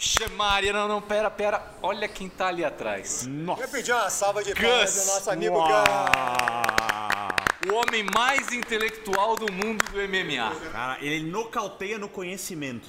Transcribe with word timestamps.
Xemaria, 0.00 0.72
não, 0.72 0.88
não, 0.88 1.02
pera, 1.02 1.30
pera. 1.30 1.62
Olha 1.82 2.08
quem 2.08 2.26
tá 2.26 2.46
ali 2.46 2.64
atrás. 2.64 3.26
Nossa. 3.26 3.64
Eu 3.64 3.68
pedi 3.68 3.92
uma 3.92 4.08
salva 4.08 4.42
de 4.42 4.54
palmas 4.54 4.94
do 4.94 5.04
nosso 5.12 5.30
amigo 5.30 5.56
Uau. 5.56 5.68
Gus. 5.68 7.70
O 7.70 7.74
homem 7.74 8.06
mais 8.14 8.50
intelectual 8.50 9.36
do 9.36 9.52
mundo 9.52 9.84
do 9.90 9.98
MMA. 9.98 10.54
Cara, 10.72 10.96
ele 11.02 11.30
nocauteia 11.30 11.98
no 11.98 12.08
conhecimento. 12.08 12.88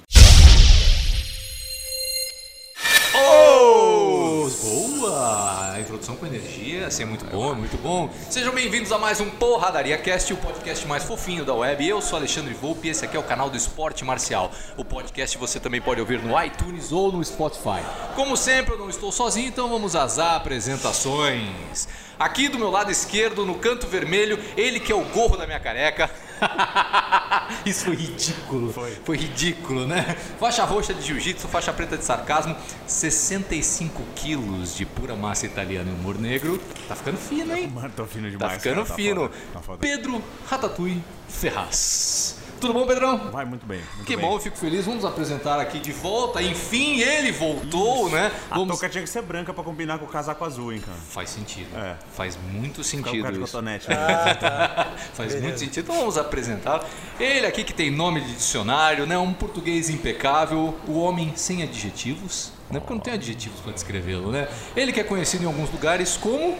Boa! 5.02 5.80
Introdução 5.80 6.14
com 6.14 6.24
energia, 6.24 6.86
assim 6.86 7.02
é 7.02 7.06
muito 7.06 7.24
bom, 7.24 7.56
muito 7.56 7.76
bom. 7.78 8.08
Sejam 8.30 8.54
bem-vindos 8.54 8.92
a 8.92 8.98
mais 8.98 9.20
um 9.20 9.28
Porradaria 9.28 9.98
Cast, 9.98 10.32
o 10.32 10.36
podcast 10.36 10.86
mais 10.86 11.02
fofinho 11.02 11.44
da 11.44 11.52
web. 11.52 11.84
Eu 11.84 12.00
sou 12.00 12.16
Alexandre 12.16 12.54
Volpe 12.54 12.86
e 12.86 12.90
esse 12.92 13.04
aqui 13.04 13.16
é 13.16 13.18
o 13.18 13.24
canal 13.24 13.50
do 13.50 13.56
Esporte 13.56 14.04
Marcial. 14.04 14.52
O 14.76 14.84
podcast 14.84 15.36
você 15.36 15.58
também 15.58 15.80
pode 15.80 16.00
ouvir 16.00 16.22
no 16.22 16.40
iTunes 16.40 16.92
ou 16.92 17.10
no 17.10 17.24
Spotify. 17.24 17.82
Como 18.14 18.36
sempre, 18.36 18.74
eu 18.74 18.78
não 18.78 18.88
estou 18.88 19.10
sozinho, 19.10 19.48
então 19.48 19.68
vamos 19.68 19.96
às 19.96 20.20
apresentações. 20.20 21.88
Aqui 22.16 22.48
do 22.48 22.56
meu 22.56 22.70
lado 22.70 22.92
esquerdo, 22.92 23.44
no 23.44 23.56
canto 23.56 23.88
vermelho, 23.88 24.38
ele 24.56 24.78
que 24.78 24.92
é 24.92 24.94
o 24.94 25.04
gorro 25.06 25.36
da 25.36 25.46
minha 25.46 25.58
careca. 25.58 26.08
Isso 27.66 27.84
foi 27.84 27.96
ridículo. 27.96 28.72
Foi. 28.72 28.90
Foi 29.04 29.16
ridículo, 29.16 29.86
né? 29.86 30.16
Faixa 30.40 30.64
roxa 30.64 30.92
de 30.94 31.02
jiu-jitsu, 31.06 31.46
faixa 31.48 31.72
preta 31.72 31.96
de 31.96 32.04
sarcasmo, 32.04 32.56
65 32.86 34.02
quilos 34.14 34.74
de 34.76 34.84
pura 34.84 35.14
massa 35.14 35.46
italiana 35.46 35.90
e 35.90 35.94
humor 35.94 36.18
negro. 36.18 36.60
Tá 36.88 36.94
ficando 36.96 37.18
fino, 37.18 37.54
hein? 37.56 37.68
Mano, 37.72 37.92
tô 37.94 38.06
fino 38.06 38.24
Tá 38.24 38.30
demais. 38.30 38.52
ficando 38.54 38.74
cara, 38.76 38.86
tá 38.86 38.94
fino. 38.94 39.20
foda, 39.22 39.34
tá 39.52 39.60
foda. 39.60 39.78
Pedro 39.78 40.22
Ratatouille 40.48 41.02
Ferraz. 41.28 42.36
Tudo 42.62 42.74
bom, 42.74 42.86
Pedrão? 42.86 43.18
Vai 43.32 43.44
muito 43.44 43.66
bem. 43.66 43.80
Muito 43.96 44.06
Que 44.06 44.14
bem. 44.14 44.24
bom, 44.24 44.36
eu 44.36 44.40
fico 44.40 44.56
feliz. 44.56 44.84
Vamos 44.86 45.04
apresentar 45.04 45.58
aqui 45.58 45.80
de 45.80 45.90
volta. 45.90 46.40
Enfim, 46.40 47.00
ele 47.00 47.32
voltou, 47.32 48.08
né? 48.08 48.30
A 48.48 48.54
Vamos... 48.54 48.68
touca 48.68 48.88
tinha 48.88 49.02
que 49.02 49.10
ser 49.10 49.20
branca 49.20 49.52
pra 49.52 49.64
combinar 49.64 49.98
com 49.98 50.04
o 50.04 50.08
casaco 50.08 50.44
azul, 50.44 50.72
hein, 50.72 50.78
cara. 50.78 50.96
Faz 50.96 51.30
sentido. 51.30 51.76
É. 51.76 51.96
Faz 52.14 52.38
muito 52.52 52.76
com 52.76 52.82
sentido 52.84 53.22
cara 53.24 53.32
de 53.34 53.42
isso. 53.42 53.52
cotonete. 53.52 53.88
Faz 55.12 55.42
muito 55.42 55.58
sentido. 55.58 55.82
Então 55.82 55.96
vamos 55.96 56.16
apresentar. 56.16 56.86
Ele 57.18 57.46
aqui 57.46 57.64
que 57.64 57.74
tem 57.74 57.90
nome 57.90 58.20
de 58.20 58.32
dicionário, 58.36 59.06
né? 59.06 59.18
Um 59.18 59.32
português 59.32 59.90
impecável, 59.90 60.78
o 60.86 61.00
homem 61.00 61.32
sem 61.34 61.64
adjetivos, 61.64 62.52
né? 62.70 62.78
Porque 62.78 62.94
não 62.94 63.00
tem 63.00 63.14
adjetivos 63.14 63.58
para 63.58 63.72
descrevê-lo, 63.72 64.30
né? 64.30 64.46
Ele 64.76 64.92
que 64.92 65.00
é 65.00 65.04
conhecido 65.04 65.42
em 65.42 65.46
alguns 65.48 65.68
lugares 65.72 66.16
como 66.16 66.56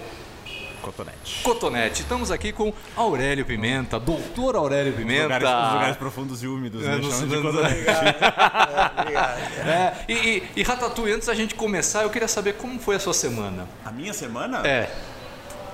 cotonete. 0.82 1.42
Cotonete. 1.42 2.02
Estamos 2.02 2.30
aqui 2.30 2.52
com 2.52 2.72
Aurélio 2.96 3.44
Pimenta, 3.46 3.98
doutor 3.98 4.56
Aurélio 4.56 4.92
Pimenta. 4.92 5.22
Lugares, 5.38 5.48
os 5.68 5.72
lugares 5.74 5.96
profundos 5.96 6.42
e 6.42 6.46
úmidos, 6.46 6.84
É, 6.84 6.96
né? 6.96 7.02
Chamam 7.02 7.28
de 7.28 7.36
cotonete. 7.42 7.74
Obrigado. 7.74 9.52
É, 9.64 9.94
e, 10.08 10.12
e, 10.14 10.42
e 10.56 10.62
Ratatouille, 10.62 11.14
antes 11.14 11.26
da 11.28 11.34
gente 11.34 11.54
começar, 11.54 12.02
eu 12.02 12.10
queria 12.10 12.28
saber 12.28 12.54
como 12.54 12.78
foi 12.78 12.96
a 12.96 12.98
sua 12.98 13.14
semana. 13.14 13.66
A 13.84 13.90
minha 13.90 14.12
semana? 14.12 14.66
É, 14.66 14.90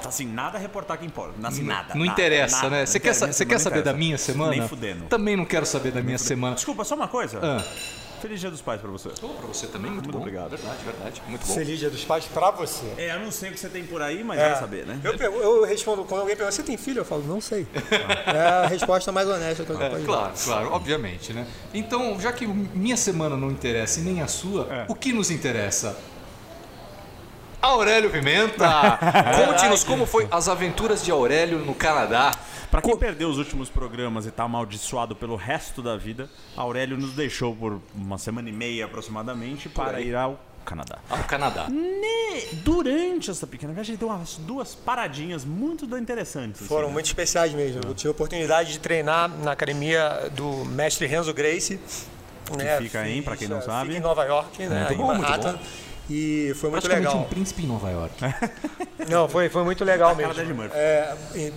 Tá 0.03 0.11
assim, 0.11 0.27
nada 0.27 0.57
a 0.59 0.61
reportar 0.61 0.95
aqui 0.97 1.07
em 1.07 1.09
Polo. 1.09 1.35
Assim, 1.43 1.65
nada. 1.65 1.93
não 1.95 2.05
nada, 2.07 2.13
interessa, 2.13 2.57
nada. 2.63 2.71
né? 2.71 2.87
Você 2.87 3.01
quer, 3.01 3.13
sa- 3.15 3.27
quer 3.27 3.59
saber 3.59 3.77
da 3.83 3.91
interessa. 3.91 3.99
minha 3.99 4.17
semana? 4.19 4.51
Nem 4.53 4.69
fudendo. 4.69 5.07
Também 5.07 5.37
não 5.37 5.45
quero 5.45 5.67
saber 5.67 5.91
da 5.91 6.01
minha 6.01 6.19
semana. 6.19 6.55
Desculpa, 6.55 6.85
só 6.85 6.95
uma 6.95 7.09
coisa. 7.09 7.41
Ah. 7.43 7.65
Feliz 8.21 8.41
Dia 8.41 8.51
dos 8.51 8.61
Pais 8.61 8.81
pra 8.81 8.91
você. 8.91 9.09
Oh, 9.23 9.29
pra 9.29 9.47
você 9.47 9.67
também, 9.67 9.91
muito, 9.91 10.05
Muito 10.05 10.13
bom. 10.17 10.21
obrigado. 10.21 10.51
Verdade, 10.51 10.79
verdade. 10.85 11.23
Muito 11.29 11.47
bom. 11.47 11.55
Feliz 11.55 11.79
Dia 11.79 11.91
dos 11.91 12.05
Pais 12.05 12.25
pra 12.27 12.51
você. 12.51 12.87
É, 12.97 13.15
eu 13.15 13.21
não 13.21 13.31
sei 13.31 13.51
o 13.51 13.53
que 13.53 13.61
você 13.61 13.69
tem 13.69 13.85
por 13.85 14.03
aí, 14.03 14.23
mas 14.25 14.39
É. 14.39 14.51
vai 14.51 14.59
saber, 14.61 14.87
né? 14.87 15.01
Eu, 15.05 15.13
eu 15.15 15.65
respondo, 15.65 16.05
quando 16.05 16.23
alguém 16.23 16.37
pergunta, 16.37 16.55
você 16.55 16.63
tem 16.63 16.77
filho? 16.77 17.01
Eu 17.01 17.05
falo, 17.05 17.23
não 17.27 17.41
sei. 17.41 17.67
É 18.27 18.41
a 18.41 18.67
resposta 18.67 19.11
mais 19.13 19.29
honesta 19.29 19.65
que 19.65 19.71
eu 19.71 19.81
É, 19.83 20.01
claro, 20.05 20.33
claro, 20.45 20.73
obviamente, 20.73 21.33
né? 21.33 21.47
Então, 21.73 22.21
já 22.21 22.33
que 22.33 22.47
minha 22.47 22.97
semana 22.97 23.37
não 23.37 23.51
interessa 23.51 24.01
e 24.01 24.03
nem 24.03 24.21
a 24.23 24.27
sua, 24.27 24.67
É. 24.71 24.85
o 24.89 24.95
que 24.95 25.13
nos 25.13 25.31
interessa? 25.31 25.97
Aurélio 27.61 28.11
Pimenta! 28.11 28.99
Conte-nos 29.47 29.83
como 29.85 30.07
foi 30.07 30.29
as 30.31 30.49
aventuras 30.49 31.05
de 31.05 31.11
Aurélio 31.11 31.59
no 31.59 31.75
Canadá. 31.75 32.33
Pra 32.71 32.83
quem 32.83 32.97
perdeu 32.97 33.29
os 33.29 33.39
últimos 33.39 33.69
programas 33.71 34.27
e 34.27 34.31
tá 34.31 34.45
amaldiçoado 34.45 35.17
pelo 35.17 35.37
resto 35.37 35.83
da 35.83 35.97
vida, 35.97 36.29
Aurélio 36.57 36.97
nos 36.97 37.13
deixou 37.15 37.55
por 37.57 37.81
uma 37.95 38.19
semana 38.19 38.49
e 38.49 38.53
meia 38.53 38.85
aproximadamente 38.85 39.69
para 39.69 39.99
aí. 39.99 40.09
ir 40.09 40.15
ao 40.15 40.39
Canadá. 40.65 40.99
Ao 41.09 41.19
Canadá. 41.25 41.67
Ne- 41.71 42.45
Durante 42.63 43.31
essa 43.31 43.47
pequena 43.47 43.73
viagem, 43.73 43.93
ele 43.95 43.99
deu 43.99 44.09
umas 44.09 44.37
duas 44.37 44.75
paradinhas 44.75 45.45
muito 45.45 45.85
interessantes. 45.99 46.61
assim, 46.61 46.69
Foram 46.69 46.89
né? 46.89 46.93
muito 46.93 47.07
especiais 47.07 47.53
mesmo. 47.55 47.81
Eu 47.87 47.95
tive 47.95 48.09
a 48.09 48.13
oportunidade 48.13 48.73
de 48.73 48.79
treinar 48.79 49.29
na 49.31 49.53
academia 49.53 50.31
do 50.33 50.65
mestre 50.67 51.07
Renzo 51.07 51.33
Gracie. 51.33 51.81
né? 52.57 52.77
fica 52.79 53.09
em, 53.09 53.23
pra 53.23 53.35
quem 53.37 53.49
não 53.49 53.63
sabe. 53.63 53.87
Fica 53.89 53.99
em 53.99 54.03
Nova 54.03 54.25
York, 54.25 54.63
né? 54.67 54.81
Muito 54.81 54.93
em 54.93 54.97
bom, 54.99 55.15
muito 55.15 55.41
bom. 55.41 55.59
E 56.11 56.53
foi 56.57 56.71
muito 56.71 56.89
legal. 56.89 57.19
um 57.19 57.25
príncipe 57.25 57.63
em 57.65 57.67
Nova 57.67 57.91
York. 57.91 58.15
Não, 59.11 59.29
foi, 59.29 59.49
foi 59.49 59.63
muito 59.65 59.85
legal 59.85 60.15
mesmo. 60.17 60.33
É, 60.73 61.15
e- 61.35 61.53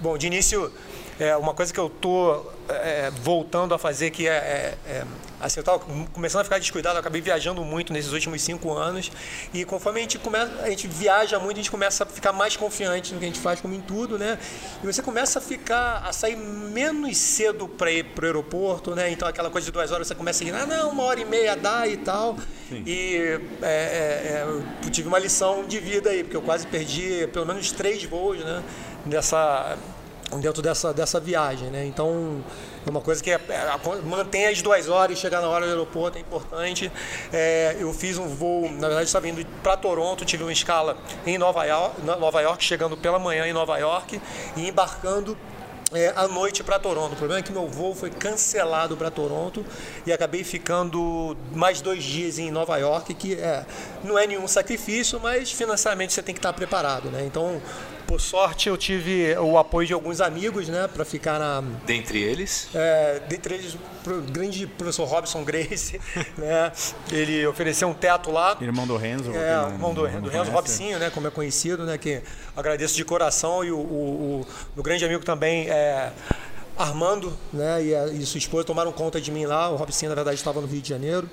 bom, 0.00 0.16
de 0.16 0.26
início, 0.26 0.72
é, 1.20 1.36
uma 1.36 1.52
coisa 1.54 1.72
que 1.72 1.78
eu 1.80 1.90
tô 1.90 2.42
é, 2.68 3.10
voltando 3.22 3.74
a 3.74 3.78
fazer 3.78 4.10
que 4.10 4.26
é, 4.26 4.32
é- 4.32 4.78
é, 4.86 5.04
assim, 5.42 5.58
eu 5.58 5.62
estava 5.62 5.80
começando 6.12 6.40
a 6.40 6.44
ficar 6.44 6.58
descuidado, 6.58 6.96
eu 6.96 7.00
acabei 7.00 7.20
viajando 7.20 7.64
muito 7.64 7.92
nesses 7.92 8.12
últimos 8.12 8.40
cinco 8.42 8.72
anos 8.72 9.10
e 9.52 9.64
conforme 9.64 9.98
a 9.98 10.02
gente 10.02 10.18
começa, 10.18 10.62
a 10.62 10.70
gente 10.70 10.86
viaja 10.86 11.38
muito, 11.38 11.54
a 11.54 11.62
gente 11.62 11.70
começa 11.70 12.04
a 12.04 12.06
ficar 12.06 12.32
mais 12.32 12.56
confiante 12.56 13.12
no 13.12 13.18
que 13.18 13.24
a 13.24 13.28
gente 13.28 13.40
faz, 13.40 13.60
como 13.60 13.74
em 13.74 13.80
tudo, 13.80 14.18
né? 14.18 14.38
E 14.82 14.86
você 14.86 15.02
começa 15.02 15.40
a 15.40 15.42
ficar, 15.42 16.04
a 16.06 16.12
sair 16.12 16.36
menos 16.36 17.16
cedo 17.16 17.66
para 17.66 17.90
ir 17.90 18.04
pro 18.04 18.24
aeroporto, 18.24 18.94
né? 18.94 19.10
Então 19.10 19.26
aquela 19.26 19.50
coisa 19.50 19.64
de 19.64 19.72
duas 19.72 19.90
horas 19.90 20.06
você 20.06 20.14
começa 20.14 20.44
a 20.44 20.46
ir, 20.46 20.54
ah, 20.54 20.64
não, 20.64 20.90
uma 20.90 21.02
hora 21.02 21.20
e 21.20 21.24
meia 21.24 21.56
dá 21.56 21.86
e 21.88 21.96
tal. 21.96 22.36
E 22.70 23.16
é, 23.16 23.40
é, 23.62 23.68
é, 23.68 24.46
eu 24.84 24.90
tive 24.90 25.08
uma 25.08 25.18
lição 25.18 25.64
de 25.66 25.78
vida 25.78 26.10
aí, 26.10 26.22
porque 26.22 26.36
eu 26.36 26.42
quase 26.42 26.66
perdi 26.66 27.26
pelo 27.32 27.44
menos 27.44 27.72
três 27.72 28.04
voos, 28.04 28.38
né? 28.38 28.62
Dessa, 29.04 29.76
dentro 30.40 30.62
dessa, 30.62 30.94
dessa 30.94 31.18
viagem, 31.18 31.68
né? 31.68 31.84
Então 31.84 32.42
é 32.86 32.90
uma 32.90 33.00
coisa 33.00 33.22
que 33.22 33.30
é, 33.30 33.34
é, 33.34 33.78
mantém 34.04 34.46
as 34.46 34.60
duas 34.60 34.88
horas 34.88 35.18
chegar 35.18 35.40
na 35.40 35.48
hora 35.48 35.64
do 35.66 35.70
aeroporto 35.70 36.18
é 36.18 36.20
importante. 36.20 36.90
É, 37.32 37.76
eu 37.78 37.92
fiz 37.92 38.18
um 38.18 38.28
voo, 38.28 38.70
na 38.70 38.88
verdade 38.88 39.06
estava 39.06 39.28
indo 39.28 39.44
para 39.62 39.76
Toronto, 39.76 40.24
tive 40.24 40.42
uma 40.42 40.52
escala 40.52 40.96
em 41.24 41.38
Nova 41.38 41.64
York, 41.64 42.02
Nova 42.02 42.40
York, 42.40 42.64
chegando 42.64 42.96
pela 42.96 43.18
manhã 43.18 43.46
em 43.46 43.52
Nova 43.52 43.78
York 43.78 44.20
e 44.56 44.68
embarcando 44.68 45.36
é, 45.92 46.12
à 46.16 46.26
noite 46.26 46.64
para 46.64 46.78
Toronto. 46.78 47.12
O 47.12 47.16
problema 47.16 47.40
é 47.40 47.42
que 47.42 47.52
meu 47.52 47.68
voo 47.68 47.94
foi 47.94 48.10
cancelado 48.10 48.96
para 48.96 49.10
Toronto 49.10 49.64
e 50.06 50.12
acabei 50.12 50.42
ficando 50.42 51.36
mais 51.54 51.80
dois 51.80 52.02
dias 52.02 52.38
em 52.38 52.50
Nova 52.50 52.76
York, 52.78 53.14
que 53.14 53.34
é, 53.34 53.64
não 54.02 54.18
é 54.18 54.26
nenhum 54.26 54.48
sacrifício, 54.48 55.20
mas 55.20 55.52
financeiramente 55.52 56.12
você 56.12 56.22
tem 56.22 56.34
que 56.34 56.38
estar 56.38 56.52
preparado, 56.52 57.10
né? 57.10 57.24
Então, 57.24 57.60
por 58.12 58.20
sorte, 58.20 58.68
eu 58.68 58.76
tive 58.76 59.34
o 59.38 59.56
apoio 59.56 59.86
de 59.86 59.94
alguns 59.94 60.20
amigos, 60.20 60.68
né, 60.68 60.86
para 60.86 61.02
ficar 61.02 61.38
na 61.38 61.62
Dentre 61.86 62.20
eles, 62.22 62.68
é, 62.74 63.22
dentre 63.26 63.54
eles, 63.54 63.74
o 64.06 64.20
grande 64.30 64.66
professor 64.66 65.06
Robson 65.06 65.42
Grace, 65.42 65.98
né? 66.36 66.70
Ele 67.10 67.46
ofereceu 67.46 67.88
um 67.88 67.94
teto 67.94 68.30
lá. 68.30 68.54
Irmão 68.60 68.86
do 68.86 68.98
Renzo. 68.98 69.32
É, 69.32 69.56
não- 69.56 69.70
irmão 69.70 69.94
do, 69.94 70.02
do 70.02 70.28
Renzo. 70.28 70.50
Robsinho, 70.50 70.98
né, 70.98 71.08
como 71.08 71.26
é 71.26 71.30
conhecido, 71.30 71.84
né, 71.86 71.96
que 71.96 72.20
agradeço 72.54 72.94
de 72.96 73.02
coração 73.04 73.64
e 73.64 73.70
o, 73.72 73.78
o, 73.78 73.80
o- 74.42 74.46
o 74.76 74.82
grande 74.82 75.02
amigo 75.06 75.24
também 75.24 75.70
é 75.70 76.12
Armando, 76.76 77.32
né, 77.50 77.82
e, 77.82 77.94
a, 77.94 78.08
e 78.08 78.26
sua 78.26 78.36
esposa 78.38 78.64
tomaram 78.64 78.92
conta 78.92 79.18
de 79.22 79.30
mim 79.30 79.46
lá. 79.46 79.70
O 79.70 79.76
Robsinho 79.76 80.10
na 80.10 80.14
verdade 80.16 80.36
estava 80.36 80.60
no 80.60 80.66
Rio 80.66 80.82
de 80.82 80.88
Janeiro. 80.90 81.30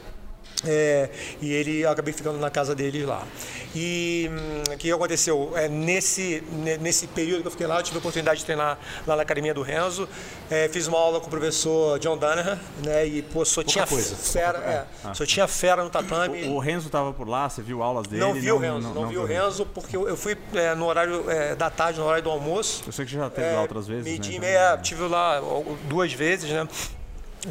É, 0.66 1.10
e 1.42 1.54
ele 1.54 1.86
acabei 1.86 2.14
ficando 2.14 2.38
na 2.38 2.50
casa 2.50 2.76
dele 2.76 3.06
lá. 3.06 3.26
E 3.74 4.30
hum, 4.30 4.74
o 4.74 4.78
que 4.78 4.92
aconteceu? 4.92 5.54
É, 5.56 5.70
nesse, 5.70 6.44
ne- 6.52 6.78
nesse 6.78 7.08
período 7.08 7.42
que 7.42 7.48
eu 7.48 7.52
fiquei 7.52 7.66
lá, 7.66 7.78
eu 7.80 7.84
tive 7.84 7.96
a 7.98 8.00
oportunidade 8.00 8.40
de 8.42 8.46
treinar 8.46 8.78
lá 9.08 9.16
na 9.16 9.22
academia 9.22 9.54
do 9.54 9.62
Renzo. 9.62 10.08
É, 10.52 10.68
fiz 10.68 10.86
uma 10.88 10.98
aula 10.98 11.22
com 11.22 11.28
o 11.28 11.30
professor 11.30 11.98
John 12.00 12.18
Danaher, 12.18 12.58
né? 12.84 13.06
E 13.08 13.22
pô, 13.22 13.46
só 13.46 13.64
tinha 13.64 13.88
coisa. 13.88 14.16
fera, 14.16 14.58
é, 14.60 15.14
só 15.14 15.26
tinha 15.26 15.48
fera 15.48 15.82
no 15.84 15.90
tatame. 15.90 16.44
O, 16.50 16.56
o 16.56 16.60
Renzo 16.60 16.90
tava 16.90 17.14
por 17.14 17.28
lá, 17.30 17.48
você 17.50 17.62
viu 17.62 17.82
aulas 17.82 18.08
dele? 18.08 18.22
Não 18.22 18.34
vi 18.34 18.52
o 18.52 18.58
Renzo, 18.58 18.90
não, 18.94 19.08
vi 19.08 19.18
o 19.18 19.24
Renzo, 19.26 19.66
porque 19.66 19.96
eu, 19.96 20.10
eu 20.10 20.18
fui 20.18 20.36
é, 20.56 20.76
no 20.76 20.86
horário 20.88 21.30
é, 21.30 21.56
da 21.56 21.70
tarde, 21.70 22.00
no 22.00 22.06
horário 22.06 22.24
do 22.24 22.30
almoço. 22.32 22.84
Eu 22.86 22.92
sei 22.92 23.06
que 23.06 23.12
já 23.14 23.30
teve 23.30 23.50
lá 23.54 23.62
outras 23.62 23.88
vezes, 23.88 24.04
né? 24.04 24.10
Meio-dia 24.10 24.34
e 24.34 24.36
Então- 24.38 24.48
meia, 24.50 24.78
tive 24.78 25.04
lá 25.08 25.42
duas 25.88 26.12
vezes, 26.12 26.50
né? 26.50 26.68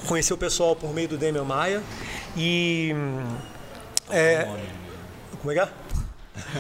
Conheci 0.06 0.32
o 0.32 0.36
pessoal 0.38 0.76
por 0.76 0.92
meio 0.92 1.08
do 1.08 1.16
Demian 1.16 1.44
Maia. 1.44 1.82
E. 2.36 2.94
É, 4.10 4.46
como 5.40 5.52
é 5.52 5.54
que 5.54 5.60
é? 5.60 5.68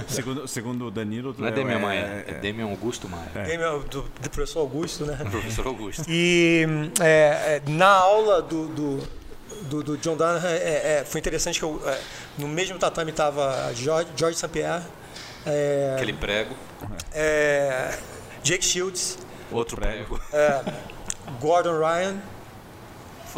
Segundo, 0.08 0.48
segundo 0.48 0.86
o 0.86 0.90
Danilo... 0.90 1.34
não 1.38 1.46
é 1.48 1.50
Demian 1.52 1.78
Maia, 1.78 2.24
é- 2.26 2.30
é 2.32 2.34
Demian 2.34 2.66
Augusto 2.66 3.08
Maia. 3.08 3.30
Demian, 3.46 3.78
do, 3.78 4.02
do 4.02 4.30
professor 4.30 4.60
Augusto, 4.60 5.04
né? 5.06 5.16
Professor 5.30 5.66
Augusto. 5.66 6.04
E 6.08 6.66
é, 7.00 7.62
é, 7.66 7.70
na 7.70 7.88
aula 7.88 8.42
do, 8.42 8.66
do, 8.68 9.08
do, 9.62 9.82
do 9.84 9.96
John 9.98 10.16
é, 10.44 11.00
é, 11.00 11.04
foi 11.06 11.20
interessante 11.20 11.58
que 11.58 11.64
eu, 11.64 11.80
é, 11.86 11.98
no 12.38 12.48
mesmo 12.48 12.78
tatame 12.78 13.10
estava 13.10 13.72
George, 13.74 14.08
George 14.16 14.36
St. 14.36 14.48
Pierre, 14.48 14.82
é, 15.46 15.92
Aquele 15.96 16.12
prego, 16.12 16.54
é, 17.12 17.96
Jake 18.42 18.64
Shields, 18.64 19.16
outro 19.50 19.76
prego. 19.76 20.20
Gordon 21.40 21.78
Ryan, 21.78 22.16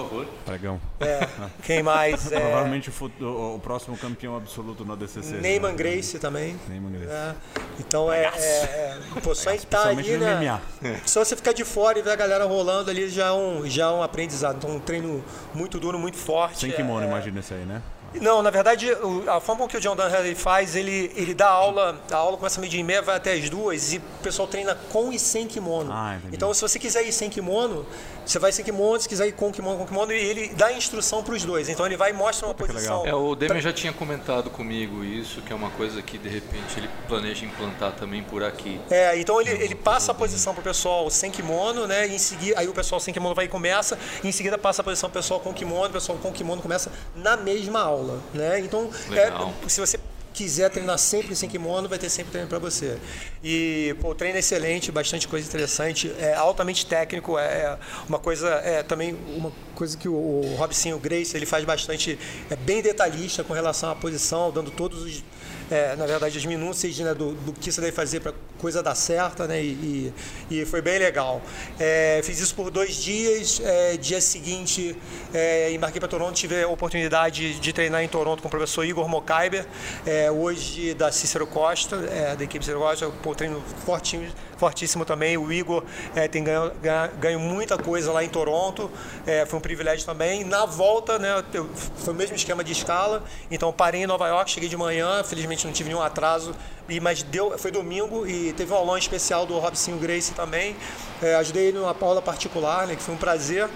favor. 0.05 0.27
Pregão. 0.45 0.81
É, 1.01 1.27
quem 1.65 1.83
mais? 1.83 2.31
É, 2.33 2.39
Provavelmente 2.41 2.91
o, 2.91 3.25
o- 3.55 3.61
próximo 3.61 3.97
campeão 3.97 4.37
absoluto 4.37 4.85
no 4.85 4.93
ADCC. 4.93 5.35
Neyman 5.41 5.73
né? 5.73 5.77
Grace 5.77 6.19
também. 6.19 6.57
Neyman 6.69 6.93
Grace. 6.93 7.13
É, 7.13 7.35
então 7.79 8.13
é, 8.13 8.25
é, 8.25 8.29
é- 8.37 8.99
Pô, 9.23 9.35
só 9.35 9.53
estar 9.53 9.89
ali, 9.89 10.17
né? 10.17 10.37
MMA. 10.83 11.01
Só 11.07 11.25
você 11.25 11.35
ficar 11.37 11.53
de 11.53 11.65
fora 11.65 11.99
e 11.99 12.03
ver 12.03 12.11
a 12.13 12.17
galera 12.17 12.45
rolando 12.45 12.91
ali 12.91 13.09
já 13.09 13.27
é 13.27 13.33
um, 13.33 13.67
já 13.69 13.87
é 13.87 13.91
um 13.91 14.03
aprendizado. 14.03 14.57
Então, 14.57 14.71
um 14.77 14.81
treino 14.81 15.23
muito 15.55 15.79
duro, 15.81 15.99
muito 15.99 16.17
forte. 16.17 16.61
Sem 16.61 16.73
kimono, 16.73 17.05
é, 17.05 17.09
imagina 17.09 17.41
isso 17.41 17.53
aí, 17.55 17.65
né? 17.65 17.83
Não, 18.15 18.43
na 18.43 18.51
verdade, 18.51 18.91
o- 18.93 19.25
a 19.31 19.41
forma 19.41 19.67
que 19.69 19.77
o 19.77 19.81
John 19.81 19.95
Dunham 19.95 20.35
faz, 20.35 20.75
ele, 20.75 21.13
ele 21.15 21.33
dá 21.35 21.49
aula, 21.49 22.01
a 22.11 22.17
aula 22.17 22.37
começa 22.37 22.59
a 22.59 22.61
meio-dia 22.61 22.81
e 22.81 22.85
meia, 22.85 23.01
vai 23.03 23.17
até 23.17 23.33
as 23.35 23.49
duas, 23.49 23.93
e 23.93 23.99
o 23.99 24.03
pessoal 24.23 24.49
treina 24.49 24.75
com 24.91 25.13
e 25.13 25.19
sem 25.19 25.47
kimono. 25.47 25.93
Ah, 25.93 26.19
então, 26.33 26.53
se 26.53 26.61
você 26.61 26.79
quiser 26.79 27.07
ir 27.07 27.13
sem 27.13 27.31
kimono, 27.31 27.87
você 28.27 28.39
vai 28.39 28.53
sem 28.53 28.65
kimono, 28.65 29.01
se 29.01 29.09
quiser 29.09 29.29
ir 29.29 29.33
com 29.33 29.51
kimono, 29.53 29.79
com 29.79 29.87
kimono, 29.87 30.13
e 30.13 30.17
ele 30.17 30.49
dá 30.55 30.73
instrução 30.73 31.23
para 31.23 31.35
os 31.35 31.45
dois. 31.45 31.69
Então, 31.69 31.87
ele 31.87 31.97
vai 31.97 32.11
e 32.11 32.13
mostra 32.13 32.47
uma 32.47 32.55
que 32.55 32.65
posição. 32.67 33.07
É, 33.07 33.15
o 33.15 33.35
Demian 33.35 33.61
já 33.61 33.73
tinha 33.73 33.93
comentado 33.93 34.51
comigo 34.51 35.05
isso, 35.05 35.41
que 35.43 35.53
é 35.53 35.57
uma 35.57 35.71
coisa 35.71 36.03
que 36.03 36.19
de 36.19 36.29
repente 36.29 36.79
ele 36.79 36.89
planeja 37.09 37.45
implantar 37.45 37.93
também 37.93 38.23
por 38.23 38.43
aqui. 38.43 38.81
É, 38.91 39.19
então 39.19 39.41
ele, 39.41 39.51
ele 39.51 39.75
passa 39.75 40.13
a 40.13 40.15
posição 40.15 40.53
pro 40.55 40.63
pessoal 40.63 41.09
sem 41.11 41.31
kimono, 41.31 41.87
né? 41.87 42.07
E 42.09 42.15
em 42.15 42.19
seguida, 42.19 42.59
aí 42.59 42.69
o 42.69 42.73
pessoal 42.73 43.01
sem 43.01 43.13
kimono 43.15 43.35
vai 43.35 43.45
e 43.47 43.49
começa, 43.49 43.99
e 44.23 44.29
em 44.29 44.33
seguida 44.33 44.57
passa 44.59 44.83
a 44.83 44.85
posição 44.85 45.09
pro 45.11 45.21
pessoal 45.21 45.41
com 45.41 45.53
kimono, 45.53 45.87
o 45.89 45.93
pessoal 45.93 46.19
com 46.19 46.33
kimono 46.33 46.61
começa 46.63 46.91
na 47.15 47.37
mesma 47.37 47.81
aula, 47.81 48.00
né? 48.35 48.61
Então, 48.61 48.91
é, 49.13 49.69
se 49.69 49.81
você 49.81 49.99
quiser 50.33 50.71
treinar 50.71 50.99
sempre 50.99 51.35
sem 51.35 51.49
kimono, 51.49 51.89
vai 51.89 51.99
ter 51.99 52.09
sempre 52.09 52.33
treino 52.33 52.49
para 52.49 52.59
você. 52.59 52.97
E 53.43 53.95
pô, 54.01 54.11
o 54.11 54.15
treino 54.15 54.37
é 54.37 54.41
excelente, 54.41 54.91
bastante 54.91 55.29
coisa 55.29 55.47
interessante, 55.47 56.11
é 56.19 56.35
altamente 56.35 56.87
técnico, 56.87 57.39
é 57.39 57.79
uma 58.09 58.19
coisa, 58.19 58.49
é 58.49 58.83
também 58.83 59.17
uma 59.37 59.53
coisa 59.75 59.97
que 59.97 60.09
o, 60.09 60.15
o 60.15 60.55
Robson 60.57 60.99
Grace 60.99 61.37
ele 61.37 61.47
faz 61.47 61.65
bastante, 61.65 62.19
é 62.49 62.57
bem 62.57 62.81
detalhista 62.81 63.45
com 63.45 63.53
relação 63.53 63.91
à 63.91 63.95
posição, 63.95 64.51
dando 64.51 64.71
todos 64.71 65.03
os 65.03 65.23
é, 65.71 65.95
na 65.97 66.07
verdade, 66.07 66.37
as 66.37 66.45
minúcias 66.45 66.99
né, 66.99 67.15
do, 67.15 67.33
do 67.33 67.53
que 67.53 67.71
você 67.71 67.81
deve 67.81 67.93
fazer 67.93 68.21
para 68.21 68.33
coisa 68.59 68.83
dar 68.83 68.95
certa, 68.95 69.47
né? 69.47 69.63
E, 69.63 70.13
e, 70.51 70.65
foi 70.65 70.83
bem 70.83 70.99
legal. 70.99 71.41
É, 71.79 72.21
fiz 72.25 72.41
isso 72.41 72.55
por 72.55 72.71
dois 72.71 72.97
dias. 72.97 73.61
É, 73.65 73.97
dia 73.97 74.21
seguinte, 74.21 74.97
é, 75.33 75.73
embarquei 75.73 76.01
para 76.01 76.09
Toronto, 76.09 76.35
tive 76.35 76.63
a 76.63 76.69
oportunidade 76.69 77.59
de 77.59 77.73
treinar 77.73 78.03
em 78.03 78.09
Toronto 78.09 78.43
com 78.43 78.49
o 78.49 78.51
professor 78.51 78.85
Igor 78.85 79.09
Mokaiber, 79.09 79.67
é, 80.05 80.31
hoje 80.31 80.95
da 80.95 81.13
Cícero 81.13 81.47
Costa, 81.47 81.97
é, 82.11 82.37
da 82.37 82.45
equipe 82.45 82.65
Cícero 82.65 82.81
Costa, 82.81 83.09
pô, 83.23 83.35
treino 83.35 83.63
fortinho, 83.85 84.31
fortíssimo 84.61 85.07
também. 85.07 85.39
O 85.39 85.51
Igor 85.51 85.83
é, 86.15 86.29
tem 86.29 86.45
ganho, 86.45 86.71
ganho, 87.19 87.41
muita 87.41 87.79
coisa 87.79 88.13
lá 88.13 88.23
em 88.23 88.29
Toronto, 88.29 88.91
é, 89.27 89.47
foi 89.47 89.59
um 89.59 89.63
privilégio 89.63 90.05
também. 90.05 90.45
Na 90.45 90.67
volta, 90.67 91.19
né, 91.19 91.43
eu, 91.55 91.69
foi 91.75 92.13
o 92.13 92.17
mesmo 92.17 92.37
esquema 92.37 92.63
de 92.63 92.73
escala, 92.73 93.25
então 93.51 93.73
parei 93.73 94.03
em 94.03 94.07
Nova 94.07 94.29
York, 94.29 94.51
cheguei 94.51 94.69
de 94.69 94.77
manhã, 94.77 95.25
felizmente 95.25 95.67
não 95.67 95.73
tive 95.73 95.89
nenhum 95.89 96.03
atraso, 96.03 96.55
e, 96.89 97.01
mas 97.01 97.23
deu, 97.23 97.59
foi 97.59 97.71
domingo 97.71 98.27
e 98.27 98.53
teve 98.53 98.73
um 98.73 98.77
aulão 98.77 98.99
especial 98.99 99.47
do 99.47 99.59
Robson 99.59 99.97
Grace 99.97 100.33
também. 100.33 100.77
É, 101.23 101.35
ajudei 101.37 101.73
numa 101.73 101.97
aula 101.99 102.21
particular, 102.21 102.87
né, 102.87 102.95
que 102.95 103.03
foi 103.03 103.15
um 103.15 103.19
prazer. 103.19 103.69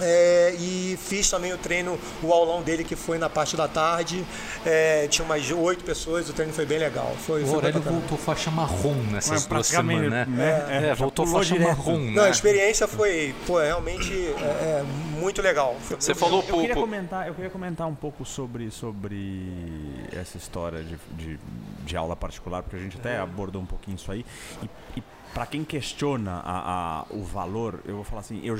É, 0.00 0.54
e 0.58 0.96
fiz 1.00 1.28
também 1.28 1.52
o 1.52 1.58
treino, 1.58 1.98
o 2.22 2.32
aulão 2.32 2.62
dele 2.62 2.82
que 2.82 2.96
foi 2.96 3.18
na 3.18 3.28
parte 3.28 3.56
da 3.56 3.68
tarde. 3.68 4.24
É, 4.64 5.06
tinha 5.08 5.24
umas 5.24 5.50
oito 5.50 5.84
pessoas, 5.84 6.28
o 6.30 6.32
treino 6.32 6.52
foi 6.52 6.64
bem 6.64 6.78
legal. 6.78 7.14
Foi, 7.26 7.42
O 7.42 7.46
foi 7.46 7.54
Aurélio 7.56 7.82
voltou 7.82 8.16
faixa 8.16 8.50
marrom 8.50 8.94
nessas 9.10 9.30
duas 9.30 9.46
praticamente, 9.46 10.04
semanas, 10.04 10.28
né? 10.28 10.36
né? 10.36 10.86
É, 10.86 10.88
É, 10.90 10.94
voltou 10.94 11.26
faixa 11.26 11.54
direto. 11.54 11.68
marrom, 11.76 11.98
Não, 12.10 12.22
a 12.22 12.26
né? 12.26 12.30
experiência 12.30 12.88
foi 12.88 13.34
pô, 13.46 13.58
realmente 13.60 14.12
é, 14.12 14.80
é, 14.80 14.84
muito 15.20 15.42
legal. 15.42 15.76
Foi 15.80 15.96
Você 16.00 16.12
muito 16.12 16.18
falou 16.20 16.38
Eu 16.48 16.54
queria, 16.54 16.74
pouco. 16.74 16.80
comentar, 16.88 17.28
eu 17.28 17.34
queria 17.34 17.50
comentar 17.50 17.86
um 17.86 17.94
pouco 17.94 18.24
sobre, 18.24 18.70
sobre 18.70 20.08
essa 20.12 20.38
história 20.38 20.82
de, 20.82 20.96
de, 21.16 21.38
de 21.84 21.96
aula 21.96 22.16
particular, 22.16 22.62
porque 22.62 22.76
a 22.76 22.80
gente 22.80 22.96
até 22.96 23.18
abordou 23.18 23.60
um 23.60 23.66
pouquinho 23.66 23.96
isso 23.96 24.10
aí. 24.10 24.24
E, 24.62 24.98
e 25.00 25.02
para 25.34 25.46
quem 25.46 25.64
questiona 25.64 26.40
a, 26.44 27.00
a- 27.00 27.04
o 27.10 27.22
valor, 27.22 27.80
eu 27.86 27.94
vou 27.96 28.04
falar 28.04 28.20
assim, 28.20 28.40
eu, 28.44 28.58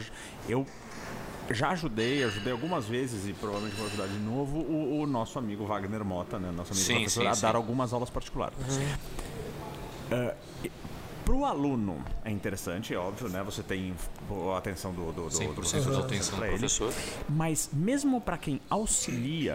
eu 0.49 0.67
já 1.52 1.70
ajudei, 1.70 2.25
ajudei 2.25 2.52
algumas 2.52 2.87
vezes 2.87 3.28
e 3.28 3.32
provavelmente 3.32 3.76
vou 3.76 3.87
ajudar 3.87 4.06
de 4.06 4.19
novo 4.19 4.58
o, 4.58 5.00
o 5.00 5.06
nosso 5.06 5.38
amigo 5.38 5.66
Wagner 5.66 6.04
Mota, 6.04 6.38
né, 6.38 6.50
nosso 6.50 6.72
amigo 6.72 6.87
Sim, 6.87 6.94
professor, 6.94 7.22
sim, 7.22 7.26
a 7.26 7.34
sim. 7.34 7.43
dar 7.43 7.56
algumas 7.56 7.93
aulas 7.93 8.10
particulares. 8.10 8.56
Para 11.25 11.34
o 11.34 11.44
aluno 11.44 12.04
é 12.25 12.31
interessante, 12.31 12.93
é 12.93 12.99
óbvio, 12.99 13.28
né? 13.28 13.43
Você 13.44 13.62
tem 13.62 13.94
a 14.52 14.58
atenção 14.58 14.93
do, 14.93 15.12
do, 15.12 15.12
do, 15.12 15.28
do 15.28 15.38
100% 15.38 15.54
professor 15.54 15.93
da 15.93 15.99
atenção 16.00 16.38
do 16.38 16.46
professor. 16.46 16.93
Mas 17.28 17.70
mesmo 17.72 18.20
para 18.20 18.37
quem 18.37 18.60
auxilia, 18.69 19.55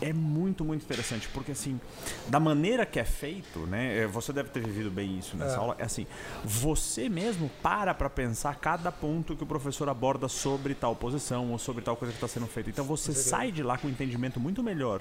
é 0.00 0.12
muito, 0.12 0.64
muito 0.64 0.82
interessante, 0.84 1.28
porque 1.28 1.52
assim, 1.52 1.80
da 2.28 2.40
maneira 2.40 2.84
que 2.84 2.98
é 2.98 3.04
feito, 3.04 3.60
né? 3.60 3.98
é, 3.98 4.06
Você 4.06 4.32
deve 4.32 4.50
ter 4.50 4.60
vivido 4.60 4.90
bem 4.90 5.18
isso 5.18 5.36
nessa 5.36 5.58
aula. 5.58 5.76
É 5.78 5.84
assim, 5.84 6.06
você 6.44 7.08
mesmo 7.08 7.50
para 7.62 7.94
para 7.94 8.10
pensar 8.10 8.56
cada 8.56 8.90
ponto 8.90 9.36
que 9.36 9.42
o 9.42 9.46
professor 9.46 9.88
aborda 9.88 10.28
sobre 10.28 10.74
tal 10.74 10.94
posição 10.94 11.50
ou 11.50 11.58
sobre 11.58 11.82
tal 11.82 11.96
coisa 11.96 12.12
que 12.12 12.18
está 12.18 12.28
sendo 12.28 12.46
feita. 12.46 12.70
Então 12.70 12.84
você 12.84 13.12
sai 13.12 13.52
de 13.52 13.62
lá 13.62 13.78
com 13.78 13.88
um 13.88 13.90
entendimento 13.90 14.40
muito 14.40 14.62
melhor. 14.62 15.00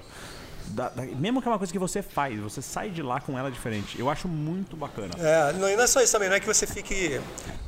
Da- 0.68 0.90
da- 0.90 1.04
mesmo 1.04 1.42
que 1.42 1.48
é 1.48 1.52
uma 1.52 1.58
coisa 1.58 1.72
que 1.72 1.80
você 1.80 2.02
faz, 2.02 2.40
você 2.40 2.62
sai 2.62 2.90
de 2.90 3.02
lá 3.02 3.20
com 3.20 3.38
ela 3.38 3.52
diferente. 3.52 4.00
Eu 4.00 4.10
acho 4.10 4.28
muito 4.28 4.76
bacana. 4.76 5.10
É, 5.20 5.54
não, 5.54 5.70
e 5.70 5.76
não 5.76 5.84
é 5.84 5.88
só 5.88 6.02
isso 6.02 6.12
também, 6.14 6.30
não 6.30 6.36
é 6.36 6.40
que 6.40 6.48
você 6.48 6.66
fique. 6.68 7.20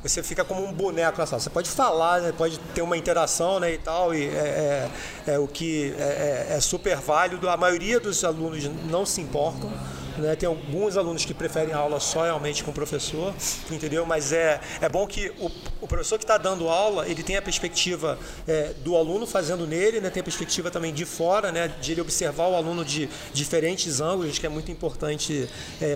Você 0.02 0.22
fica 0.22 0.44
como 0.44 0.64
um 0.64 0.72
boneco 0.72 1.18
na 1.18 1.26
sala. 1.26 1.40
Você 1.40 1.50
pode 1.50 1.68
falar, 1.68 2.20
né, 2.20 2.32
pode 2.36 2.58
ter 2.74 2.82
uma 2.82 2.96
interação 2.96 3.58
né, 3.60 3.72
e 3.74 3.78
tal, 3.78 4.14
e 4.14 4.24
é, 4.26 4.88
é- 5.26 5.32
é 5.34 5.38
o 5.38 5.46
que 5.48 5.94
é, 5.98 6.46
é- 6.50 6.54
é 6.56 6.60
super 6.60 6.96
válido. 6.98 7.48
A 7.48 7.56
maioria 7.56 7.98
dos 8.00 8.24
alunos 8.24 8.64
não 8.90 9.04
se 9.06 9.20
importam. 9.20 9.70
Né? 10.18 10.36
Tem 10.36 10.48
alguns 10.48 10.96
alunos 10.96 11.24
que 11.24 11.34
preferem 11.34 11.74
aula 11.74 12.00
só 12.00 12.24
realmente 12.24 12.62
com 12.64 12.70
o 12.70 12.74
professor, 12.74 13.34
entendeu? 13.70 14.04
Mas 14.06 14.32
é, 14.32 14.60
é 14.80 14.88
bom 14.88 15.06
que 15.06 15.32
o, 15.38 15.50
o 15.80 15.86
professor 15.86 16.18
que 16.18 16.24
está 16.24 16.38
dando 16.38 16.68
aula, 16.68 17.08
ele 17.08 17.22
tem 17.22 17.36
a 17.36 17.42
perspectiva 17.42 18.18
é, 18.46 18.74
do 18.84 18.96
aluno 18.96 19.26
fazendo 19.26 19.66
nele, 19.66 20.00
né? 20.00 20.10
tem 20.10 20.20
a 20.20 20.24
perspectiva 20.24 20.70
também 20.70 20.92
de 20.92 21.04
fora, 21.04 21.52
né? 21.52 21.68
de 21.80 21.92
ele 21.92 22.00
observar 22.00 22.48
o 22.48 22.54
aluno 22.54 22.84
de 22.84 23.08
diferentes 23.32 24.00
ângulos, 24.00 24.38
que 24.38 24.46
é 24.46 24.48
muito 24.48 24.70
importante 24.70 25.48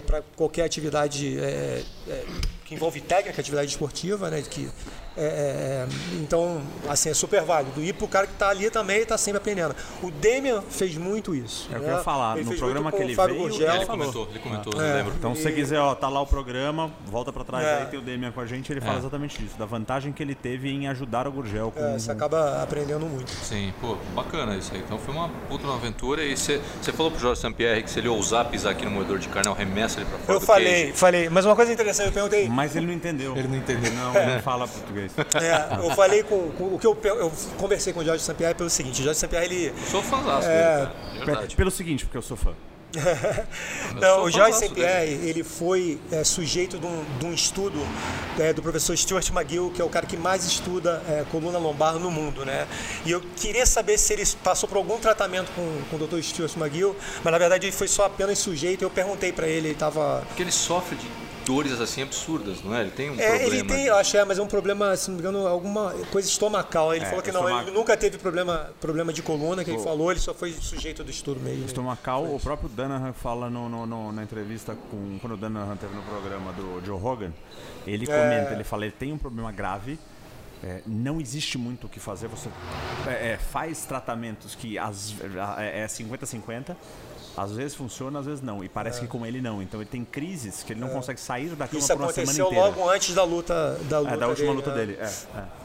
para 0.07 0.23
qualquer 0.37 0.65
atividade 0.65 1.39
é, 1.39 1.83
é, 2.09 2.25
que 2.65 2.75
envolve 2.75 3.01
técnica, 3.01 3.41
atividade 3.41 3.71
esportiva, 3.71 4.31
né? 4.31 4.43
Que, 4.43 4.69
é, 5.25 5.87
é, 5.87 5.87
então, 6.21 6.61
assim, 6.89 7.11
é 7.11 7.15
super 7.15 7.43
válido. 7.43 7.83
E 7.83 7.93
pro 7.93 8.09
cara 8.09 8.27
que 8.27 8.33
está 8.33 8.49
ali 8.49 8.71
também 8.71 9.01
está 9.01 9.19
sempre 9.19 9.39
aprendendo. 9.39 9.75
O 10.03 10.11
Demian 10.11 10.63
fez 10.69 10.97
muito 10.97 11.35
isso. 11.35 11.69
É 11.73 11.77
o 11.77 11.81
que 11.81 11.87
né? 11.87 11.93
eu 11.93 11.97
ia 11.99 12.03
falar, 12.03 12.37
no 12.37 12.45
fez 12.45 12.59
programa 12.59 12.91
que 12.91 13.03
ele 13.03 13.15
veio, 13.15 13.35
Gurgel. 13.39 13.71
É, 13.71 13.77
ele 13.77 13.87
falou. 13.87 13.99
comentou, 14.01 14.29
ele 14.31 14.39
comentou, 14.39 14.83
É. 14.83 14.91
eu 14.91 14.97
lembro. 14.97 15.15
Então, 15.19 15.35
se 15.35 15.43
você 15.43 15.53
quiser, 15.53 15.79
ó, 15.81 15.95
tá 15.95 16.09
lá 16.09 16.21
o 16.21 16.27
programa, 16.27 16.91
volta 17.07 17.33
pra 17.33 17.45
trás 17.45 17.65
É. 17.67 17.79
aí, 17.81 17.87
tem 17.87 17.99
o 17.99 18.03
Demian 18.03 18.33
com 18.33 18.41
a 18.41 18.47
gente, 18.47 18.73
ele 18.73 18.81
fala 18.81 18.95
É. 18.95 18.99
exatamente 18.99 19.45
isso, 19.45 19.57
da 19.59 19.67
vantagem 19.67 20.13
que 20.13 20.23
ele 20.23 20.35
teve 20.35 20.71
em 20.71 20.89
ajudar 20.89 21.27
o 21.27 21.33
Gurgel 21.33 21.71
com 21.71 21.81
É, 21.85 21.99
você 21.99 22.11
acaba 22.11 22.63
aprendendo 22.63 23.07
muito. 23.07 23.31
Sim, 23.31 23.73
pô, 23.81 23.97
bacana 24.15 24.57
isso 24.57 24.73
aí. 24.75 24.81
Então 24.81 24.99
foi 24.99 25.15
uma 25.15 25.29
puta 25.49 25.65
uma 25.67 25.75
aventura. 25.77 26.23
E 26.25 26.37
você 26.37 26.61
falou 26.95 27.11
pro 27.11 27.21
Jorge 27.21 27.41
Sampierre 27.41 27.83
que 27.83 27.91
se 27.91 27.99
ele 27.99 28.09
ousar 28.09 28.45
pisar 28.47 28.73
aqui 28.73 28.85
no 28.85 28.91
moedor 28.91 29.19
de 29.19 29.29
carne, 29.29 29.51
arremessa 29.51 30.01
ele 30.01 30.09
pra 30.09 30.19
fora 30.19 30.37
Eu 30.37 30.41
falei, 30.41 30.83
cage. 30.87 30.93
falei, 30.95 31.29
mas 31.29 31.45
uma 31.45 31.55
coisa 31.57 31.73
interessante, 31.73 32.07
eu 32.07 32.13
perguntei. 32.13 32.49
Mas 32.49 32.75
ele 32.77 32.87
não 32.87 32.95
entendeu. 32.95 33.37
Ele 33.37 33.49
não 33.49 33.57
entendeu. 33.57 33.93
Não, 33.93 34.15
ele 34.15 34.35
não 34.35 34.41
fala 34.43 34.67
português. 34.67 35.10
É, 35.35 35.85
eu 35.87 35.91
falei 35.95 36.23
com, 36.23 36.51
com- 36.53 36.75
o 36.75 36.79
que 36.79 36.87
eu, 36.87 36.97
eu 37.05 37.33
conversei 37.59 37.93
com 37.93 38.01
o 38.01 38.05
Jorge 38.05 38.23
Sampaio 38.25 38.55
pelo 38.55 38.71
seguinte, 38.71 39.01
o 39.01 39.05
Jorge 39.05 39.19
Sampaio 39.21 39.45
ele 39.45 39.73
Sou 39.91 40.03
fãzaço 40.03 40.49
É, 40.49 40.89
dele. 41.25 41.55
Pelo 41.57 41.71
seguinte, 41.71 42.05
porque 42.05 42.19
eu 42.19 42.23
sou 42.23 42.37
fã. 42.37 42.53
Não, 44.01 44.25
o 44.25 44.31
Jorge 44.31 44.59
Saint-Pierre, 44.59 45.13
ele 45.29 45.45
foi 45.45 46.01
é, 46.11 46.25
sujeito 46.25 46.77
de 46.77 46.85
um, 46.87 47.05
de 47.21 47.27
um 47.27 47.33
estudo 47.33 47.79
é, 48.39 48.53
do 48.53 48.61
professor 48.63 48.97
Stuart 48.97 49.31
McGill, 49.31 49.71
que 49.75 49.81
é 49.81 49.85
o 49.85 49.89
cara 49.89 50.07
que 50.07 50.17
mais 50.17 50.45
estuda 50.45 51.01
é, 51.09 51.25
coluna 51.31 51.57
lombar 51.59 51.95
no 52.01 52.11
mundo, 52.11 52.45
né? 52.45 52.67
E 53.05 53.11
eu 53.13 53.21
queria 53.37 53.65
saber 53.65 53.97
se 53.97 54.13
ele 54.13 54.25
passou 54.43 54.69
por 54.69 54.77
algum 54.77 54.99
tratamento 54.99 55.53
com, 55.53 55.81
com 55.89 56.03
o 56.03 56.07
Dr. 56.07 56.21
Stuart 56.21 56.57
McGill, 56.57 56.97
mas 57.23 57.31
na 57.33 57.39
verdade 57.39 57.67
ele 57.67 57.73
foi 57.73 57.87
só 57.87 58.07
apenas 58.07 58.39
sujeito. 58.41 58.83
Eu 58.83 58.91
perguntei 58.91 59.33
para 59.33 59.47
ele, 59.47 59.69
ele 59.69 59.75
estava 59.75 60.25
Porque 60.27 60.43
ele 60.43 60.51
sofre 60.53 60.97
de 60.97 61.07
dores 61.45 61.81
assim 61.81 62.03
absurdas, 62.03 62.63
não 62.63 62.75
é? 62.75 62.83
Ele 62.83 62.91
tem 62.91 63.11
um 63.11 63.15
É, 63.15 63.29
problema. 63.29 63.47
ele 63.55 63.65
tem, 63.65 63.85
eu 63.87 63.97
acho, 63.97 64.17
é, 64.17 64.25
mas 64.25 64.39
é 64.39 64.43
um 64.43 64.47
problema, 64.47 64.97
se 64.97 65.09
não 65.09 65.17
me 65.17 65.21
engano, 65.21 65.47
alguma 65.47 65.91
coisa 66.13 66.29
estomacal. 66.29 66.95
Ele 66.95 67.05
É, 67.05 67.09
falou 67.09 67.23
que 67.23 67.33
não, 67.33 67.41
estomac- 67.43 67.67
ele 67.69 67.77
nunca 67.77 67.97
teve 67.97 68.19
problema, 68.19 68.71
problema 68.81 69.13
de 69.13 69.23
coluna, 69.23 69.65
que 69.65 69.71
ele 69.71 69.83
falou, 69.83 70.11
ele 70.11 70.21
só 70.21 70.33
foi 70.35 70.53
sujeito 70.53 71.03
do 71.03 71.11
estudo 71.11 71.41
mesmo. 71.41 71.65
Estomacal, 71.67 72.25
o 72.35 72.39
próprio 72.39 72.69
Danahan 72.69 73.13
fala 73.13 73.51
no, 73.51 73.69
no- 73.69 73.87
no- 73.87 74.13
na 74.13 74.23
entrevista 74.23 74.77
com. 74.91 75.19
Quando 75.21 75.35
o 75.35 75.37
Danahan 75.37 75.77
teve 75.77 75.95
no 75.95 76.03
programa 76.03 76.53
do 76.53 76.81
Joe 76.85 76.99
Rogan, 76.99 77.33
ele 77.87 78.07
comenta, 78.07 78.53
ele 78.53 78.65
fala, 78.65 78.85
ele 78.85 78.95
tem 78.99 79.13
um 79.13 79.19
problema 79.19 79.51
grave. 79.53 79.99
é, 80.63 80.83
não 80.87 81.19
existe 81.23 81.57
muito 81.57 81.87
o 81.87 81.89
que 81.89 81.99
fazer. 81.99 82.29
Você 82.29 82.51
é, 83.07 83.31
é, 83.33 83.39
faz 83.39 83.87
tratamentos 83.87 84.55
que 84.55 84.79
às- 84.79 85.15
é 85.57 85.81
é 85.81 85.87
50-50. 85.89 86.77
Às 87.37 87.53
vezes 87.53 87.75
funciona, 87.75 88.19
às 88.19 88.27
vezes 88.27 88.43
não. 88.43 88.63
E 88.65 88.69
parece 88.69 89.01
que 89.01 89.07
com 89.07 89.25
ele 89.25 89.41
não. 89.41 89.63
Então 89.63 89.81
ele 89.81 89.89
tem 89.89 90.05
crises 90.05 90.63
que 90.63 90.73
ele 90.73 90.81
não 90.81 90.89
consegue 90.91 91.21
sair 91.21 91.49
da 91.51 91.67
cama 91.69 91.79
Isso 91.79 91.89
por 91.89 91.97
uma 92.03 92.13
semana 92.13 92.31
aconteceu 92.33 92.47
inteira. 92.47 92.65
logo 92.67 92.91
antes 92.91 93.15
da 93.15 93.25
luta 93.25 93.79
da 93.89 93.99
luta 94.01 94.15
É, 94.15 94.17
da 94.17 94.29
última 94.29 94.47
dele, 94.49 94.57
luta 94.57 94.71
né? 94.71 94.77
dele. 94.77 94.99
É, 95.01 95.05
é. 95.05 95.61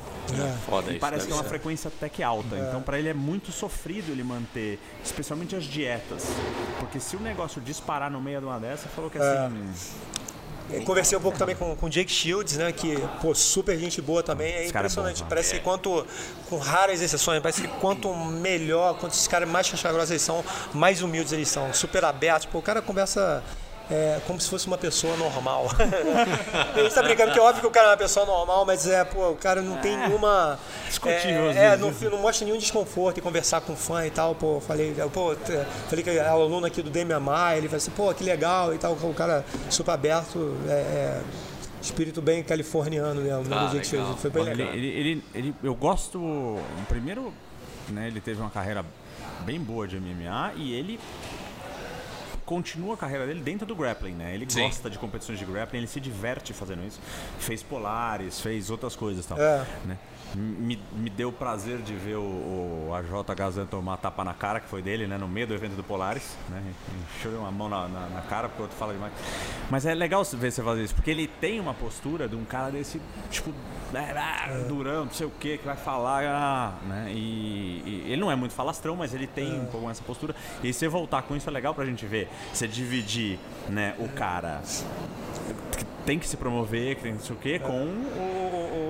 Foda 0.66 0.88
E 0.90 0.94
isso. 0.94 1.00
parece 1.02 1.20
deve 1.22 1.28
que 1.28 1.34
é 1.34 1.36
uma 1.36 1.44
ser. 1.44 1.50
frequência 1.50 1.88
até 1.88 2.10
que 2.10 2.24
alta. 2.24 2.56
Então, 2.58 2.82
pra 2.82 2.98
ele 2.98 3.10
é 3.10 3.14
muito 3.14 3.52
sofrido 3.52 4.12
ele 4.12 4.24
manter, 4.24 4.80
especialmente 5.04 5.56
as 5.56 5.64
dietas. 5.66 6.26
Porque 6.80 7.00
se 7.00 7.16
o 7.16 7.20
negócio 7.20 7.62
disparar 7.62 8.10
no 8.10 8.20
meio 8.20 8.40
de 8.40 8.46
uma 8.48 8.60
dessa, 8.60 8.88
falou 8.90 9.10
que 9.10 9.18
assim. 9.20 9.70
Eu 10.70 10.82
Conversei 10.84 11.18
um 11.18 11.22
pouco 11.22 11.38
também 11.38 11.56
com 11.56 11.76
com 11.76 11.86
o 11.86 11.90
Jake 11.90 12.12
Shields, 12.12 12.58
né? 12.58 12.72
Que, 12.72 12.98
pô, 13.22 13.34
super 13.36 13.78
gente 13.78 14.02
boa 14.02 14.24
também. 14.24 14.52
É 14.52 14.64
Esse 14.64 14.74
cara 14.74 14.88
é 14.88 14.90
bom, 14.90 14.94
impressionante. 14.94 15.22
né? 15.22 15.26
parece 15.30 15.54
que 15.56 15.60
quanto, 15.60 16.06
com 16.50 16.58
raras 16.58 17.02
exceções, 17.02 17.42
parece 17.42 17.62
que 17.62 17.68
quanto 17.80 18.14
melhor, 18.16 18.98
quanto 18.98 19.14
esses 19.14 19.28
caras 19.28 19.48
mais 19.48 19.70
cachagrosas 19.70 20.12
eles 20.12 20.22
são, 20.22 20.44
mais 20.74 21.02
humildes 21.02 21.34
eles 21.34 21.50
são, 21.50 21.74
super 21.74 22.04
abertos. 22.04 22.46
Pô, 22.46 22.60
o 22.60 22.62
cara 22.62 22.82
conversa 22.82 23.44
é, 23.90 24.20
como 24.26 24.40
se 24.40 24.50
fosse 24.50 24.68
uma 24.68 24.78
pessoa 24.78 25.16
normal. 25.18 25.68
a 25.78 26.80
gente 26.82 26.94
tá 26.94 27.04
brincando 27.04 27.32
que 27.32 27.40
é 27.40 27.42
óbvio 27.42 27.62
que 27.62 27.68
o 27.68 27.72
cara 27.72 27.88
é 27.88 27.92
uma 27.92 27.98
pessoa 27.98 28.26
normal, 28.26 28.66
mas 28.66 28.88
é, 28.88 29.04
pô, 29.04 29.30
o 29.32 29.36
cara 29.36 29.62
não 29.62 29.78
tem 29.78 29.98
nenhuma. 29.98 30.60
Discutível, 30.88 31.52
É, 31.52 31.74
é, 31.74 31.78
não, 31.78 31.92
não 31.92 32.18
mostra 32.20 32.46
nenhum 32.46 32.58
desconforto 32.58 33.20
em 33.20 33.22
conversar 33.24 33.62
com 33.62 33.76
fã 33.76 34.06
e 34.06 34.10
tal. 34.10 34.34
Pô, 34.36 34.60
falei, 34.60 34.96
pô, 35.14 35.36
falei 35.90 36.04
que 36.04 36.10
é 36.10 36.28
aluno 36.28 36.66
aqui 36.66 36.82
do 36.82 36.92
Maia, 37.20 37.58
ele 37.58 37.68
falou 37.68 37.78
assim, 37.78 37.92
pô, 37.92 38.14
que 38.14 38.24
legal 38.24 38.74
e 38.74 38.78
tal. 38.78 38.94
O 38.94 39.14
cara 39.14 39.46
super 39.70 39.92
aberto, 39.92 40.56
é, 40.68 40.72
é, 40.72 41.22
espírito 41.82 42.22
bem 42.22 42.44
californiano 42.44 43.22
mesmo, 43.22 43.44
né, 43.44 43.56
Ah, 43.58 43.66
do 43.66 43.84
fez. 43.84 44.08
Foi 44.20 44.30
bem 44.32 44.44
legal. 44.44 44.74
ele, 44.74 44.88
ele, 44.88 45.24
ele- 45.34 45.56
eu 45.64 45.76
gosto. 45.76 46.58
Primeiro, 46.88 47.34
né, 47.90 48.08
ele 48.08 48.20
teve 48.20 48.42
uma 48.42 48.50
carreira 48.50 48.84
bem 49.42 49.60
boa 49.60 49.88
de 49.88 49.98
MMA 50.00 50.54
e 50.56 50.74
ele 50.74 51.00
continua 52.46 52.94
a 52.94 52.98
carreira 52.98 53.26
dele 53.26 53.42
dentro 53.42 53.66
do 53.66 53.76
grappling, 53.76 54.14
né? 54.14 54.34
Ele 54.34 54.46
Sim. 54.48 54.62
gosta 54.62 54.90
de 54.90 55.00
competições 55.00 55.40
de 55.40 55.46
grappling, 55.46 55.80
ele 55.80 55.88
se 55.88 56.00
diverte 56.00 56.54
fazendo 56.54 56.86
isso. 56.86 57.00
Fez 57.40 57.64
Polares, 57.64 58.40
fez 58.40 58.70
outras 58.70 58.96
coisas 58.96 59.26
e 59.26 59.28
tal. 59.28 59.40
É. 59.40 59.66
né? 59.86 59.98
Me, 60.36 60.80
me 60.92 61.10
deu 61.10 61.30
o 61.30 61.32
prazer 61.32 61.80
de 61.80 61.94
ver 61.94 62.18
o, 62.18 62.22
o 62.22 62.85
AJ 62.96 63.36
Gazan 63.36 63.66
tomar 63.66 63.98
tapa 63.98 64.24
na 64.24 64.34
cara, 64.34 64.60
que 64.60 64.68
foi 64.68 64.82
dele, 64.82 65.08
né? 65.08 65.18
No 65.18 65.28
meio 65.28 65.48
do 65.48 65.54
evento 65.54 65.76
do 65.76 65.84
Polaris, 65.84 66.36
né? 66.50 66.62
Encheu 67.18 67.40
uma 67.40 67.52
mão 67.52 67.70
na, 67.70 67.88
na, 67.88 68.08
na 68.10 68.22
cara, 68.22 68.48
porque 68.48 68.62
o 68.62 68.66
outro 68.66 68.78
fala 68.78 68.94
demais. 68.94 69.14
Mas 69.70 69.86
é 69.86 69.94
legal 69.94 70.24
ver 70.24 70.52
você 70.52 70.62
fazer 70.64 70.84
isso, 70.84 70.96
porque 70.96 71.12
ele 71.12 71.28
tem 71.28 71.60
uma 71.60 71.74
postura 71.74 72.28
de 72.28 72.36
um 72.36 72.44
cara 72.46 72.72
desse, 72.72 73.02
tipo, 73.30 73.52
né, 73.92 74.14
ah, 74.18 74.50
durão, 74.68 75.06
não 75.06 75.12
sei 75.14 75.28
o 75.28 75.32
que, 75.32 75.58
que 75.58 75.66
vai 75.66 75.76
falar, 75.78 76.24
ah, 76.26 76.74
né? 76.88 77.08
E, 77.12 77.84
e 77.86 78.04
ele 78.12 78.22
não 78.22 78.32
é 78.32 78.36
muito 78.36 78.54
falastrão, 78.54 78.96
mas 78.96 79.14
ele 79.14 79.28
tem 79.28 79.60
um 79.60 79.66
pouco 79.66 79.90
essa 79.90 80.04
postura. 80.04 80.36
E 80.64 80.72
você 80.74 80.88
voltar 80.88 81.22
com 81.24 81.36
isso 81.36 81.50
é 81.50 81.52
legal 81.52 81.74
pra 81.74 81.86
gente 81.86 82.06
ver. 82.06 82.30
Você 82.54 82.68
dividir, 82.68 83.40
né, 83.70 83.96
o 84.00 84.08
cara 84.10 84.62
que 85.78 85.86
tem 86.06 86.20
que 86.20 86.28
se 86.28 86.38
promover, 86.38 86.96
que 86.98 87.02
tem 87.04 87.14
não 87.14 87.20
sei 87.20 87.36
o 87.36 87.40
quê, 87.40 87.60
com 87.60 87.72
o, 87.72 87.76
o- 87.76 88.85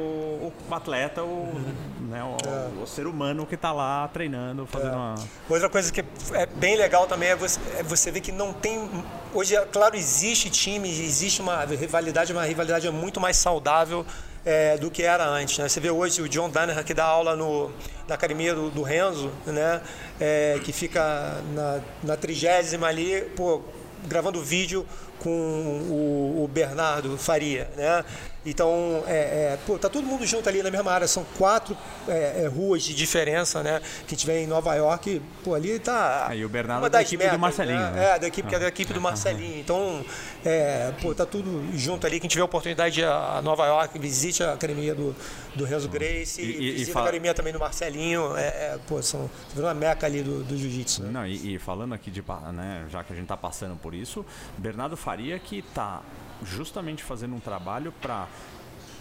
o 0.69 0.73
atleta, 0.73 1.23
o, 1.23 1.53
né, 2.01 2.21
o, 2.23 2.83
o 2.83 2.87
ser 2.87 3.07
humano 3.07 3.45
que 3.45 3.55
tá 3.55 3.71
lá 3.71 4.07
treinando, 4.07 4.65
fazendo 4.65 4.93
uma. 4.93 5.15
Outra 5.49 5.69
coisa 5.69 5.91
que 5.91 6.01
é 6.33 6.45
bem 6.45 6.75
legal 6.75 7.07
também 7.07 7.29
é 7.29 7.35
você, 7.35 7.59
é 7.77 7.83
você 7.83 8.11
ver 8.11 8.21
que 8.21 8.31
não 8.31 8.53
tem. 8.53 8.89
Hoje, 9.33 9.55
é 9.55 9.61
claro, 9.65 9.95
existe 9.95 10.49
time, 10.49 10.89
existe 10.89 11.41
uma 11.41 11.63
rivalidade, 11.65 12.31
uma 12.31 12.45
rivalidade 12.45 12.89
muito 12.89 13.19
mais 13.19 13.37
saudável 13.37 14.05
é, 14.45 14.77
do 14.77 14.91
que 14.91 15.03
era 15.03 15.25
antes. 15.27 15.57
Né? 15.57 15.67
Você 15.67 15.79
vê 15.79 15.89
hoje 15.89 16.21
o 16.21 16.29
John 16.29 16.49
Danaher 16.49 16.83
que 16.83 16.93
dá 16.93 17.05
aula 17.05 17.35
no, 17.35 17.71
na 18.07 18.15
academia 18.15 18.53
do, 18.53 18.69
do 18.69 18.83
Renzo, 18.83 19.31
né? 19.45 19.81
É, 20.19 20.59
que 20.63 20.71
fica 20.71 21.41
na, 21.53 21.79
na 22.03 22.15
trigésima 22.15 22.87
ali, 22.87 23.21
pô, 23.35 23.61
gravando 24.05 24.41
vídeo 24.41 24.85
com 25.19 25.29
o, 25.29 26.43
o 26.43 26.47
Bernardo 26.47 27.17
Faria, 27.17 27.69
né? 27.75 28.05
Então, 28.45 29.03
é, 29.07 29.53
é, 29.53 29.59
pô, 29.65 29.77
tá 29.79 29.89
todo 29.89 30.05
mundo 30.05 30.25
junto 30.25 30.47
ali 30.47 30.61
na 30.61 30.69
mesma 30.69 30.91
área. 30.91 31.07
São 31.07 31.25
quatro 31.37 31.75
é, 32.07 32.43
é, 32.43 32.47
ruas 32.47 32.83
de 32.83 32.93
diferença, 32.93 33.63
né? 33.63 33.81
Que 34.07 34.13
a 34.13 34.17
gente 34.17 34.29
em 34.31 34.47
Nova 34.47 34.75
York. 34.75 35.21
Pô, 35.43 35.55
ali 35.55 35.79
tá. 35.79 36.27
Aí 36.29 36.45
o 36.45 36.49
Bernardo 36.49 36.81
uma 36.81 36.87
é 36.87 36.89
da 36.89 37.01
equipe 37.01 37.23
do 37.23 37.25
metas, 37.25 37.39
Marcelinho, 37.39 37.79
Né? 37.79 37.91
né? 37.91 38.15
É, 38.15 38.19
da 38.19 38.27
equipe, 38.27 38.53
é 38.55 38.59
da 38.59 38.67
equipe 38.67 38.93
do 38.93 39.01
Marcelinho. 39.01 39.59
Então, 39.59 40.05
é, 40.45 40.93
pô, 41.01 41.15
tá 41.15 41.25
tudo 41.25 41.65
junto 41.77 42.05
ali. 42.05 42.19
Quem 42.19 42.29
tiver 42.29 42.41
a 42.43 42.45
oportunidade 42.45 42.95
de 42.95 43.01
ir 43.01 43.05
a 43.05 43.41
Nova 43.43 43.65
York, 43.65 43.97
visite 43.97 44.43
a 44.43 44.53
academia 44.53 44.93
do, 44.93 45.15
do 45.55 45.65
Renzo 45.65 45.89
Grace, 45.89 46.41
E- 46.41 46.45
e- 46.45 46.69
e 46.69 46.71
visite 46.73 46.91
fala- 46.91 47.05
a 47.05 47.09
academia 47.09 47.33
também 47.33 47.51
do 47.51 47.59
Marcelinho. 47.59 48.35
É, 48.37 48.77
pô, 48.87 49.01
são 49.01 49.29
virou 49.53 49.67
uma 49.67 49.73
meca 49.73 50.05
ali 50.05 50.21
do, 50.21 50.43
do 50.43 50.55
jiu-jitsu. 50.55 51.03
né? 51.03 51.09
Não, 51.11 51.25
e, 51.25 51.55
e 51.55 51.59
falando 51.59 51.93
aqui 51.93 52.11
de, 52.11 52.23
né, 52.53 52.85
já 52.91 53.03
que 53.03 53.11
a 53.11 53.15
gente 53.15 53.27
tá 53.27 53.37
passando 53.37 53.75
por 53.75 53.93
isso, 53.95 54.23
Bernardo 54.57 54.95
Faria 54.95 55.39
que 55.39 55.61
tá 55.73 56.01
justamente 56.43 57.03
fazendo 57.03 57.35
um 57.35 57.39
trabalho 57.39 57.93
para 58.01 58.27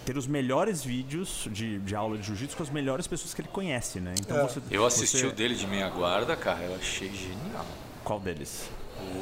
ter 0.04 0.16
os 0.18 0.26
melhores 0.26 0.84
vídeos 0.84 1.48
de, 1.50 1.78
de 1.80 1.96
aula 1.96 2.18
de 2.18 2.26
jiu-jitsu 2.26 2.56
com 2.56 2.62
as 2.62 2.70
melhores 2.70 3.06
pessoas 3.06 3.32
que 3.32 3.40
ele 3.40 3.48
conhece, 3.48 4.00
né? 4.00 4.14
Então 4.20 4.36
É. 4.38 4.42
você, 4.42 4.60
Eu 4.70 4.84
assisti 4.84 5.18
você- 5.18 5.26
o 5.26 5.32
dele 5.32 5.54
de 5.54 5.66
meia 5.66 5.88
guarda, 5.88 6.36
cara, 6.36 6.60
eu 6.62 6.74
achei 6.76 7.10
genial. 7.14 7.64
Qual 8.04 8.20
deles? 8.20 8.68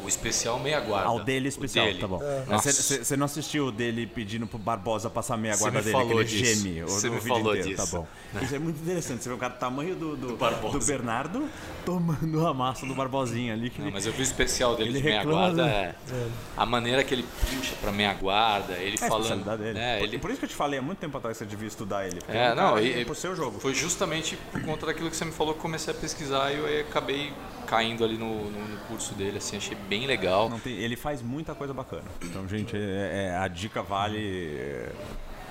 O 0.04 0.08
especial 0.08 0.58
meia 0.58 0.80
guarda. 0.80 1.08
Ah, 1.08 1.12
o 1.12 1.20
dele 1.22 1.48
especial, 1.48 1.86
dele. 1.86 1.98
tá 2.00 2.08
bom. 2.08 2.20
Você 2.60 3.16
não 3.16 3.24
assistiu 3.26 3.66
o 3.66 3.72
dele 3.72 4.04
pedindo 4.06 4.46
pro 4.48 4.58
Barbosa 4.58 5.08
passar 5.08 5.36
meia 5.36 5.56
guarda 5.56 5.80
dele, 5.80 5.94
que 5.94 6.00
falou 6.02 6.20
ele 6.20 6.28
disso. 6.28 6.62
geme 6.62 6.82
o, 6.82 6.88
Você 6.88 7.08
o 7.08 7.12
me 7.12 7.20
falou 7.20 7.54
inteiro, 7.56 7.68
disso. 7.76 7.90
tá 7.90 7.98
bom. 7.98 8.06
Isso 8.42 8.54
é 8.54 8.58
muito 8.58 8.80
interessante, 8.82 9.22
você 9.22 9.28
vê 9.28 9.34
o 9.34 9.38
cara 9.38 9.52
do 9.54 9.58
tamanho 9.58 9.94
do, 9.94 10.16
do, 10.16 10.36
Barbosa. 10.36 10.78
do 10.78 10.84
Bernardo 10.84 11.48
tomando 11.84 12.46
a 12.46 12.52
massa 12.52 12.84
do 12.84 12.94
Barbosinha 12.94 13.52
ali. 13.52 13.70
Que 13.70 13.78
Não, 13.78 13.86
ele- 13.86 13.94
mas 13.94 14.06
eu 14.06 14.12
vi 14.12 14.20
o 14.20 14.22
especial 14.22 14.74
dele 14.76 14.90
Ele 14.90 14.98
de 14.98 15.04
meia 15.04 15.24
guarda. 15.24 15.64
né? 15.66 15.94
É, 16.10 16.26
a 16.56 16.66
maneira 16.66 17.04
que 17.04 17.14
ele 17.14 17.24
puxa 17.50 17.74
pra 17.80 17.92
meia 17.92 18.14
guarda, 18.14 18.72
ele 18.74 18.96
É 19.00 19.08
falando. 19.08 19.44
né, 19.72 19.98
Por- 19.98 20.04
ele, 20.04 20.18
Por 20.18 20.30
isso 20.30 20.38
que 20.40 20.44
eu 20.46 20.50
te 20.50 20.54
falei 20.56 20.78
há 20.78 20.82
muito 20.82 20.98
tempo 20.98 21.16
atrás 21.16 21.38
que 21.38 21.44
você 21.44 21.48
devia 21.50 21.68
estudar 21.68 22.06
ele. 22.06 22.18
É, 22.28 22.54
não, 22.54 22.74
cara 22.74 22.82
e, 22.82 22.92
que- 22.94 23.04
pro 23.04 23.14
seu 23.14 23.36
jogo. 23.36 23.60
Foi 23.60 23.72
justamente 23.74 24.36
por 24.50 24.60
conta 24.62 24.86
daquilo 24.86 25.08
que 25.10 25.16
você 25.16 25.24
me 25.24 25.32
falou 25.32 25.52
que 25.54 25.58
eu 25.58 25.62
comecei 25.62 25.92
a 25.92 25.96
pesquisar 25.96 26.50
e 26.52 26.58
eu 26.58 26.80
acabei 26.80 27.32
caindo 27.72 28.04
ali 28.04 28.18
no, 28.18 28.50
no- 28.50 28.68
no 28.68 28.76
curso 28.86 29.14
dele, 29.14 29.38
assim, 29.38 29.56
achei 29.56 29.74
bem 29.88 30.06
legal. 30.06 30.50
Não 30.50 30.60
tem- 30.60 30.74
ele 30.74 30.94
faz 30.94 31.22
muita 31.22 31.54
coisa 31.54 31.72
bacana. 31.72 32.04
Então, 32.22 32.46
gente, 32.46 32.76
é- 32.76 33.30
é- 33.32 33.36
a 33.38 33.48
dica 33.48 33.82
vale 33.82 34.18
é, 34.58 34.92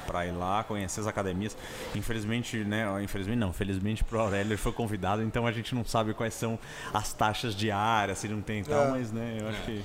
pra 0.06 0.28
ir 0.28 0.32
lá, 0.32 0.63
conhecer 0.63 1.00
as 1.01 1.08
academias. 1.08 1.58
Infelizmente, 1.96 2.58
né? 2.58 2.86
Infelizmente 3.01 3.40
não, 3.40 3.51
felizmente 3.51 4.04
pro 4.04 4.20
Aurélio 4.20 4.50
ele 4.51 4.58
foi 4.58 4.72
convidado, 4.72 5.24
então 5.24 5.48
a 5.48 5.51
gente 5.51 5.74
não 5.74 5.84
sabe 5.84 6.13
quais 6.13 6.36
são 6.36 6.60
as 6.94 7.12
taxas 7.12 7.56
diárias, 7.56 8.20
se 8.20 8.28
não 8.28 8.40
tem 8.42 8.60
e 8.60 8.66
tal, 8.66 8.84
É. 8.86 8.90
mas 8.92 9.12
né, 9.12 9.38
eu 9.40 9.50
acho 9.50 9.62
que. 9.63 9.84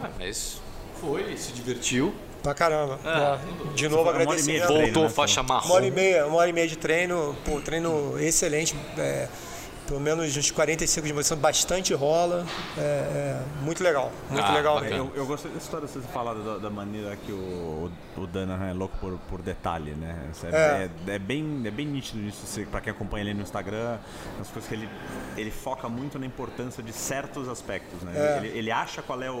Ah, 0.00 0.10
mas 0.16 0.60
foi, 1.00 1.36
se 1.36 1.52
divertiu. 1.52 2.14
Pra 2.40 2.54
caramba. 2.54 3.00
Ah, 3.04 3.36
É. 3.70 3.74
De 3.74 3.88
novo, 3.88 4.08
agradecimento. 4.10 4.64
treino, 4.68 4.82
Voltou 4.84 5.02
né, 5.02 5.08
faixa 5.08 5.42
marrom. 5.42 5.66
Uma 5.66 5.74
hora 5.74 5.86
e 5.86 5.90
meia, 5.90 6.24
uma 6.28 6.36
hora 6.36 6.48
e 6.48 6.52
meia 6.52 6.68
de 6.68 6.76
treino, 6.76 7.36
pô, 7.44 7.60
treino 7.60 8.16
excelente, 8.20 8.76
é, 8.96 9.28
pelo 9.88 10.00
menos 10.00 10.36
uns 10.36 10.50
45 10.50 11.06
de 11.06 11.14
posição, 11.14 11.38
bastante 11.38 11.94
rola, 11.94 12.44
é, 12.76 12.80
é, 12.80 13.42
muito 13.62 13.82
legal, 13.82 14.12
muito 14.30 14.44
Ah, 14.44 14.52
legal 14.54 14.74
bacana. 14.74 14.94
mesmo. 14.96 15.10
Eu, 15.14 15.22
eu 15.22 15.26
gostei 15.26 15.50
dessa 15.50 15.64
história 15.64 15.86
de 15.86 15.92
você 15.94 16.00
falado 16.08 16.44
da, 16.44 16.58
da 16.58 16.70
maneira 16.70 17.16
que 17.16 17.32
o, 17.32 17.90
o 18.16 18.26
Dana 18.26 18.68
é 18.68 18.72
louco 18.74 18.96
por, 18.98 19.18
por 19.30 19.40
detalhe, 19.40 19.92
né? 19.92 20.30
É, 20.44 20.48
É. 20.48 20.90
é- 21.10 21.14
é 21.14 21.18
bem, 21.18 21.62
é 21.64 21.70
bem 21.70 21.86
nítido 21.86 22.20
isso, 22.20 22.60
pra 22.70 22.82
quem 22.82 22.90
acompanha 22.92 23.24
ele 23.24 23.32
no 23.34 23.42
Instagram, 23.42 23.96
as 24.38 24.48
coisas 24.48 24.68
que 24.68 24.74
ele, 24.74 24.88
ele 25.38 25.50
foca 25.50 25.88
muito 25.88 26.18
na 26.18 26.26
importância 26.26 26.82
de 26.82 26.92
certos 26.92 27.48
aspectos, 27.48 28.02
né? 28.02 28.12
É. 28.14 28.36
Ele, 28.44 28.58
ele 28.58 28.70
acha 28.70 29.00
qual 29.00 29.22
é 29.22 29.30
o, 29.30 29.34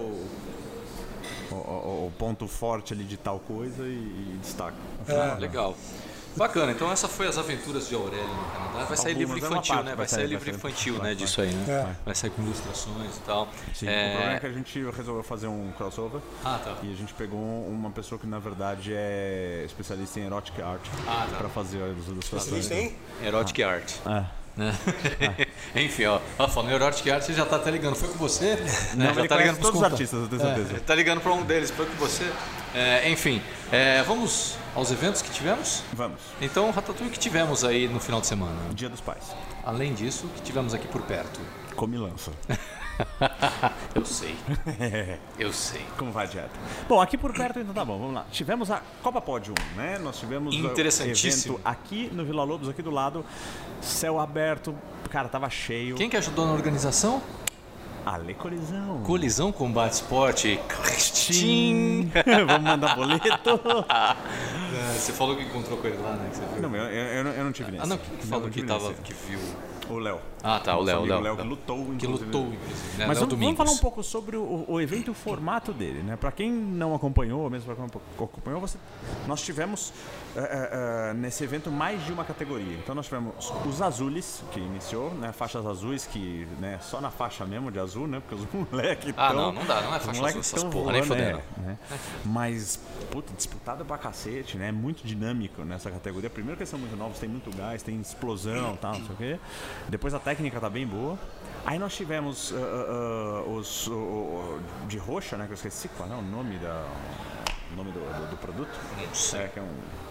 o, 1.50 1.54
o- 1.54 2.06
o 2.06 2.12
ponto 2.18 2.48
forte 2.48 2.94
ali 2.94 3.04
de 3.04 3.18
tal 3.18 3.38
coisa 3.38 3.82
e, 3.86 3.90
e 3.92 4.38
destaca. 4.40 4.76
Ah, 5.08 5.36
legal. 5.38 5.76
Bacana, 6.38 6.72
então 6.72 6.90
essa 6.90 7.08
foi 7.08 7.26
as 7.26 7.36
aventuras 7.36 7.88
de 7.88 7.94
Aurélio 7.94 8.26
no 8.26 8.44
Canadá. 8.52 8.84
Vai 8.84 8.96
sair 8.96 9.12
Algumas, 9.12 9.18
livro 9.18 9.36
é 9.36 9.48
uma 9.48 9.58
infantil, 9.58 9.76
né? 9.76 9.82
Vai, 9.84 9.96
vai 9.96 10.08
sair 10.08 10.18
sair, 10.20 10.26
livro 10.28 10.44
vai 10.46 10.54
infantil, 10.54 10.94
Vai, 10.98 11.08
né? 11.08 11.14
Disso 11.14 11.40
aí, 11.42 11.52
né? 11.52 11.64
É. 11.72 11.96
Vai 12.04 12.14
sair 12.14 12.30
com 12.30 12.42
ilustrações 12.42 13.16
e 13.16 13.20
tal. 13.20 13.48
Sim, 13.74 13.88
É, 13.88 14.06
O 14.06 14.10
problema 14.12 14.36
é 14.36 14.40
que 14.40 14.46
a 14.46 14.52
gente 14.52 14.90
resolveu 14.96 15.22
fazer 15.22 15.46
um 15.48 15.72
crossover 15.76 16.20
Ah, 16.44 16.58
tá. 16.62 16.74
e 16.82 16.92
a 16.92 16.96
gente 16.96 17.12
pegou 17.14 17.38
uma 17.68 17.90
pessoa 17.90 18.18
que 18.18 18.26
na 18.26 18.38
verdade 18.38 18.92
é 18.94 19.62
especialista 19.66 20.20
em 20.20 20.24
erotic 20.26 20.60
art 20.60 20.80
Ah, 21.06 21.26
tá. 21.30 21.36
pra 21.38 21.48
fazer 21.48 21.82
as 21.82 22.06
ilustrações. 22.06 22.60
Isso 22.60 22.68
tem? 22.68 22.96
Erotic 23.22 23.60
Art. 23.62 23.92
É. 24.06 24.24
né? 24.56 24.74
Enfim, 25.74 26.04
ó, 26.06 26.20
ó, 26.38 26.48
falando 26.48 26.70
em 26.70 26.74
Erotic 26.74 27.08
Art, 27.10 27.22
você 27.22 27.32
já 27.32 27.44
tá 27.44 27.56
até 27.56 27.70
ligando. 27.70 27.94
Foi 27.96 28.08
com 28.08 28.18
você? 28.18 28.56
Não, 28.94 29.06
né? 29.06 29.12
ele 29.18 29.28
tá 29.28 29.36
conhece 29.36 29.60
todos 29.60 29.78
os 29.80 29.84
artistas, 29.84 30.20
eu 30.22 30.28
tenho 30.28 30.40
certeza. 30.40 30.76
É, 30.76 30.80
tá 30.80 30.94
ligando 30.94 31.20
pra 31.20 31.32
um 31.32 31.42
deles, 31.42 31.70
foi 31.70 31.86
com 31.86 31.94
você. 31.96 32.30
É, 32.74 33.08
enfim, 33.10 33.40
é, 33.72 34.02
vamos 34.02 34.56
aos 34.74 34.90
eventos 34.90 35.22
que 35.22 35.30
tivemos? 35.30 35.82
Vamos. 35.92 36.20
Então, 36.40 36.70
Ratatouille 36.70 37.10
que 37.10 37.18
tivemos 37.18 37.64
aí 37.64 37.88
no 37.88 37.98
final 38.00 38.20
de 38.20 38.26
semana. 38.26 38.56
Dia 38.74 38.88
dos 38.88 39.00
Pais. 39.00 39.34
Além 39.64 39.94
disso, 39.94 40.26
o 40.26 40.28
que 40.30 40.42
tivemos 40.42 40.74
aqui 40.74 40.86
por 40.86 41.02
perto? 41.02 41.40
Comilança. 41.74 42.32
Eu 43.94 44.04
sei. 44.04 44.34
Eu 45.38 45.52
sei. 45.52 45.84
Como 45.96 46.10
vai 46.10 46.26
a 46.26 46.28
dieta? 46.28 46.50
Bom, 46.88 47.00
aqui 47.00 47.16
por 47.16 47.32
perto 47.32 47.60
então 47.60 47.72
tá 47.72 47.84
bom, 47.84 47.98
vamos 47.98 48.14
lá. 48.14 48.26
Tivemos 48.30 48.70
a 48.70 48.82
Copa 49.02 49.20
Pódio 49.20 49.54
1, 49.74 49.76
né? 49.76 49.98
Nós 49.98 50.18
tivemos 50.18 50.54
o 50.54 50.58
Interessantíssimo. 50.58 51.54
evento 51.54 51.68
aqui 51.68 52.10
no 52.12 52.24
Vila 52.24 52.42
Lobos, 52.44 52.68
aqui 52.68 52.82
do 52.82 52.90
lado. 52.90 53.24
Céu 53.80 54.18
aberto, 54.18 54.74
cara, 55.10 55.28
tava 55.28 55.48
cheio. 55.48 55.94
Quem 55.96 56.10
que 56.10 56.16
ajudou 56.16 56.46
na 56.46 56.52
organização? 56.52 57.22
Ale 58.06 58.34
Colisão. 58.34 59.02
Colisão 59.04 59.52
Combate 59.52 59.92
Esporte. 59.94 60.58
Cristin. 60.68 62.10
Vamos 62.46 62.62
mandar 62.62 62.94
boleto. 62.96 63.60
Você 64.96 65.12
falou 65.12 65.36
que 65.36 65.42
encontrou 65.42 65.78
com 65.78 65.86
ele 65.86 65.98
lá, 65.98 66.12
né? 66.12 66.30
que. 66.54 66.60
Não, 66.60 66.74
eu, 66.74 66.84
eu, 66.84 67.26
eu 67.32 67.44
não- 67.44 67.52
tive 67.52 67.72
nesse. 67.72 67.84
Ah, 67.84 67.86
não, 67.86 67.98
que 67.98 68.26
falou 68.26 68.48
que, 68.50 68.62
tava, 68.62 68.92
que 68.94 69.12
viu. 69.12 69.38
O 69.90 69.98
Léo. 69.98 70.18
Ah, 70.42 70.60
tá, 70.60 70.76
o 70.76 70.82
Léo, 70.82 71.00
o 71.00 71.04
Léo. 71.06 71.36
Que 71.36 71.42
lutou, 71.42 71.76
Que 71.84 72.04
inclusive. 72.04 72.24
lutou, 72.26 72.42
inclusive, 72.52 72.98
né? 72.98 73.06
Mas 73.06 73.18
vamos, 73.18 73.38
vamos 73.38 73.56
falar 73.56 73.70
um 73.70 73.78
pouco 73.78 74.02
sobre 74.02 74.36
o, 74.36 74.64
o 74.68 74.78
evento 74.80 75.08
e 75.08 75.10
o 75.10 75.14
formato 75.14 75.72
dele, 75.72 76.02
né? 76.02 76.14
Para 76.14 76.30
quem 76.30 76.50
não 76.52 76.94
acompanhou, 76.94 77.40
ou 77.40 77.48
mesmo 77.50 77.64
para 77.64 77.74
quem 77.74 77.86
não 77.86 78.26
acompanhou, 78.26 78.60
você, 78.60 78.76
nós 79.26 79.40
tivemos 79.40 79.92
eh, 80.36 81.10
eh, 81.10 81.14
nesse 81.14 81.42
evento 81.44 81.70
mais 81.70 82.04
de 82.04 82.12
uma 82.12 82.24
categoria. 82.24 82.76
Então 82.78 82.94
nós 82.94 83.06
tivemos 83.06 83.52
os 83.66 83.80
azules, 83.82 84.42
que 84.52 84.60
iniciou, 84.60 85.12
né? 85.14 85.32
Faixas 85.32 85.64
azuis, 85.66 86.06
que 86.06 86.46
né, 86.60 86.78
só 86.82 87.00
na 87.00 87.10
faixa 87.10 87.44
mesmo 87.44 87.70
de 87.70 87.78
azul, 87.78 88.06
né? 88.06 88.20
Porque 88.20 88.34
os 88.34 88.46
moleques 88.70 89.14
Ah, 89.16 89.28
tão- 89.28 89.36
não, 89.36 89.52
não 89.52 89.64
dá, 89.64 89.80
não 89.82 89.94
é 89.94 90.00
faixa 90.00 90.26
azul 90.26 90.40
essas 90.40 90.64
porra, 90.64 90.92
nem 90.92 91.02
voando, 91.02 91.06
fodendo. 91.22 91.42
é, 91.58 91.60
né? 91.62 91.78
Mas, 92.24 92.78
puta, 93.10 93.32
disputado 93.34 93.84
pra 93.84 93.98
cacete, 93.98 94.56
né? 94.56 94.70
Muito 94.72 95.06
dinâmico 95.06 95.62
nessa 95.64 95.90
categoria. 95.90 96.30
Primeiro 96.30 96.56
que 96.56 96.62
eles 96.62 96.70
são 96.70 96.78
muito 96.78 96.96
novos, 96.96 97.18
tem 97.18 97.28
muito 97.28 97.54
gás, 97.56 97.82
tem 97.82 98.00
explosão 98.00 98.74
e 98.74 98.76
tal, 98.78 98.98
não 98.98 99.06
sei 99.06 99.14
o 99.14 99.18
quê. 99.18 99.40
Depois 99.88 100.14
a 100.14 100.18
técnica 100.18 100.60
tá 100.60 100.68
bem 100.70 100.86
boa. 100.86 101.18
Aí 101.66 101.78
nós 101.78 101.94
tivemos 101.94 102.52
ah, 102.54 103.42
ah, 103.46 103.50
os 103.50 103.88
o- 103.88 104.58
de 104.86 104.96
roxa, 104.98 105.36
né? 105.36 105.44
Que 105.46 105.52
eu 105.52 105.54
esqueci 105.56 105.88
qual 105.88 106.08
é 106.10 106.14
o 106.14 106.22
nome 106.22 106.56
da. 106.58 106.86
Nome 107.76 107.92
do, 107.92 108.00
do- 108.00 108.30
do 108.30 108.36
produto? 108.38 108.70
Não 108.96 109.14
sei. 109.14 109.40
É, 109.42 109.48
que 109.48 109.58
é 109.58 109.62
um 109.62 109.68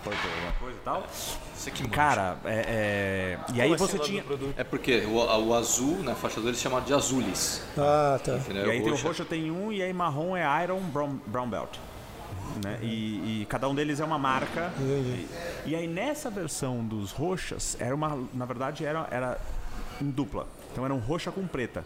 purple 0.09 0.29
alguma 0.35 0.51
coisa 0.53 0.77
e 0.77 0.81
tal. 0.81 1.07
Você 1.55 1.71
que 1.71 1.83
manja. 1.83 1.95
Cara, 1.95 2.37
é, 2.45 2.49
é- 2.49 3.53
E 3.53 3.61
aí 3.61 3.69
você 3.75 3.83
assim, 3.97 4.19
o 4.19 4.23
nome 4.23 4.37
tinha. 4.37 4.53
É 4.57 4.63
porque 4.63 4.99
o, 5.05 5.15
o 5.47 5.53
azul, 5.53 5.97
né, 5.97 6.11
a 6.11 6.15
faixa 6.15 6.39
azul, 6.39 6.49
eles 6.49 6.59
chamam 6.61 6.81
de 6.81 6.93
azules. 6.93 7.61
Ah, 7.77 8.19
tá. 8.23 8.35
Entendeu? 8.37 8.67
E 8.67 8.71
aí 8.71 8.79
tem 8.81 8.87
o 8.89 8.91
Roxa- 8.95 9.07
roxo 9.07 9.25
tem 9.25 9.51
um 9.51 9.71
e 9.71 9.81
aí 9.81 9.91
marrom 9.93 10.35
é 10.35 10.63
Iron 10.63 10.79
Brown, 10.81 11.19
brown 11.25 11.49
Belt. 11.49 11.77
Né? 12.63 12.79
E, 12.81 13.41
e 13.41 13.47
cada 13.49 13.67
um 13.69 13.75
deles 13.75 13.99
é 13.99 14.05
uma 14.05 14.17
marca. 14.17 14.71
Entendi. 14.79 15.27
E, 15.65 15.69
e 15.71 15.75
aí 15.75 15.87
nessa 15.87 16.29
versão 16.29 16.83
dos 16.85 17.11
roxas, 17.11 17.75
era 17.79 17.93
uma. 17.93 18.17
Na 18.33 18.45
verdade 18.45 18.85
era, 18.85 19.07
era 19.11 19.39
em 20.01 20.09
dupla. 20.09 20.47
Então 20.71 20.83
era 20.85 20.93
um 20.93 20.99
roxa 20.99 21.31
com 21.31 21.45
preta. 21.45 21.83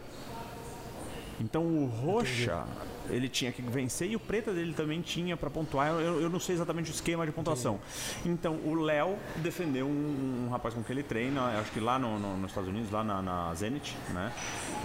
Então 1.40 1.64
o 1.64 1.86
roxa, 1.88 2.64
ele 3.12 3.30
tinha 3.30 3.52
que 3.52 3.62
vencer 3.62 4.10
e 4.10 4.16
o 4.16 4.20
preta 4.20 4.52
dele 4.54 4.74
também 4.74 5.02
tinha 5.02 5.36
para 5.38 5.50
pontuar. 5.50 5.90
Eu, 5.90 6.22
eu 6.22 6.30
não 6.30 6.40
sei 6.40 6.56
exatamente 6.56 6.90
o 6.90 6.94
esquema 6.94 7.26
de 7.26 7.32
pontuação. 7.32 7.80
Então 8.26 8.56
o 8.66 8.74
Léo 8.76 9.16
defendeu 9.38 9.86
um, 9.86 10.46
um 10.48 10.50
rapaz 10.50 10.74
com 10.74 10.82
que 10.84 10.92
ele 10.92 11.04
treina, 11.04 11.60
acho 11.60 11.72
que 11.72 11.80
lá 11.80 12.00
no- 12.00 12.18
no- 12.20 12.38
nos 12.38 12.52
Estados 12.52 12.70
Unidos, 12.70 12.90
lá 12.92 13.04
na, 13.04 13.22
na 13.22 13.54
Zenit, 13.56 13.96
né? 14.14 14.32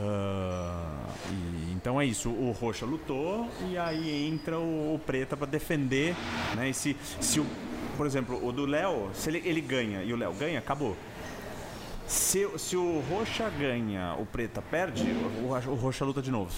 Ah, 0.01 1.07
e, 1.31 1.73
então 1.73 2.01
é 2.01 2.05
isso, 2.05 2.29
o 2.31 2.51
roxa 2.53 2.85
lutou 2.87 3.49
e 3.71 3.77
aí 3.79 4.27
entra 4.29 4.59
o, 4.59 4.95
o 4.95 4.99
preta 4.99 5.37
para 5.37 5.47
defender, 5.47 6.15
né? 6.55 6.69
E 6.71 6.75
se, 6.75 6.97
se 7.21 7.41
o, 7.41 7.47
por 7.97 8.07
exemplo, 8.07 8.45
o 8.47 8.53
do 8.53 8.67
Léo, 8.67 9.11
se 9.15 9.29
ele, 9.31 9.43
ele 9.45 9.61
ganha 9.61 10.03
e 10.03 10.13
o 10.13 10.17
Léo 10.17 10.33
ganha, 10.35 10.59
acabou. 10.59 10.97
Se, 12.07 12.49
se 12.57 12.77
o 12.77 13.03
Roxa 13.11 13.51
ganha, 13.59 14.15
o 14.19 14.25
Preta 14.25 14.63
perde, 14.63 15.03
o, 15.43 15.49
Roxa- 15.49 15.69
o 15.71 15.75
Roxa 15.75 16.05
luta 16.05 16.23
de 16.23 16.31
novo. 16.31 16.51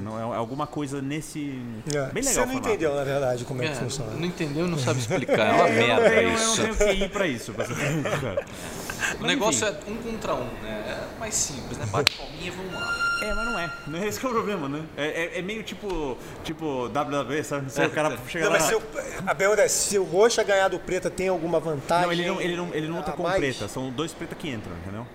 Não 0.00 0.16
é, 0.16 0.34
é 0.34 0.38
alguma 0.38 0.68
coisa 0.68 1.02
nesse. 1.02 1.60
É. 1.92 2.12
Bem 2.12 2.22
legal. 2.22 2.22
Você 2.22 2.40
não 2.40 2.46
formato. 2.46 2.68
entendeu, 2.68 2.94
na 2.94 3.02
verdade, 3.04 3.44
como 3.44 3.60
é, 3.60 3.66
É, 3.66 3.68
que 3.70 3.76
funciona. 3.76 4.12
não 4.12 4.24
entendeu, 4.24 4.68
não 4.68 4.78
sabe 4.78 5.00
explicar. 5.00 5.48
É 5.48 5.52
uma 5.52 5.68
Eu 5.68 5.80
não 5.88 5.96
merda 5.96 6.10
tenho- 6.10 6.34
isso. 6.34 6.60
Eu 6.62 6.68
não 6.68 6.74
tenho 6.76 6.96
que 6.96 7.04
ir 7.04 7.10
pra 7.10 7.26
isso. 7.26 7.52
Pra. 7.52 7.66
O 9.20 9.24
negócio 9.24 9.66
é 9.66 9.70
um 9.88 9.96
contra 9.96 10.34
um, 10.34 10.44
né? 10.62 10.84
É 11.16 11.18
mais 11.20 11.34
simples, 11.34 11.78
né? 11.78 11.86
Bate 11.86 12.16
palminha 12.16 12.46
e 12.46 12.50
vamos 12.50 12.72
lá. 12.74 13.07
É, 13.20 13.34
mas 13.34 13.44
não 13.46 13.58
é. 13.58 13.72
Não 13.86 13.98
é 14.02 14.06
esse 14.08 14.20
que 14.20 14.26
é 14.26 14.28
o 14.28 14.32
problema, 14.32 14.68
né? 14.68 14.82
É, 14.96 15.06
é- 15.06 15.38
é 15.38 15.42
meio 15.42 15.62
tipo, 15.62 16.16
tipo 16.44 16.86
WWE, 16.86 17.42
sabe? 17.44 17.70
Se 17.72 17.82
o 17.84 17.90
cara 17.90 18.16
chega 18.28 18.44
Não, 18.46 18.52
lá. 18.52 18.58
mas 18.58 18.68
se 18.68 18.74
o, 18.74 18.82
a 19.26 19.34
pergunta 19.34 19.62
é, 19.62 19.68
se 19.68 19.98
o 19.98 20.04
Roxa 20.04 20.42
ganhar 20.42 20.68
do 20.68 20.78
Preta, 20.78 21.10
tem 21.10 21.28
alguma 21.28 21.58
vantagem? 21.60 22.06
Não, 22.06 22.12
ele 22.12 22.26
não, 22.26 22.40
ele 22.40 22.56
não, 22.56 22.74
ele 22.74 22.88
não 22.88 22.96
luta 22.98 23.12
com 23.12 23.22
mais? 23.24 23.36
preta, 23.38 23.66
são 23.68 23.90
dois 23.90 24.12
preta 24.12 24.34
que 24.34 24.48
entram, 24.48 24.72
entendeu? 24.82 25.06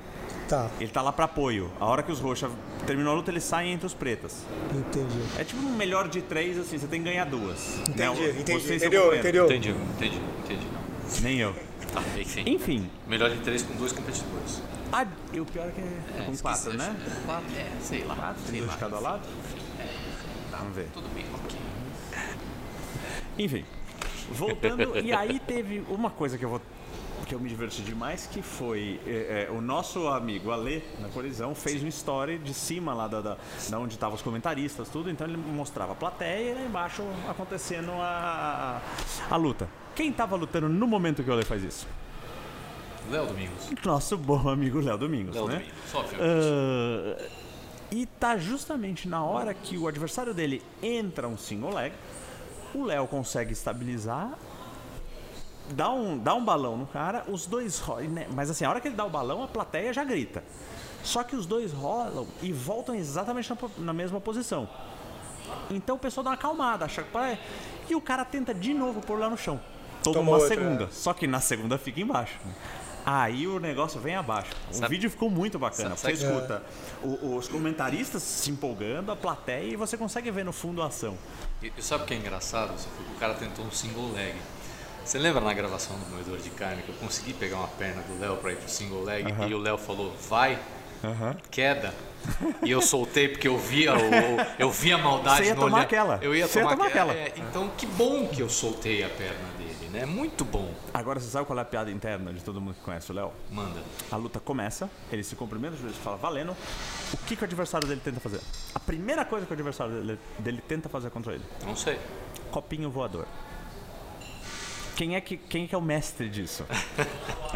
Tá, 0.48 0.70
Ele 0.80 0.92
tá 0.92 1.02
lá 1.02 1.12
pra 1.14 1.24
apoio. 1.26 1.72
A 1.80 1.86
hora 1.86 2.04
que 2.04 2.12
os 2.12 2.20
roxa 2.20 2.50
terminou 2.86 3.14
a 3.14 3.16
luta, 3.16 3.32
eles 3.32 3.44
saem 3.46 3.72
entre 3.72 3.88
os 3.88 3.94
pretas. 3.94 4.46
entendi. 4.72 5.18
É 5.40 5.44
tipo 5.46 5.62
um 5.66 5.72
melhor 5.76 6.10
de 6.10 6.22
três, 6.22 6.58
assim, 6.60 6.78
você 6.78 6.86
tem 6.86 7.02
que 7.02 7.10
ganhar 7.10 7.26
duas. 7.26 7.80
Entendi, 7.88 8.22
Né? 8.22 8.36
entendi. 8.39 8.76
Entendeu, 8.76 9.16
entendeu? 9.16 9.46
Entendi, 9.46 9.70
entendi, 9.70 10.20
entendi. 10.44 10.68
Não. 10.74 11.22
Nem 11.22 11.39
eu. 11.39 11.56
Tá, 11.93 12.01
enfim. 12.19 12.43
Enfim, 12.47 12.89
Melhor 13.08 13.29
de 13.29 13.38
três 13.38 13.62
com 13.63 13.75
dois 13.75 13.91
competidores. 13.91 14.62
a, 14.91 15.06
e 15.32 15.39
o 15.39 15.45
pior 15.45 15.67
é 15.67 15.71
que 15.71 15.82
é, 15.82 16.25
com 16.25 16.38
quatro, 16.38 16.71
esqueci, 16.71 16.77
né? 16.77 16.95
Quatro, 17.25 17.56
é, 17.56 17.71
sei 17.82 18.03
lá. 18.03 18.15
Quatro, 18.15 18.41
sei 18.43 18.58
dois 18.60 18.67
lá. 18.67 18.73
de 18.73 18.79
cada 18.79 18.99
lado? 18.99 19.21
Vamos 20.51 20.75
ver. 20.75 20.88
Tudo 20.93 21.08
bem, 21.13 21.25
ok. 21.34 21.60
Enfim, 23.38 23.65
voltando, 24.32 24.97
e 24.99 25.12
aí 25.12 25.39
teve 25.39 25.84
uma 25.89 26.10
coisa 26.10 26.38
que 26.38 26.45
eu 26.45 26.49
vou 26.49 26.62
que 27.25 27.34
eu 27.34 27.39
me 27.39 27.47
diverti 27.47 27.82
demais, 27.82 28.27
que 28.27 28.41
foi 28.41 28.99
é, 29.08 29.47
é, 29.47 29.51
o 29.51 29.62
nosso 29.62 30.08
amigo 30.10 30.51
Ale, 30.51 30.84
na 30.99 31.08
colisão, 31.08 31.56
fez 31.56 31.82
um 31.82 31.88
story 31.88 32.38
de 32.38 32.53
cima 32.53 32.93
lá 32.93 33.08
da, 33.08 33.21
da, 33.21 33.38
da 33.69 33.79
onde 33.79 33.93
estavam 33.93 34.15
os 34.15 34.21
comentaristas, 34.21 34.89
tudo, 34.89 35.10
então 35.10 35.25
ele 35.25 35.38
mostrava 35.38 35.93
a 35.93 35.95
plateia 35.95 36.51
e 36.51 36.53
lá 36.53 36.62
embaixo 36.62 37.01
acontecendo 37.29 37.91
a, 37.93 38.82
a, 39.29 39.34
a 39.34 39.38
luta. 39.38 39.69
Quem 39.95 40.10
estava 40.10 40.36
lutando 40.36 40.67
no 40.67 40.88
momento 40.88 41.23
que 41.23 41.29
o 41.29 41.34
Ale 41.34 41.45
faz 41.45 41.63
isso? 41.63 41.88
Léo 43.10 43.27
Domingos. 43.27 43.69
Nosso 43.86 44.17
bom 44.17 44.49
amigo 44.49 44.79
Léo 44.79 44.97
Domingos, 44.97 45.36
Léo 45.36 45.47
né? 45.47 45.56
Domingos, 45.56 45.77
só 45.91 46.03
filme. 46.03 46.23
Ah, 46.23 47.23
e 47.91 48.08
tá 48.08 48.38
justamente 48.38 49.08
na 49.08 49.23
hora 49.23 49.53
que 49.53 49.77
o 49.77 49.88
adversário 49.88 50.34
dele 50.34 50.63
entra 50.82 51.27
um 51.27 51.38
single 51.38 51.71
leg, 51.75 51.93
o 52.73 52.84
Léo 52.84 53.06
consegue 53.06 53.53
estabilizar, 53.53 54.32
dá 55.69 55.91
um, 55.91 56.17
dá 56.17 56.34
um 56.34 56.43
balão 56.43 56.75
no 56.75 56.88
cara, 56.88 57.23
os 57.27 57.45
dois 57.45 57.77
rolam, 57.77 58.10
né? 58.10 58.27
mas 58.34 58.49
assim, 58.49 58.65
a 58.65 58.69
hora 58.71 58.82
que 58.82 58.88
ele 58.88 58.95
dá 58.95 59.06
o 59.06 59.12
balão, 59.12 59.43
a 59.43 59.47
plateia 59.47 59.93
já 59.93 60.03
grita. 60.03 60.43
Só 61.03 61.21
que 61.21 61.36
os 61.36 61.45
dois 61.45 61.71
rolam 61.71 62.25
e 62.41 62.51
voltam 62.51 62.95
exatamente 62.95 63.49
na, 63.49 63.58
na 63.77 63.93
mesma 63.93 64.19
posição. 64.19 64.67
Então 65.69 65.95
o 65.95 65.99
pessoal 65.99 66.23
dá 66.23 66.32
uma 66.32 66.36
acalmada, 66.36 66.86
acha 66.86 67.03
que 67.03 67.38
e 67.89 67.95
o 67.95 68.01
cara 68.01 68.25
tenta 68.25 68.53
de 68.53 68.73
novo 68.73 69.01
pôr 69.01 69.19
lá 69.19 69.29
no 69.29 69.38
chão. 69.38 69.60
Toma 70.04 70.16
Tomou 70.16 70.34
uma 70.36 70.42
outra, 70.42 70.56
segunda. 70.56 70.84
é. 70.86 70.88
Só 70.92 71.13
que 71.13 71.26
na 71.28 71.39
segunda 71.39 71.78
fica 71.78 72.00
embaixo. 72.02 72.34
Aí 73.06 73.46
o 73.48 73.60
negócio 73.60 74.00
vem 74.00 74.16
abaixo. 74.16 74.52
O 74.72 74.74
Sabe- 74.76 74.96
vídeo 74.96 75.10
ficou 75.10 75.30
muito 75.30 75.60
bacana. 75.60 75.96
Sabe- 75.98 76.16
Você 76.16 76.26
escuta 76.26 76.63
o- 77.04 77.36
os 77.36 77.48
comentaristas 77.50 78.24
se 78.24 78.50
empolgando, 78.50 79.12
a 79.12 79.16
plateia, 79.16 79.74
e 79.74 79.76
você 79.76 79.98
consegue 79.98 80.32
ver 80.32 80.46
no 80.46 80.54
fundo 80.54 80.82
a 80.82 80.88
ação. 80.88 81.18
E, 81.62 81.72
e 81.78 81.82
sabe 81.82 82.04
o 82.04 82.08
que 82.08 82.13
é 82.13 82.18
engraçado? 82.18 82.72
O 83.16 83.20
cara 83.20 83.34
tentou 83.34 83.66
um 83.66 83.72
single 83.72 84.12
leg. 84.13 84.36
Você 85.04 85.18
lembra 85.20 85.42
na 85.42 85.54
gravação 85.54 85.98
do 86.00 86.06
Moedor 86.12 86.38
de 86.38 86.50
Carne 86.52 86.82
que 86.82 86.89
eu 86.89 86.96
consegui 86.96 87.34
pegar 87.34 87.58
uma 87.58 87.68
perna 87.68 88.02
do 88.04 88.18
Léo 88.22 88.38
pra 88.38 88.54
ir 88.54 88.56
pro 88.56 88.70
single 88.70 89.04
leg 89.04 89.26
e 89.50 89.54
o 89.54 89.58
Léo 89.58 89.78
falou, 89.78 90.16
vai, 90.30 90.58
queda. 91.52 91.94
E 92.63 92.72
eu 92.72 92.82
soltei 92.82 93.28
porque 93.28 93.50
eu 93.50 93.58
via, 93.58 93.92
eu 94.58 94.72
via 94.72 94.96
a 94.96 94.98
maldade 94.98 95.39
Você 95.39 95.44
ia 95.50 95.56
no 95.56 95.60
tomar 95.62 95.74
olhar. 95.80 95.84
aquela. 95.84 96.20
Eu 96.22 96.34
ia 96.34 96.48
Você 96.48 96.60
ia 96.60 96.63
tomar, 96.63 96.78
tomar 96.78 96.88
aquela. 96.88 97.12
aquela. 97.12 97.28
É, 97.28 97.34
então 97.38 97.70
que 97.78 97.86
bom 97.86 98.28
que 98.28 98.39
eu 98.42 98.48
soltei 98.50 99.04
a 99.04 99.10
perna 99.10 99.36
né? 99.93 100.06
Muito 100.06 100.43
bom. 100.43 100.73
Agora 100.93 101.19
você 101.19 101.29
sabe 101.29 101.45
qual 101.45 101.58
é 101.58 101.62
a 101.62 101.65
piada 101.65 101.91
interna 101.91 102.34
de 102.34 102.43
todo 102.43 102.60
mundo 102.60 102.73
que 102.73 102.82
conhece 102.82 103.12
o 103.12 103.15
Léo? 103.15 103.32
Manda. 103.51 103.79
A 104.12 104.15
luta 104.17 104.39
começa, 104.39 104.89
ele 105.12 105.23
se 105.23 105.36
cumprimenta, 105.36 105.75
o 105.75 105.77
juiz 105.77 105.95
fala 105.97 106.17
valendo. 106.17 106.56
O 107.13 107.17
que, 107.25 107.36
que 107.36 107.43
o 107.43 107.45
adversário 107.45 107.88
dele 107.88 108.01
tenta 108.03 108.19
fazer? 108.19 108.41
A 108.73 108.79
primeira 108.79 109.23
coisa 109.23 109.45
que 109.45 109.51
o 109.51 109.56
adversário 109.56 109.93
dele, 109.93 110.19
dele 110.39 110.63
tenta 110.67 110.89
fazer 110.89 111.12
contra 111.12 111.34
ele: 111.34 111.43
Não 111.63 111.75
sei. 111.75 111.99
copinho 112.51 112.89
voador. 112.89 113.27
Quem 114.95 115.15
é 115.15 115.21
que, 115.21 115.38
quem 115.38 115.65
é, 115.65 115.67
que 115.67 115.75
é 115.75 115.77
o 115.77 115.82
mestre 115.82 116.27
disso? 116.29 116.65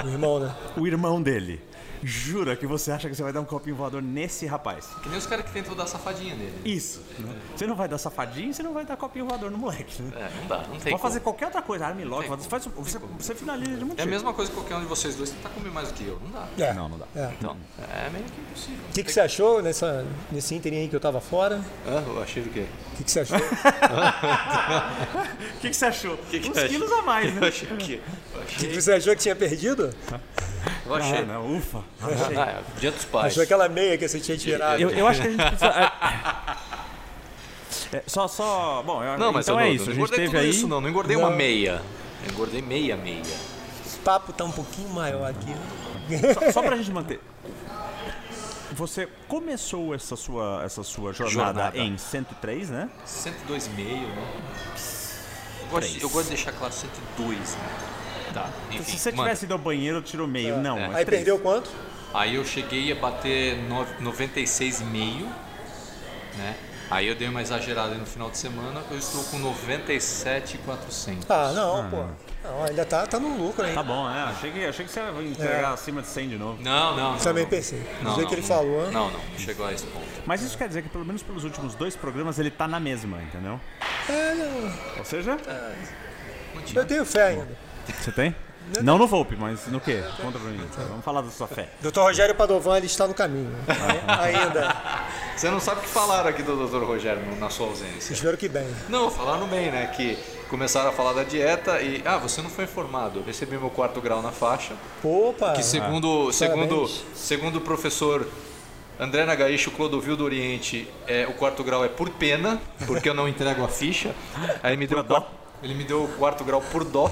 O 0.03 0.07
irmão, 0.07 0.39
né? 0.39 0.55
O 0.77 0.85
irmão 0.85 1.19
dele. 1.19 1.59
Jura 2.03 2.55
que 2.55 2.65
você 2.67 2.91
acha 2.91 3.09
que 3.09 3.15
você 3.15 3.23
vai 3.23 3.33
dar 3.33 3.41
um 3.41 3.45
copinho 3.45 3.75
voador 3.75 4.01
nesse 4.01 4.45
rapaz? 4.45 4.87
Que 5.01 5.09
nem 5.09 5.17
os 5.17 5.25
caras 5.25 5.45
que 5.45 5.51
tentam 5.51 5.75
dar 5.75 5.87
safadinha 5.87 6.35
nele. 6.35 6.53
Isso. 6.63 7.01
né? 7.19 7.35
Você 7.55 7.65
não 7.65 7.75
vai 7.75 7.87
dar 7.87 7.97
safadinho, 7.97 8.53
você 8.53 8.61
não 8.63 8.73
vai 8.73 8.85
dar 8.85 8.95
copinho 8.97 9.25
voador 9.25 9.49
no 9.49 9.57
moleque. 9.57 10.01
Né? 10.01 10.11
É, 10.15 10.41
não 10.41 10.47
dá, 10.47 10.57
não 10.67 10.77
tem 10.79 10.91
Pode 10.91 11.01
fazer 11.01 11.19
qualquer 11.21 11.45
outra 11.45 11.61
coisa, 11.61 11.85
armlock, 11.87 12.27
Tem 12.27 12.37
você, 12.37 12.49
faz, 12.49 12.65
você, 12.65 12.99
você 13.17 13.35
finaliza 13.35 13.77
de 13.77 13.85
muito 13.85 13.99
É 13.99 14.03
a 14.03 14.05
mesma 14.05 14.33
coisa 14.33 14.51
que 14.51 14.57
qualquer 14.57 14.75
um 14.75 14.81
de 14.81 14.85
vocês 14.85 15.15
dois 15.15 15.29
tentar 15.31 15.49
comer 15.49 15.71
mais 15.71 15.87
do 15.89 15.93
que 15.93 16.05
eu. 16.05 16.19
Não 16.23 16.31
dá. 16.31 16.47
É. 16.57 16.73
Não, 16.73 16.89
não 16.89 16.97
dá. 16.97 17.05
É. 17.15 17.31
Então, 17.39 17.57
é 17.79 18.09
meio 18.09 18.25
que 18.25 18.41
impossível. 18.41 18.79
O 18.89 18.93
que, 18.93 19.03
que 19.03 19.11
você 19.11 19.19
achou 19.21 19.61
nessa, 19.61 20.05
nesse 20.31 20.53
ínterim 20.55 20.77
aí 20.77 20.87
que 20.87 20.95
eu 20.95 20.99
tava 20.99 21.19
fora? 21.19 21.61
Ah, 21.85 22.03
eu 22.05 22.21
achei 22.21 22.43
do 22.43 22.49
quê? 22.49 22.65
O 22.93 22.97
que, 22.97 23.03
que 23.03 23.11
você 23.11 23.19
achou? 23.21 23.37
O 25.57 25.59
que, 25.59 25.69
que 25.69 25.75
você 25.75 25.85
achou? 25.85 26.17
que 26.17 26.37
Uns 26.37 26.45
eu 26.45 26.51
achei? 26.53 26.67
quilos 26.69 26.91
a 26.91 27.01
mais, 27.01 27.33
né? 27.33 27.39
Eu 27.41 27.47
achei 27.47 27.71
o 27.71 27.77
quê? 27.77 27.99
Eu 28.33 28.41
O 28.41 28.45
que, 28.45 28.67
que 28.67 28.81
você 28.81 28.91
achou 28.93 29.15
que 29.15 29.21
tinha 29.21 29.35
perdido? 29.35 29.93
Eu 30.87 30.95
achei. 30.95 31.17
Ah, 31.19 31.21
não, 31.23 31.57
ufa. 31.57 31.83
Ah, 32.01 32.49
é, 32.49 32.79
dia 32.79 32.91
dos 32.91 33.05
pais. 33.05 33.27
Achou 33.33 33.43
aquela 33.43 33.67
meia 33.67 33.97
que 33.97 34.07
você 34.07 34.19
tinha 34.19 34.37
tirado? 34.37 34.79
Eu, 34.79 34.89
eu 34.89 35.07
acho 35.07 35.21
que 35.21 35.27
a 35.27 35.31
gente 35.31 35.43
precisa. 35.45 35.91
é, 37.93 38.03
só, 38.07 38.27
só. 38.27 38.81
Bom, 38.83 39.03
eu, 39.03 39.17
Não, 39.17 39.31
mas 39.31 39.45
então 39.45 39.59
eu 39.59 39.65
é 39.65 39.67
não, 39.69 39.75
isso. 39.75 39.85
não 39.85 39.91
A 39.91 39.93
gente 39.93 39.97
engordei 40.03 40.25
teve 40.25 40.37
aí. 40.37 40.49
isso, 40.49 40.67
não. 40.67 40.81
Não 40.81 40.89
engordei 40.89 41.15
uma 41.17 41.29
Não. 41.29 41.35
meia. 41.37 41.81
Eu 42.25 42.31
engordei 42.33 42.61
meia 42.61 42.95
meia. 42.97 43.21
O 43.21 43.99
papo 43.99 44.31
tá 44.31 44.43
um 44.45 44.51
pouquinho 44.51 44.89
maior 44.89 45.29
aqui. 45.29 45.53
Só, 46.33 46.51
só 46.53 46.61
pra 46.61 46.75
gente 46.77 46.91
manter. 46.91 47.19
Você 48.71 49.07
começou 49.27 49.93
essa 49.93 50.15
sua, 50.15 50.61
essa 50.63 50.83
sua 50.83 51.11
jornada, 51.13 51.63
Jornada. 51.71 51.77
em 51.77 51.97
103, 51.97 52.69
né? 52.69 52.89
102,5, 53.05 53.69
né? 53.75 54.17
Eu 55.61 55.67
gosto, 55.69 55.89
de, 55.89 56.01
eu 56.01 56.09
gosto 56.09 56.23
de 56.29 56.35
deixar 56.35 56.51
claro 56.53 56.73
102, 56.73 57.37
né? 57.37 57.96
Tá, 58.33 58.49
enfim. 58.71 58.83
Se 58.83 58.97
você 58.99 59.11
manda. 59.11 59.23
tivesse 59.23 59.45
ido 59.45 59.53
ao 59.53 59.59
banheiro, 59.59 60.01
tirou 60.01 60.27
meio. 60.27 60.57
Não, 60.57 60.77
é 60.77 60.85
Aí 60.85 61.05
três. 61.05 61.23
perdeu 61.23 61.39
quanto? 61.39 61.69
Aí 62.13 62.35
eu 62.35 62.45
cheguei 62.45 62.91
a 62.91 62.95
bater 62.95 63.57
no- 63.63 63.85
96,5, 64.01 65.27
né? 66.37 66.55
Aí 66.89 67.05
eu 67.07 67.15
dei 67.15 67.27
uma 67.27 67.41
exagerada 67.41 67.95
no 67.95 68.05
final 68.05 68.29
de 68.31 68.37
semana, 68.37 68.81
eu 68.89 68.97
estou 68.97 69.21
com 69.25 69.37
97,400. 69.39 71.29
Ah, 71.29 71.51
não, 71.53 71.89
pô. 71.89 72.05
Não, 72.43 72.63
ainda 72.63 72.85
tá, 72.85 73.05
tá 73.05 73.19
no 73.19 73.35
lucro 73.37 73.61
Tá 73.63 73.67
ainda. 73.67 73.83
bom, 73.83 74.09
é. 74.09 74.21
Achei 74.23 74.51
que, 74.51 74.65
achei 74.65 74.85
que 74.85 74.91
você 74.91 75.01
ia 75.01 75.21
entregar 75.21 75.73
acima 75.73 76.01
de 76.01 76.07
100 76.07 76.29
de 76.29 76.37
novo. 76.37 76.63
Não, 76.63 76.95
não, 76.95 77.11
não. 77.13 77.19
Também 77.19 77.43
não. 77.43 77.49
pensei. 77.49 77.79
Do 77.79 78.03
Não, 78.03 78.15
jeito 78.15 78.21
não, 78.21 78.27
que 78.29 78.35
ele 78.35 78.41
não. 78.41 78.47
falou, 78.47 78.81
né? 78.85 78.91
Não, 78.91 79.11
não, 79.11 79.19
não 79.19 79.37
chegou 79.39 79.65
a 79.65 79.73
esse 79.73 79.85
ponto. 79.87 80.05
Mas 80.25 80.41
isso 80.41 80.57
quer 80.57 80.69
dizer 80.69 80.81
que 80.83 80.87
pelo 80.89 81.03
menos 81.03 81.21
pelos 81.21 81.43
últimos 81.43 81.75
dois 81.75 81.93
programas 81.95 82.39
ele 82.39 82.49
tá 82.51 82.69
na 82.69 82.79
mesma, 82.79 83.21
entendeu? 83.21 83.59
É, 84.07 84.33
não. 84.35 84.73
Ou 84.99 85.03
seja, 85.05 85.37
Eu 86.73 86.85
tenho 86.85 87.05
fé 87.05 87.27
ainda. 87.27 87.66
Você 87.93 88.11
tem? 88.11 88.35
Não 88.81 88.97
no 88.97 89.07
Volpe, 89.07 89.35
mas 89.37 89.65
no 89.67 89.79
quê? 89.79 90.03
Conta 90.21 90.37
pra 90.37 90.49
mim. 90.49 90.59
Vamos 90.89 91.05
falar 91.05 91.21
da 91.21 91.29
sua 91.29 91.47
fé. 91.47 91.69
Dr. 91.81 91.99
Rogério 92.01 92.35
Padovan, 92.35 92.77
ele 92.77 92.85
está 92.87 93.07
no 93.07 93.13
caminho. 93.13 93.55
ainda. 94.07 94.75
Você 95.35 95.49
não 95.49 95.59
sabe 95.59 95.79
o 95.79 95.83
que 95.83 95.89
falaram 95.89 96.27
aqui 96.29 96.43
do 96.43 96.67
Dr. 96.67 96.83
Rogério 96.83 97.21
na 97.39 97.49
sua 97.49 97.67
ausência. 97.67 98.11
Espero 98.11 98.35
que 98.35 98.49
bem. 98.49 98.67
Não, 98.89 99.09
falaram 99.09 99.47
bem, 99.47 99.71
né? 99.71 99.87
Que 99.95 100.17
começaram 100.49 100.89
a 100.89 100.91
falar 100.91 101.13
da 101.13 101.23
dieta 101.23 101.81
e. 101.81 102.01
Ah, 102.05 102.17
você 102.17 102.41
não 102.41 102.49
foi 102.49 102.65
informado. 102.65 103.19
Eu 103.19 103.23
recebi 103.23 103.57
meu 103.57 103.69
quarto 103.69 104.01
grau 104.01 104.21
na 104.21 104.31
faixa. 104.31 104.73
Opa! 105.01 105.53
Que 105.53 105.63
segundo, 105.63 106.31
segundo, 106.33 106.87
segundo 107.15 107.55
o 107.57 107.61
professor 107.61 108.27
André 108.99 109.25
Nagaícho 109.25 109.71
Clodovil 109.71 110.17
do 110.17 110.25
Oriente, 110.25 110.91
é, 111.07 111.25
o 111.27 111.33
quarto 111.33 111.63
grau 111.63 111.85
é 111.85 111.87
por 111.87 112.09
pena, 112.09 112.59
porque 112.85 113.07
eu 113.07 113.13
não 113.13 113.29
entrego 113.29 113.63
a 113.63 113.67
ficha. 113.69 114.13
Aí 114.61 114.71
ele 114.73 114.77
me 114.77 114.87
deu, 114.87 115.03
quar- 115.05 115.27
ele 115.63 115.73
me 115.73 115.83
deu 115.83 116.03
o 116.03 116.07
quarto 116.09 116.43
grau 116.43 116.61
por 116.61 116.83
dó. 116.83 117.11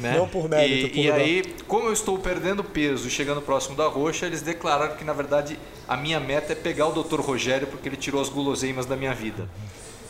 Né? 0.00 0.14
Não 0.18 0.28
por 0.28 0.48
mérito, 0.48 0.86
E, 0.86 0.90
por 0.90 0.98
e 0.98 1.06
dó. 1.08 1.14
aí, 1.14 1.54
como 1.66 1.88
eu 1.88 1.92
estou 1.92 2.18
perdendo 2.18 2.62
peso 2.62 3.08
e 3.08 3.10
chegando 3.10 3.40
próximo 3.40 3.74
da 3.76 3.86
roxa, 3.86 4.26
eles 4.26 4.42
declararam 4.42 4.94
que, 4.96 5.04
na 5.04 5.12
verdade, 5.14 5.58
a 5.88 5.96
minha 5.96 6.20
meta 6.20 6.52
é 6.52 6.56
pegar 6.56 6.86
o 6.88 7.02
Dr. 7.02 7.20
Rogério 7.20 7.66
porque 7.66 7.88
ele 7.88 7.96
tirou 7.96 8.20
as 8.20 8.28
guloseimas 8.28 8.84
da 8.84 8.94
minha 8.96 9.14
vida. 9.14 9.48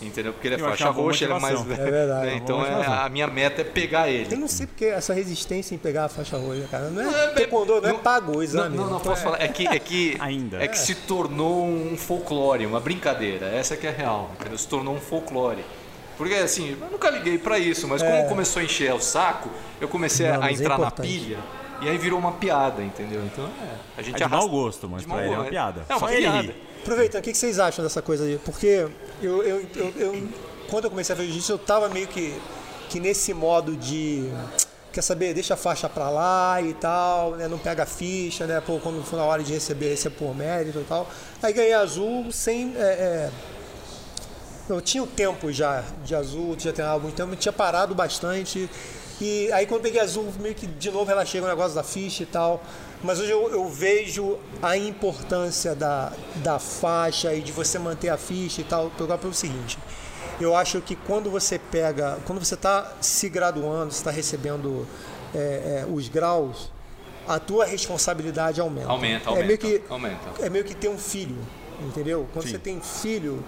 Entendeu? 0.02 0.32
Porque 0.34 0.48
ele 0.48 0.56
é 0.56 0.60
Eu 0.60 0.64
faixa 0.68 0.90
roxa, 0.90 1.24
ele 1.24 1.32
é 1.32 1.38
mais 1.38 1.62
velho. 1.62 1.80
É 1.86 1.90
verdade, 1.90 2.26
né? 2.26 2.34
Então 2.36 2.66
é, 2.66 2.84
a 2.86 3.08
minha 3.08 3.26
meta 3.28 3.62
é 3.62 3.64
pegar 3.64 4.10
ele. 4.10 4.34
Eu 4.34 4.38
não 4.38 4.48
sei 4.48 4.66
porque 4.66 4.84
essa 4.86 5.14
resistência 5.14 5.74
em 5.74 5.78
pegar 5.78 6.04
a 6.04 6.08
faixa 6.08 6.36
roxa, 6.36 6.66
cara. 6.70 6.90
Não 6.90 7.02
É, 7.02 7.24
é 7.24 7.28
taekwondo, 7.28 7.80
não 7.80 7.88
é 7.88 7.94
pago 7.94 8.36
o 8.38 8.42
exame. 8.42 8.76
Não, 8.76 8.84
não, 8.84 8.90
não 8.90 8.98
Então 8.98 9.10
posso 9.12 9.22
é- 9.22 9.24
falar. 9.24 9.40
É 9.42 9.48
que, 9.48 9.66
é 9.66 9.78
que, 9.78 10.16
Ainda. 10.20 10.62
É 10.62 10.68
que 10.68 10.78
se 10.78 10.94
tornou 10.96 11.64
um 11.64 11.96
folclore, 11.96 12.66
uma 12.66 12.78
brincadeira. 12.80 13.46
Essa 13.46 13.74
que 13.74 13.86
é 13.86 13.90
a 13.90 13.92
real. 13.92 14.30
Entendeu? 14.38 14.58
Se 14.58 14.68
tornou 14.68 14.94
um 14.94 15.00
folclore. 15.00 15.64
Porque 16.16 16.34
assim, 16.34 16.76
eu 16.80 16.88
nunca 16.90 17.10
liguei 17.10 17.36
pra 17.38 17.58
isso, 17.58 17.86
mas 17.86 18.02
como 18.02 18.28
começou 18.28 18.60
a 18.60 18.64
encher 18.64 18.92
o 18.94 19.00
saco, 19.00 19.50
eu 19.80 19.88
comecei 19.88 20.26
É. 20.26 20.32
Não, 20.32 20.42
a 20.42 20.48
é 20.48 20.52
entrar 20.52 20.68
na 20.70 20.74
importante. 20.76 21.08
pilha. 21.08 21.38
E 21.82 21.88
aí 21.90 21.98
virou 21.98 22.18
uma 22.18 22.32
piada, 22.32 22.82
entendeu? 22.82 23.22
Então 23.24 23.44
é. 23.44 23.74
A 23.98 24.02
gente 24.02 24.14
É 24.14 24.16
de 24.18 24.24
arrasta- 24.24 24.46
mau 24.46 24.48
gosto, 24.48 24.88
mas 24.88 25.04
pra 25.04 25.24
ele 25.24 25.34
é 25.34 25.38
uma 25.38 25.44
piada. 25.44 25.84
É 25.88 25.92
uma 25.92 26.00
Só 26.00 26.08
ele 26.08 26.22
piada. 26.22 26.40
ri. 26.42 26.54
Aproveitando, 26.82 27.20
o 27.20 27.24
que 27.24 27.32
que 27.32 27.38
vocês 27.38 27.58
acham 27.58 27.84
dessa 27.84 28.00
coisa 28.00 28.24
aí? 28.24 28.38
Porque 28.44 28.86
eu, 29.22 29.42
eu, 29.42 29.66
eu, 29.74 29.92
eu- 29.98 30.28
quando 30.70 30.84
eu 30.84 30.90
comecei 30.90 31.12
a 31.12 31.16
fazer 31.16 31.28
jiu-jitsu, 31.28 31.52
eu 31.52 31.58
tava 31.58 31.88
meio 31.90 32.06
que, 32.06 32.34
que 32.88 32.98
nesse 32.98 33.34
modo 33.34 33.76
de. 33.76 34.30
Quer 34.92 35.02
saber, 35.02 35.34
deixa 35.34 35.52
a 35.52 35.56
faixa 35.58 35.90
pra 35.90 36.08
lá 36.08 36.62
e 36.62 36.72
tal, 36.72 37.32
né? 37.32 37.46
Não 37.46 37.58
pega 37.58 37.82
a 37.82 37.86
ficha, 37.86 38.46
né? 38.46 38.62
Pô, 38.64 38.78
quando 38.78 39.04
for 39.04 39.16
na 39.16 39.24
hora 39.24 39.42
de 39.42 39.52
receber, 39.52 39.90
receber 39.90 40.16
por 40.16 40.34
mérito 40.34 40.78
e 40.78 40.84
tal. 40.84 41.06
Aí 41.42 41.52
ganhei 41.52 41.74
azul 41.74 42.32
sem. 42.32 42.74
é, 42.78 42.80
é, 42.80 43.30
eu 44.68 44.80
tinha 44.80 45.02
o 45.02 45.06
tempo 45.06 45.52
já 45.52 45.84
de 46.04 46.14
azul, 46.14 46.56
já 46.58 46.72
tinha 46.72 46.90
há 46.90 46.98
muito 46.98 47.14
tempo, 47.14 47.34
tinha 47.36 47.52
parado 47.52 47.94
bastante. 47.94 48.68
E 49.20 49.50
aí 49.52 49.66
quando 49.66 49.82
peguei 49.82 50.00
azul, 50.00 50.30
meio 50.40 50.54
que 50.54 50.66
de 50.66 50.90
novo 50.90 51.10
ela 51.10 51.24
chega 51.24 51.46
o 51.46 51.48
negócio 51.48 51.74
da 51.74 51.82
ficha 51.82 52.22
e 52.22 52.26
tal. 52.26 52.62
Mas 53.02 53.20
hoje 53.20 53.30
eu, 53.30 53.48
eu 53.50 53.68
vejo 53.68 54.38
a 54.62 54.76
importância 54.76 55.74
da, 55.74 56.12
da 56.36 56.58
faixa 56.58 57.32
e 57.34 57.40
de 57.40 57.52
você 57.52 57.78
manter 57.78 58.08
a 58.08 58.16
ficha 58.16 58.60
e 58.60 58.64
tal, 58.64 58.90
pegar 58.90 59.18
pelo 59.18 59.32
seguinte. 59.34 59.78
Eu 60.40 60.54
acho 60.54 60.80
que 60.82 60.94
quando 60.96 61.30
você 61.30 61.58
pega, 61.58 62.18
quando 62.26 62.44
você 62.44 62.54
está 62.54 62.92
se 63.00 63.28
graduando, 63.28 63.92
você 63.92 63.98
está 64.00 64.10
recebendo 64.10 64.86
é, 65.34 65.38
é, 65.38 65.86
os 65.90 66.08
graus, 66.08 66.70
a 67.26 67.38
tua 67.38 67.64
responsabilidade 67.64 68.60
aumenta. 68.60 68.88
Aumenta, 68.88 69.30
É 69.30 69.32
meio 69.32 69.42
aumenta, 69.42 69.56
que, 69.56 69.82
aumenta. 69.88 70.44
é 70.44 70.50
meio 70.50 70.64
que 70.64 70.74
ter 70.74 70.88
um 70.88 70.98
filho, 70.98 71.38
entendeu? 71.80 72.26
Quando 72.32 72.44
Sim. 72.46 72.52
você 72.52 72.58
tem 72.58 72.80
filho, 72.80 73.42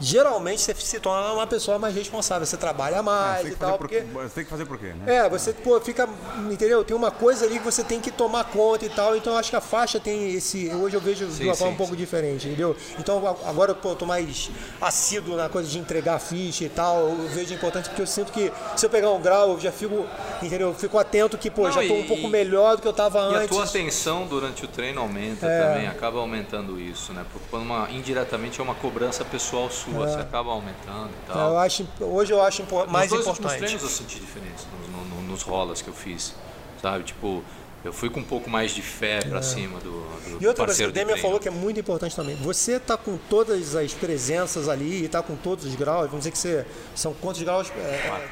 geralmente 0.00 0.60
você 0.60 0.74
se 0.74 1.00
torna 1.00 1.32
uma 1.32 1.46
pessoa 1.46 1.78
mais 1.78 1.94
responsável, 1.94 2.46
você 2.46 2.56
trabalha 2.56 2.96
É, 2.96 3.02
mais 3.02 3.36
você, 3.38 3.42
tem 3.44 3.52
e 3.52 3.56
tal, 3.56 3.70
por, 3.78 3.88
porque 3.88 4.00
você 4.00 4.28
tem 4.34 4.44
que 4.44 4.50
fazer 4.50 4.66
por 4.66 4.78
quê, 4.78 4.92
né? 4.94 5.16
é, 5.16 5.28
você 5.28 5.52
pô, 5.52 5.80
fica, 5.80 6.08
entendeu? 6.50 6.84
Tem 6.84 6.96
uma 6.96 7.10
coisa 7.10 7.44
ali 7.44 7.58
que 7.58 7.64
você 7.64 7.82
tem 7.84 8.00
que 8.00 8.10
tomar 8.10 8.44
conta 8.44 8.84
e 8.84 8.88
tal, 8.88 9.16
então 9.16 9.32
eu 9.32 9.38
acho 9.38 9.50
que 9.50 9.56
a 9.56 9.60
faixa 9.60 9.98
tem 10.00 10.32
esse, 10.34 10.68
hoje 10.74 10.96
eu 10.96 11.00
vejo 11.00 11.26
de 11.26 11.32
Sim, 11.34 11.44
uma 11.44 11.54
forma 11.54 11.70
sim, 11.70 11.74
um 11.74 11.78
pouco 11.78 11.96
diferente, 11.96 12.46
entendeu? 12.48 12.76
Então 12.98 13.26
a- 13.26 13.48
agora 13.48 13.74
pô, 13.74 13.90
eu 13.90 13.96
tô 13.96 14.06
mais 14.06 14.50
assíduo 14.80 15.36
na 15.36 15.48
coisa 15.48 15.68
de 15.68 15.78
entregar 15.78 16.14
a 16.14 16.18
ficha 16.18 16.64
e 16.64 16.68
tal, 16.68 17.08
eu 17.08 17.28
vejo 17.28 17.54
importante 17.54 17.88
porque 17.88 18.02
eu 18.02 18.06
sinto 18.06 18.32
que 18.32 18.52
se 18.76 18.84
eu 18.86 18.90
pegar 18.90 19.10
um 19.10 19.20
grau, 19.20 19.52
eu 19.52 19.60
já 19.60 19.72
fico, 19.72 20.06
entendeu? 20.42 20.68
Eu 20.68 20.74
fico 20.74 20.98
atento 20.98 21.38
que, 21.38 21.50
pô, 21.50 21.62
Não, 21.64 21.72
já 21.72 21.80
tô 21.80 21.94
e- 21.94 22.00
um 22.02 22.06
pouco 22.06 22.24
e- 22.24 22.30
melhor 22.30 22.76
do 22.76 22.82
que 22.82 22.88
eu 22.88 22.92
tava 22.92 23.18
E 23.30 23.34
a 23.34 23.38
antes. 23.38 23.48
tua 23.48 23.64
atenção 23.64 24.26
durante 24.26 24.64
o 24.64 24.68
treino 24.68 25.00
aumenta 25.00 25.46
É. 25.46 25.62
também, 25.68 25.86
acaba 25.86 26.18
aumentando 26.18 26.78
isso, 26.80 27.12
né? 27.12 27.24
Porque 27.32 27.46
quando 27.50 27.62
uma, 27.62 27.88
indiretamente 27.90 28.60
é 28.60 28.62
uma 28.64 28.74
cobrança 28.74 29.24
pessoal 29.24 29.70
sua, 29.70 29.83
você 29.92 30.20
acaba 30.20 30.50
aumentando 30.50 31.10
e 31.10 31.26
tal. 31.32 31.50
Eu 31.52 31.58
acho, 31.58 31.86
hoje 32.00 32.32
eu 32.32 32.42
acho 32.42 32.62
impo- 32.62 32.86
mais 32.86 33.10
nos 33.10 33.24
dois 33.24 33.38
importante. 33.38 33.58
treinos 33.58 33.82
eu 33.82 33.88
senti 33.88 34.18
diferença 34.20 34.66
nos, 34.80 34.88
no- 34.90 35.04
no- 35.16 35.22
nos 35.28 35.42
rolas 35.42 35.82
que 35.82 35.88
eu 35.88 35.94
fiz, 35.94 36.34
sabe? 36.80 37.04
Tipo, 37.04 37.42
eu 37.84 37.92
fui 37.92 38.08
com 38.08 38.20
um 38.20 38.24
pouco 38.24 38.48
mais 38.48 38.70
de 38.70 38.80
fé 38.80 39.20
pra 39.28 39.42
cima 39.42 39.78
do, 39.80 39.90
do 39.90 40.38
É. 40.40 40.42
E 40.42 40.46
outra 40.46 40.64
coisa 40.64 40.82
que 40.84 40.88
o 40.88 40.92
Demian 40.92 41.16
falou 41.18 41.38
que 41.38 41.48
é 41.48 41.50
muito 41.50 41.78
importante 41.78 42.16
também. 42.16 42.34
Você 42.36 42.80
tá 42.80 42.96
com 42.96 43.18
todas 43.28 43.76
as 43.76 43.92
presenças 43.92 44.68
ali 44.70 45.04
e 45.04 45.08
tá 45.08 45.22
com 45.22 45.36
todos 45.36 45.66
os 45.66 45.74
graus. 45.74 46.06
Vamos 46.06 46.20
dizer 46.20 46.30
que 46.30 46.38
você. 46.38 46.64
São 46.94 47.12
quantos 47.12 47.42
graus? 47.42 47.70
É, 47.76 48.06
quatro 48.08 48.28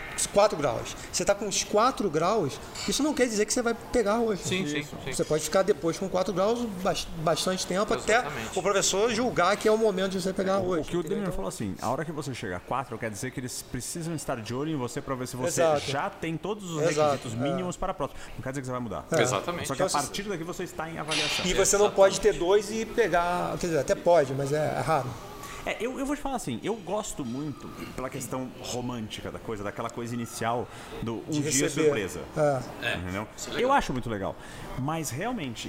graus. 0.56 0.96
Você 1.12 1.24
tá 1.24 1.34
com 1.34 1.46
os 1.48 1.64
quatro 1.64 2.08
graus, 2.10 2.58
isso 2.88 3.02
não 3.02 3.14
quer 3.14 3.26
dizer 3.26 3.44
que 3.46 3.52
você 3.52 3.62
vai 3.62 3.74
pegar 3.74 4.18
hoje. 4.18 4.42
Sim, 4.42 4.66
sim, 4.66 4.82
sim. 4.82 5.12
Você 5.12 5.24
pode 5.24 5.44
ficar 5.44 5.62
depois 5.62 5.98
com 5.98 6.08
quatro 6.08 6.32
graus 6.32 6.60
bas- 6.82 7.06
bastante 7.18 7.66
tempo 7.66 7.94
Exatamente. 7.94 8.48
até 8.48 8.58
o 8.58 8.62
professor 8.62 9.10
julgar 9.10 9.56
que 9.56 9.68
é 9.68 9.72
o 9.72 9.78
momento 9.78 10.12
de 10.12 10.20
você 10.22 10.32
pegar 10.32 10.58
O 10.58 10.68
hoje. 10.68 10.88
que 10.88 10.96
o? 10.96 11.02
Demian 11.02 11.30
falou 11.32 11.48
assim, 11.48 11.74
a 11.80 11.90
hora 11.90 12.04
que 12.04 12.12
você 12.12 12.34
chega 12.34 12.56
a 12.56 12.60
4, 12.60 12.96
quer 12.98 13.10
dizer 13.10 13.30
que 13.30 13.40
eles 13.40 13.62
precisam 13.62 14.14
estar 14.14 14.40
de 14.40 14.54
olho 14.54 14.70
em 14.72 14.76
você 14.76 15.00
pra 15.00 15.14
ver 15.14 15.26
se 15.28 15.36
você 15.36 15.62
Exato. 15.62 15.90
já 15.90 16.10
tem 16.10 16.36
todos 16.36 16.70
os 16.70 16.82
Exato, 16.82 17.12
requisitos 17.12 17.34
mínimos 17.34 17.76
para 17.76 17.92
a 17.92 17.94
próxima. 17.94 18.20
Não 18.36 18.42
quer 18.42 18.50
dizer 18.50 18.60
que 18.62 18.66
você 18.66 18.72
vai 18.72 18.80
mudar. 18.80 19.04
Exatamente. 19.18 19.68
Só 19.68 19.74
que 19.74 19.82
a 19.82 19.86
Então, 19.86 20.00
partir 20.00 20.22
daqui 20.24 20.44
você 20.44 20.64
está 20.64 20.88
em 20.88 20.98
avaliação. 20.98 21.44
E 21.46 21.54
você 21.54 21.76
não 21.76 21.90
pode 21.90 22.20
ter 22.20 22.32
dois 22.34 22.70
e 22.70 22.84
pegar. 22.86 23.56
Quer 23.58 23.66
dizer, 23.66 23.78
até 23.80 23.94
pode, 23.94 24.32
mas 24.34 24.52
é 24.52 24.80
raro. 24.80 25.08
É, 25.64 25.76
eu, 25.80 25.98
eu 25.98 26.04
vou 26.04 26.16
te 26.16 26.22
falar 26.22 26.36
assim, 26.36 26.58
eu 26.62 26.74
gosto 26.74 27.24
muito 27.24 27.68
pela 27.94 28.10
questão 28.10 28.48
romântica 28.60 29.30
da 29.30 29.38
coisa, 29.38 29.62
daquela 29.62 29.88
coisa 29.88 30.12
inicial 30.14 30.66
do 31.02 31.18
um 31.28 31.30
dia 31.30 31.42
receber. 31.42 31.70
surpresa. 31.70 32.20
É. 32.82 32.96
Entendeu? 32.96 33.28
isso 33.36 33.50
é. 33.56 33.62
Eu 33.62 33.72
acho 33.72 33.92
muito 33.92 34.10
legal. 34.10 34.34
Mas 34.78 35.10
realmente, 35.10 35.68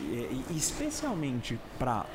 especialmente 0.50 1.60
pra 1.78 2.06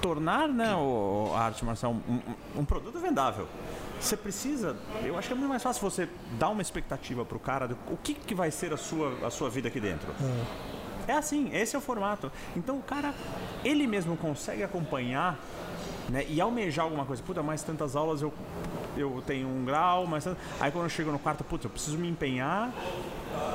tornar 0.00 0.48
né, 0.48 0.74
o, 0.74 1.30
a 1.34 1.40
arte 1.42 1.64
marcial 1.64 1.92
um, 1.92 2.12
um- 2.14 2.60
um 2.60 2.64
produto 2.64 2.98
vendável. 2.98 3.46
Você 4.00 4.16
precisa, 4.16 4.76
eu 5.04 5.16
acho 5.16 5.28
que 5.28 5.32
é 5.34 5.36
muito 5.36 5.48
mais 5.48 5.62
fácil 5.62 5.80
você 5.88 6.08
dar 6.38 6.48
uma 6.48 6.60
expectativa 6.60 7.24
pro 7.24 7.38
cara 7.38 7.68
do 7.68 7.78
o 7.90 7.96
que, 7.96 8.14
que 8.14 8.34
vai 8.34 8.50
ser 8.50 8.72
a 8.72 8.76
sua, 8.76 9.14
a 9.26 9.30
sua 9.30 9.48
vida 9.48 9.68
aqui 9.68 9.80
dentro. 9.80 10.08
É 11.06 11.12
assim, 11.12 11.50
esse 11.54 11.76
é 11.76 11.78
o 11.78 11.82
formato. 11.82 12.30
Então 12.56 12.78
o 12.78 12.82
cara, 12.82 13.14
ele 13.64 13.86
mesmo 13.86 14.16
consegue 14.16 14.62
acompanhar 14.62 15.38
né, 16.08 16.24
e 16.28 16.40
almejar 16.40 16.84
alguma 16.84 17.04
coisa. 17.04 17.22
Puta, 17.22 17.42
mais 17.42 17.62
tantas 17.62 17.96
aulas 17.96 18.22
eu, 18.22 18.32
eu 18.96 19.22
tenho 19.26 19.48
um 19.48 19.64
grau, 19.64 20.06
mais 20.06 20.24
tanto... 20.24 20.38
Aí 20.60 20.70
quando 20.70 20.84
eu 20.84 20.90
chego 20.90 21.10
no 21.10 21.18
quarto, 21.18 21.44
puta, 21.44 21.66
eu 21.66 21.70
preciso 21.70 21.98
me 21.98 22.08
empenhar, 22.08 22.72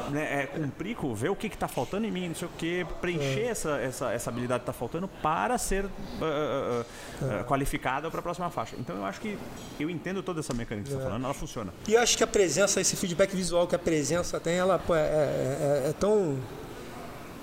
né, 0.09 0.43
é, 0.43 0.45
cumprir, 0.47 0.97
ver 1.13 1.29
o 1.29 1.35
que, 1.35 1.49
que 1.49 1.57
tá 1.57 1.67
faltando 1.67 2.05
em 2.05 2.11
mim, 2.11 2.27
não 2.29 2.35
sei 2.35 2.47
o 2.47 2.51
que, 2.57 2.85
preencher 2.99 3.45
essa, 3.45 3.77
essa, 3.77 4.11
essa 4.11 4.29
habilidade 4.29 4.61
que 4.61 4.65
tá 4.65 4.73
faltando 4.73 5.07
para 5.07 5.57
ser 5.57 5.85
ah, 5.85 5.89
ah, 6.21 6.85
ah, 7.21 7.39
ah, 7.39 7.43
qualificada 7.43 8.09
para 8.09 8.19
a 8.19 8.23
próxima 8.23 8.49
faixa. 8.49 8.75
Então 8.79 8.95
eu 8.97 9.05
acho 9.05 9.21
que 9.21 9.37
eu 9.79 9.89
entendo 9.89 10.21
toda 10.23 10.39
essa 10.39 10.53
mecânica 10.53 10.85
que 10.85 10.89
você 10.89 10.95
está 10.97 11.07
falando, 11.07 11.23
ela 11.25 11.33
funciona. 11.33 11.73
E 11.87 11.93
eu 11.93 12.01
acho 12.01 12.17
que 12.17 12.23
a 12.23 12.27
presença, 12.27 12.81
esse 12.81 12.95
feedback 12.95 13.35
visual 13.35 13.67
que 13.67 13.75
a 13.75 13.79
presença 13.79 14.39
tem, 14.39 14.55
ela 14.55 14.81
é, 14.89 14.93
é- 14.93 15.83
é- 15.85 15.89
é 15.89 15.93
tão 15.93 16.37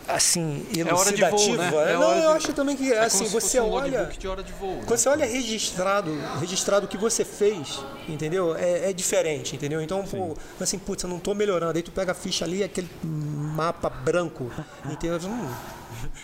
assim, 0.08 0.66
hora 0.92 1.12
de 1.12 1.20
voo, 1.22 1.28
elucidativa. 1.38 1.84
né? 1.84 1.92
É 1.92 1.96
Não, 1.96 2.14
eu 2.14 2.30
de- 2.30 2.36
acho 2.36 2.52
também 2.52 2.76
que 2.76 2.92
É 2.92 3.00
assim, 3.04 3.26
você 3.28 3.60
um 3.60 3.70
olha. 3.70 4.10
voo. 4.58 4.76
né? 4.76 4.82
Quando 4.86 4.98
você 4.98 5.08
olha 5.08 5.26
registrado, 5.26 6.10
registrado 6.40 6.86
o 6.86 6.88
que 6.88 6.96
você 6.96 7.24
fez, 7.24 7.80
entendeu? 8.08 8.56
É, 8.56 8.90
é 8.90 8.92
diferente, 8.92 9.54
entendeu? 9.56 9.80
Então, 9.80 10.04
pô, 10.04 10.36
assim, 10.60 10.78
putz, 10.78 11.02
eu 11.02 11.08
não 11.10 11.18
tô 11.18 11.34
melhorando. 11.34 11.76
Aí 11.76 11.82
tu 11.82 11.90
pega 11.90 12.12
a 12.12 12.14
ficha 12.14 12.44
ali, 12.44 12.62
aquele 12.62 12.88
mapa 13.04 13.88
branco, 13.90 14.50
entendeu? 14.90 15.18
Hum, 15.28 15.48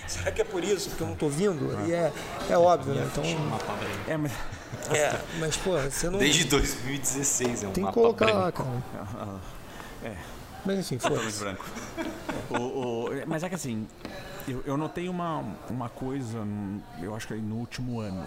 será 0.07 0.31
que 0.31 0.41
é 0.41 0.45
por 0.45 0.63
isso? 0.63 0.89
Porque 0.91 1.03
eu 1.03 1.09
não 1.09 1.17
tô 1.17 1.29
vindo? 1.29 1.77
E 1.87 1.93
é, 1.93 2.13
é 2.51 2.57
óbvio, 2.59 2.95
né? 2.95 3.09
Então, 3.11 3.23
branco. 3.25 3.73
É, 4.07 4.17
mas 4.17 4.33
é, 4.93 5.21
mas, 5.39 5.57
pô, 5.57 5.77
você 5.79 6.09
não 6.09 6.19
Desde 6.19 6.45
2016 6.45 7.63
é 7.65 7.69
um 7.69 7.73
tem 7.73 7.75
que 7.75 7.81
mapa 7.83 7.93
colocar 7.95 8.25
branco. 8.27 8.41
lá, 8.41 8.53
cara. 8.53 9.33
Mas 10.65 10.79
enfim, 10.79 10.99
foi. 10.99 11.33
branco. 11.33 11.65
O- 12.51 13.07
o- 13.07 13.11
mas 13.27 13.43
é 13.43 13.49
que 13.49 13.55
assim, 13.55 13.87
eu, 14.47 14.63
eu 14.67 14.77
notei 14.77 15.09
uma, 15.09 15.45
uma 15.69 15.89
coisa, 15.89 16.39
hum, 16.39 16.81
eu 17.01 17.15
acho 17.15 17.29
que 17.29 17.35
no 17.35 17.57
último 17.57 18.01
ano. 18.01 18.25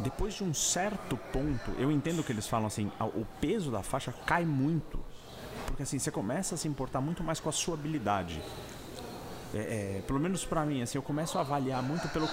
Depois 0.00 0.34
de 0.34 0.44
um 0.44 0.52
certo 0.54 1.16
ponto, 1.32 1.70
eu 1.78 1.90
entendo 1.90 2.22
que 2.22 2.32
eles 2.32 2.46
falam 2.46 2.66
assim, 2.66 2.90
o 3.00 3.24
peso 3.40 3.70
da 3.70 3.82
faixa 3.82 4.12
cai 4.26 4.44
muito. 4.44 4.98
Porque 5.66 5.82
assim, 5.82 5.98
você 5.98 6.10
começa 6.10 6.54
a 6.54 6.58
se 6.58 6.68
importar 6.68 7.00
muito 7.00 7.22
mais 7.24 7.40
com 7.40 7.48
a 7.48 7.52
sua 7.52 7.74
habilidade. 7.74 8.40
É, 9.54 9.98
é, 9.98 10.02
pelo 10.06 10.18
menos 10.20 10.44
pra 10.44 10.64
mim, 10.64 10.82
assim, 10.82 10.98
eu 10.98 11.02
começo 11.02 11.38
a 11.38 11.40
avaliar 11.40 11.82
muito 11.82 12.08
pelo 12.08 12.28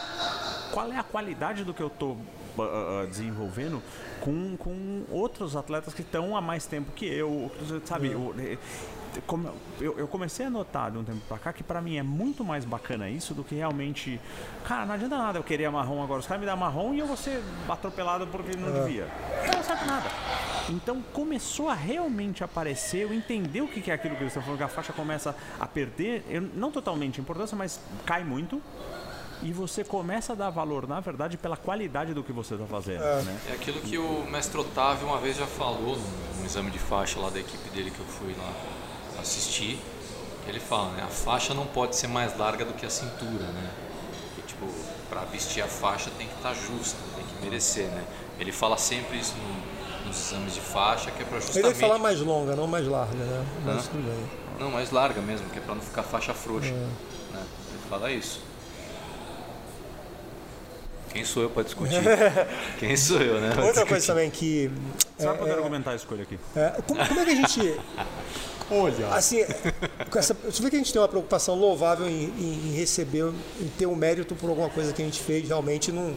qual 0.71 0.91
é 0.91 0.97
a 0.97 1.03
qualidade 1.03 1.63
do 1.63 1.73
que 1.73 1.81
eu 1.81 1.89
tô 1.89 2.17
ah, 2.59 3.05
desenvolvendo 3.09 3.81
com, 4.19 4.55
com 4.57 5.03
outros 5.09 5.55
atletas 5.55 5.93
que 5.93 6.01
estão 6.01 6.35
há 6.35 6.41
mais 6.41 6.65
tempo 6.65 6.91
que 6.91 7.05
eu, 7.05 7.51
sabe? 7.85 8.11
Eu, 8.11 8.33
é, 8.39 8.57
como- 9.21 9.51
eu, 9.79 9.97
eu 9.97 10.07
comecei 10.07 10.45
a 10.45 10.49
notar 10.49 10.91
de 10.91 10.97
um 10.97 11.03
tempo 11.03 11.19
pra 11.27 11.37
cá 11.37 11.51
que 11.53 11.63
pra 11.63 11.81
mim 11.81 11.97
é 11.97 12.03
muito 12.03 12.43
mais 12.43 12.65
bacana 12.65 13.09
isso 13.09 13.33
do 13.33 13.43
que 13.43 13.55
realmente. 13.55 14.19
Cara, 14.65 14.85
não 14.85 14.93
adianta 14.95 15.17
nada 15.17 15.39
eu 15.39 15.43
querer 15.43 15.69
marrom 15.69 16.03
agora. 16.03 16.19
Os 16.19 16.27
caras 16.27 16.39
me 16.41 16.45
dão 16.47 16.55
marrom 16.57 16.93
e 16.93 16.99
eu 16.99 17.07
vou 17.07 17.17
ser 17.17 17.41
atropelado 17.69 18.27
porque 18.27 18.55
não 18.57 18.71
devia. 18.83 19.07
Não 19.55 19.63
sabe 19.63 19.85
nada. 19.85 20.09
Então 20.69 21.01
começou 21.13 21.69
a 21.69 21.73
realmente 21.73 22.43
aparecer, 22.43 23.01
eu 23.03 23.13
entender 23.13 23.61
o 23.61 23.67
que 23.67 23.91
é 23.91 23.93
aquilo 23.93 24.15
que 24.15 24.21
eles 24.23 24.31
estão 24.31 24.41
falando, 24.43 24.57
que 24.59 24.63
a 24.63 24.67
faixa 24.69 24.93
começa 24.93 25.35
a 25.59 25.67
perder, 25.67 26.25
eu- 26.29 26.41
não 26.41 26.71
totalmente 26.71 27.19
importância, 27.19 27.57
mas 27.57 27.79
cai 28.05 28.23
muito. 28.23 28.61
E 29.41 29.51
você 29.51 29.83
começa 29.83 30.31
a 30.31 30.35
dar 30.37 30.49
valor, 30.49 30.87
na 30.87 31.01
verdade, 31.01 31.35
pela 31.35 31.57
qualidade 31.57 32.13
do 32.13 32.23
que 32.23 32.31
você 32.31 32.53
está 32.53 32.65
fazendo. 32.65 33.01
Né? 33.01 33.37
É 33.49 33.53
aquilo 33.53 33.81
que 33.81 33.97
o 33.97 34.25
mestre 34.31 34.57
Otávio 34.57 35.05
uma 35.05 35.17
vez 35.17 35.35
já 35.35 35.45
falou 35.45 35.97
num, 35.97 36.39
num 36.39 36.45
exame 36.45 36.71
de 36.71 36.79
faixa 36.79 37.19
lá 37.19 37.29
da 37.29 37.41
equipe 37.41 37.69
dele 37.71 37.91
que 37.91 37.99
eu 37.99 38.05
fui 38.05 38.33
lá 38.39 38.53
assistir. 39.23 39.79
Ele 40.47 40.59
fala, 40.59 40.91
né? 40.91 41.03
A 41.03 41.07
faixa 41.07 41.53
não 41.53 41.65
pode 41.65 41.95
ser 41.95 42.07
mais 42.07 42.37
larga 42.37 42.63
do 42.65 42.73
que 42.73 42.85
a 42.85 42.89
cintura, 42.89 43.45
né? 43.45 43.69
E, 44.37 44.41
tipo, 44.41 44.67
para 45.09 45.21
vestir 45.21 45.63
a 45.63 45.67
faixa 45.67 46.11
tem 46.17 46.27
que 46.27 46.35
estar 46.35 46.53
justa, 46.53 46.97
tem 47.15 47.23
que 47.25 47.43
merecer, 47.43 47.85
né? 47.87 48.03
Ele 48.39 48.51
fala 48.51 48.77
sempre 48.77 49.17
isso 49.17 49.33
no- 49.37 50.07
nos 50.07 50.17
exames 50.27 50.53
de 50.53 50.59
faixa, 50.59 51.09
que 51.11 51.21
é 51.21 51.25
para 51.25 51.37
Ele 51.37 51.45
justamente... 51.45 51.73
ia 51.75 51.75
falar 51.87 51.97
mais 51.97 52.19
longa, 52.19 52.55
não 52.55 52.67
mais 52.67 52.85
larga, 52.85 53.15
né? 53.15 53.45
Mas 53.65 53.75
Hã? 53.77 53.81
tudo 53.89 54.03
bem. 54.03 54.29
Não, 54.59 54.69
mais 54.69 54.91
larga 54.91 55.21
mesmo, 55.21 55.49
que 55.49 55.57
é 55.57 55.61
para 55.61 55.75
não 55.75 55.81
ficar 55.81 56.03
faixa 56.03 56.33
frouxa. 56.33 56.71
Né? 56.71 56.89
Ele 57.33 57.79
fala 57.89 58.11
isso. 58.11 58.41
Quem 61.11 61.23
sou 61.23 61.43
eu 61.43 61.49
para 61.49 61.63
discutir? 61.63 62.01
Quem 62.79 62.97
sou 62.97 63.21
eu, 63.21 63.39
né? 63.39 63.53
Outra 63.63 63.85
coisa 63.85 64.05
também 64.07 64.29
que. 64.31 64.69
Você 65.15 65.27
vai 65.27 65.37
poder 65.37 65.51
argumentar 65.53 65.91
a 65.91 65.95
escolha 65.95 66.23
aqui. 66.23 66.39
É, 66.55 66.81
como, 66.87 67.07
como 67.07 67.19
é 67.19 67.25
que 67.25 67.31
a 67.31 67.35
gente. 67.35 67.59
Olha. 68.81 69.07
Assim, 69.09 69.43
com 70.09 70.19
essa, 70.19 70.33
você 70.33 70.61
vê 70.61 70.69
que 70.69 70.75
a 70.75 70.79
gente 70.79 70.91
tem 70.91 71.01
uma 71.01 71.07
preocupação 71.07 71.55
louvável 71.55 72.07
em, 72.07 72.25
em- 72.25 72.69
em 72.69 72.73
receber, 72.75 73.31
em 73.59 73.67
ter 73.77 73.85
um 73.85 73.95
mérito 73.95 74.35
por 74.35 74.49
alguma 74.49 74.69
coisa 74.69 74.91
que 74.93 75.01
a 75.01 75.05
gente 75.05 75.19
fez, 75.21 75.47
realmente 75.47 75.91
não 75.91 76.15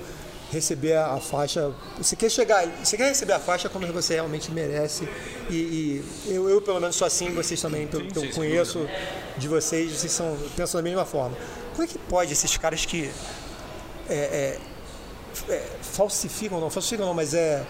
receber 0.51 0.95
a, 0.95 1.15
a 1.15 1.21
faixa. 1.21 1.73
Você 1.99 2.15
quer 2.17 2.31
chegar, 2.31 2.67
você 2.83 2.97
quer 2.97 3.09
receber 3.09 3.33
a 3.33 3.41
faixa 3.41 3.69
quando 3.69 3.93
você 3.93 4.15
realmente 4.15 4.51
merece. 4.53 5.09
E, 5.51 5.55
e 5.55 6.05
eu, 6.29 6.49
eu, 6.49 6.63
pelo 6.63 6.81
menos, 6.81 6.97
sou 6.97 7.07
assim, 7.07 7.31
vocês 7.35 7.61
também, 7.61 7.87
pelo 7.87 8.07
que 8.07 8.19
eu 8.19 8.31
conheço 8.31 8.89
de 9.37 9.49
vocês, 9.49 9.93
vocês 9.93 10.13
são, 10.13 10.37
pensam 10.57 10.79
da 10.81 10.83
mesma 10.83 11.05
forma. 11.05 11.37
Como 11.73 11.83
é 11.83 11.87
que 11.87 11.99
pode 11.99 12.33
esses 12.33 12.57
caras 12.57 12.87
que 12.87 13.11
é, 14.09 14.59
falsificam, 15.83 16.61
não 16.61 16.71
falsificam 16.71 17.07
não, 17.07 17.15
mas 17.15 17.35
é 17.35 17.63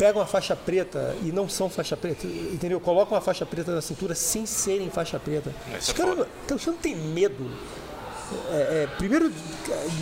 pegam 0.00 0.22
a 0.22 0.24
faixa 0.26 0.56
preta 0.56 1.14
e 1.22 1.30
não 1.30 1.46
são 1.46 1.68
faixa 1.68 1.94
preta, 1.94 2.26
entendeu? 2.26 2.80
Colocam 2.80 3.18
a 3.18 3.20
faixa 3.20 3.44
preta 3.44 3.74
na 3.74 3.82
cintura 3.82 4.14
sem 4.14 4.46
serem 4.46 4.88
faixa 4.88 5.20
preta. 5.20 5.54
Os 5.78 5.90
é 5.90 5.92
caras 5.92 6.18
os 6.20 6.26
caras 6.46 6.66
não 6.66 6.74
tem 6.74 6.96
medo. 6.96 7.50
É, 8.50 8.84
é, 8.84 8.88
primeiro, 8.96 9.30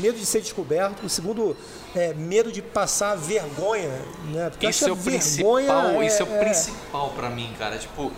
medo 0.01 0.17
de 0.17 0.25
ser 0.25 0.41
descoberto. 0.41 1.05
O 1.05 1.09
segundo, 1.09 1.57
é, 1.97 2.15
medo 2.15 2.53
de 2.53 2.63
passar 2.63 3.17
vergonha. 3.17 3.91
Né? 4.33 4.51
Porque 4.51 4.69
Isso 4.69 4.89
é 4.89 4.93
o 4.93 4.95
vergonha 4.95 5.19
principal, 5.19 6.03
isso 6.05 6.23
é 6.23 6.27
o 6.27 6.35
é- 6.37 6.45
principal 6.45 7.11
pra 7.11 7.29
mim, 7.31 7.53
cara. 7.59 7.77
Tipo, 7.77 8.13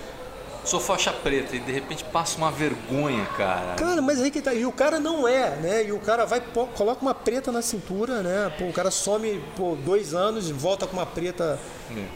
sou 0.65 0.81
faixa 0.81 1.13
preta 1.13 1.57
e 1.57 1.59
de 1.59 1.73
repente 1.73 2.05
passa 2.05 2.37
uma 2.39 2.51
vergonha, 2.51 3.25
cara. 3.37 3.75
Cara, 3.75 4.03
mas 4.03 4.21
aí 4.21 4.31
que 4.31 4.43
tá. 4.43 4.53
E 4.55 4.65
o 4.65 4.73
cara 4.73 4.99
não 4.99 5.27
é, 5.27 5.57
né? 5.57 5.85
E 5.85 5.93
o 5.93 5.99
cara 5.99 6.25
vai, 6.25 6.41
pô, 6.41 6.67
coloca 6.67 7.03
uma 7.03 7.15
preta 7.15 7.51
na 7.51 7.63
cintura, 7.63 8.23
né? 8.23 8.53
Pô, 8.59 8.67
o 8.67 8.73
cara 8.73 8.91
some 8.91 9.43
pô, 9.57 9.77
dois 9.77 10.15
anos 10.15 10.49
e 10.49 10.53
volta 10.53 10.87
com 10.87 10.97
uma 10.97 11.07
preta 11.07 11.59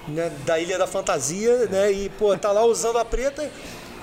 né, 0.09 0.30
da 0.44 0.59
Ilha 0.59 0.78
da 0.78 0.87
Fantasia, 0.87 1.66
né? 1.66 1.90
E, 1.90 2.09
pô, 2.09 2.37
tá 2.37 2.52
lá 2.52 2.64
usando 2.64 2.98
a 2.98 3.04
preta. 3.04 3.50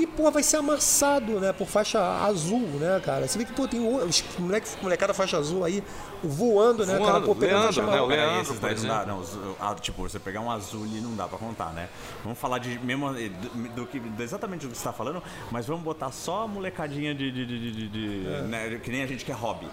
E, 0.02 0.08
pô, 0.08 0.32
vai 0.32 0.42
ser 0.42 0.58
amassado, 0.58 1.40
né? 1.40 1.54
Por 1.54 1.68
faixa 1.68 2.00
azul, 2.26 2.60
né, 2.80 3.00
cara? 3.06 3.28
Você 3.28 3.38
vê 3.38 3.46
que, 3.46 3.54
pô, 3.54 3.68
tem 3.68 3.80
o- 3.80 4.04
os 4.04 4.24
moleques, 4.40 4.76
molecada 4.82 5.14
faixa 5.14 5.38
azul 5.38 5.64
aí 5.64 5.84
voando, 6.24 6.86
né, 6.88 6.94
cara? 6.94 7.04
Voando, 7.12 7.26
Pô, 7.28 7.36
pegando 7.36 7.60
Leandro, 7.62 7.74
faixa 7.84 7.92
né, 7.96 8.02
o. 8.02 8.06
Leandro. 8.08 8.54
Não 8.82 8.88
dá, 8.88 9.06
não. 9.06 9.24
ah, 9.60 9.76
tipo, 9.76 10.02
você 10.02 10.18
pegar 10.20 10.40
um 10.42 10.50
azul 10.50 10.84
ali 10.84 11.00
não 11.02 11.16
dá 11.16 11.28
pra 11.28 11.38
contar, 11.38 11.72
né? 11.74 11.88
Vamos 12.24 12.40
falar 12.40 12.58
de 12.58 12.80
mesmo 12.80 13.16
eh, 13.16 13.30
do, 13.30 13.70
do 13.76 13.86
que 13.86 14.00
do- 14.00 14.24
exatamente 14.24 14.66
do 14.66 14.72
que 14.72 14.78
você 14.78 14.84
tá 14.84 14.94
falando, 14.94 15.22
mas 15.52 15.68
vamos 15.68 15.84
botar 15.84 16.12
só 16.12 16.44
a 16.44 16.48
molecadinha 16.48 17.14
de, 17.14 17.32
de, 17.32 17.46
de, 17.46 17.60
de- 17.60 17.72
de- 17.72 18.24
de- 18.24 18.42
né, 18.48 18.80
que 18.84 18.90
nem 18.90 19.04
a 19.04 19.08
gente 19.08 19.24
que 19.24 19.32
é 19.32 19.36
hobby. 19.36 19.68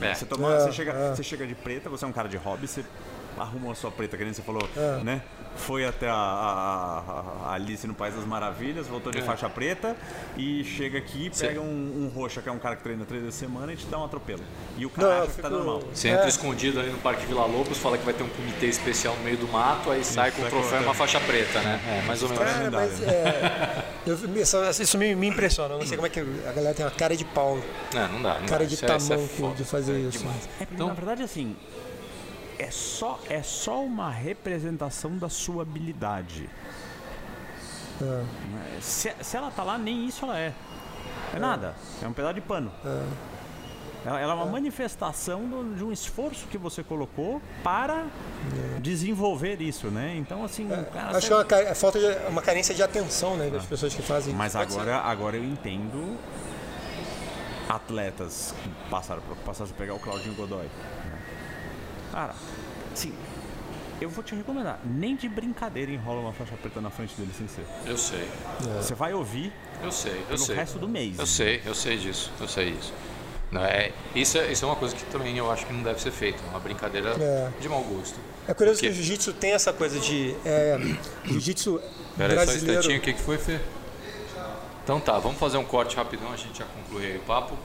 É. 0.00 0.14
Você, 0.14 0.24
toma, 0.24 0.54
É, 0.54 0.60
você, 0.60 0.72
chega, 0.72 0.92
é. 0.92 1.14
você 1.14 1.22
chega 1.22 1.46
de 1.46 1.54
preta, 1.54 1.90
você 1.90 2.04
é 2.04 2.08
um 2.08 2.12
cara 2.12 2.28
de 2.28 2.36
hobby, 2.38 2.66
você 2.66 2.82
arruma 3.38 3.72
a 3.72 3.74
sua 3.74 3.90
preta, 3.90 4.16
que 4.16 4.24
nem 4.24 4.32
você 4.32 4.42
falou, 4.42 4.68
É. 4.76 5.02
né? 5.04 5.22
Foi 5.56 5.84
até 5.84 6.08
a, 6.08 6.14
a- 6.14 7.50
a 7.50 7.54
Alice 7.54 7.84
no 7.86 7.92
País 7.94 8.14
das 8.14 8.24
Maravilhas, 8.24 8.86
voltou 8.86 9.10
de 9.10 9.18
É. 9.18 9.22
faixa 9.22 9.48
preta 9.50 9.96
e 10.36 10.62
chega 10.64 10.96
aqui, 10.98 11.30
pega 11.36 11.60
um, 11.60 11.64
um 11.64 12.08
roxa, 12.14 12.40
que 12.40 12.48
é 12.48 12.52
um 12.52 12.58
cara 12.58 12.76
que 12.76 12.82
treina 12.82 13.04
três 13.04 13.22
vezes 13.24 13.36
a 13.36 13.46
semana, 13.46 13.72
e 13.72 13.76
te 13.76 13.84
dá 13.86 13.98
um 13.98 14.04
atropelo. 14.04 14.40
E 14.78 14.86
o 14.86 14.90
cara 14.90 15.08
Não, 15.08 15.22
acha 15.22 15.32
que 15.32 15.42
tá 15.42 15.48
fico- 15.48 15.50
normal. 15.62 15.82
Você 15.92 16.08
entra 16.08 16.24
É. 16.26 16.28
escondido 16.28 16.78
ali 16.80 16.90
no 16.90 16.98
Parque 16.98 17.26
Vila 17.26 17.44
Lobos, 17.46 17.78
fala 17.78 17.98
que 17.98 18.04
vai 18.04 18.14
ter 18.14 18.22
um 18.22 18.28
comitê 18.28 18.66
especial 18.66 19.14
no 19.16 19.22
meio 19.24 19.36
do 19.36 19.48
mato, 19.48 19.90
aí 19.90 20.04
sai 20.04 20.30
com 20.30 20.38
o 20.38 20.40
sai 20.42 20.50
troféu 20.50 20.80
e 20.80 20.84
uma 20.84 20.94
faixa 20.94 21.20
preta, 21.20 21.60
né? 21.60 21.80
É, 22.00 22.06
mais 22.06 22.22
ou 22.22 22.28
menos. 22.28 22.44
Lendário, 22.46 22.70
mas 22.72 23.02
é, 23.02 23.84
eu- 24.06 24.36
isso, 24.40 24.82
isso 24.82 24.98
me, 24.98 25.14
me 25.16 25.26
impressiona. 25.28 25.74
Eu 25.74 25.80
não 25.80 25.86
sei 25.86 25.96
como 25.96 26.06
é 26.06 26.10
que 26.10 26.20
a 26.20 26.52
galera 26.52 26.74
tem 26.74 26.84
uma 26.86 26.92
cara 26.92 27.16
de 27.16 27.24
pau, 27.24 27.58
Não, 27.92 28.08
não 28.08 28.22
dá. 28.22 28.38
Não 28.38 28.46
cara 28.46 28.60
dá. 28.62 28.68
de 28.68 28.74
Isso 28.74 28.86
é- 28.86 28.96
isso 28.96 29.12
é 29.12 29.16
tamanco 29.16 29.34
foda. 29.34 29.54
de 29.56 29.64
fazer 29.64 29.92
É 29.94 29.98
isso. 29.98 30.24
É, 30.24 30.30
porque, 30.58 30.74
Então- 30.74 30.86
na 30.88 30.94
verdade, 30.94 31.22
assim, 31.24 31.56
é 32.60 32.70
só, 32.70 33.18
é 33.28 33.42
só 33.42 33.82
uma 33.82 34.10
representação 34.10 35.16
da 35.16 35.28
sua 35.28 35.62
habilidade. 35.62 36.48
É. 38.00 38.04
Né? 38.04 38.78
Se, 38.80 39.12
se 39.20 39.36
ela 39.36 39.50
tá 39.50 39.62
lá, 39.62 39.78
nem 39.78 40.06
isso 40.06 40.24
ela 40.24 40.38
é. 40.38 40.52
É 41.34 41.38
nada. 41.38 41.74
É 42.02 42.06
um 42.08 42.12
pedaço 42.12 42.34
de 42.34 42.40
pano. 42.40 42.72
Ela, 44.04 44.18
ela 44.18 44.32
é 44.32 44.36
uma 44.36 44.46
manifestação 44.46 45.46
do- 45.46 45.76
de 45.76 45.84
um 45.84 45.92
esforço 45.92 46.46
que 46.46 46.56
você 46.56 46.82
colocou 46.82 47.40
para 47.62 48.06
desenvolver 48.80 49.60
isso, 49.60 49.88
né? 49.88 50.14
Então, 50.16 50.42
assim, 50.42 50.66
cara, 50.92 51.16
Acho 51.18 51.26
que 51.26 51.32
é 51.32 51.36
uma, 51.36 51.68
é 51.70 51.74
falta 51.74 51.98
de, 51.98 52.06
é 52.06 52.28
uma 52.28 52.40
carência 52.40 52.74
de 52.74 52.82
atenção 52.82 53.36
né, 53.36 53.50
das 53.50 53.66
pessoas 53.66 53.94
que 53.94 54.00
fazem. 54.00 54.32
Mas 54.34 54.52
ser. 54.52 54.58
agora, 54.58 54.96
agora 55.00 55.36
eu 55.36 55.44
entendo 55.44 56.16
atletas 57.68 58.54
que 58.62 58.70
passaram 58.90 59.22
passaram 59.44 59.70
a 59.70 59.74
pegar 59.74 59.94
o 59.94 59.98
Claudinho 60.00 60.34
Godoy. 60.34 60.64
né? 60.64 61.18
Cara, 62.10 62.34
assim, 62.92 63.12
eu 64.00 64.08
vou 64.08 64.24
te 64.24 64.34
recomendar, 64.34 64.80
nem 64.84 65.14
de 65.16 65.28
brincadeira 65.28 65.90
enrola 65.90 66.20
uma 66.20 66.32
faixa 66.32 66.54
preta 66.56 66.80
na 66.80 66.90
frente 66.90 67.14
dele 67.16 67.30
sem 67.36 67.46
ser. 67.48 67.64
Eu 67.86 67.96
sei, 67.98 68.26
Você 68.80 68.94
vai 68.94 69.12
ouvir 69.12 69.52
eu 69.82 69.92
sei, 69.92 70.12
eu 70.20 70.26
pelo 70.26 70.38
sei. 70.38 70.56
resto 70.56 70.78
do 70.78 70.88
mês. 70.88 71.18
Eu 71.18 71.26
sei, 71.26 71.60
eu 71.64 71.74
sei 71.74 71.98
disso, 71.98 72.30
eu 72.40 72.48
sei 72.48 72.72
disso. 72.72 72.92
Não, 73.50 73.64
é, 73.64 73.92
isso, 74.14 74.38
é, 74.38 74.52
isso 74.52 74.64
é 74.64 74.68
uma 74.68 74.76
coisa 74.76 74.94
que 74.94 75.04
também 75.06 75.36
eu 75.36 75.50
acho 75.50 75.66
que 75.66 75.72
não 75.72 75.82
deve 75.82 76.00
ser 76.00 76.12
feita, 76.12 76.38
uma 76.50 76.60
brincadeira 76.60 77.10
É. 77.20 77.50
de 77.60 77.68
mau 77.68 77.82
gosto. 77.82 78.18
É 78.46 78.54
curioso 78.54 78.78
Porque- 78.78 78.86
que 78.86 78.92
o 78.92 78.96
jiu-jitsu 78.96 79.32
tem 79.34 79.52
essa 79.52 79.72
coisa 79.72 79.98
de. 79.98 80.34
É, 80.44 80.78
jiu-jitsu 81.24 81.80
Pera 82.16 82.32
aí 82.32 82.36
só 82.38 82.42
um 82.42 82.46
brasileiro. 82.46 82.78
instantinho, 82.80 82.98
o 82.98 83.02
que, 83.02 83.12
que 83.12 83.20
foi, 83.20 83.38
Fê? 83.38 83.58
Então 84.84 84.98
tá, 85.00 85.18
vamos 85.18 85.38
fazer 85.38 85.56
um 85.58 85.64
corte 85.64 85.96
rapidão, 85.96 86.32
a 86.32 86.36
gente 86.36 86.58
já 86.58 86.64
conclui 86.64 87.06
aí 87.06 87.16
o 87.16 87.20
papo. 87.20 87.56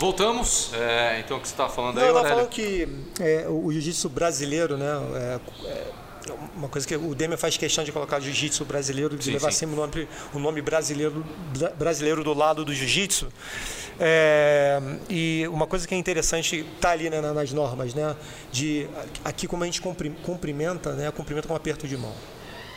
Voltamos, 0.00 0.70
é, 0.72 1.20
então 1.20 1.36
o 1.36 1.40
que 1.40 1.46
você 1.46 1.52
estava 1.52 1.70
falando 1.70 1.96
Não, 1.96 2.02
aí, 2.02 2.08
eu 2.08 2.14
tava 2.14 2.28
Aurélio? 2.30 2.50
falando 2.50 2.50
que 2.54 2.88
é, 3.22 3.46
o 3.50 3.70
jiu-jitsu 3.70 4.08
brasileiro, 4.08 4.78
né? 4.78 4.86
É, 5.14 5.38
é 5.66 6.32
uma 6.56 6.68
coisa 6.70 6.86
que 6.88 6.96
o 6.96 7.14
Demian 7.14 7.36
faz 7.36 7.58
questão 7.58 7.84
de 7.84 7.92
colocar 7.92 8.18
jiu-jitsu 8.18 8.64
brasileiro, 8.64 9.14
de 9.14 9.24
Sim, 9.24 9.32
levar 9.32 9.52
sim. 9.52 9.58
sempre 9.58 9.76
o 9.76 9.78
nome, 9.78 10.08
o 10.32 10.38
nome 10.38 10.62
brasileiro, 10.62 11.22
bra- 11.54 11.68
brasileiro 11.78 12.24
do 12.24 12.32
lado 12.32 12.64
do 12.64 12.74
jiu-jitsu. 12.74 13.28
É, 13.98 14.80
e 15.10 15.46
uma 15.52 15.66
coisa 15.66 15.86
que 15.86 15.94
é 15.94 15.98
interessante 15.98 16.64
está 16.76 16.92
ali 16.92 17.10
né, 17.10 17.20
na- 17.20 17.34
nas 17.34 17.52
normas, 17.52 17.92
né? 17.92 18.16
De 18.50 18.88
aqui 19.22 19.46
como 19.46 19.64
a 19.64 19.66
gente 19.66 19.82
cumpri- 19.82 20.16
cumprimenta, 20.22 20.94
né? 20.94 21.10
Cumprimenta 21.10 21.46
com 21.46 21.52
um 21.52 21.56
aperto 21.58 21.86
de 21.86 21.98
mão. 21.98 22.14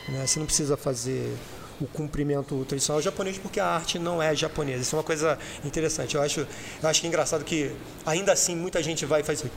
Né? 0.09 0.27
Você 0.27 0.39
não 0.39 0.45
precisa 0.45 0.75
fazer 0.75 1.33
o 1.81 1.87
cumprimento 1.87 2.63
tradicional 2.65 3.01
japonês 3.01 3.37
porque 3.37 3.59
a 3.59 3.65
arte 3.65 3.99
não 3.99 4.21
é 4.21 4.35
japonesa. 4.35 4.81
Isso 4.81 4.95
é 4.95 4.97
uma 4.97 5.03
coisa 5.03 5.37
interessante. 5.63 6.15
Eu 6.15 6.21
acho, 6.21 6.47
eu 6.81 6.89
acho 6.89 7.05
engraçado 7.05 7.43
que 7.43 7.71
ainda 8.05 8.31
assim 8.31 8.55
muita 8.55 8.81
gente 8.81 9.05
vai 9.05 9.23
fazer. 9.23 9.51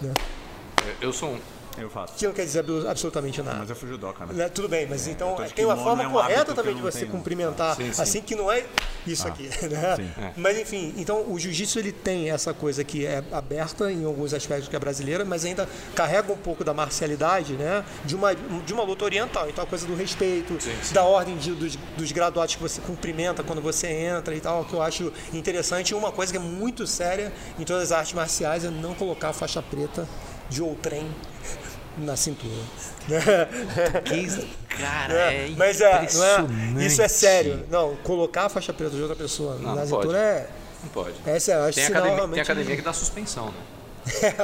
Né? 0.00 0.12
Eu 1.00 1.12
sou 1.12 1.30
um, 1.30 1.40
Eu 1.80 1.90
faço. 1.90 2.14
Que 2.14 2.26
não 2.26 2.32
quer 2.32 2.44
dizer 2.44 2.60
abso- 2.60 2.86
absolutamente 2.88 3.42
nada. 3.42 3.58
Mas 3.58 3.70
eu 3.70 3.76
fui 3.76 3.88
judoca, 3.88 4.26
né? 4.26 4.32
Né, 4.34 4.48
Tudo 4.48 4.68
bem, 4.68 4.86
mas 4.86 5.06
então 5.06 5.34
tô 5.34 5.44
de 5.44 5.52
tem 5.54 5.64
uma 5.64 5.76
forma 5.76 6.02
é 6.02 6.08
um 6.08 6.12
correta 6.12 6.54
também 6.54 6.74
de 6.74 6.80
você 6.82 7.00
tenho. 7.00 7.10
cumprimentar, 7.12 7.76
Sim, 7.76 7.92
sim. 7.92 8.02
assim 8.02 8.20
que 8.22 8.34
não 8.34 8.50
é 8.50 8.64
isso 9.06 9.26
aqui, 9.26 9.48
né? 9.68 9.96
sim. 9.96 10.10
É. 10.20 10.32
Mas 10.36 10.58
enfim, 10.58 10.92
então 10.96 11.24
o 11.30 11.38
jiu-jitsu 11.38 11.78
ele 11.78 11.92
tem 11.92 12.30
essa 12.30 12.52
coisa 12.52 12.82
que 12.84 13.06
é 13.06 13.22
aberta 13.32 13.90
em 13.92 14.04
alguns 14.04 14.34
aspectos 14.34 14.68
que 14.68 14.76
é 14.76 14.78
brasileira, 14.78 15.24
mas 15.24 15.44
ainda 15.44 15.68
carrega 15.94 16.32
um 16.32 16.36
pouco 16.36 16.62
da 16.64 16.74
marcialidade, 16.74 17.54
né? 17.54 17.84
De 18.04 18.14
uma, 18.14 18.34
de 18.34 18.72
uma 18.72 18.82
luta 18.82 19.04
oriental. 19.04 19.48
Então 19.48 19.64
a 19.64 19.66
coisa 19.66 19.86
do 19.86 19.94
respeito, 19.94 20.56
da 20.92 21.04
ordem 21.04 21.36
de- 21.36 21.52
dos, 21.52 21.76
dos 21.96 22.12
graduados 22.12 22.54
que 22.56 22.62
você 22.62 22.80
cumprimenta 22.80 23.42
quando 23.42 23.60
você 23.62 23.86
entra 23.88 24.34
e 24.34 24.40
tal, 24.40 24.64
que 24.64 24.74
eu 24.74 24.82
acho 24.82 25.12
interessante. 25.32 25.90
E 25.90 25.94
uma 25.94 26.12
coisa 26.12 26.32
que 26.32 26.38
é 26.38 26.40
muito 26.40 26.86
séria 26.86 27.32
em 27.58 27.64
todas 27.64 27.84
as 27.84 27.92
artes 27.92 28.12
marciais 28.12 28.64
é 28.64 28.70
não 28.70 28.94
colocar 28.94 29.28
a 29.30 29.32
faixa 29.32 29.62
preta 29.62 30.06
de 30.50 30.62
outrem 30.62 31.06
na 31.98 32.16
cintura. 32.16 32.62
Cara, 34.68 35.14
É, 35.32 35.46
é, 35.46 35.54
mas 35.56 35.80
é, 35.80 35.92
é, 35.92 36.84
isso 36.84 37.02
é 37.02 37.08
sério. 37.08 37.64
Não, 37.70 37.96
colocar 37.96 38.46
a 38.46 38.48
faixa 38.48 38.72
preta 38.72 38.94
de 38.94 39.02
outra 39.02 39.16
pessoa 39.16 39.54
Não, 39.56 39.74
na 39.74 39.74
não 39.76 39.86
cintura 39.86 40.06
pode. 40.06 40.16
é. 40.18 40.50
Não 40.82 40.90
pode. 40.90 41.14
É 41.26 41.36
acho 41.36 41.74
Tem 41.74 41.86
academia, 41.86 42.28
tem 42.28 42.40
academia 42.40 42.76
que 42.76 42.82
dá 42.82 42.92
suspensão, 42.92 43.46
né? 43.46 43.77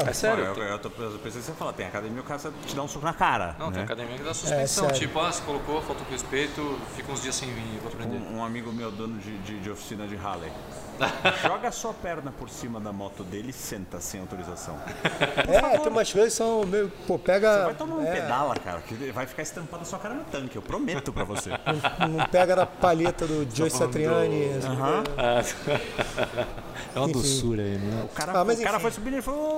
É 0.09 0.13
sério. 0.13 0.45
Eu, 0.45 0.55
eu 0.55 0.79
tô 0.79 0.89
eu 0.89 1.19
pensei 1.19 1.41
que 1.41 1.47
você 1.47 1.53
falar, 1.53 1.73
tem 1.73 1.87
academia 1.87 2.21
o 2.21 2.25
cara 2.25 2.41
te 2.67 2.75
dá 2.75 2.83
um 2.83 2.89
soco 2.89 3.05
na 3.05 3.13
cara. 3.13 3.57
Não, 3.59 3.67
né? 3.67 3.75
tem 3.75 3.83
academia 3.85 4.17
que 4.17 4.23
dá 4.23 4.35
suspensão. 4.35 4.85
sério. 4.85 5.01
tipo, 5.01 5.19
ah, 5.21 5.33
se 5.33 5.43
colocou, 5.43 5.81
faltou 5.83 6.05
com 6.05 6.13
respeito, 6.13 6.79
fica 6.97 7.13
uns 7.13 7.23
dias 7.23 7.35
sem 7.35 7.53
vir, 7.53 7.79
vou 7.81 7.93
aprender. 7.93 8.17
Um, 8.17 8.39
um 8.39 8.45
amigo 8.45 8.73
meu, 8.73 8.91
dono 8.91 9.19
de, 9.19 9.37
de, 9.39 9.61
de 9.61 9.71
oficina 9.71 10.07
de 10.07 10.17
Harley, 10.17 10.51
joga 11.43 11.69
a 11.69 11.73
sua 11.73 11.93
perna 11.93 12.33
por 12.33 12.49
cima 12.49 12.81
da 12.81 12.93
moto 12.93 13.25
dele 13.25 13.51
e 13.51 13.53
senta 13.53 14.01
sem 14.01 14.21
autorização. 14.21 14.79
É, 15.49 15.79
tem 15.79 15.89
umas 15.89 16.13
coisas 16.13 16.33
que 16.33 16.37
são 16.37 16.65
meio. 16.65 16.91
Pô, 17.07 17.19
pega. 17.19 17.65
Vai 17.65 17.75
tomar 17.75 17.97
um 17.97 18.07
é, 18.07 18.13
pedala, 18.13 18.55
cara, 18.57 18.81
que 18.81 18.95
vai 19.11 19.27
ficar 19.27 19.43
estampado 19.43 19.83
a 19.83 19.87
sua 19.87 19.99
cara 19.99 20.15
no 20.15 20.25
tanque, 20.25 20.57
eu 20.57 20.63
prometo 20.63 21.13
pra 21.13 21.25
você. 21.25 21.51
Não 22.09 22.27
pega 22.27 22.57
na 22.57 22.67
palheta 22.67 23.27
do 23.27 23.47
Joe 23.55 23.71
Satriani. 23.71 24.51
É 26.95 26.99
uma 26.99 27.09
doçura 27.09 27.63
aí, 27.63 27.77
né? 27.77 28.05
O 28.05 28.09
cara, 28.09 28.41
Ah, 28.41 28.45
mas 28.45 28.61
o 28.61 28.63
cara 28.63 28.79
foi 28.79 28.91
subindo 28.91 29.17
e 29.17 29.23
falou: 29.23 29.54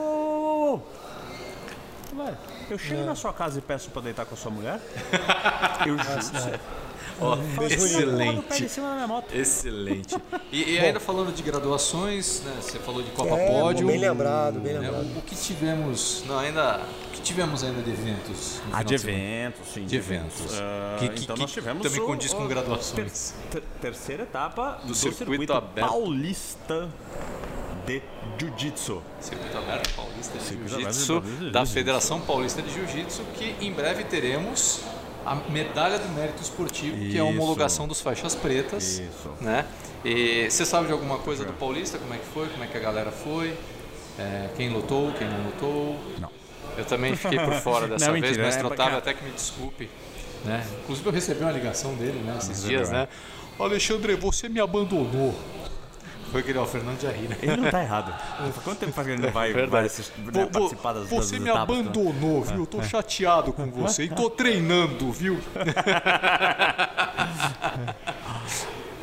"Ô, 0.77 2.17
ô, 2.17 2.23
ô, 2.23 2.29
ô, 2.31 2.35
Eu 2.71 2.79
chego 2.79 3.05
na 3.05 3.15
sua 3.15 3.33
casa 3.33 3.59
e 3.59 3.62
peço 3.62 3.91
pra 3.91 4.03
deitar 4.03 4.27
com 4.27 4.35
a 4.35 4.39
sua 4.39 4.51
mulher? 4.51 4.81
Eu 5.87 5.97
juro. 5.99 6.59
No 7.19 7.37
pé 7.57 7.67
excelente. 7.67 8.62
de 8.62 8.69
cima 8.69 8.89
da 8.89 8.95
minha 8.97 9.07
moto. 9.07 9.33
Excelente. 9.35 10.15
E, 10.53 10.75
e 10.75 10.79
ainda 10.85 11.01
falando 11.01 11.33
de 11.35 11.43
graduações, 11.43 12.43
né, 12.43 12.53
você 12.61 12.79
falou 12.79 13.03
de 13.03 13.11
Copa 13.12 13.35
É, 13.37 13.59
Pódio. 13.61 13.87
bem 13.87 13.99
lembrado, 13.99 14.61
bem 14.61 14.75
né, 14.75 14.81
lembrado. 14.81 15.07
o 15.17 15.23
que 15.23 15.35
tivemos, 15.35 16.25
não, 16.27 16.39
ainda, 16.39 16.83
o 17.09 17.12
que 17.12 17.23
tivemos 17.23 17.65
ainda 17.65 17.81
de 17.81 17.91
eventos? 17.91 18.57
no 18.57 18.75
Ah, 18.75 18.79
final 18.81 18.85
de 18.85 18.95
eventos, 18.95 19.69
sim. 19.73 19.87
De 19.87 19.97
eventos. 19.97 20.61
Ah, 20.61 20.97
Que- 20.99 21.09
que- 21.09 21.23
então 21.23 21.37
que 21.37 21.43
nós 21.43 21.53
tivemos 21.53 21.83
também 21.83 22.01
o- 22.01 22.07
condiz 22.07 22.35
com 22.35 22.45
o 22.45 22.49
graduações. 22.49 23.35
ter- 23.51 23.62
terceira 23.81 24.25
etapa 24.25 24.81
do, 24.85 24.95
circuito 24.95 25.25
circuito, 25.31 25.53
aberto. 25.55 25.89
paulista 25.89 26.89
de 27.87 28.03
Jiu-Jitsu. 28.38 29.03
Circuito 29.20 29.57
Aberto 29.57 29.94
Paulista 29.94 30.38
de 30.38 30.49
Jiu-Jitsu, 30.49 31.20
da. 31.53 31.64
Federação 31.64 32.20
Paulista 32.20 32.61
de 32.61 32.72
Jiu-Jitsu, 32.72 33.22
que 33.35 33.55
em 33.61 33.72
breve 33.72 34.05
teremos 34.05 34.81
a 35.25 35.35
medalha 35.35 35.99
do 35.99 36.09
mérito 36.11 36.42
esportivo, 36.42 36.96
que 36.96 37.16
é 37.16 37.20
a 37.20 37.25
Isso. 37.25 37.25
homologação 37.25 37.88
dos 37.88 38.01
faixas 38.01 38.35
pretas. 38.35 38.99
Isso. 38.99 39.31
Né? 39.40 39.66
E 40.05 40.49
você 40.51 40.64
sabe 40.64 40.87
de 40.87 40.92
alguma 40.92 41.18
coisa 41.18 41.44
do 41.44 41.53
Paulista? 41.53 41.99
Como 41.99 42.14
é 42.14 42.18
que 42.18 42.27
foi? 42.27 42.49
Como 42.49 42.62
é 42.62 42.66
que 42.66 42.77
a 42.77 42.81
galera 42.81 43.11
foi? 43.11 43.57
É, 44.18 44.49
quem 44.57 44.70
lutou, 44.70 45.12
quem 45.12 45.29
não 45.29 45.44
lutou? 45.44 45.96
Não. 46.18 46.31
Eu 46.77 46.85
também 46.85 47.16
fiquei 47.16 47.38
por 47.38 47.55
fora 47.55 47.87
dessa 47.88 48.07
Não, 48.07 48.12
vez, 48.12 48.25
mentira, 48.25 48.44
mas 48.44 48.57
é 48.57 48.64
Otávio 48.64 48.99
até 48.99 49.14
que 49.14 49.25
me 49.25 49.31
desculpe. 49.31 49.88
Né? 50.44 50.64
Inclusive 50.83 51.09
eu 51.09 51.12
recebi 51.12 51.40
uma 51.40 51.53
ligação 51.53 51.94
dele 51.94 52.20
né, 52.20 52.37
esses 52.38 52.49
Recebeu, 52.49 52.79
dias, 52.79 52.90
é. 52.90 52.92
né? 52.92 53.09
Alexandre, 53.59 54.14
você 54.14 54.49
me 54.49 54.61
abandonou. 54.61 55.35
Foi 56.33 56.41
aquele, 56.41 56.59
ó, 56.59 56.65
o 56.65 56.67
Fernando 56.67 57.01
já 57.01 57.11
ri, 57.11 57.29
né? 57.29 57.37
Ele 57.41 57.57
não 57.57 57.71
tá 57.71 57.83
errado. 57.83 58.12
Quanto 58.65 58.79
tempo 58.79 58.93
faz 58.93 59.07
que 59.07 59.12
ele 59.15 59.23
não 59.23 59.31
vai, 59.31 59.53
Verdade. 59.53 59.71
vai 59.71 59.87
assistir, 59.87 60.21
né, 60.21 60.47
participar 60.47 60.93
das 60.93 61.03
das 61.03 61.11
Você 61.11 61.39
me 61.39 61.49
etapas, 61.49 61.77
né? 61.77 61.83
abandonou, 61.83 62.43
viu? 62.43 62.59
Eu 62.61 62.67
tô 62.67 62.83
chateado 62.83 63.53
com 63.53 63.71
você 63.71 64.05
e 64.05 64.09
tô 64.09 64.29
treinando, 64.29 65.11
viu? 65.12 65.39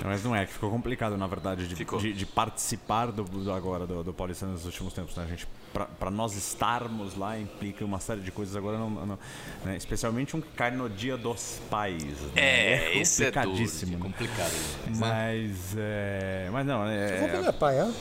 Mas 0.03 0.23
não 0.23 0.35
é, 0.35 0.45
que 0.45 0.53
ficou 0.53 0.69
complicado, 0.69 1.17
na 1.17 1.27
verdade, 1.27 1.67
de, 1.67 1.75
de, 1.75 2.13
de 2.13 2.25
participar 2.25 3.11
do, 3.11 3.23
do 3.23 3.51
agora 3.53 3.85
do, 3.85 4.03
do 4.03 4.13
Paulista 4.13 4.45
nos 4.45 4.65
últimos 4.65 4.93
tempos, 4.93 5.15
né? 5.15 5.23
A 5.23 5.27
gente, 5.27 5.47
pra, 5.71 5.85
pra 5.85 6.11
nós 6.11 6.35
estarmos 6.35 7.15
lá 7.15 7.39
implica 7.39 7.85
uma 7.85 7.99
série 7.99 8.21
de 8.21 8.31
coisas 8.31 8.55
agora, 8.55 8.77
não, 8.77 8.89
não- 8.89 9.19
né? 9.63 9.77
especialmente 9.77 10.35
um 10.35 10.41
que 10.41 10.49
cai 10.49 10.71
no 10.71 10.89
dia 10.89 11.15
dos 11.15 11.61
pais. 11.69 12.03
né? 12.03 12.31
É, 12.35 12.93
isso 12.95 13.23
é 13.23 13.31
duro, 13.31 13.49
complicadíssimo. 13.49 13.95
é 13.95 13.99
complicado. 13.99 14.51
né? 14.51 14.93
Mas, 14.97 15.75
é, 15.77 16.49
mas 16.51 16.65
não, 16.65 16.85
é, 16.85 17.07
ver, 17.27 17.45
é 17.45 17.51
pai, 17.51 17.79
é? 17.79 17.91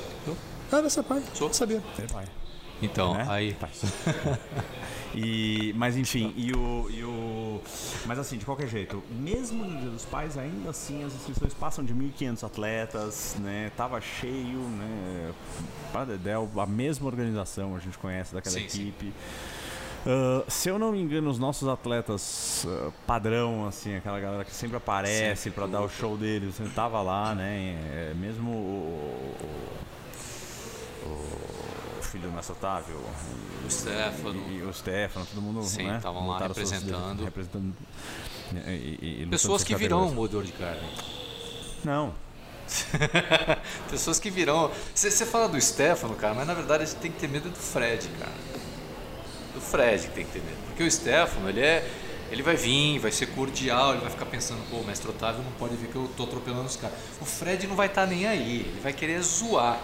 Ah, 0.73 0.81
você 0.81 1.01
é 1.01 1.03
pai. 1.03 1.23
Sou. 1.35 1.53
Sabia. 1.53 1.83
é 1.99 2.13
pai. 2.13 2.25
Então, 2.83 3.15
né? 3.15 3.27
aí. 3.29 3.57
E, 5.15 5.75
mas 5.77 5.95
enfim, 5.95 6.33
e 6.39 6.53
o, 6.55 6.89
e 6.91 7.05
o. 7.05 7.61
Mas 8.07 8.19
assim, 8.19 8.39
de 8.39 8.47
qualquer 8.47 8.67
jeito, 8.67 9.03
mesmo 9.11 9.63
no 9.63 9.79
Dia 9.79 9.91
dos 9.91 10.07
Pais, 10.07 10.39
ainda 10.39 10.71
assim 10.71 11.05
as 11.05 11.13
inscrições 11.15 11.53
passam 11.53 11.85
de 11.85 11.95
1.500 11.95 12.43
atletas, 12.47 13.37
né? 13.41 13.71
Tava 13.77 14.01
cheio, 14.01 14.59
né? 14.61 15.33
Para 15.93 16.07
Dedéu, 16.07 16.49
a 16.57 16.65
mesma 16.65 17.07
organização 17.09 17.77
a 17.77 17.79
gente 17.79 17.99
conhece 17.99 18.33
daquela 18.33 18.55
Sim, 18.57 18.67
sim. 18.71 18.81
equipe. 18.89 19.13
Ah, 20.07 20.45
se 20.49 20.71
eu 20.71 20.79
não 20.79 20.93
me 20.93 21.03
engano, 21.03 21.29
os 21.29 21.39
nossos 21.39 21.69
atletas 21.69 22.67
ah, 22.67 22.91
padrão, 23.07 23.67
assim, 23.67 23.95
aquela 23.95 24.19
galera 24.19 24.45
que 24.47 24.55
sempre 24.55 24.79
aparece 24.79 25.51
para 25.51 25.67
dar 25.67 25.83
o 25.83 25.91
show 25.91 26.17
deles, 26.17 26.55
você 26.55 26.65
tava 26.75 27.03
lá, 27.03 27.35
né? 27.35 27.77
É, 27.93 28.15
mesmo 28.17 28.51
o, 28.51 29.37
o- 31.05 31.99
o 31.99 32.03
filho 32.03 32.12
do 32.23 32.33
Mestre 32.33 32.53
Otávio, 32.53 32.97
O 33.67 33.71
Stefano. 33.71 34.45
e, 34.49 34.59
e 34.59 34.63
o 34.63 34.73
Stefano, 34.73 35.27
todo 35.27 35.43
mundo 35.43 35.63
Sim, 35.63 35.89
né, 35.89 35.97
estavam 35.97 36.27
lá 36.29 36.39
representando. 36.39 37.25
representando 37.25 37.75
e- 38.55 39.27
Pessoas 39.31 39.63
que 39.65 39.75
virão 39.75 39.99
categorias. 40.09 40.17
moedor 40.17 40.45
de 40.45 40.53
carne. 40.53 40.89
Não, 41.85 42.15
Pessoas 43.91 44.19
que 44.19 44.31
virão. 44.31 44.71
Você 44.95 45.27
fala 45.27 45.49
do 45.49 45.61
Stefano, 45.61 46.15
cara, 46.15 46.35
mas 46.35 46.47
na 46.47 46.55
verdade 46.55 46.85
a 46.85 46.87
gente 46.87 46.99
tem 46.99 47.11
que 47.11 47.19
ter 47.19 47.29
medo 47.29 47.49
do 47.51 47.57
Fred, 47.59 48.09
cara. 48.19 48.33
Do 49.55 49.61
Fred 49.61 50.07
que 50.09 50.15
tem 50.15 50.25
que 50.25 50.33
ter 50.33 50.39
medo. 50.43 50.57
Porque 50.69 50.83
o 50.83 50.91
Stefano, 50.91 51.49
ele 51.49 51.61
é. 51.61 51.89
Ele 52.31 52.43
vai 52.43 52.57
vir, 52.57 52.99
vai 52.99 53.13
ser 53.13 53.27
cordial, 53.27 53.91
ele 53.93 54.01
vai 54.01 54.11
ficar 54.11 54.25
pensando, 54.25 54.63
pô, 54.71 54.77
o 54.79 54.85
mestre 54.87 55.07
Otávio 55.11 55.43
não 55.45 55.53
pode 55.53 55.77
ver 55.77 55.89
que 55.89 55.97
eu 55.97 56.09
tô 56.17 56.23
atropelando 56.23 56.65
os 56.65 56.77
caras. 56.77 56.97
O 57.21 57.27
Fred 57.27 57.67
não 57.67 57.77
vai 57.77 57.89
estar 57.89 58.07
nem 58.07 58.27
aí, 58.27 58.61
ele 58.61 58.81
vai 58.83 58.95
querer 58.95 59.21
zoar. 59.21 59.79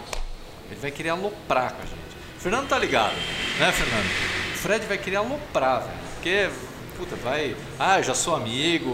Ele 0.71 0.79
vai 0.79 0.89
querer 0.89 1.09
aloprar 1.09 1.73
com 1.75 1.83
a 1.83 1.85
gente. 1.85 2.17
O 2.39 2.41
Fernando 2.41 2.67
tá 2.69 2.79
ligado, 2.79 3.15
né, 3.59 3.71
Fernando? 3.71 4.05
O 4.53 4.57
Fred 4.57 4.85
vai 4.85 4.97
querer 4.97 5.17
aloprar, 5.17 5.81
velho. 5.81 5.93
Porque, 6.15 6.49
puta, 6.97 7.15
vai. 7.17 7.55
Ah, 7.77 7.97
eu 7.99 8.03
já 8.03 8.15
sou 8.15 8.35
amigo. 8.35 8.89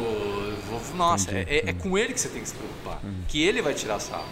vou- 0.68 0.82
Nossa, 0.96 1.32
é, 1.32 1.46
é- 1.48 1.70
é 1.70 1.74
com 1.74 1.96
ele 1.98 2.14
que 2.14 2.20
você 2.20 2.28
tem 2.30 2.42
que 2.42 2.50
se 2.50 2.56
preocupar. 2.56 3.00
Que 3.28 3.44
ele 3.44 3.62
vai 3.62 3.74
tirar 3.74 4.00
sarro. 4.00 4.26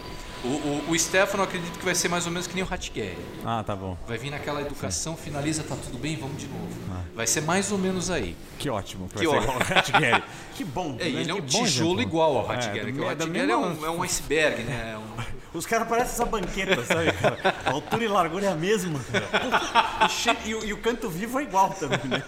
O, 0.43 0.47
o, 0.47 0.85
o 0.89 0.99
Stefano, 0.99 1.43
acredito 1.43 1.79
que 1.79 1.85
vai 1.85 1.95
ser 1.95 2.09
mais 2.09 2.25
ou 2.25 2.31
menos 2.31 2.47
que 2.47 2.53
nem 2.53 2.63
o 2.65 2.67
Hatgeri. 2.69 3.17
ah, 3.45 3.63
tá 3.65 3.75
bom. 3.75 3.97
Vai 4.05 4.17
vir 4.17 4.29
naquela 4.29 4.59
educação, 4.61 5.15
finaliza, 5.15 5.63
tá 5.63 5.73
tudo 5.75 5.97
bem, 5.97 6.17
vamos 6.17 6.37
de 6.37 6.47
novo. 6.47 6.67
Vai 7.15 7.25
ser 7.27 7.41
mais 7.41 7.71
ou 7.71 7.77
menos 7.77 8.09
aí. 8.09 8.35
Que 8.59 8.69
ótimo. 8.69 9.07
Que 9.07 9.19
Que 9.19 9.27
vai 9.27 9.37
ótimo. 9.37 9.53
igual 9.53 9.57
o 9.69 9.79
Hatgeri. 9.79 10.23
Que 10.55 10.63
bom. 10.65 10.97
É, 10.99 11.03
né? 11.05 11.21
ele 11.21 11.31
é 11.31 11.33
um 11.33 11.41
Que 11.41 11.53
bom 11.53 11.63
tijolo 11.63 11.89
exemplo. 11.93 12.01
igual 12.01 12.37
ao 12.39 12.51
É, 12.53 12.57
do 12.57 12.61
que 12.93 12.99
o 12.99 13.15
da 13.15 13.23
Hatgeri 13.25 13.51
é, 13.51 13.57
um, 13.57 13.85
é 13.85 13.89
um 13.89 14.03
iceberg, 14.03 14.63
né? 14.63 14.91
É 14.93 14.97
um- 14.97 15.23
Os 15.53 15.65
caras 15.67 15.87
parecem 15.87 16.13
essa 16.13 16.25
banqueta, 16.25 16.83
sabe, 16.83 17.11
cara? 17.13 17.55
A 17.65 17.69
altura 17.71 18.03
e 18.03 18.07
largura 18.07 18.45
é 18.47 18.51
a 18.51 18.55
mesma. 18.55 18.99
cara. 19.11 20.05
E, 20.05 20.09
che- 20.09 20.37
e 20.45 20.55
o, 20.55 20.65
e 20.65 20.73
o 20.73 20.77
canto 20.77 21.09
vivo 21.09 21.39
é 21.39 21.43
igual 21.43 21.69
também, 21.71 21.99
né? 22.05 22.23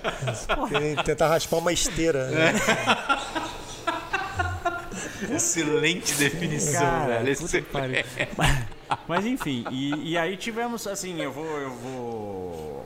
Tem 0.69 0.95
Tentar 1.03 1.29
raspar 1.29 1.57
uma 1.57 1.73
esteira. 1.73 2.27
né? 2.29 2.53
Excelente 5.33 6.13
definição, 6.15 6.81
Cara, 6.81 7.23
velho. 7.23 7.37
puta 7.37 7.61
que 7.61 7.69
pariu. 7.71 8.05
Mas 9.07 9.25
enfim, 9.25 9.65
e, 9.71 10.11
e 10.11 10.17
aí 10.17 10.37
tivemos, 10.37 10.85
assim, 10.85 11.19
eu 11.21 11.31
vou, 11.31 11.45
eu 11.59 11.71
vou 11.71 12.85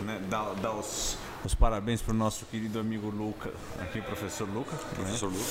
né, 0.00 0.18
dar, 0.28 0.54
dar 0.54 0.72
os, 0.72 1.16
os 1.46 1.54
parabéns 1.54 2.02
pro 2.02 2.12
nosso 2.12 2.44
querido 2.46 2.78
amigo 2.78 3.08
Luca, 3.08 3.50
aqui, 3.80 3.98
o 4.00 4.02
professor 4.02 4.48
Luca. 4.48 4.76
Professor 4.94 5.28
Luca. 5.28 5.44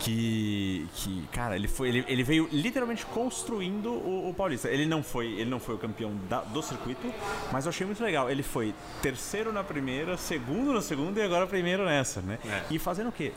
Que, 0.00 0.86
que 0.94 1.26
cara, 1.32 1.56
ele, 1.56 1.68
foi, 1.68 1.88
ele, 1.88 2.04
ele 2.08 2.22
veio 2.22 2.48
literalmente 2.52 3.04
construindo 3.06 3.90
o, 3.92 4.30
o 4.30 4.34
Paulista. 4.34 4.68
Ele 4.68 4.86
não 4.86 5.02
foi, 5.02 5.26
ele 5.32 5.50
não 5.50 5.60
foi 5.60 5.74
o 5.74 5.78
campeão 5.78 6.12
da- 6.28 6.40
do 6.42 6.62
circuito, 6.62 7.12
mas 7.52 7.66
eu 7.66 7.70
achei 7.70 7.86
muito 7.86 8.02
legal. 8.02 8.30
Ele 8.30 8.42
foi 8.42 8.74
terceiro 9.02 9.52
na 9.52 9.62
primeira, 9.64 10.16
segundo 10.16 10.72
na 10.72 10.80
segunda 10.80 11.20
e 11.20 11.22
agora 11.22 11.46
primeiro 11.46 11.84
nessa, 11.84 12.20
né? 12.20 12.38
É. 12.46 12.62
E 12.70 12.78
fazendo 12.78 13.08
o 13.08 13.12
quê? 13.12 13.32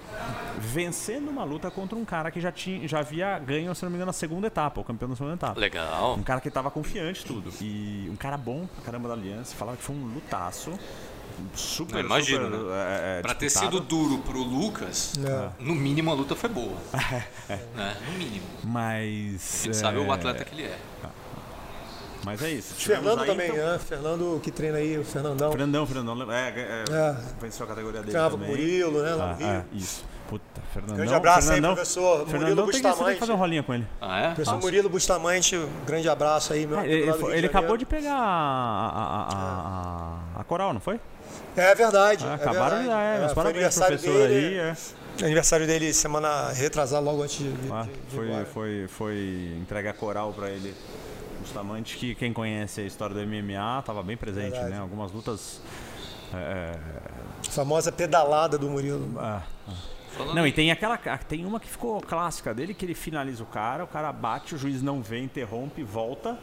Vencendo 0.59 1.29
uma 1.29 1.43
luta 1.43 1.69
contra 1.71 1.97
um 1.97 2.05
cara 2.05 2.31
que 2.31 2.39
já, 2.39 2.51
tinha, 2.51 2.87
já 2.87 2.99
havia 2.99 3.37
ganho, 3.39 3.73
se 3.75 3.83
não 3.83 3.89
me 3.89 3.95
engano, 3.95 4.07
na 4.09 4.13
segunda 4.13 4.47
etapa, 4.47 4.79
o 4.79 4.83
campeão 4.83 5.09
da 5.09 5.15
segunda 5.15 5.35
etapa. 5.35 5.59
Legal. 5.59 6.15
Um 6.15 6.23
cara 6.23 6.39
que 6.39 6.49
tava 6.51 6.69
confiante 6.69 7.25
tudo. 7.25 7.51
E 7.61 8.07
um 8.11 8.15
cara 8.15 8.37
bom 8.37 8.67
pra 8.67 8.83
caramba 8.85 9.07
da 9.09 9.15
aliança, 9.15 9.55
falava 9.55 9.77
que 9.77 9.83
foi 9.83 9.95
um 9.95 10.13
lutaço. 10.13 10.77
Super, 11.55 11.95
Não, 11.95 12.01
imagino, 12.01 12.45
super, 12.45 12.59
né? 12.59 12.73
é, 13.15 13.19
é, 13.19 13.21
Pra 13.21 13.33
ter 13.35 13.49
sido 13.49 13.79
duro 13.79 14.19
pro 14.19 14.39
Lucas, 14.41 15.13
É. 15.23 15.49
no 15.59 15.73
mínimo 15.75 16.11
a 16.11 16.13
luta 16.13 16.35
foi 16.35 16.49
boa. 16.49 16.75
né? 17.75 17.97
No 18.07 18.17
mínimo. 18.17 18.45
Mas. 18.63 19.61
A 19.61 19.65
gente 19.65 19.69
é, 19.69 19.73
sabe 19.73 19.97
o 19.99 20.11
atleta 20.11 20.43
que 20.45 20.53
ele 20.55 20.63
é. 20.63 20.77
Mas 22.25 22.41
é 22.41 22.51
isso. 22.51 22.73
Fernando 22.75 23.19
aí, 23.19 23.27
também, 23.27 23.49
então- 23.51 23.65
né? 23.65 23.79
Fernando 23.79 24.39
que 24.41 24.49
treina 24.49 24.77
aí, 24.77 24.97
o 24.97 25.03
Fernandão. 25.03 25.51
Fernandão, 25.51 25.85
Fernandão. 25.85 26.31
É, 26.31 26.49
é, 26.55 26.83
É. 26.89 27.15
venceu 27.41 27.65
a 27.65 27.69
categoria 27.69 28.01
dele. 28.01 28.17
O 28.17 28.29
também. 28.29 28.49
Murilo, 28.49 29.01
né? 29.03 29.13
Lá 29.13 29.31
Ah, 29.31 29.33
Rio. 29.33 29.47
é, 29.47 29.63
isso. 29.73 30.05
Puta, 30.29 30.61
Fernandão. 30.71 30.95
Grande 30.95 31.13
abraço 31.13 31.39
aí, 31.39 31.55
Fernandão, 31.55 31.75
professor 31.75 32.01
Murilo 32.19 32.31
Fernandão 32.31 32.55
tem 32.55 32.65
que, 32.65 32.71
você 32.77 32.81
tem 32.81 32.89
Bustamante. 32.91 33.13
que 33.15 33.19
fazer 33.19 33.31
um 33.33 33.35
rolinha 33.35 33.61
com 33.61 33.73
ele. 33.73 33.87
Ah, 33.99 34.19
é? 34.21 34.25
Professor 34.27 34.57
Murilo 34.61 34.89
Bustamante, 34.89 35.57
um 35.57 35.69
grande 35.85 36.07
abraço 36.07 36.53
aí, 36.53 36.65
meu. 36.65 36.79
Ah, 36.79 36.87
ele 36.87 37.11
ele 37.35 37.45
acabou 37.47 37.75
de 37.75 37.85
pegar 37.85 38.13
a, 38.15 38.87
a, 38.87 39.03
a, 39.03 40.37
a, 40.37 40.39
a 40.39 40.43
coral, 40.45 40.71
não 40.73 40.79
foi? 40.79 40.99
É 41.55 41.75
verdade. 41.75 42.25
Ah, 42.25 42.31
é 42.31 42.35
acabaram 42.35 42.77
de 42.77 42.83
verdade. 42.83 42.87
dar, 42.89 43.01
é. 43.15 43.19
Meus 43.19 43.33
foi 43.33 43.35
parabéns, 43.43 43.55
aniversário 43.65 43.97
professor 43.99 44.27
dele, 44.27 44.59
aí. 44.59 44.69
É. 45.21 45.25
Aniversário 45.25 45.67
dele 45.67 45.93
semana 45.93 46.49
retrasada, 46.51 47.01
logo 47.05 47.21
antes 47.21 47.37
de, 47.37 47.51
de, 47.51 47.71
Ah, 47.71 47.83
de 47.83 48.15
foi, 48.15 48.45
foi, 48.45 48.87
foi 48.87 49.57
entregue 49.61 49.87
a 49.87 49.93
coral 49.93 50.33
pra 50.33 50.49
ele. 50.49 50.73
Bustamante, 51.39 51.97
que 51.97 52.15
quem 52.15 52.31
conhece 52.31 52.81
a 52.81 52.85
história 52.85 53.13
do 53.13 53.21
MMA 53.27 53.81
tava 53.85 54.01
bem 54.01 54.15
presente, 54.17 54.51
Verdade. 54.51 54.71
né? 54.71 54.79
Algumas 54.79 55.11
lutas. 55.11 55.61
é, 56.33 56.71
A 57.47 57.51
famosa 57.51 57.91
pedalada 57.91 58.57
do 58.57 58.69
Murilo. 58.69 59.13
ah, 59.19 59.41
Falando 60.15 60.35
Não, 60.35 60.47
e 60.47 60.51
tem 60.51 60.71
aquela. 60.71 60.97
Tem 60.97 61.45
uma 61.45 61.59
que 61.59 61.67
ficou 61.67 61.99
clássica 62.01 62.53
dele, 62.53 62.73
que 62.73 62.85
ele 62.85 62.93
finaliza 62.95 63.43
o 63.43 63.47
cara, 63.47 63.83
o 63.83 63.87
cara 63.87 64.11
bate, 64.13 64.55
o 64.55 64.57
juiz 64.57 64.81
não 64.81 65.01
vê, 65.01 65.19
interrompe, 65.19 65.83
volta. 65.83 66.37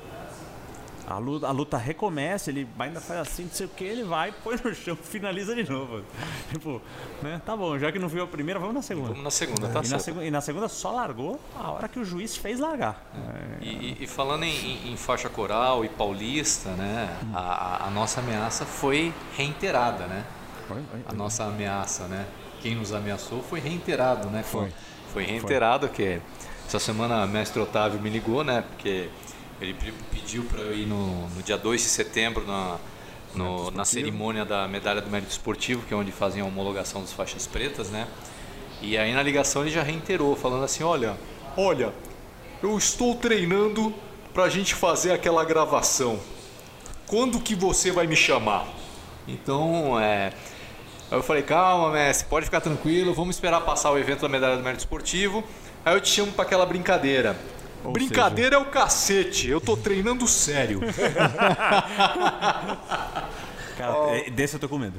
A 1.11 1.18
luta, 1.18 1.48
a 1.48 1.50
luta 1.50 1.76
recomeça, 1.76 2.50
ele 2.50 2.68
ainda 2.78 3.00
faz 3.00 3.20
assim, 3.20 3.42
não 3.44 3.50
sei 3.50 3.66
o 3.66 3.68
que, 3.68 3.82
ele 3.82 4.04
vai, 4.04 4.32
põe 4.44 4.56
no 4.62 4.72
chão, 4.74 4.94
finaliza 5.02 5.54
de 5.54 5.68
novo. 5.68 6.02
Tipo, 6.52 6.80
né? 7.20 7.40
Tá 7.44 7.56
bom, 7.56 7.76
já 7.78 7.90
que 7.90 7.98
não 7.98 8.08
viu 8.08 8.22
a 8.22 8.26
primeira, 8.28 8.61
vamos 8.61 8.74
na 8.76 8.82
segunda. 8.82 9.08
Vamos 9.08 9.24
na 9.24 9.30
segunda, 9.30 9.68
tá 9.68 9.80
E 9.80 9.82
na, 9.82 9.84
certo. 9.84 10.02
segu- 10.02 10.22
e 10.22 10.30
na 10.30 10.40
segunda 10.40 10.68
só 10.68 10.92
largou 10.92 11.40
a 11.58 11.70
hora 11.72 11.88
que 11.88 11.98
o 11.98 12.04
juiz 12.04 12.36
fez 12.36 12.61
largar. 12.61 13.04
É, 13.61 13.64
E, 13.64 14.04
e- 14.04 14.06
falando 14.06 14.44
em, 14.44 14.92
em- 14.92 14.96
faixa 14.96 15.28
coral 15.28 15.84
e 15.84 15.88
paulista, 15.88 16.70
né? 16.70 17.08
A, 17.34 17.38
a- 17.40 17.86
a 17.88 17.90
nossa 17.90 18.20
ameaça 18.20 18.64
foi 18.64 19.12
reiterada, 19.36 20.06
né? 20.06 20.24
foi- 20.68 20.82
foi- 20.90 21.00
A 21.08 21.12
nossa 21.12 21.42
ameaça, 21.44 22.04
né? 22.06 22.24
Quem 22.62 22.76
nos 22.76 22.92
ameaçou 22.92 23.42
foi 23.42 23.58
reiterado, 23.58 24.28
né? 24.30 24.42
Foi. 24.44 24.72
Foi 25.12 25.24
reiterado 25.24 25.88
que 25.88 26.20
essa 26.68 26.78
semana 26.78 27.24
o 27.24 27.28
mestre 27.28 27.61
Otávio 27.61 28.00
me 28.00 28.08
ligou, 28.08 28.44
né? 28.44 28.62
Porque 28.62 29.08
ele 29.61 29.74
pe- 29.74 29.92
pediu 30.11 30.44
para 30.44 30.61
eu 30.61 30.74
ir 30.74 30.86
no, 30.86 31.28
no 31.28 31.42
dia 31.42 31.58
2 31.58 31.80
de 31.82 31.88
setembro 31.88 32.46
na, 32.46 32.78
no- 33.34 33.70
na 33.70 33.84
cerimônia 33.84 34.44
da 34.44 34.66
medalha 34.66 35.00
do 35.00 35.11
mérito 35.11 35.30
esportivo, 35.32 35.84
que 35.86 35.92
é 35.94 35.96
onde 35.96 36.11
fazem 36.12 36.42
a 36.42 36.44
homologação 36.44 37.00
das 37.00 37.12
faixas 37.12 37.46
pretas, 37.46 37.90
né? 37.90 38.06
E 38.82 38.96
aí 38.96 39.12
na 39.12 39.22
ligação 39.22 39.62
ele 39.62 39.70
já 39.70 39.82
reiterou, 39.82 40.34
falando 40.34 40.64
assim, 40.64 40.82
olha, 40.82 41.16
olha, 41.56 41.92
eu 42.62 42.76
estou 42.78 43.14
treinando 43.14 43.92
pra 44.32 44.48
gente 44.48 44.74
fazer 44.74 45.12
aquela 45.12 45.44
gravação. 45.44 46.18
Quando 47.06 47.40
que 47.40 47.54
você 47.54 47.90
vai 47.90 48.06
me 48.06 48.16
chamar? 48.16 48.66
Então, 49.28 49.98
é. 50.00 50.32
Aí 51.11 51.18
eu 51.18 51.22
falei, 51.22 51.42
calma, 51.42 51.90
mestre, 51.90 52.26
pode 52.28 52.46
ficar 52.46 52.61
tranquilo, 52.61 53.12
vamos 53.12 53.34
esperar 53.36 53.61
passar 53.62 53.90
o 53.90 53.98
evento 53.98 54.20
da 54.22 54.28
medalha 54.28 54.56
do 54.56 54.62
mérito 54.62 54.80
esportivo. 54.80 55.42
Aí 55.84 55.94
eu 55.94 56.00
te 56.00 56.08
chamo 56.08 56.32
pra 56.32 56.44
aquela 56.44 56.64
brincadeira. 56.64 57.36
Ou 57.85 57.93
brincadeira 57.93 58.57
é 58.57 58.59
o 58.59 58.66
cacete, 58.66 59.49
eu 59.49 59.61
tô 59.61 59.76
treinando 59.76 60.26
sério. 60.26 60.81
Cara, 63.81 63.95
é, 64.14 64.31
desse 64.31 64.55
eu 64.55 64.61
tô 64.61 64.68
com 64.68 64.78
medo. 64.78 64.99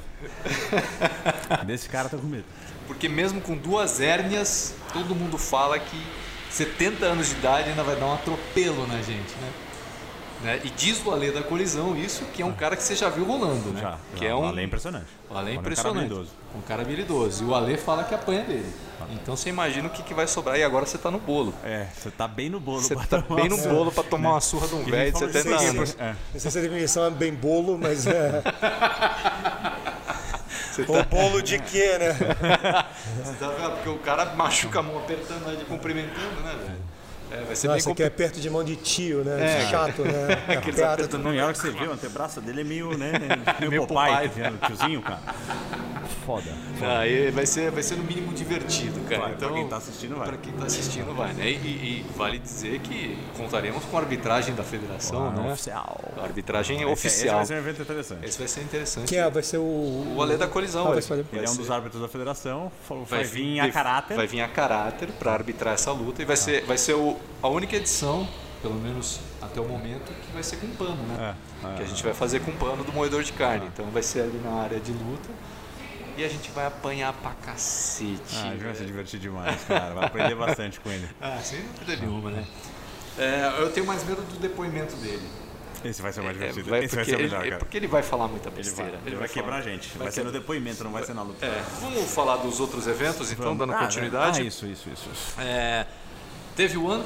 Desse 1.68 1.88
cara 1.88 2.08
eu 2.08 2.10
tô 2.10 2.18
com 2.18 2.26
medo. 2.26 2.46
Porque 2.88 3.08
mesmo 3.08 3.40
com 3.40 3.56
duas 3.56 4.00
hérnias, 4.00 4.74
todo 4.92 5.14
mundo 5.14 5.38
fala 5.38 5.78
que 5.78 6.04
70 6.50 7.06
anos 7.06 7.30
de 7.30 7.36
idade 7.36 7.70
ainda 7.70 7.84
vai 7.84 7.96
dar 7.96 8.08
um 8.08 8.14
atropelo 8.14 8.88
na 8.88 8.98
gente, 8.98 9.36
né? 9.40 9.52
Né? 10.44 10.62
E 10.64 10.70
diz 10.70 11.06
o 11.06 11.12
Ale 11.12 11.32
da 11.32 11.44
colisão 11.44 11.96
isso, 11.96 12.26
que 12.34 12.42
é 12.42 12.46
um 12.46 12.54
cara 12.54 12.76
que 12.76 12.84
você 12.84 12.96
já 12.96 13.10
viu 13.10 13.26
rolando, 13.26 13.70
né? 13.70 13.82
Já, 13.82 13.98
que 14.16 14.24
já, 14.24 14.32
é 14.32 14.34
o 14.34 14.40
um 14.40 14.48
Ale 14.48 14.62
é 14.62 14.64
impressionante. 14.64 15.06
O 15.30 15.38
Ale 15.38 15.52
é 15.52 15.54
é 15.56 15.60
um 15.60 15.62
cara 15.62 15.74
impressionante. 15.74 16.06
habilidoso. 16.06 16.32
Um 16.56 16.62
cara 16.62 16.82
habilidoso. 16.82 17.44
E 17.44 17.48
o 17.48 17.56
Ale 17.56 17.78
fala 17.78 18.04
que 18.04 18.16
apanha 18.16 18.44
dele. 18.44 18.74
Então 19.12 19.36
você 19.36 19.50
imagina 19.50 19.88
o 19.88 19.92
que, 19.92 20.04
que 20.04 20.14
vai 20.14 20.28
sobrar 20.28 20.58
e 20.58 20.64
agora 20.64 20.86
você 20.86 20.98
tá 20.98 21.12
no 21.12 21.20
bolo. 21.20 21.54
É, 21.64 21.88
você 21.94 22.10
tá 22.10 22.28
bem 22.28 22.50
no 22.50 22.60
bolo. 22.60 22.82
Você 22.82 22.96
tá 22.96 23.22
bem 23.22 23.50
no 23.50 23.58
bolo 23.58 23.92
pra 23.92 24.04
tomar 24.04 24.32
uma 24.32 24.42
surra 24.42 24.68
de 24.68 24.76
um 24.76 24.84
velho 24.84 25.12
de 25.12 25.20
nem 25.20 25.32
70 25.32 25.44
falou 25.44 25.70
anos. 25.70 25.98
É. 26.00 26.16
Não 26.34 26.40
sei 26.40 26.52
se 26.52 26.58
a 26.58 26.62
definição 26.62 27.06
é 27.06 27.10
bem 27.10 27.34
bolo, 27.34 27.78
mas 27.78 28.08
é. 28.08 28.42
Você 30.72 30.84
O 30.84 31.04
bolo 31.04 31.42
de 31.42 31.60
quê, 31.60 31.98
né? 31.98 32.14
Você 33.24 33.34
tá 33.34 33.50
vendo? 33.50 33.72
Porque 33.72 33.90
o 33.90 33.98
cara 34.00 34.34
machuca 34.36 34.80
a 34.80 34.82
mão 34.82 34.98
apertando, 35.00 35.46
né, 35.46 35.56
de 35.58 35.66
cumprimentando, 35.66 36.42
né, 36.44 36.56
velho? 36.58 36.91
É, 37.32 37.44
vai 37.46 37.56
ser 37.56 37.68
Nossa, 37.68 37.68
bem 37.68 37.78
isso 37.78 37.90
aqui 37.92 38.04
é 38.04 38.10
perto 38.10 38.40
de 38.42 38.50
mão 38.50 38.64
de 38.64 38.76
tio, 38.76 39.24
né? 39.24 39.62
É. 39.64 39.70
Chato, 39.70 40.02
né? 40.04 40.34
Aqueles 40.58 40.80
Aperta. 40.80 40.94
apertando- 40.94 41.24
Não, 41.24 41.34
e 41.34 41.40
a 41.40 41.46
hora 41.46 41.54
que 41.54 41.60
você 41.60 41.72
vê, 41.72 41.86
o 41.88 41.92
antebraço 41.94 42.42
dele 42.42 42.62
é 42.62 42.64
meio, 42.64 42.98
né? 42.98 43.12
Meio, 43.60 43.72
Meio 43.72 43.88
Popeye, 43.88 44.30
Popeye. 44.30 44.52
tá 44.58 44.68
tiozinho, 44.68 45.02
cara. 45.02 45.22
Foda. 46.26 46.52
Aí 46.82 47.32
vai 47.32 47.46
ser, 47.46 47.72
vai 47.72 47.82
ser 47.82 47.96
no 47.96 48.04
mínimo 48.04 48.34
divertido, 48.34 49.00
cara. 49.10 49.22
Vai, 49.22 49.32
então, 49.34 49.50
pra 49.50 49.58
quem 49.58 49.68
tá 49.68 49.78
assistindo, 49.78 50.16
vai. 50.16 50.28
Pra 50.28 50.38
quem 50.38 50.54
tá 50.54 50.66
assistindo, 50.66 51.16
vai, 51.16 51.34
né? 51.34 51.50
E, 51.50 51.54
e- 51.56 52.06
e 52.06 52.06
vale 52.16 52.38
dizer 52.38 52.80
que 52.80 53.18
contaremos 53.38 53.84
com 53.86 53.98
a 53.98 54.02
arbitragem 54.02 54.54
da 54.54 54.64
federação, 54.64 55.28
Ah, 55.28 55.42
né? 55.42 55.52
Oficial. 55.54 56.00
A 56.18 56.24
arbitragem 56.24 56.78
Esse- 56.78 56.84
Esse 56.92 57.08
oficial. 57.08 57.38
vai 57.38 57.46
ser 57.46 57.54
um 57.54 57.58
evento 57.58 57.82
interessante. 57.82 58.26
Esse 58.26 58.38
vai 58.38 58.48
ser 58.48 58.62
interessante. 58.62 59.08
Quem 59.08 59.18
é? 59.20 59.30
Vai 59.30 59.44
ser 59.44 59.58
o. 59.58 60.14
O 60.16 60.22
Ale 60.22 60.38
da 60.38 60.48
colisão, 60.48 60.82
Ah, 60.82 60.86
vai 60.92 60.94
vai, 60.96 61.02
ser. 61.02 61.26
Ele 61.34 61.46
é 61.46 61.50
um 61.50 61.56
dos 61.56 61.72
árbitros 61.72 62.02
da 62.02 62.08
federação, 62.08 62.72
vai, 62.90 63.04
vai 63.06 63.24
vir 63.24 63.60
a 63.60 63.72
caráter. 63.72 64.16
Vai 64.18 64.28
vir 64.28 64.42
a 64.42 64.48
caráter 64.48 65.10
para 65.18 65.32
arbitrar 65.34 65.74
essa 65.74 65.92
luta 65.92 66.22
e 66.22 66.26
vai 66.26 66.36
ser, 66.36 66.64
vai 66.66 66.78
ser 66.78 66.94
o- 66.94 67.18
a 67.42 67.48
única 67.48 67.76
edição, 67.76 68.28
pelo 68.62 68.76
menos 68.76 69.20
até 69.42 69.60
o 69.60 69.66
momento, 69.66 70.12
que 70.14 70.32
vai 70.34 70.44
ser 70.44 70.58
com 70.58 70.68
pano, 70.70 70.96
né? 71.08 71.36
É, 71.64 71.68
é, 71.68 71.76
que 71.78 71.84
a 71.84 71.86
gente 71.86 72.04
vai 72.04 72.14
fazer 72.14 72.40
com 72.42 72.52
pano 72.54 72.84
do 72.84 72.92
moedor 72.94 73.24
de 73.24 73.34
carne. 73.34 73.66
Então 73.74 73.86
vai 73.92 74.04
ser 74.04 74.22
ali 74.22 74.40
na 74.44 74.52
área 74.62 74.80
de 74.80 74.92
luta 74.92 75.30
e 76.18 76.24
a 76.24 76.28
gente 76.30 76.52
vai 76.52 76.66
apanhar 76.66 77.14
pra 77.14 77.32
cacete. 77.32 78.20
Ah, 78.36 78.50
a 78.50 78.52
gente 78.52 78.64
vai 78.64 78.76
se 78.76 78.86
divertir 78.86 79.20
demais, 79.20 79.62
cara. 79.64 79.94
Vai 79.94 80.06
aprender 80.06 80.36
bastante 80.36 80.80
com 80.80 80.90
ele. 80.90 81.08
Ah, 81.22 81.40
sem 81.44 81.62
dúvida 81.62 81.96
nenhuma, 81.96 82.30
né? 82.32 82.46
É, 83.18 83.56
eu 83.62 83.72
tenho 83.72 83.86
mais 83.86 84.04
medo 84.06 84.22
do 84.22 84.40
depoimento 84.40 84.96
dele. 84.98 85.28
Esse 85.84 86.00
vai 86.02 86.14
ser 86.14 86.22
o 86.22 86.24
mais 86.24 86.36
É, 86.38 86.40
divertido. 86.40 86.70
vai- 86.70 86.84
Esse 86.86 86.96
vai 86.96 87.04
ser 87.06 87.16
o 87.16 87.20
melhor, 87.20 87.42
ele, 87.42 87.50
cara. 87.50 87.60
porque 87.60 87.76
ele 87.76 87.88
vai 87.88 88.04
falar 88.04 88.28
muita 88.28 88.50
Ele 88.50 88.56
vai, 88.56 88.64
besteira. 88.64 89.00
ele 89.04 89.16
vai 89.16 89.28
quebrar 89.28 89.56
a 89.56 89.62
gente. 89.62 89.90
Vai, 89.98 90.04
vai 90.04 90.12
ser 90.12 90.24
no 90.24 90.32
depoimento, 90.32 90.84
não 90.84 90.92
vai 90.92 91.04
ser 91.04 91.16
na 91.16 91.24
luta. 91.24 91.44
É, 91.44 91.64
vamos 91.82 92.14
falar 92.14 92.36
dos 92.38 92.60
outros 92.60 92.86
eventos, 92.86 93.32
então, 93.32 93.58
dando 93.58 93.74
Ah, 93.74 93.80
continuidade. 93.80 94.42
Ah, 94.42 94.44
isso, 94.44 94.68
isso, 94.68 94.88
isso. 94.94 95.10
isso. 95.12 95.42
É, 95.42 95.88
teve 96.56 96.78
o 96.78 96.90
ano? 96.90 97.06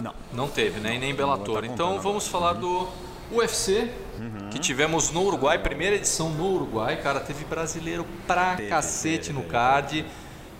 Não. 0.00 0.14
Não 0.32 0.48
teve, 0.48 0.80
né? 0.80 0.96
E 0.96 0.98
nem 0.98 1.14
Bellator. 1.14 1.60
tá 1.60 1.66
então 1.66 2.00
vamos 2.00 2.26
falar 2.26 2.54
do 2.54 2.88
UFC, 3.30 3.90
que 4.50 4.58
tivemos 4.58 5.10
no 5.10 5.22
Uruguai, 5.22 5.58
primeira 5.58 5.96
edição 5.96 6.28
no 6.30 6.54
Uruguai. 6.54 6.96
Cara, 7.00 7.20
teve 7.20 7.44
brasileiro 7.44 8.06
pra 8.26 8.56
Teve, 8.56 8.68
cacete 8.68 9.28
teve, 9.28 9.32
no 9.32 9.44
card. 9.44 10.04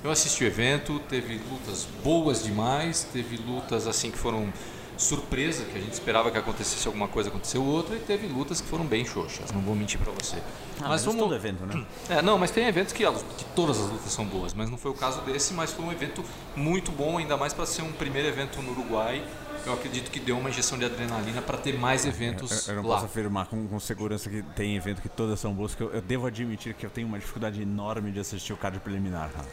Eu 0.02 0.10
assisti 0.10 0.44
o 0.44 0.46
evento, 0.46 0.98
teve 1.08 1.40
lutas 1.50 1.86
boas 2.02 2.44
demais, 2.44 3.06
teve 3.12 3.36
lutas 3.36 3.86
assim 3.86 4.10
que 4.10 4.18
foram 4.18 4.52
surpresa, 4.96 5.64
que 5.64 5.76
a 5.76 5.80
gente 5.80 5.92
esperava 5.92 6.30
que 6.30 6.38
acontecesse 6.38 6.86
alguma 6.86 7.08
coisa, 7.08 7.28
aconteceu 7.28 7.62
outra, 7.62 7.96
e 7.96 7.98
teve 7.98 8.26
lutas 8.26 8.60
que 8.60 8.68
foram 8.68 8.84
bem 8.84 9.04
xoxas, 9.04 9.52
não 9.52 9.60
vou 9.60 9.74
mentir 9.74 9.98
pra 9.98 10.12
você. 10.12 10.36
Ah, 10.80 10.88
mas 10.88 11.04
vamos 11.04 11.20
todo 11.20 11.34
evento, 11.34 11.64
né? 11.66 11.84
é, 12.08 12.22
não, 12.22 12.38
mas 12.38 12.50
tem 12.50 12.66
eventos 12.66 12.92
que, 12.92 13.04
que 13.04 13.44
todas 13.56 13.80
as 13.80 13.90
lutas 13.90 14.12
são 14.12 14.24
boas, 14.24 14.54
mas 14.54 14.70
não 14.70 14.78
foi 14.78 14.90
o 14.90 14.94
caso 14.94 15.20
desse, 15.22 15.52
mas 15.54 15.72
foi 15.72 15.84
um 15.84 15.92
evento 15.92 16.24
muito 16.56 16.90
bom, 16.92 17.18
ainda 17.18 17.36
mais 17.36 17.52
para 17.52 17.66
ser 17.66 17.82
um 17.82 17.92
primeiro 17.92 18.28
evento 18.28 18.60
no 18.62 18.72
Uruguai. 18.72 19.24
Eu 19.66 19.72
acredito 19.72 20.10
que 20.10 20.20
deu 20.20 20.36
uma 20.36 20.50
injeção 20.50 20.76
de 20.76 20.84
adrenalina 20.84 21.40
para 21.40 21.56
ter 21.56 21.78
mais 21.78 22.04
eventos 22.04 22.68
Eu, 22.68 22.74
eu 22.74 22.82
não 22.82 22.88
lá. 22.88 22.96
posso 22.96 23.06
afirmar 23.06 23.46
com, 23.46 23.66
com 23.66 23.80
segurança 23.80 24.28
que 24.28 24.42
tem 24.54 24.76
evento 24.76 25.00
que 25.00 25.08
todas 25.08 25.40
são 25.40 25.54
boas, 25.54 25.74
que 25.74 25.82
eu, 25.82 25.90
eu 25.90 26.02
devo 26.02 26.26
admitir 26.26 26.74
que 26.74 26.84
eu 26.84 26.90
tenho 26.90 27.08
uma 27.08 27.18
dificuldade 27.18 27.62
enorme 27.62 28.10
de 28.12 28.20
assistir 28.20 28.52
o 28.52 28.58
card 28.58 28.78
preliminar, 28.80 29.30
cara. 29.30 29.46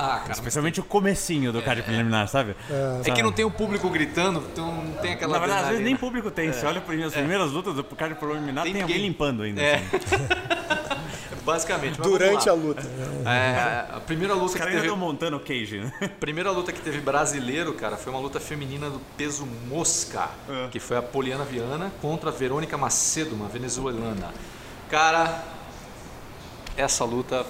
Ah, 0.00 0.20
cara, 0.20 0.32
Especialmente 0.32 0.78
o 0.78 0.84
comecinho 0.84 1.52
do 1.52 1.60
card 1.60 1.82
preliminar, 1.82 2.28
sabe? 2.28 2.54
é 3.04 3.10
que 3.10 3.20
não 3.20 3.32
tem 3.32 3.44
o 3.44 3.50
público 3.50 3.90
gritando, 3.90 4.44
então 4.52 4.72
não 4.72 4.92
tem 4.92 5.14
aquela 5.14 5.32
Na 5.32 5.38
verdade, 5.40 5.62
às 5.62 5.68
vezes 5.70 5.84
nem 5.84 5.96
público 5.96 6.30
tem. 6.30 6.52
Você 6.52 6.64
olha 6.64 6.80
as 7.04 7.12
primeiras 7.12 7.50
lutas 7.50 7.74
do 7.74 7.82
card 7.82 8.14
preliminar, 8.14 8.62
Tem 8.62 8.74
tem, 8.74 8.82
alguém 8.82 8.98
limpando 8.98 9.42
ainda. 9.42 9.60
É. 9.60 9.74
assim. 9.74 9.88
Basicamente. 11.44 11.98
Durante 12.00 12.48
a 12.48 12.52
luta. 12.52 12.82
É, 13.24 13.96
a 13.96 14.00
primeira 14.00 14.34
Os 14.34 14.40
luta 14.40 14.52
que 14.52 14.58
caras 14.58 14.74
ainda 14.74 14.86
teve, 14.86 14.94
montando 14.96 15.36
o 15.38 15.40
cage, 15.40 15.80
né? 15.80 15.92
a 16.02 16.08
primeira 16.20 16.50
luta 16.50 16.72
que 16.72 16.80
teve 16.80 17.00
brasileiro, 17.00 17.72
cara, 17.72 17.96
foi 17.96 18.12
uma 18.12 18.20
luta 18.20 18.38
feminina 18.38 18.90
do 18.90 19.00
peso 19.16 19.48
mosca, 19.66 20.28
É. 20.48 20.68
que 20.70 20.78
foi 20.78 20.96
a 20.98 21.02
Poliana 21.02 21.44
Viana 21.44 21.90
contra 22.02 22.28
a 22.28 22.32
Verônica 22.32 22.76
Macedo, 22.76 23.34
uma 23.34 23.48
venezuelana. 23.48 24.32
Cara, 24.90 25.42
essa 26.76 27.04
luta 27.04 27.44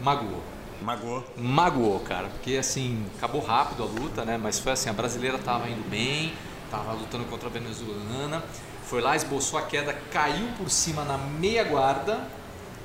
magoou. 0.00 0.42
Magoou. 0.82 1.24
Magoou, 1.36 2.00
cara, 2.00 2.28
porque 2.28 2.56
assim, 2.56 3.04
acabou 3.16 3.40
rápido 3.40 3.82
a 3.82 3.86
luta, 3.86 4.24
né? 4.24 4.36
Mas 4.36 4.58
foi 4.58 4.72
assim, 4.72 4.90
a 4.90 4.92
brasileira 4.92 5.38
tava 5.38 5.68
indo 5.68 5.88
bem, 5.88 6.34
tava 6.70 6.92
lutando 6.92 7.24
contra 7.24 7.48
a 7.48 7.50
venezuelana, 7.50 8.42
foi 8.84 9.00
lá, 9.00 9.16
esboçou 9.16 9.58
a 9.58 9.62
queda, 9.62 9.92
caiu 10.10 10.48
por 10.58 10.70
cima 10.70 11.04
na 11.04 11.16
meia 11.16 11.64
guarda 11.64 12.26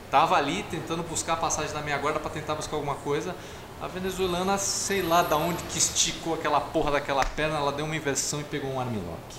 Tava 0.09 0.37
ali 0.37 0.63
tentando 0.71 1.03
buscar 1.03 1.33
a 1.33 1.37
passagem 1.37 1.73
da 1.73 1.81
meia 1.81 1.97
guarda 1.97 2.19
para 2.19 2.29
tentar 2.29 2.55
buscar 2.55 2.77
alguma 2.77 2.95
coisa. 2.95 3.35
A 3.81 3.87
venezuelana, 3.87 4.57
sei 4.57 5.01
lá 5.01 5.21
da 5.21 5.35
onde 5.35 5.61
que 5.63 5.77
esticou 5.77 6.33
aquela 6.33 6.61
porra 6.61 6.91
daquela 6.91 7.23
perna, 7.25 7.57
ela 7.57 7.71
deu 7.71 7.85
uma 7.85 7.95
inversão 7.95 8.39
e 8.39 8.43
pegou 8.45 8.71
um 8.71 8.79
armlock. 8.79 9.35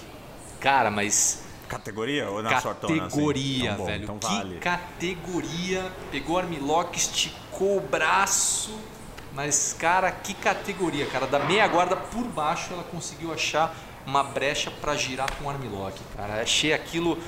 Cara, 0.61 0.91
mas 0.91 1.43
Categoria 1.67 2.31
ou 2.31 2.43
na 2.43 2.61
sortona? 2.61 2.95
assim? 2.95 3.11
categoria, 3.11 3.73
Então, 3.73 3.77
bom, 3.77 3.87
velho. 3.87 4.03
Então 4.05 4.19
que 4.19 4.27
vale. 4.27 4.59
categoria. 4.59 5.93
Pegou 6.11 6.39
armlock, 6.39 6.97
esticou 6.99 7.47
o 7.65 7.81
braço. 7.81 8.79
Mas, 9.33 9.75
cara, 9.79 10.11
que 10.11 10.35
categoria, 10.35 11.07
cara. 11.07 11.27
Da 11.27 11.39
meia 11.39 11.67
guarda 11.69 11.97
por 11.97 12.25
baixo, 12.25 12.73
ela 12.73 12.83
conseguiu 12.85 13.33
achar 13.33 13.75
uma 14.07 14.25
brecha 14.25 14.71
pra 14.81 14.97
girar 14.97 15.31
com 15.37 15.45
o 15.45 15.51
armlock, 15.51 16.01
cara. 16.17 16.43
Achei 16.43 16.73
aquilo. 16.73 17.19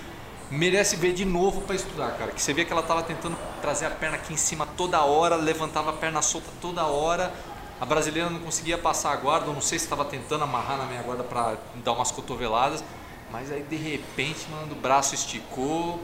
Merece 0.50 0.96
ver 0.96 1.12
de 1.12 1.24
novo 1.24 1.60
pra 1.60 1.76
estudar, 1.76 2.10
cara. 2.18 2.32
Que 2.32 2.42
você 2.42 2.52
vê 2.52 2.64
que 2.64 2.72
ela 2.72 2.82
tava 2.82 3.02
tentando 3.02 3.36
trazer 3.62 3.86
a 3.86 3.90
perna 3.90 4.16
aqui 4.16 4.32
em 4.32 4.36
cima 4.36 4.66
toda 4.76 5.00
hora, 5.02 5.36
levantava 5.36 5.90
a 5.90 5.92
perna 5.92 6.20
solta 6.22 6.50
toda 6.60 6.84
hora. 6.86 7.32
A 7.80 7.86
brasileira 7.86 8.28
não 8.28 8.40
conseguia 8.40 8.76
passar 8.76 9.12
a 9.12 9.16
guarda, 9.16 9.46
eu 9.46 9.54
não 9.54 9.60
sei 9.60 9.78
se 9.78 9.84
estava 9.84 10.04
tentando 10.04 10.42
amarrar 10.44 10.76
na 10.76 10.84
meia 10.84 11.02
guarda 11.02 11.22
pra 11.22 11.56
dar 11.84 11.92
umas 11.92 12.10
cotoveladas. 12.10 12.82
Mas 13.30 13.52
aí 13.52 13.62
de 13.62 13.76
repente, 13.76 14.48
mano, 14.50 14.72
o 14.72 14.74
braço 14.74 15.14
esticou, 15.14 16.00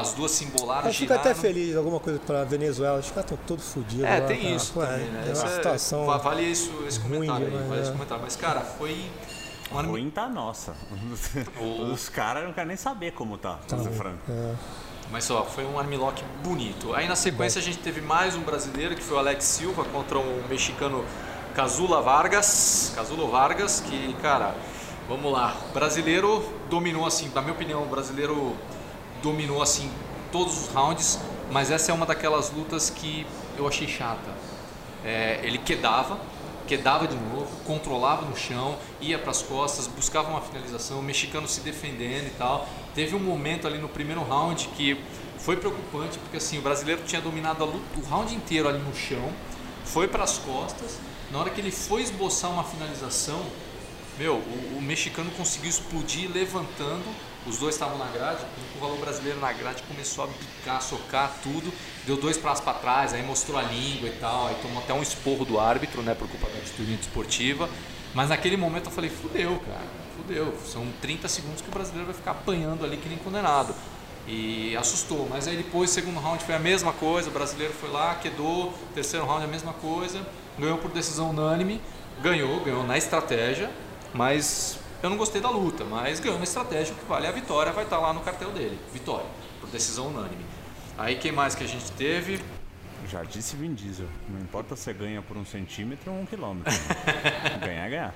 as 0.00 0.12
duas 0.14 0.30
se 0.30 0.44
embolaram, 0.44 0.88
Eu 0.88 0.94
fico 0.94 1.12
até 1.12 1.34
feliz, 1.34 1.76
alguma 1.76 1.98
coisa 2.00 2.18
para 2.18 2.44
Venezuela. 2.44 2.98
Os 2.98 3.08
caras 3.10 3.24
estão 3.30 3.38
todos 3.46 3.72
fodidos. 3.72 4.04
É, 4.04 4.20
lá, 4.20 4.26
tem 4.26 4.42
cara. 4.42 4.54
isso 4.54 4.72
Pô, 4.72 4.80
também, 4.80 5.06
é, 5.06 5.10
né? 5.10 5.24
É 5.28 5.34
uma 5.38 5.44
é- 5.44 5.56
situação. 5.56 6.06
va- 6.06 6.16
Vale 6.18 6.42
isso, 6.42 6.72
esse 6.86 6.98
ruim 7.00 7.12
comentário 7.26 7.44
aí, 7.46 7.50
demais, 7.50 7.68
vale 7.68 7.80
esse 7.80 7.90
é. 7.90 7.92
comentário. 7.92 8.22
Mas, 8.24 8.36
cara, 8.36 8.60
foi 8.60 9.10
um 9.72 9.78
ano... 9.78 9.90
Ruim 9.90 10.10
tá 10.10 10.28
nossa. 10.28 10.74
O- 11.60 11.92
Os 11.92 12.08
caras 12.08 12.44
não 12.44 12.52
querem 12.52 12.68
nem 12.68 12.76
saber 12.76 13.12
como 13.12 13.36
tá, 13.38 13.58
ser 13.66 13.90
franco. 13.92 14.20
Mas 15.10 15.30
ó, 15.30 15.44
foi 15.44 15.64
um 15.64 15.78
armlock 15.78 16.22
bonito. 16.42 16.92
Aí 16.94 17.06
na 17.08 17.14
sequência 17.14 17.60
a 17.60 17.62
gente 17.62 17.78
teve 17.78 18.00
mais 18.00 18.34
um 18.34 18.40
brasileiro 18.40 18.94
que 18.96 19.02
foi 19.02 19.16
o 19.16 19.20
Alex 19.20 19.44
Silva 19.44 19.84
contra 19.84 20.18
um 20.18 20.42
mexicano 20.48 21.04
Casula 21.54 22.02
Vargas. 22.02 22.92
Casulo 22.94 23.30
Vargas, 23.30 23.80
que, 23.80 24.14
cara, 24.20 24.52
vamos 25.08 25.32
lá. 25.32 25.56
O 25.70 25.72
brasileiro 25.72 26.44
dominou 26.68 27.06
assim, 27.06 27.30
na 27.32 27.40
minha 27.40 27.52
opinião, 27.54 27.84
o 27.84 27.86
brasileiro 27.86 28.56
dominou 29.22 29.62
assim 29.62 29.90
todos 30.30 30.62
os 30.62 30.68
rounds, 30.68 31.18
mas 31.50 31.70
essa 31.70 31.90
é 31.90 31.94
uma 31.94 32.06
daquelas 32.06 32.50
lutas 32.50 32.90
que 32.90 33.26
eu 33.56 33.66
achei 33.66 33.86
chata. 33.86 34.34
É, 35.04 35.40
ele 35.42 35.58
quedava, 35.58 36.18
quedava 36.66 37.06
de 37.06 37.14
novo, 37.14 37.48
controlava 37.64 38.22
no 38.26 38.36
chão, 38.36 38.76
ia 39.00 39.18
para 39.18 39.30
as 39.30 39.42
costas, 39.42 39.86
buscava 39.86 40.28
uma 40.28 40.40
finalização, 40.40 40.98
o 40.98 41.02
mexicano 41.02 41.46
se 41.46 41.60
defendendo 41.60 42.26
e 42.26 42.32
tal. 42.36 42.68
Teve 42.94 43.14
um 43.14 43.20
momento 43.20 43.66
ali 43.66 43.78
no 43.78 43.88
primeiro 43.88 44.22
round 44.22 44.68
que 44.76 45.00
foi 45.38 45.56
preocupante, 45.56 46.18
porque 46.18 46.38
assim, 46.38 46.58
o 46.58 46.62
brasileiro 46.62 47.02
tinha 47.06 47.20
dominado 47.20 47.64
luta, 47.64 47.84
o 47.96 48.02
round 48.08 48.34
inteiro 48.34 48.68
ali 48.68 48.78
no 48.78 48.94
chão, 48.94 49.32
foi 49.84 50.08
para 50.08 50.24
as 50.24 50.38
costas, 50.38 50.98
na 51.30 51.38
hora 51.38 51.50
que 51.50 51.60
ele 51.60 51.70
foi 51.70 52.02
esboçar 52.02 52.50
uma 52.50 52.64
finalização, 52.64 53.40
meu, 54.18 54.34
o, 54.34 54.78
o 54.78 54.82
mexicano 54.82 55.30
conseguiu 55.32 55.70
explodir 55.70 56.30
levantando. 56.30 57.04
Os 57.46 57.58
dois 57.58 57.76
estavam 57.76 57.96
na 57.96 58.06
grade, 58.06 58.40
o 58.76 58.80
valor 58.80 58.98
brasileiro 58.98 59.38
na 59.38 59.52
grade 59.52 59.80
começou 59.84 60.24
a 60.24 60.26
bicar, 60.26 60.82
socar 60.82 61.32
tudo, 61.44 61.72
deu 62.04 62.16
dois 62.16 62.36
passos 62.36 62.64
para 62.64 62.74
trás, 62.74 63.14
aí 63.14 63.22
mostrou 63.22 63.56
a 63.56 63.62
língua 63.62 64.08
e 64.08 64.16
tal, 64.18 64.48
aí 64.48 64.56
tomou 64.60 64.82
até 64.82 64.92
um 64.92 65.00
esporro 65.00 65.44
do 65.44 65.60
árbitro, 65.60 66.02
né, 66.02 66.12
por 66.12 66.28
culpa 66.28 66.48
da 66.48 66.58
atitude 66.58 66.94
esportiva. 66.94 67.70
Mas 68.12 68.30
naquele 68.30 68.56
momento 68.56 68.86
eu 68.86 68.90
falei, 68.90 69.10
fudeu, 69.10 69.60
cara, 69.60 69.86
fudeu. 70.16 70.56
São 70.64 70.88
30 71.00 71.28
segundos 71.28 71.60
que 71.60 71.68
o 71.68 71.70
brasileiro 71.70 72.06
vai 72.06 72.14
ficar 72.14 72.32
apanhando 72.32 72.84
ali 72.84 72.96
que 72.96 73.08
nem 73.08 73.18
condenado. 73.18 73.72
E 74.26 74.76
assustou, 74.76 75.28
mas 75.30 75.46
aí 75.46 75.56
depois, 75.56 75.90
segundo 75.90 76.18
round 76.18 76.42
foi 76.42 76.56
a 76.56 76.58
mesma 76.58 76.92
coisa, 76.92 77.28
o 77.28 77.32
brasileiro 77.32 77.72
foi 77.74 77.90
lá, 77.90 78.16
quedou, 78.16 78.74
terceiro 78.92 79.24
round 79.24 79.44
a 79.44 79.46
mesma 79.46 79.72
coisa, 79.74 80.26
ganhou 80.58 80.78
por 80.78 80.90
decisão 80.90 81.30
unânime, 81.30 81.80
ganhou, 82.20 82.58
ganhou 82.64 82.82
na 82.84 82.98
estratégia, 82.98 83.70
mas 84.14 84.78
eu 85.02 85.10
não 85.10 85.16
gostei 85.16 85.40
da 85.40 85.50
luta, 85.50 85.84
mas 85.84 86.20
ganhou 86.20 86.38
na 86.38 86.44
estratégia, 86.44 86.94
o 86.94 86.96
que 86.98 87.04
vale 87.04 87.26
é 87.26 87.28
a 87.28 87.32
vitória, 87.32 87.72
vai 87.72 87.84
estar 87.84 87.98
lá 87.98 88.12
no 88.12 88.20
cartel 88.20 88.50
dele, 88.50 88.78
vitória, 88.92 89.26
por 89.60 89.68
decisão 89.70 90.08
unânime. 90.08 90.44
Aí 90.98 91.16
quem 91.16 91.32
mais 91.32 91.54
que 91.54 91.62
a 91.62 91.66
gente 91.66 91.90
teve? 91.92 92.40
Já 93.08 93.22
disse 93.22 93.54
Vin 93.54 93.74
Diesel. 93.74 94.08
Não 94.28 94.40
importa 94.40 94.74
se 94.74 94.92
ganha 94.92 95.22
por 95.22 95.36
um 95.36 95.44
centímetro 95.44 96.10
ou 96.10 96.20
um 96.20 96.26
quilômetro. 96.26 96.72
ganhar 97.60 97.86
é 97.86 97.90
ganhar. 97.90 98.14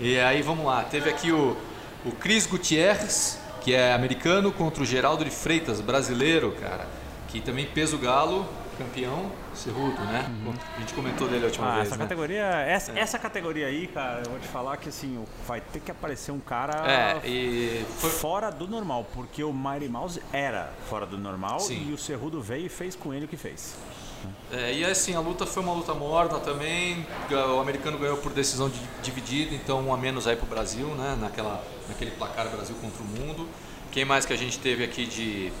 E 0.00 0.18
aí 0.18 0.42
vamos 0.42 0.64
lá, 0.64 0.82
teve 0.84 1.10
aqui 1.10 1.30
o, 1.30 1.56
o 2.04 2.12
Cris 2.12 2.46
Gutierrez, 2.46 3.38
que 3.60 3.74
é 3.74 3.92
americano, 3.92 4.50
contra 4.50 4.82
o 4.82 4.86
Geraldo 4.86 5.24
de 5.24 5.30
Freitas, 5.30 5.80
brasileiro, 5.80 6.52
cara, 6.60 6.88
que 7.28 7.40
também 7.40 7.66
peso 7.66 7.98
galo, 7.98 8.48
campeão, 8.78 9.30
cerrudo, 9.54 10.00
né? 10.02 10.30
A 10.76 10.80
gente 10.80 10.94
comentou 10.94 11.28
dele 11.28 11.44
a 11.44 11.46
última 11.46 11.66
Ah, 11.68 11.74
vez, 11.76 11.86
essa 11.86 11.96
né? 11.96 12.02
categoria, 12.04 12.44
essa, 12.44 12.98
essa 12.98 13.18
categoria 13.18 13.66
aí, 13.66 13.86
cara, 13.86 14.22
eu 14.24 14.30
vou 14.30 14.38
te 14.38 14.48
falar 14.48 14.76
que 14.76 14.88
assim, 14.88 15.24
vai 15.46 15.60
ter 15.60 15.80
que 15.80 15.90
aparecer 15.90 16.32
um 16.32 16.40
cara 16.40 16.72
É, 16.90 17.28
e 17.28 17.84
fora 17.98 18.50
do 18.50 18.66
normal, 18.66 19.06
porque 19.12 19.42
o 19.44 19.52
Mighty 19.52 19.88
Mouse 19.88 20.22
era 20.32 20.72
fora 20.88 21.06
do 21.06 21.18
normal 21.18 21.60
Sim. 21.60 21.88
e 21.88 21.92
o 21.92 21.98
Cerrudo 21.98 22.40
veio 22.40 22.66
e 22.66 22.68
fez 22.68 22.94
com 22.96 23.12
ele 23.12 23.26
o 23.26 23.28
que 23.28 23.36
fez. 23.36 23.74
É, 24.52 24.72
e 24.72 24.84
assim, 24.84 25.16
a 25.16 25.20
luta 25.20 25.44
foi 25.44 25.62
uma 25.62 25.72
luta 25.72 25.92
morna 25.94 26.38
também. 26.38 27.04
O 27.56 27.58
americano 27.60 27.98
ganhou 27.98 28.16
por 28.18 28.32
decisão 28.32 28.68
di- 28.68 28.80
dividida, 29.02 29.52
então 29.54 29.80
um 29.80 29.92
a 29.92 29.96
menos 29.96 30.26
aí 30.28 30.36
pro 30.36 30.46
Brasil, 30.46 30.86
né? 30.94 31.16
Naquela, 31.20 31.60
naquele 31.88 32.12
placar 32.12 32.48
Brasil 32.48 32.76
contra 32.80 33.02
o 33.02 33.06
mundo. 33.06 33.48
Quem 33.90 34.04
mais 34.04 34.24
que 34.24 34.32
a 34.32 34.36
gente 34.36 34.58
teve 34.60 34.84
aqui 34.84 35.06
de, 35.06 35.52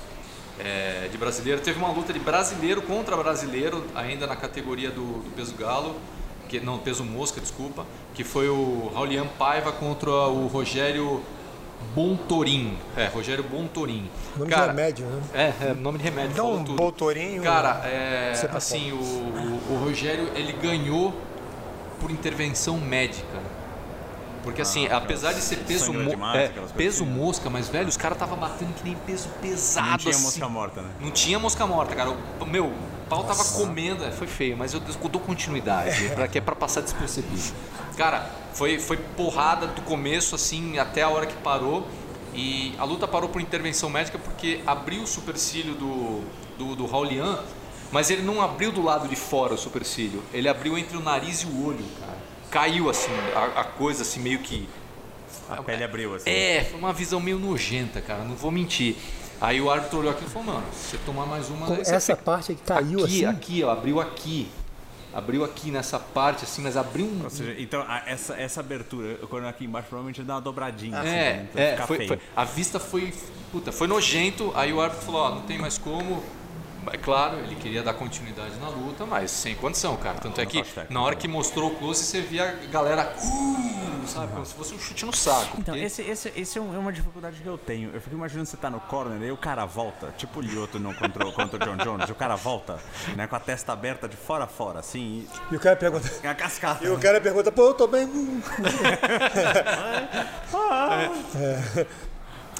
é, 0.58 1.08
de 1.10 1.18
brasileiro? 1.18 1.60
Teve 1.60 1.78
uma 1.78 1.90
luta 1.90 2.12
de 2.12 2.18
brasileiro 2.18 2.82
contra 2.82 3.16
brasileiro, 3.16 3.84
ainda 3.94 4.26
na 4.26 4.36
categoria 4.36 4.90
do, 4.90 5.22
do 5.22 5.30
peso 5.34 5.54
galo. 5.54 5.96
Que, 6.48 6.60
não, 6.60 6.78
peso 6.78 7.04
mosca, 7.04 7.40
desculpa. 7.40 7.86
Que 8.14 8.24
foi 8.24 8.48
o 8.48 8.90
Raulian 8.94 9.26
Paiva 9.26 9.72
contra 9.72 10.10
o 10.10 10.46
Rogério 10.46 11.22
Bontorin. 11.94 12.76
É, 12.96 13.06
Rogério 13.06 13.42
Bontorin. 13.42 14.08
Nome 14.36 14.54
de 14.54 14.60
remédio, 14.60 15.06
né? 15.06 15.22
É, 15.34 15.68
é, 15.68 15.74
nome 15.74 15.98
de 15.98 16.04
remédio. 16.04 16.32
Então, 16.32 16.64
tudo. 16.64 16.76
Boltorinho. 16.76 17.42
Cara, 17.42 17.82
é, 17.86 18.32
assim, 18.52 18.92
o, 18.92 18.96
o, 18.96 19.74
o 19.74 19.84
Rogério 19.84 20.30
ele 20.34 20.52
ganhou 20.52 21.14
por 22.00 22.10
intervenção 22.10 22.78
médica. 22.78 23.61
Porque 24.42 24.62
assim, 24.62 24.86
Ah, 24.88 24.96
apesar 24.96 25.32
de 25.32 25.40
ser 25.40 25.56
peso, 25.58 25.92
mo 25.92 26.10
demais, 26.10 26.38
é, 26.40 26.48
peso 26.76 27.04
assim, 27.04 27.12
né? 27.12 27.18
mosca, 27.18 27.50
mas 27.50 27.68
velho, 27.68 27.88
os 27.88 27.96
caras 27.96 28.18
tava 28.18 28.34
batendo 28.36 28.74
que 28.74 28.84
nem 28.84 28.94
peso 28.96 29.28
pesado 29.40 29.90
Não 29.90 29.98
tinha 29.98 30.14
assim. 30.14 30.22
mosca 30.24 30.48
morta, 30.48 30.82
né? 30.82 30.90
Não 31.00 31.10
tinha 31.10 31.38
mosca 31.38 31.66
morta, 31.66 31.94
cara. 31.94 32.10
O, 32.40 32.46
meu, 32.46 32.66
o 32.66 32.74
pau 33.08 33.24
tava 33.24 33.44
comendo, 33.44 34.04
é, 34.04 34.10
foi 34.10 34.26
feio, 34.26 34.56
mas 34.56 34.74
eu, 34.74 34.80
eu 34.80 35.08
dou 35.08 35.20
continuidade, 35.20 36.08
pra, 36.14 36.26
que 36.26 36.38
é 36.38 36.40
pra 36.40 36.56
passar 36.56 36.80
despercebido. 36.80 37.54
Cara, 37.96 38.28
foi, 38.52 38.78
foi 38.78 38.96
porrada 38.96 39.66
do 39.66 39.82
começo, 39.82 40.34
assim, 40.34 40.78
até 40.78 41.02
a 41.02 41.08
hora 41.08 41.26
que 41.26 41.34
parou. 41.36 41.86
E 42.34 42.74
a 42.78 42.84
luta 42.84 43.06
parou 43.06 43.28
por 43.28 43.42
intervenção 43.42 43.90
médica 43.90 44.18
porque 44.18 44.60
abriu 44.66 45.02
o 45.02 45.06
supercílio 45.06 45.74
do, 45.74 46.22
do, 46.58 46.74
do 46.74 46.86
Raulian, 46.86 47.38
mas 47.90 48.08
ele 48.08 48.22
não 48.22 48.40
abriu 48.40 48.72
do 48.72 48.82
lado 48.82 49.06
de 49.06 49.14
fora 49.14 49.52
o 49.52 49.58
supercílio, 49.58 50.22
ele 50.32 50.48
abriu 50.48 50.78
entre 50.78 50.96
o 50.96 51.00
nariz 51.00 51.42
e 51.42 51.46
o 51.46 51.66
olho. 51.66 51.84
Caiu 52.52 52.88
assim, 52.90 53.10
a, 53.34 53.60
a 53.62 53.64
coisa 53.64 54.02
assim, 54.02 54.20
meio 54.20 54.38
que 54.40 54.68
A 55.48 55.62
pele 55.62 55.82
abriu 55.82 56.14
assim. 56.14 56.28
é, 56.30 56.62
foi 56.70 56.78
uma 56.78 56.92
visão 56.92 57.18
meio 57.18 57.38
nojenta, 57.38 58.00
cara, 58.00 58.22
não 58.24 58.36
vou 58.36 58.50
mentir. 58.52 58.94
Aí 59.40 59.60
o 59.60 59.68
árbitro 59.70 59.98
olhou 59.98 60.12
aqui 60.12 60.24
e 60.24 60.28
falou, 60.28 60.54
mano, 60.54 60.66
se 60.72 60.90
você 60.90 60.98
tomar 60.98 61.26
mais 61.26 61.48
uma... 61.50 61.74
Essa 61.80 62.14
fica- 62.14 62.16
parte 62.22 62.54
que 62.54 62.62
caiu 62.62 63.02
aqui, 63.04 63.24
assim. 63.24 63.36
aqui, 63.36 63.64
ó, 63.64 63.70
abriu 63.70 64.00
aqui. 64.00 64.48
Abriu 65.12 65.44
aqui 65.44 65.70
nessa 65.70 65.98
parte, 65.98 66.44
assim, 66.44 66.62
mas 66.62 66.76
abriu 66.76 67.04
um... 67.06 67.24
Ou 67.24 67.28
seja, 67.30 67.54
então 67.58 67.82
a- 67.88 68.02
essa, 68.06 68.34
essa 68.34 68.60
abertura, 68.60 69.16
quando 69.28 69.46
aqui 69.46 69.64
embaixo, 69.64 69.88
provavelmente 69.88 70.22
dá 70.22 70.34
uma 70.34 70.40
dobradinha. 70.40 70.98
assim, 71.00 71.08
É, 71.08 71.32
né? 71.32 71.48
Pra 71.52 71.62
é, 71.62 71.76
foi, 71.86 71.96
feio. 71.96 72.08
foi- 72.08 72.20
a 72.36 72.44
vista 72.44 72.78
foi, 72.78 73.12
puta, 73.50 73.72
foi 73.72 73.88
nojento, 73.88 74.52
aí 74.54 74.72
o 74.72 74.80
árbitro 74.80 75.04
falou, 75.04 75.22
ó, 75.22 75.30
não 75.34 75.42
tem 75.42 75.58
mais 75.58 75.76
como... 75.78 76.22
É 76.90 76.96
claro, 76.96 77.38
ele 77.38 77.54
queria 77.56 77.82
dar 77.82 77.94
continuidade 77.94 78.56
na 78.60 78.68
luta, 78.68 79.04
mas 79.06 79.30
sem 79.30 79.54
condição, 79.54 79.96
cara. 79.96 80.18
Tanto 80.18 80.40
é 80.40 80.46
que 80.46 80.64
na 80.90 81.00
hora 81.02 81.14
né? 81.14 81.20
que 81.20 81.28
mostrou 81.28 81.70
o 81.70 81.74
close, 81.76 82.02
você 82.04 82.20
via 82.20 82.48
a 82.50 82.66
galera, 82.70 83.14
uh, 83.16 84.06
sabe, 84.08 84.32
como 84.32 84.44
se 84.44 84.54
fosse 84.54 84.74
um 84.74 84.78
chute 84.78 85.04
no 85.06 85.12
saco. 85.14 85.56
Então, 85.58 85.74
porque- 85.74 85.86
esse, 85.86 86.02
esse, 86.02 86.32
esse 86.34 86.58
é 86.58 86.62
é 86.62 86.64
uma 86.78 86.92
dificuldade 86.92 87.36
que 87.40 87.46
eu 87.46 87.56
tenho. 87.56 87.90
Eu 87.94 88.00
fico 88.00 88.14
imaginando 88.16 88.46
você 88.46 88.56
tá 88.56 88.68
no 88.70 88.80
corner 88.80 89.22
e 89.28 89.30
o 89.32 89.36
cara 89.36 89.64
volta, 89.64 90.12
tipo 90.16 90.40
o 90.40 90.42
Lioto 90.42 90.78
no, 90.80 90.92
contra, 90.94 91.26
o- 91.26 91.32
contra 91.32 91.56
o 91.56 91.66
John 91.66 91.76
Jones, 91.84 92.10
o 92.10 92.14
cara 92.14 92.34
volta, 92.36 92.78
né, 93.16 93.26
com 93.26 93.36
a 93.36 93.40
testa 93.40 93.72
aberta 93.72 94.08
de 94.08 94.16
fora 94.16 94.44
a 94.44 94.48
fora, 94.48 94.80
assim, 94.80 95.26
E 95.50 95.56
o 95.56 95.60
cara 95.60 95.76
pergunta. 95.76 96.10
e 96.22 96.26
a 96.26 96.34
cascata. 96.34 96.84
E 96.84 96.88
o 96.88 96.98
cara 96.98 97.20
pergunta, 97.20 97.52
pô, 97.52 97.68
eu 97.68 97.74
tô 97.74 97.86
bem. 97.86 98.08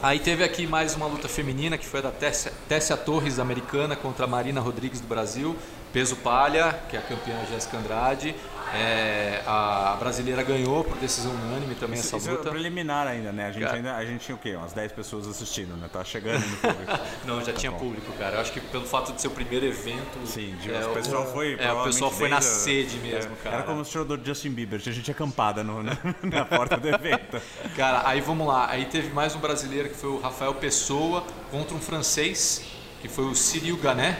Aí 0.03 0.19
teve 0.19 0.43
aqui 0.43 0.67
mais 0.67 0.97
uma 0.97 1.07
luta 1.07 1.29
feminina 1.29 1.79
que 1.79 1.87
foi 1.87 2.01
a 2.01 2.03
da 2.03 2.11
Tessia, 2.11 2.53
Tessia 2.69 2.97
Torres 2.97 3.39
americana 3.39 3.95
contra 3.95 4.25
a 4.25 4.29
Marina 4.29 4.61
Rodrigues 4.61 5.01
do 5.01 5.07
Brasil, 5.07 5.57
peso 5.93 6.17
palha, 6.17 6.77
que 6.89 6.97
é 6.97 6.99
a 6.99 7.03
campeã 7.03 7.37
Jéssica 7.49 7.79
Andrade. 7.79 8.35
É, 8.75 9.43
a 9.47 9.97
brasileira 9.99 10.43
ganhou 10.43 10.83
por 10.83 10.97
decisão 10.97 11.31
unânime 11.33 11.75
também 11.75 11.99
Isso, 11.99 12.09
essa 12.09 12.17
isso 12.17 12.29
é 12.31 12.33
luta. 12.33 12.51
preliminar 12.51 13.07
ainda, 13.07 13.31
né? 13.31 13.47
A 13.49 13.53
gente, 13.53 13.65
Cara. 13.65 13.77
ainda, 13.77 13.97
a 13.97 14.05
gente 14.05 14.25
tinha 14.25 14.35
o 14.35 14.39
quê? 14.39 14.55
Umas 14.57 14.73
10 14.73 14.93
pessoas 14.93 15.27
assistindo, 15.29 15.77
né? 15.77 15.91
Tá 15.93 16.03
chegando 16.03 16.41
no 16.47 16.57
público. 16.57 16.93
Não, 17.27 17.45
já 17.45 17.53
tinha 17.53 17.71
bom. 17.71 17.79
público, 17.79 18.11
cara. 18.15 18.37
Eu 18.37 18.41
acho 18.41 18.51
que 18.53 18.61
pelo 18.61 18.87
fato 18.87 19.13
de 19.13 19.21
ser 19.21 19.29
o 19.29 19.33
primeiro 19.33 19.67
evento. 19.67 20.27
Sim, 20.27 20.57
de, 20.57 20.73
é, 20.73 20.87
o 20.87 20.91
pessoal 20.95 21.27
foi. 21.31 21.55
É, 21.59 21.73
o 21.73 21.85
pessoal 21.85 22.11
foi 22.11 22.29
na 22.29 22.39
a- 22.39 22.43
sede 22.43 22.97
mesmo, 22.99 23.33
é, 23.33 23.37
cara. 23.45 23.57
Era 23.57 23.65
como 23.65 23.83
o 23.83 23.85
show 23.85 24.05
do 24.05 24.19
Justin 24.25 24.51
Bieber, 24.51 24.81
tinha 24.81 24.93
gente 24.95 25.11
acampada 25.11 25.63
no, 25.63 25.83
na, 25.83 25.97
na 26.23 26.45
porta 26.47 26.77
do 26.79 26.89
evento. 26.89 27.41
Cara, 27.77 28.03
aí 28.09 28.21
vamos 28.23 28.47
lá. 28.47 28.71
Aí 28.71 28.87
teve 28.87 29.11
mais 29.13 29.35
um 29.37 29.39
brasileiro 29.39 29.91
que 29.91 29.97
foi 29.97 30.09
o 30.11 30.19
Rafael 30.21 30.55
Pessoa 30.55 31.25
contra 31.51 31.75
um 31.77 31.81
francês, 31.81 32.65
que 33.03 33.09
foi 33.09 33.25
o 33.25 33.35
Cyril 33.35 33.77
Gané, 33.77 34.19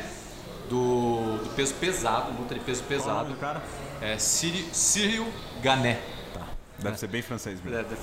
do, 0.69 1.39
do 1.43 1.51
peso 1.57 1.75
pesado, 1.75 2.33
luta 2.39 2.55
de 2.55 2.61
peso 2.61 2.83
pesado. 2.85 3.31
do 3.31 3.37
cara? 3.37 3.63
É 4.03 4.19
Cyril, 4.19 4.67
Cyril 4.73 5.33
Gané. 5.63 6.01
Deve 6.79 6.99
ser 6.99 7.07
bem 7.07 7.23
francês 7.23 7.61
mesmo. 7.63 7.79
É, 7.79 7.83
deve- 7.85 8.01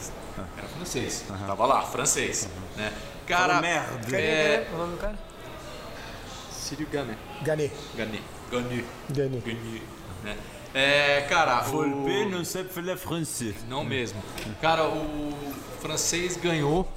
Era 0.57 0.67
francês. 0.69 1.25
Tava 1.27 1.65
lá, 1.65 1.81
francês. 1.81 2.47
Né? 2.77 2.93
Cara, 3.27 3.55
Falou 3.55 3.61
merda. 3.61 4.17
É, 4.17 4.57
cadê 4.63 4.75
o 4.75 4.77
nome 4.77 4.91
do 4.93 4.97
cara? 4.99 5.19
Cyril 6.51 6.87
Gané. 6.91 7.17
Gané. 7.43 7.71
Gané. 7.95 8.19
Gané. 8.51 8.83
Gané. 9.09 9.39
Gané. 9.45 9.81
Né? 10.23 10.37
É, 10.73 11.21
cara, 11.27 11.61
Volpe 11.61 11.89
o... 11.89 12.29
não 12.29 12.45
sabe 12.45 12.69
falar 12.69 12.95
francês. 12.95 13.55
Não 13.67 13.83
mesmo. 13.83 14.21
Cara, 14.61 14.87
o 14.87 15.33
francês 15.81 16.37
ganhou, 16.37 16.87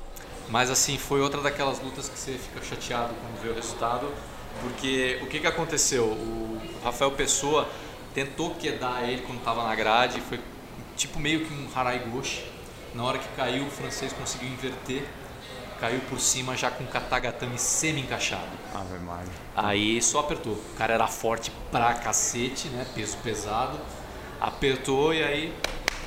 mas 0.50 0.70
assim, 0.70 0.98
foi 0.98 1.20
outra 1.20 1.40
daquelas 1.40 1.80
lutas 1.80 2.08
que 2.08 2.18
você 2.18 2.32
fica 2.32 2.62
chateado 2.64 3.14
quando 3.14 3.42
vê 3.42 3.48
o 3.48 3.54
resultado, 3.54 4.08
porque 4.60 5.18
o 5.22 5.26
que, 5.26 5.40
que 5.40 5.46
aconteceu? 5.46 6.04
O 6.04 6.60
Rafael 6.84 7.12
Pessoa 7.12 7.66
tentou 8.14 8.54
quedar 8.54 9.08
ele 9.08 9.22
quando 9.22 9.38
estava 9.38 9.64
na 9.64 9.74
grade, 9.74 10.20
foi 10.20 10.40
tipo 10.96 11.18
meio 11.18 11.44
que 11.44 11.52
um 11.54 11.68
Haraigoshi. 11.74 12.44
Na 12.94 13.04
hora 13.04 13.18
que 13.18 13.28
caiu, 13.36 13.64
o 13.64 13.70
francês 13.70 14.12
conseguiu 14.12 14.48
inverter, 14.48 15.04
caiu 15.80 16.00
por 16.10 16.20
cima 16.20 16.54
já 16.56 16.70
com 16.70 16.84
o 16.84 16.86
katagatame 16.86 17.58
semi-encaixado. 17.58 18.42
Aí 19.56 20.00
só 20.02 20.20
apertou. 20.20 20.52
O 20.52 20.76
cara 20.76 20.92
era 20.94 21.06
forte 21.06 21.50
pra 21.70 21.94
cacete, 21.94 22.68
né? 22.68 22.86
Peso 22.94 23.16
pesado. 23.18 23.78
Apertou 24.40 25.14
e 25.14 25.22
aí 25.22 25.54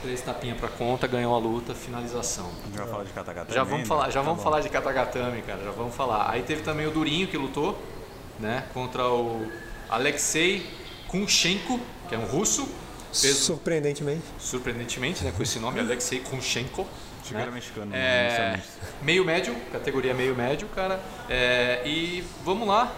três 0.02 0.22
tapinhas 0.22 0.60
pra 0.60 0.68
conta, 0.70 1.08
ganhou 1.08 1.34
a 1.34 1.40
luta, 1.40 1.74
finalização. 1.74 2.46
A 2.64 2.66
gente 2.68 2.78
vai 2.78 2.88
falar 2.88 3.04
de 3.06 3.10
Katagata 3.12 3.54
Já 3.54 3.64
vamos 3.64 3.80
né? 3.80 3.86
falar, 3.86 4.06
já 4.12 4.20
Tá 4.20 4.22
vamos 4.22 4.38
bom. 4.38 4.44
falar 4.44 4.60
de 4.62 4.70
Katagatame, 4.70 5.42
cara, 5.42 5.64
já 5.64 5.72
vamos 5.72 5.96
falar. 5.96 6.30
Aí 6.30 6.44
teve 6.44 6.62
também 6.62 6.86
o 6.86 6.92
Durinho 6.92 7.28
que 7.28 7.38
lutou, 7.38 7.82
né, 8.40 8.66
contra 8.74 9.08
o 9.10 9.50
Alexei 9.90 10.70
Kunchenko, 11.08 11.80
que 12.08 12.16
é 12.16 12.18
um 12.18 12.26
russo, 12.26 12.68
peso 13.12 13.36
Surpreendentemente. 13.46 14.22
surpreendentemente, 14.40 15.24
né, 15.24 15.32
com 15.36 15.42
esse 15.44 15.60
nome, 15.60 15.80
Alexei 15.80 16.20
Kunchenko. 16.20 16.86
Né? 17.32 17.50
mexicano. 17.52 17.90
É, 17.96 18.28
inicialmente. 18.28 18.64
meio 19.02 19.26
médio, 19.26 19.56
categoria 19.72 20.14
meio 20.14 20.36
médio, 20.36 20.68
cara. 20.76 21.02
É, 21.28 21.82
e 21.84 22.24
vamos 22.44 22.68
lá. 22.68 22.94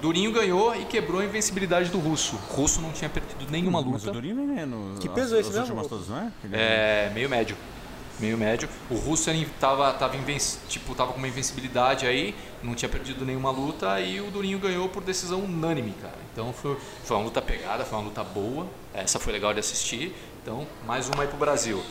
Durinho 0.00 0.30
ganhou 0.32 0.76
e 0.76 0.84
quebrou 0.84 1.20
a 1.20 1.24
invencibilidade 1.24 1.88
do 1.90 1.98
russo. 1.98 2.36
O 2.50 2.54
russo 2.54 2.80
não 2.80 2.92
tinha 2.92 3.10
perdido 3.10 3.50
nenhuma 3.50 3.80
Mas 3.80 3.88
o 3.90 3.92
luta. 3.94 4.10
Durinho 4.12 4.36
vem 4.36 4.46
ganhando. 4.54 4.98
Que 5.00 5.08
as- 5.08 5.14
peso 5.14 5.34
é 5.34 5.40
esse 5.40 5.48
as 5.48 5.54
mesmo? 5.56 5.74
últimas 5.74 5.86
todas, 5.88 6.08
não 6.08 6.18
é? 6.18 6.32
Ele- 6.44 6.54
É, 6.56 7.10
meio 7.14 7.28
médio. 7.28 7.56
Meio 8.20 8.38
médio. 8.38 8.68
O 8.88 8.94
russo 8.94 9.28
ele 9.28 9.44
tava, 9.58 9.92
invenci- 10.16 10.58
tipo, 10.68 10.94
tava 10.94 11.12
com 11.12 11.18
uma 11.18 11.26
invencibilidade 11.28 12.06
aí, 12.06 12.34
não 12.62 12.74
tinha 12.74 12.88
perdido 12.88 13.24
nenhuma 13.24 13.50
luta 13.50 14.00
e 14.00 14.20
o 14.20 14.30
Durinho 14.30 14.58
ganhou 14.58 14.88
por 14.88 15.02
decisão 15.02 15.40
unânime, 15.40 15.92
cara. 16.00 16.14
Então 16.32 16.52
foi, 16.52 16.76
foi 17.04 17.16
uma 17.16 17.24
luta 17.24 17.42
pegada, 17.42 17.84
foi 17.84 17.98
uma 17.98 18.04
luta 18.04 18.22
boa. 18.22 18.66
Essa 18.92 19.18
foi 19.18 19.32
legal 19.32 19.52
de 19.52 19.60
assistir. 19.60 20.14
Então, 20.42 20.66
mais 20.86 21.08
uma 21.08 21.22
aí 21.22 21.28
pro 21.28 21.36
Brasil. 21.38 21.82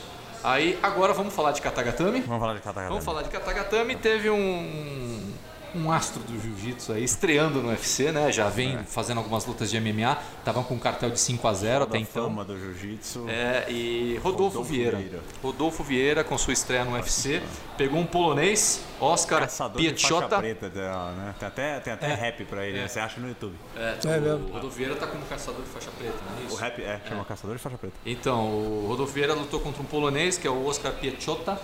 Aí, 0.43 0.77
agora 0.83 1.13
vamos 1.13 1.33
falar 1.33 1.51
de 1.51 1.61
Katagatame. 1.61 2.21
Vamos 2.21 2.39
falar 2.41 2.53
de 2.55 2.61
Katagata. 2.61 2.89
Vamos 2.89 3.05
falar 3.05 3.21
de 3.23 3.29
Katagatame. 3.29 3.95
Teve 3.95 4.29
um, 4.29 5.32
um 5.75 5.91
astro 5.91 6.21
do 6.23 6.39
jiu-jitsu 6.39 6.93
aí 6.93 7.03
estreando 7.03 7.61
no 7.61 7.69
UFC, 7.69 8.11
né? 8.11 8.31
Já 8.31 8.49
vem 8.49 8.77
fazendo 8.85 9.17
algumas 9.17 9.45
lutas 9.45 9.69
de 9.71 9.79
MMA. 9.79 10.17
Tava 10.45 10.63
com 10.63 10.75
um 10.75 10.79
cartel 10.79 11.09
de 11.09 11.19
5 11.19 11.47
a 11.47 11.53
0 11.53 11.83
até 11.85 11.97
então. 11.97 12.25
fama 12.25 12.43
do 12.43 12.57
jiu-jitsu. 12.57 13.25
É, 13.29 13.65
e 13.69 14.15
Rodolfo, 14.23 14.57
Rodolfo 14.59 14.63
Vieira. 14.63 14.97
Vieira. 14.97 15.19
Rodolfo 15.41 15.83
Vieira, 15.83 16.23
com 16.23 16.37
sua 16.37 16.53
estreia 16.53 16.85
no 16.85 16.93
UFC, 16.93 17.41
pegou 17.77 17.99
um 17.99 18.05
polonês, 18.05 18.81
Oscar 18.99 19.41
Caçador 19.41 19.81
de 19.81 19.89
faixa 19.89 20.07
Piechota. 20.07 20.37
preta, 20.37 20.69
né? 20.69 21.35
Tem 21.39 21.47
até, 21.47 21.79
tem 21.79 21.93
até 21.93 22.13
rap 22.13 22.45
pra 22.45 22.65
ele, 22.65 22.79
né? 22.79 22.87
você 22.87 22.99
acha 22.99 23.19
no 23.19 23.27
YouTube. 23.27 23.55
É, 23.75 23.97
É 24.03 24.17
o 24.17 24.21
mesmo. 24.21 24.47
Rodolfo 24.53 24.77
Vieira 24.77 24.95
tá 24.95 25.07
como 25.07 25.23
caçador 25.25 25.61
de 25.61 25.69
faixa 25.69 25.91
preta, 25.97 26.15
não 26.29 26.37
é 26.37 26.43
O 26.43 26.47
isso? 26.47 26.55
rap 26.55 26.81
é, 26.81 27.01
chama 27.07 27.25
Caçador 27.25 27.55
de 27.55 27.61
Faixa 27.61 27.77
Preta. 27.77 27.95
Então, 28.05 28.47
o 28.49 28.85
Rodolfo 28.87 29.13
Vieira 29.13 29.33
lutou 29.33 29.59
contra 29.59 29.81
um 29.81 29.85
polonês, 29.85 30.37
que 30.37 30.47
é 30.47 30.49
o 30.51 30.65
Oscar 30.65 30.93
Piechota. 30.93 31.59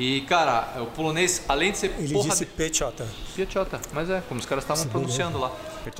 E, 0.00 0.20
cara, 0.22 0.80
o 0.80 0.86
polonês, 0.86 1.42
além 1.48 1.72
de 1.72 1.78
ser 1.78 1.92
Ele 1.98 2.12
porra 2.14 2.28
disse 2.30 2.44
de... 2.44 2.50
Pechota. 2.52 3.04
Piechota, 3.34 3.80
mas 3.92 4.08
é, 4.08 4.22
como 4.28 4.38
os 4.38 4.46
caras 4.46 4.62
estavam 4.62 4.86
pronunciando 4.86 5.38
lá. 5.38 5.50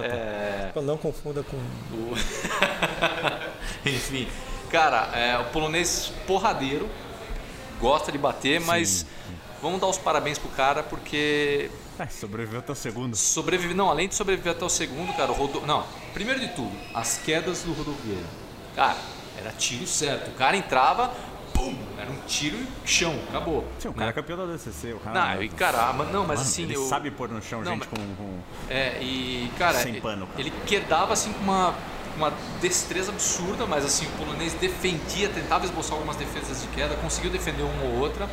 É, 0.01 0.71
Não 0.81 0.97
confunda 0.97 1.43
com. 1.43 1.57
o- 1.57 2.15
Enfim, 3.85 4.29
cara, 4.71 5.11
é, 5.19 5.37
o 5.39 5.45
polonês 5.47 6.13
porradeiro, 6.29 6.89
gosta 7.81 8.13
de 8.13 8.19
bater, 8.19 8.61
mas 8.61 9.05
vamos 9.61 9.81
dar 9.81 9.89
os 9.89 9.99
parabéns 9.99 10.39
pro 10.39 10.49
cara 10.51 10.83
porque 10.85 11.69
É, 11.99 12.07
sobreviveu 12.07 12.61
até 12.61 12.71
o 12.73 12.77
segundo. 12.77 13.17
sobrevive, 13.17 13.75
não, 13.75 13.91
além 13.91 14.07
de 14.09 14.15
sobreviver 14.15 14.53
até 14.53 14.65
o 14.65 14.69
segundo, 14.69 15.13
cara, 15.17 15.33
o 15.33 15.35
Rodolfo, 15.35 15.67
não, 15.67 15.85
primeiro 16.15 16.39
de 16.41 16.49
tudo, 16.49 16.73
as 16.95 17.19
quedas 17.19 17.63
do 17.63 17.73
Rodolfo 17.73 18.01
Vieira. 18.05 18.27
Cara, 18.77 18.97
era 19.37 19.51
tiro 19.53 19.87
certo. 19.89 20.29
O 20.31 20.35
cara 20.35 20.57
entrava, 20.57 21.13
pum, 21.59 21.75
era 21.99 22.11
um 22.11 22.17
tiro 22.27 22.57
e 22.57 22.67
chão, 22.89 23.19
acabou. 23.29 23.67
Sim, 23.79 23.89
o 23.89 23.91
né? 23.91 23.97
cara 23.99 24.11
é 24.11 24.13
campeão 24.13 24.39
da 24.39 24.47
DCC, 24.53 24.93
o 24.93 24.99
cara... 25.01 25.35
Não, 25.35 25.43
e 25.43 25.49
caramba, 25.49 26.05
não, 26.05 26.21
mas 26.27 26.39
Mano, 26.39 26.41
assim, 26.51 26.63
ele 26.63 26.77
eu 26.77 26.87
sabe 26.87 27.11
pôr 27.11 27.29
no 27.29 27.43
chão 27.43 27.61
Não, 27.63 27.73
gente 27.73 27.89
mas- 27.91 28.01
com, 28.01 28.15
com... 28.15 28.39
É, 28.71 28.99
e 29.03 29.51
cara, 29.59 29.79
Sem 29.79 29.93
ele- 29.93 30.01
pano, 30.01 30.27
cara. 30.27 30.41
ele 30.41 30.53
quedava 30.67 31.13
assim 31.13 31.33
com 31.33 31.43
uma, 31.43 31.75
uma 32.17 32.33
destreza 32.61 33.11
absurda, 33.11 33.67
mas 33.67 33.85
assim, 33.85 34.07
o 34.07 34.11
polonês 34.11 34.55
defendia, 34.55 35.29
tentava 35.29 35.65
esboçar 35.65 35.95
algumas 35.95 36.17
defesas 36.17 36.61
de 36.63 36.69
queda, 36.69 36.95
conseguiu 36.97 37.31
defender 37.31 37.63
uma 37.63 37.83
ou 37.85 37.99
outra. 37.99 38.29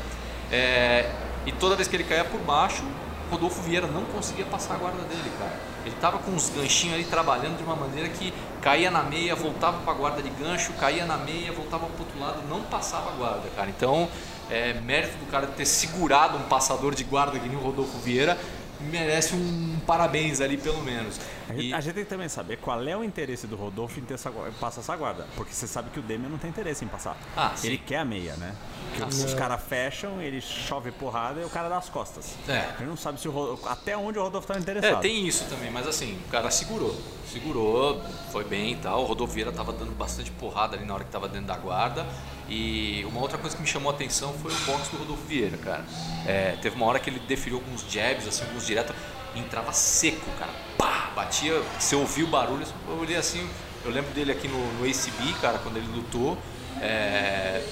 É, 0.51 1.11
e 1.45 1.51
toda 1.51 1.75
vez 1.75 1.87
que 1.87 1.95
ele 1.95 2.03
caía 2.03 2.23
por 2.25 2.39
baixo, 2.41 2.83
Rodolfo 3.31 3.61
Vieira 3.63 3.87
não 3.87 4.03
conseguia 4.05 4.45
passar 4.45 4.75
a 4.75 4.77
guarda 4.77 5.01
dele, 5.03 5.31
cara. 5.39 5.59
Ele 5.85 5.95
tava 6.01 6.17
com 6.17 6.31
uns 6.31 6.49
ganchinhos 6.49 6.95
ali 6.95 7.03
trabalhando 7.03 7.57
de 7.57 7.63
uma 7.63 7.75
maneira 7.75 8.09
que 8.09 8.33
caía 8.61 8.89
na 8.89 9.03
meia, 9.03 9.35
voltava 9.35 9.79
para 9.79 9.93
a 9.93 9.95
guarda 9.95 10.21
de 10.21 10.29
gancho, 10.29 10.73
caía 10.73 11.05
na 11.05 11.17
meia, 11.17 11.51
voltava 11.51 11.85
pro 11.85 12.03
outro 12.03 12.19
lado, 12.19 12.41
não 12.49 12.61
passava 12.63 13.11
a 13.11 13.13
guarda, 13.13 13.47
cara. 13.55 13.69
Então, 13.69 14.09
é, 14.49 14.73
mérito 14.73 15.17
do 15.17 15.29
cara 15.29 15.47
ter 15.47 15.65
segurado 15.65 16.37
um 16.37 16.43
passador 16.43 16.95
de 16.95 17.03
guarda 17.03 17.39
que 17.39 17.47
nem 17.47 17.57
o 17.57 17.61
Rodolfo 17.61 17.97
Vieira, 17.99 18.37
merece 18.79 19.35
um 19.35 19.77
parabéns 19.85 20.41
ali 20.41 20.57
pelo 20.57 20.81
menos. 20.81 21.19
A 21.47 21.53
gente, 21.53 21.67
E- 21.67 21.73
a 21.73 21.79
gente 21.81 21.93
tem 21.93 22.03
que 22.03 22.09
também 22.09 22.27
saber 22.27 22.57
qual 22.57 22.81
é 22.87 22.97
o 22.97 23.03
interesse 23.03 23.45
do 23.47 23.55
Rodolfo 23.55 23.99
em 23.99 24.03
ter 24.03 24.15
essa, 24.15 24.31
passar 24.59 24.81
essa 24.81 24.95
guarda. 24.95 25.27
Porque 25.35 25.53
você 25.53 25.67
sabe 25.67 25.89
que 25.91 25.99
o 25.99 26.01
Demian 26.03 26.29
não 26.29 26.37
tem 26.37 26.49
interesse 26.49 26.83
em 26.83 26.87
passar. 26.87 27.15
Ah, 27.37 27.51
sim. 27.55 27.67
ele 27.67 27.77
quer 27.77 27.97
a 27.99 28.05
meia, 28.05 28.35
né? 28.37 28.55
Ah, 29.01 29.05
os 29.07 29.15
sim. 29.15 29.35
caras 29.35 29.61
fecham, 29.63 30.21
ele 30.21 30.41
chove 30.41 30.91
porrada 30.91 31.41
e 31.41 31.43
o 31.45 31.49
cara 31.49 31.69
dá 31.69 31.77
as 31.77 31.89
costas. 31.89 32.33
É. 32.47 32.73
Ele 32.79 32.89
não 32.89 32.97
sabe 32.97 33.19
se 33.19 33.27
o 33.27 33.31
Ro- 33.31 33.59
até 33.67 33.95
onde 33.95 34.17
o 34.17 34.23
Rodolfo 34.23 34.47
tá 34.47 34.57
interessado. 34.57 34.97
É, 34.97 35.01
tem 35.01 35.27
isso 35.27 35.45
também, 35.45 35.69
mas 35.69 35.85
assim, 35.87 36.17
o 36.27 36.31
cara 36.31 36.49
segurou. 36.49 36.95
Segurou, 37.31 38.01
foi 38.31 38.43
bem 38.43 38.73
e 38.73 38.75
tal. 38.77 39.01
O 39.01 39.05
Rodolfo 39.05 39.33
Vieira 39.33 39.51
tava 39.51 39.73
dando 39.73 39.91
bastante 39.91 40.31
porrada 40.31 40.75
ali 40.77 40.85
na 40.85 40.93
hora 40.93 41.03
que 41.03 41.11
tava 41.11 41.27
dentro 41.27 41.47
da 41.47 41.57
guarda. 41.57 42.05
E 42.47 43.03
uma 43.09 43.19
outra 43.21 43.37
coisa 43.37 43.55
que 43.55 43.61
me 43.61 43.67
chamou 43.67 43.91
a 43.91 43.95
atenção 43.95 44.33
foi 44.33 44.51
o 44.53 44.57
boxe 44.65 44.91
do 44.91 44.97
Rodolfo 44.97 45.23
Vieira, 45.25 45.57
cara. 45.57 45.83
É, 46.25 46.55
teve 46.61 46.75
uma 46.75 46.85
hora 46.85 46.99
que 46.99 47.09
ele 47.09 47.19
deferiu 47.19 47.57
alguns 47.57 47.81
jabs, 47.91 48.27
assim, 48.27 48.43
alguns 48.45 48.65
direto, 48.65 48.93
entrava 49.35 49.73
seco, 49.73 50.29
cara. 50.39 50.51
Pá! 50.85 51.11
Batia, 51.15 51.59
você 51.79 51.95
ouvia 51.95 52.25
o 52.25 52.27
barulho, 52.27 52.65
eu 52.87 52.99
olhei 52.99 53.15
assim, 53.15 53.49
eu 53.83 53.89
lembro 53.91 54.11
dele 54.13 54.31
aqui 54.31 54.47
no, 54.47 54.73
no 54.73 54.83
ACB, 54.85 55.33
cara, 55.41 55.57
quando 55.57 55.77
ele 55.77 55.87
lutou. 55.87 56.37
É, 56.81 57.65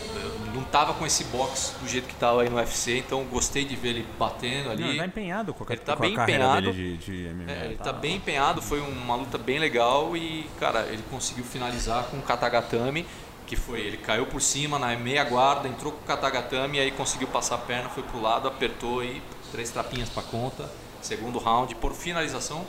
não 0.53 0.63
tava 0.63 0.93
com 0.93 1.05
esse 1.05 1.25
boxe 1.25 1.73
do 1.81 1.87
jeito 1.87 2.07
que 2.07 2.15
tava 2.15 2.41
aí 2.41 2.49
no 2.49 2.55
UFC, 2.55 2.97
então 2.97 3.23
gostei 3.25 3.65
de 3.65 3.75
ver 3.75 3.89
ele 3.89 4.07
batendo 4.17 4.71
ali. 4.71 4.81
Não, 4.81 4.89
ele 4.89 4.97
tá 4.99 5.05
empenhado 5.05 5.53
com 5.53 5.63
a, 5.63 5.67
Ele 5.69 5.81
tá 5.81 5.95
bem 5.95 6.13
empenhado. 6.13 6.71
dele 6.71 6.97
de, 6.97 7.27
de 7.27 7.33
MMA. 7.33 7.51
É, 7.51 7.65
ele 7.65 7.75
tá 7.75 7.91
bem 7.93 8.15
empenhado, 8.15 8.61
foi 8.61 8.79
uma 8.79 9.15
luta 9.15 9.37
bem 9.37 9.59
legal 9.59 10.15
e, 10.15 10.49
cara, 10.59 10.87
ele 10.89 11.03
conseguiu 11.11 11.43
finalizar 11.43 12.05
com 12.05 12.17
o 12.17 12.21
Katagatame, 12.21 13.05
que 13.45 13.55
foi, 13.55 13.81
ele 13.81 13.97
caiu 13.97 14.25
por 14.25 14.41
cima 14.41 14.79
na 14.79 14.95
meia 14.95 15.23
guarda, 15.25 15.67
entrou 15.67 15.91
com 15.91 15.99
o 15.99 16.07
Katagatame 16.07 16.77
e 16.77 16.81
aí 16.81 16.91
conseguiu 16.91 17.27
passar 17.27 17.55
a 17.55 17.59
perna, 17.59 17.89
foi 17.89 18.03
pro 18.03 18.21
lado, 18.21 18.47
apertou 18.47 19.03
e 19.03 19.21
três 19.51 19.69
trapinhas 19.69 20.07
pra 20.09 20.23
conta, 20.23 20.71
segundo 21.01 21.39
round. 21.39 21.75
Por 21.75 21.93
finalização, 21.93 22.65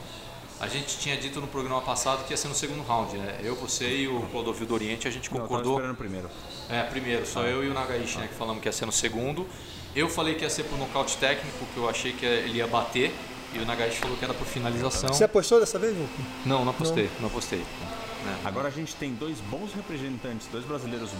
a 0.61 0.68
gente 0.68 0.98
tinha 0.98 1.16
dito 1.16 1.40
no 1.40 1.46
programa 1.46 1.80
passado 1.82 2.24
que 2.24 2.32
ia 2.32 2.36
ser 2.36 2.48
no 2.48 2.55
segundo 2.55 2.82
round, 2.86 3.16
né? 3.16 3.40
Eu, 3.42 3.55
você 3.57 3.88
e 3.88 4.09
o 4.09 4.20
Clodovil 4.30 4.66
do 4.66 4.74
Oriente, 4.74 5.09
a 5.09 5.11
gente 5.11 5.30
Não, 5.30 5.38
eu 5.38 5.42
concordou. 5.42 5.80
primeiro. 5.94 6.30
É, 6.68 6.82
primeiro, 6.82 7.26
só 7.26 7.42
eu 7.42 7.64
e 7.64 7.68
o 7.68 7.74
Nagaishi, 7.74 8.18
né, 8.18 8.28
que 8.28 8.34
falamos 8.34 8.62
que 8.62 8.68
ia 8.68 8.72
ser 8.72 8.86
no 8.86 8.92
segundo. 8.92 9.46
Eu 9.94 10.09
falei 10.09 10.34
que 10.34 10.42
ia 10.42 10.50
ser 10.50 10.64
por 10.64 10.78
nocaute 10.78 11.16
técnico, 11.18 11.66
que 11.72 11.76
eu 11.76 11.88
achei 11.88 12.12
que 12.12 12.24
ele 12.24 12.59
ia 12.59 12.66
bater, 12.66 13.14
e 13.52 13.59
o 13.59 13.66
Nagaishi 13.66 13.98
falou 13.98 14.16
que 14.16 14.24
era 14.24 14.34
por 14.34 14.46
finalização. 14.46 15.12
Você 15.12 15.24
apostou 15.24 15.61
dessa 15.61 15.78
vez? 15.78 15.96
Não, 16.44 16.64
não 16.64 16.70
apostei, 16.70 17.09
não 17.20 17.28
apostei. 17.28 17.64
Né? 18.25 18.41
Agora 18.45 18.68
a 18.68 18.70
gente 18.70 18.95
tem 18.97 19.14
dois 19.14 19.39
bons 19.51 19.72
representantes, 19.75 20.47
dois 20.51 20.64
brasileiros 20.64 21.11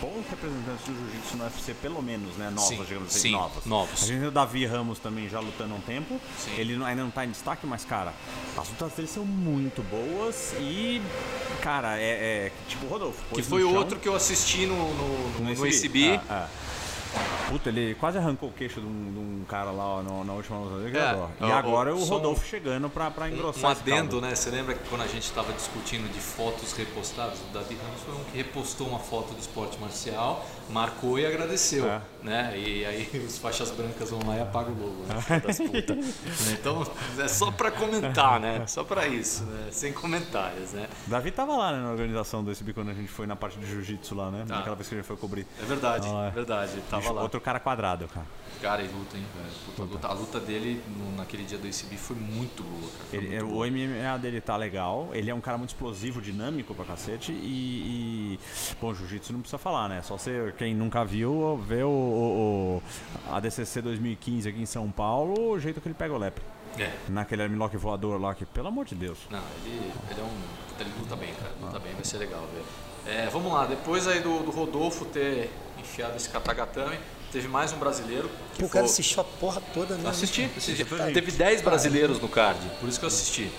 bons 0.00 0.24
representantes 0.28 0.86
do 0.86 0.94
jiu-jitsu 0.94 1.36
no 1.36 1.44
UFC, 1.44 1.74
pelo 1.74 2.02
menos, 2.02 2.36
né? 2.36 2.50
Novos, 2.50 2.68
Sim, 2.68 2.84
digamos 2.84 3.08
assim, 3.08 3.20
sim, 3.20 3.30
novos. 3.32 3.66
novos. 3.66 4.02
A 4.02 4.06
gente 4.06 4.18
tem 4.18 4.28
o 4.28 4.30
Davi 4.30 4.66
Ramos 4.66 4.98
também 4.98 5.28
já 5.28 5.40
lutando 5.40 5.74
há 5.74 5.76
um 5.76 5.80
tempo. 5.80 6.20
Sim. 6.38 6.52
Ele 6.56 6.74
ainda 6.84 7.02
não 7.02 7.10
tá 7.10 7.24
em 7.24 7.30
destaque, 7.30 7.66
mas, 7.66 7.84
cara, 7.84 8.12
as 8.56 8.68
lutas 8.68 8.92
dele 8.92 9.08
são 9.08 9.24
muito 9.24 9.82
boas 9.82 10.54
e, 10.60 11.00
cara, 11.62 11.98
é, 11.98 12.46
é 12.46 12.52
tipo 12.68 12.86
o 12.86 12.88
Rodolfo. 12.88 13.22
Que 13.34 13.42
foi 13.42 13.62
no 13.62 13.70
o 13.70 13.74
outro 13.74 13.98
que 13.98 14.08
eu 14.08 14.14
assisti 14.14 14.66
no, 14.66 14.76
no, 14.76 15.40
no, 15.40 15.54
no 15.54 15.64
ACB. 15.64 16.20
Puta, 17.48 17.68
ele 17.68 17.94
quase 17.96 18.16
arrancou 18.18 18.48
o 18.48 18.52
queixo 18.52 18.80
de 18.80 18.86
um, 18.86 19.12
de 19.12 19.18
um 19.18 19.44
cara 19.48 19.72
lá 19.72 19.84
ó, 19.96 20.02
no- 20.02 20.24
na 20.24 20.32
última 20.32 20.58
luta. 20.58 20.88
É. 20.96 21.00
E 21.40 21.44
o- 21.50 21.52
agora 21.52 21.92
o 21.94 21.98
só 22.00 22.14
um- 22.14 22.16
Rodolfo 22.18 22.46
chegando 22.46 22.88
pra, 22.88 23.10
pra 23.10 23.28
engrossar 23.28 23.70
um 23.70 23.72
adendo, 23.72 24.20
né? 24.20 24.34
Você 24.36 24.50
lembra 24.50 24.74
que 24.74 24.88
quando 24.88 25.02
a 25.02 25.06
gente 25.08 25.24
estava 25.24 25.52
discutindo 25.52 26.08
de 26.12 26.20
fotos 26.20 26.72
repostadas, 26.74 27.40
o 27.40 27.52
Davi 27.52 27.76
Ramos 27.82 28.00
foi 28.02 28.14
um 28.14 28.24
que 28.30 28.36
repostou 28.36 28.86
uma 28.86 29.00
foto 29.00 29.34
do 29.34 29.40
esporte 29.40 29.78
marcial, 29.80 30.46
marcou 30.72 31.18
e 31.18 31.26
agradeceu, 31.26 31.86
É. 31.88 32.00
né? 32.22 32.52
E 32.58 32.84
aí 32.84 33.08
os 33.26 33.38
faixas 33.38 33.70
brancas 33.70 34.10
vão 34.10 34.20
lá 34.26 34.36
e 34.36 34.40
apagam 34.40 34.72
o 34.74 34.78
logo, 34.80 35.04
né? 35.06 35.14
Então 36.52 36.86
é 37.18 37.28
só 37.28 37.50
para 37.50 37.70
comentar, 37.70 38.40
né? 38.40 38.66
Só 38.66 38.84
para 38.84 39.06
isso, 39.06 39.44
né? 39.44 39.68
Sem 39.70 39.92
comentários, 39.92 40.72
né? 40.72 40.88
Davi 41.06 41.30
tava 41.30 41.56
lá 41.56 41.72
né, 41.72 41.80
na 41.82 41.90
organização 41.90 42.44
desse 42.44 42.62
bi 42.64 42.72
quando 42.72 42.90
a 42.90 42.94
gente 42.94 43.08
foi 43.08 43.26
na 43.26 43.36
parte 43.36 43.58
de 43.58 43.66
jiu-jitsu 43.66 44.14
lá, 44.14 44.30
né? 44.30 44.44
Tá. 44.46 44.56
Naquela 44.56 44.76
vez 44.76 44.88
que 44.88 44.94
a 44.94 44.98
gente 44.98 45.06
foi 45.06 45.16
cobrir. 45.16 45.46
É 45.60 45.64
verdade, 45.64 46.06
Ah, 46.10 46.24
é. 46.24 46.28
é 46.28 46.30
verdade. 46.30 46.72
Ele 46.72 46.82
tava 46.90 47.02
Bicho, 47.02 47.14
lá. 47.14 47.22
Outro 47.22 47.40
cara 47.40 47.58
quadrado, 47.60 48.06
cara. 48.08 48.26
Cara, 48.60 48.82
e 48.82 48.88
luta, 48.88 49.16
hein, 49.16 49.24
velho? 49.76 49.90
Luta. 49.90 50.06
A 50.08 50.12
luta 50.12 50.38
dele 50.38 50.82
no- 50.96 51.16
naquele 51.16 51.44
dia 51.44 51.56
do 51.56 51.66
ACB 51.66 51.96
foi 51.96 52.16
muito 52.16 52.62
boa, 52.62 52.90
cara. 53.10 53.16
Ele- 53.24 53.28
muito 53.30 53.46
o 53.46 53.48
boa. 53.54 53.66
MMA 53.66 54.18
dele 54.18 54.40
tá 54.40 54.56
legal, 54.56 55.08
ele 55.12 55.30
é 55.30 55.34
um 55.34 55.40
cara 55.40 55.56
muito 55.56 55.70
explosivo, 55.70 56.20
dinâmico 56.20 56.74
pra 56.74 56.84
cacete 56.84 57.32
e. 57.32 58.36
e 58.36 58.74
bom, 58.80 58.92
jiu-jitsu 58.94 59.32
não 59.32 59.40
precisa 59.40 59.56
falar, 59.58 59.88
né? 59.88 60.02
Só 60.02 60.18
você, 60.18 60.52
quem 60.60 60.74
nunca 60.74 61.02
viu, 61.06 61.56
vê 61.66 61.82
o, 61.82 61.88
o- 61.88 62.82
o- 63.30 63.32
a 63.34 63.40
DCC 63.40 63.80
2015 63.80 64.46
aqui 64.46 64.60
em 64.60 64.66
São 64.66 64.90
Paulo, 64.90 65.52
o 65.52 65.58
jeito 65.58 65.80
que 65.80 65.88
ele 65.88 65.94
pega 65.94 66.12
o 66.12 66.18
lepre. 66.18 66.44
É. 66.78 66.90
Naquele 67.08 67.42
armlock 67.44 67.74
voador 67.78 68.20
lá, 68.20 68.34
que 68.34 68.44
pelo 68.44 68.68
amor 68.68 68.84
de 68.84 68.94
Deus. 68.94 69.16
Não, 69.30 69.40
ele, 69.64 69.90
ele 70.10 70.20
é 70.20 70.22
um. 70.22 70.28
puta, 70.68 70.82
Ele 70.82 70.90
luta 71.00 71.16
bem, 71.16 71.32
cara. 71.32 71.50
Luta 71.62 71.78
bem, 71.78 71.94
vai 71.94 72.04
ser 72.04 72.18
legal 72.18 72.46
ver. 72.54 73.10
É, 73.10 73.26
vamos 73.30 73.50
lá, 73.50 73.64
depois 73.64 74.06
aí 74.06 74.20
do, 74.20 74.40
do 74.40 74.50
Rodolfo 74.50 75.06
ter 75.06 75.50
enfiado 75.78 76.14
esse 76.14 76.28
katagatame, 76.28 76.98
teve 77.32 77.48
mais 77.48 77.72
um 77.72 77.78
brasileiro. 77.78 78.28
Que 78.52 78.60
Pô, 78.60 78.66
o 78.66 78.68
cara 78.68 78.84
foi- 78.84 78.92
assistiu 78.92 79.22
a 79.22 79.24
porra 79.24 79.62
toda, 79.72 79.94
né? 79.94 80.10
Assisti, 80.10 80.44
assisti. 80.54 80.84
Teve 81.14 81.32
10 81.32 81.62
brasileiros 81.62 82.20
no 82.20 82.28
card, 82.28 82.60
por 82.78 82.86
isso 82.86 82.98
que 82.98 83.04
eu 83.06 83.08
assisti. 83.08 83.50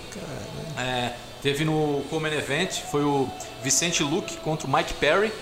É, 0.78 1.14
teve 1.42 1.64
no 1.64 2.04
Common 2.08 2.28
Event, 2.28 2.80
foi 2.92 3.02
o 3.02 3.28
Vicente 3.60 4.04
Luque 4.04 4.36
contra 4.36 4.68
o 4.68 4.72
Mike 4.72 4.94
Perry. 4.94 5.32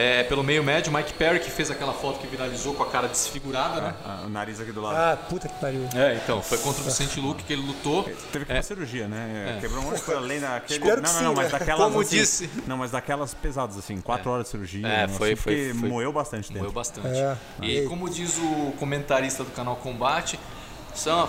É, 0.00 0.22
pelo 0.22 0.44
meio 0.44 0.62
médio, 0.62 0.92
Mike 0.92 1.12
Perry 1.14 1.40
que 1.40 1.50
fez 1.50 1.72
aquela 1.72 1.92
foto 1.92 2.20
que 2.20 2.26
viralizou 2.28 2.72
com 2.72 2.84
a 2.84 2.86
cara 2.86 3.08
desfigurada, 3.08 3.80
né? 3.80 3.94
Ah, 4.06 4.22
o 4.26 4.28
nariz 4.28 4.60
aqui 4.60 4.70
do 4.70 4.80
lado. 4.80 4.94
Ah, 4.96 5.16
puta 5.28 5.48
que 5.48 5.54
pariu. 5.58 5.88
É, 5.92 6.14
então, 6.22 6.40
foi 6.40 6.56
contra 6.58 6.82
o 6.82 6.84
Vicente 6.84 7.18
Luque 7.18 7.42
que 7.42 7.52
ele 7.52 7.62
lutou. 7.62 8.04
Teve 8.32 8.44
que 8.44 8.52
É. 8.52 8.54
fazer 8.56 8.68
cirurgia, 8.74 9.08
né? 9.08 9.58
Quebrou 9.60 9.82
um 9.82 9.86
monte 9.86 9.96
de 9.96 10.02
coisa 10.02 10.20
além 10.20 10.38
daquele. 10.38 10.78
Espero 10.78 11.02
não, 11.02 11.12
não, 11.14 11.22
não, 11.22 11.30
sim, 11.30 11.36
mas 11.36 11.52
né? 11.52 11.58
daquelas. 11.58 11.84
Como 11.88 12.00
assim, 12.00 12.16
disse. 12.16 12.50
Não, 12.64 12.76
mas 12.76 12.90
daquelas 12.92 13.34
pesadas, 13.34 13.76
assim, 13.76 14.00
quatro 14.00 14.30
horas 14.30 14.44
de 14.44 14.50
cirurgia. 14.52 14.86
É, 14.86 15.08
foi- 15.08 15.32
assim, 15.32 15.42
foi- 15.42 15.66
porque 15.66 15.78
foi- 15.80 15.88
moeu 15.88 16.12
bastante 16.12 16.46
tempo. 16.46 16.60
Moeu 16.60 16.70
bastante. 16.72 17.08
É. 17.08 17.36
E 17.60 17.82
como 17.88 18.08
diz 18.08 18.38
o 18.38 18.72
comentarista 18.78 19.42
do 19.42 19.50
canal 19.50 19.74
Combate, 19.74 20.38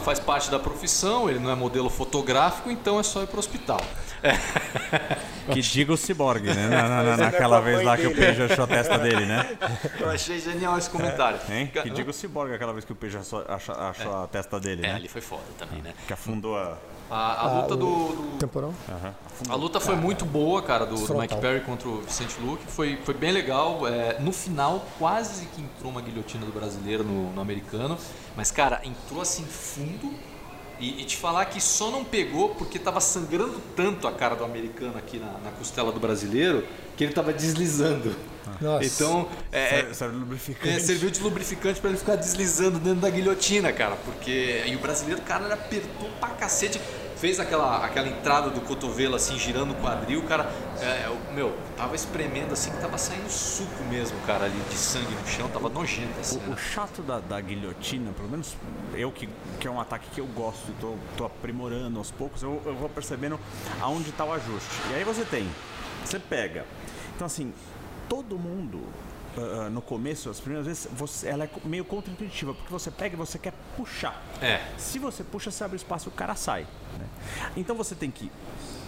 faz 0.04 0.20
parte 0.20 0.52
da 0.52 0.60
profissão, 0.60 1.28
ele 1.28 1.40
não 1.40 1.50
é 1.50 1.56
modelo 1.56 1.90
fotográfico, 1.90 2.70
então 2.70 3.00
é 3.00 3.04
só 3.04 3.24
ir 3.24 3.28
pro 3.28 3.40
hospital. 3.40 3.82
Que 5.52 5.62
diga 5.62 5.92
o 5.94 5.98
ciborgue, 5.98 6.54
né? 6.54 6.68
Na- 6.68 6.88
na- 6.88 7.04
na- 7.04 7.14
é 7.14 7.18
naquela 7.18 7.60
vez 7.60 7.84
lá 7.84 7.98
que 7.98 8.06
o. 8.06 8.14
Peixe 8.16 8.44
achou 8.44 8.66
a 8.66 8.68
testa 8.68 9.00
dele, 9.00 9.26
né? 9.26 9.58
Eu 10.00 10.10
achei 10.12 10.40
genial 10.40 10.78
esse 10.78 10.88
comentário. 10.90 11.40
Hein? 11.50 11.72
Ca- 11.74 11.82
Que 11.82 11.90
diga 11.90 12.12
o 12.12 12.14
ciborgue 12.14 12.54
aquela 12.54 12.72
vez 12.72 12.86
que 12.86 12.92
o 12.92 12.96
Peixe 12.96 13.18
achou, 13.18 13.44
achou- 13.48 14.24
a 14.24 14.28
testa 14.28 14.60
dele, 14.60 14.86
É, 14.86 14.90
né? 14.90 14.94
ali 14.96 15.08
foi 15.08 15.22
foda 15.22 15.42
também, 15.58 15.82
né? 15.82 15.94
Que 16.06 16.14
afundou 16.14 16.56
a. 16.56 16.78
A, 17.10 17.42
a 17.42 17.54
luta 17.62 17.74
Ah, 17.74 17.78
do, 17.78 17.86
do- 17.88 18.38
Temporal? 18.38 18.72
A 19.50 19.56
luta 19.56 19.80
foi 19.80 19.96
muito 19.96 20.24
boa, 20.24 20.62
cara, 20.62 20.86
do, 20.86 20.94
do. 20.96 21.16
Mike 21.18 21.38
Perry 21.38 21.62
contra 21.62 21.90
o 21.90 22.02
Vicente 22.02 22.36
Luque. 22.40 22.64
Foi, 22.68 23.00
foi 23.04 23.16
bem 23.16 23.32
legal. 23.32 23.88
É, 23.88 24.20
no 24.20 24.32
final, 24.32 24.86
quase 25.00 25.48
que 25.48 25.62
entrou 25.64 25.92
uma 25.92 26.02
guilhotina 26.02 26.46
do 26.46 26.52
brasileiro 26.52 27.04
no, 27.04 27.34
no 27.34 27.42
americano. 27.42 27.98
Mas, 28.38 28.52
cara, 28.52 28.82
entrou 28.84 29.20
assim 29.20 29.44
fundo. 29.46 30.14
E, 30.80 31.02
e 31.02 31.06
te 31.06 31.18
falar 31.18 31.46
que 31.46 31.60
só 31.62 31.92
não 31.92 32.04
pegou 32.04 32.50
porque 32.56 32.80
tava 32.80 33.02
sangrando 33.02 33.62
tanto 33.76 34.08
a 34.08 34.12
cara 34.12 34.36
do 34.36 34.46
americano 34.46 34.98
aqui 34.98 35.18
na, 35.18 35.32
na 35.44 35.52
costela 35.52 35.92
do 35.92 36.00
brasileiro 36.00 36.64
que 36.96 37.04
ele 37.04 37.14
tava 37.14 37.34
deslizando. 37.34 38.16
Nossa. 38.62 38.86
Então, 38.86 39.28
é, 39.52 39.70
Serve- 39.70 39.94
serve 39.94 40.18
lubrificante. 40.18 40.76
é, 40.76 40.80
serviu 40.80 41.10
de 41.10 41.20
lubrificante 41.22 41.80
pra 41.80 41.90
ele 41.90 42.00
ficar 42.00 42.16
deslizando 42.16 42.80
dentro 42.80 43.02
da 43.02 43.10
guilhotina, 43.10 43.72
cara. 43.72 43.96
Porque. 44.06 44.64
E 44.66 44.76
o 44.76 44.80
brasileiro, 44.80 45.22
cara, 45.22 45.44
ele 45.46 45.54
apertou 45.54 46.10
pra 46.20 46.30
cacete. 46.30 46.80
Fez 47.20 47.38
aquela, 47.38 47.84
aquela 47.86 48.08
entrada 48.08 48.50
do 48.50 48.62
cotovelo 48.62 49.14
assim, 49.14 49.38
girando 49.38 49.72
o 49.72 49.76
quadril, 49.76 50.24
cara. 50.24 50.50
É, 50.80 51.14
meu, 51.34 51.54
tava 51.76 51.94
espremendo 51.94 52.54
assim 52.54 52.72
que 52.72 52.80
tava 52.80 52.98
saindo 52.98 53.30
suco 53.30 53.84
mesmo, 53.90 54.18
cara, 54.26 54.46
ali 54.46 54.58
de 54.70 54.76
sangue 54.76 55.14
no 55.14 55.28
chão, 55.28 55.50
tava 55.50 55.68
nojento 55.68 56.18
assim. 56.18 56.40
O, 56.48 56.54
o 56.54 56.58
chato 56.58 57.02
da, 57.02 57.20
da 57.20 57.42
guilhotina, 57.42 58.14
pelo 58.14 58.30
menos 58.30 58.56
eu 58.94 59.12
que, 59.12 59.28
que 59.60 59.68
é 59.68 59.72
um 59.72 59.82
ataque 59.82 60.10
que 60.12 60.22
eu 60.22 60.28
gosto 60.28 60.72
e 60.72 60.74
tô, 60.80 60.96
tô 61.18 61.26
aprimorando 61.26 62.00
aos 62.00 62.10
poucos, 62.10 62.42
eu, 62.42 62.62
eu 62.66 62.74
vou 62.76 62.88
percebendo 62.88 63.38
aonde 63.82 64.14
tá 64.14 64.24
o 64.24 64.32
ajuste. 64.32 64.70
E 64.92 64.96
aí 64.96 65.04
você 65.04 65.26
tem, 65.26 65.46
você 66.06 66.20
pega. 66.20 66.66
Então 67.18 67.28
assim, 67.28 67.54
todo 68.08 68.40
mundo 68.40 68.82
ah, 69.40 69.70
no 69.70 69.82
começo, 69.82 70.30
as 70.30 70.40
primeiras 70.40 70.66
vezes, 70.68 70.88
você, 70.92 71.28
ela 71.28 71.46
é 71.46 71.50
meio 71.66 71.86
contra-intuitiva, 71.86 72.54
porque 72.54 72.72
você 72.72 72.92
pega 72.92 73.16
e 73.16 73.18
você 73.18 73.38
quer 73.38 73.54
puxar. 73.76 74.22
É. 74.42 74.62
Se 74.78 75.00
você 75.00 75.24
puxa, 75.24 75.52
você 75.52 75.64
abre 75.64 75.76
espaço 75.78 76.08
e 76.08 76.10
o 76.10 76.14
cara 76.14 76.36
sai. 76.36 76.68
né? 76.98 77.08
Então 77.58 77.76
você 77.76 77.96
tem 77.96 78.10
que, 78.12 78.32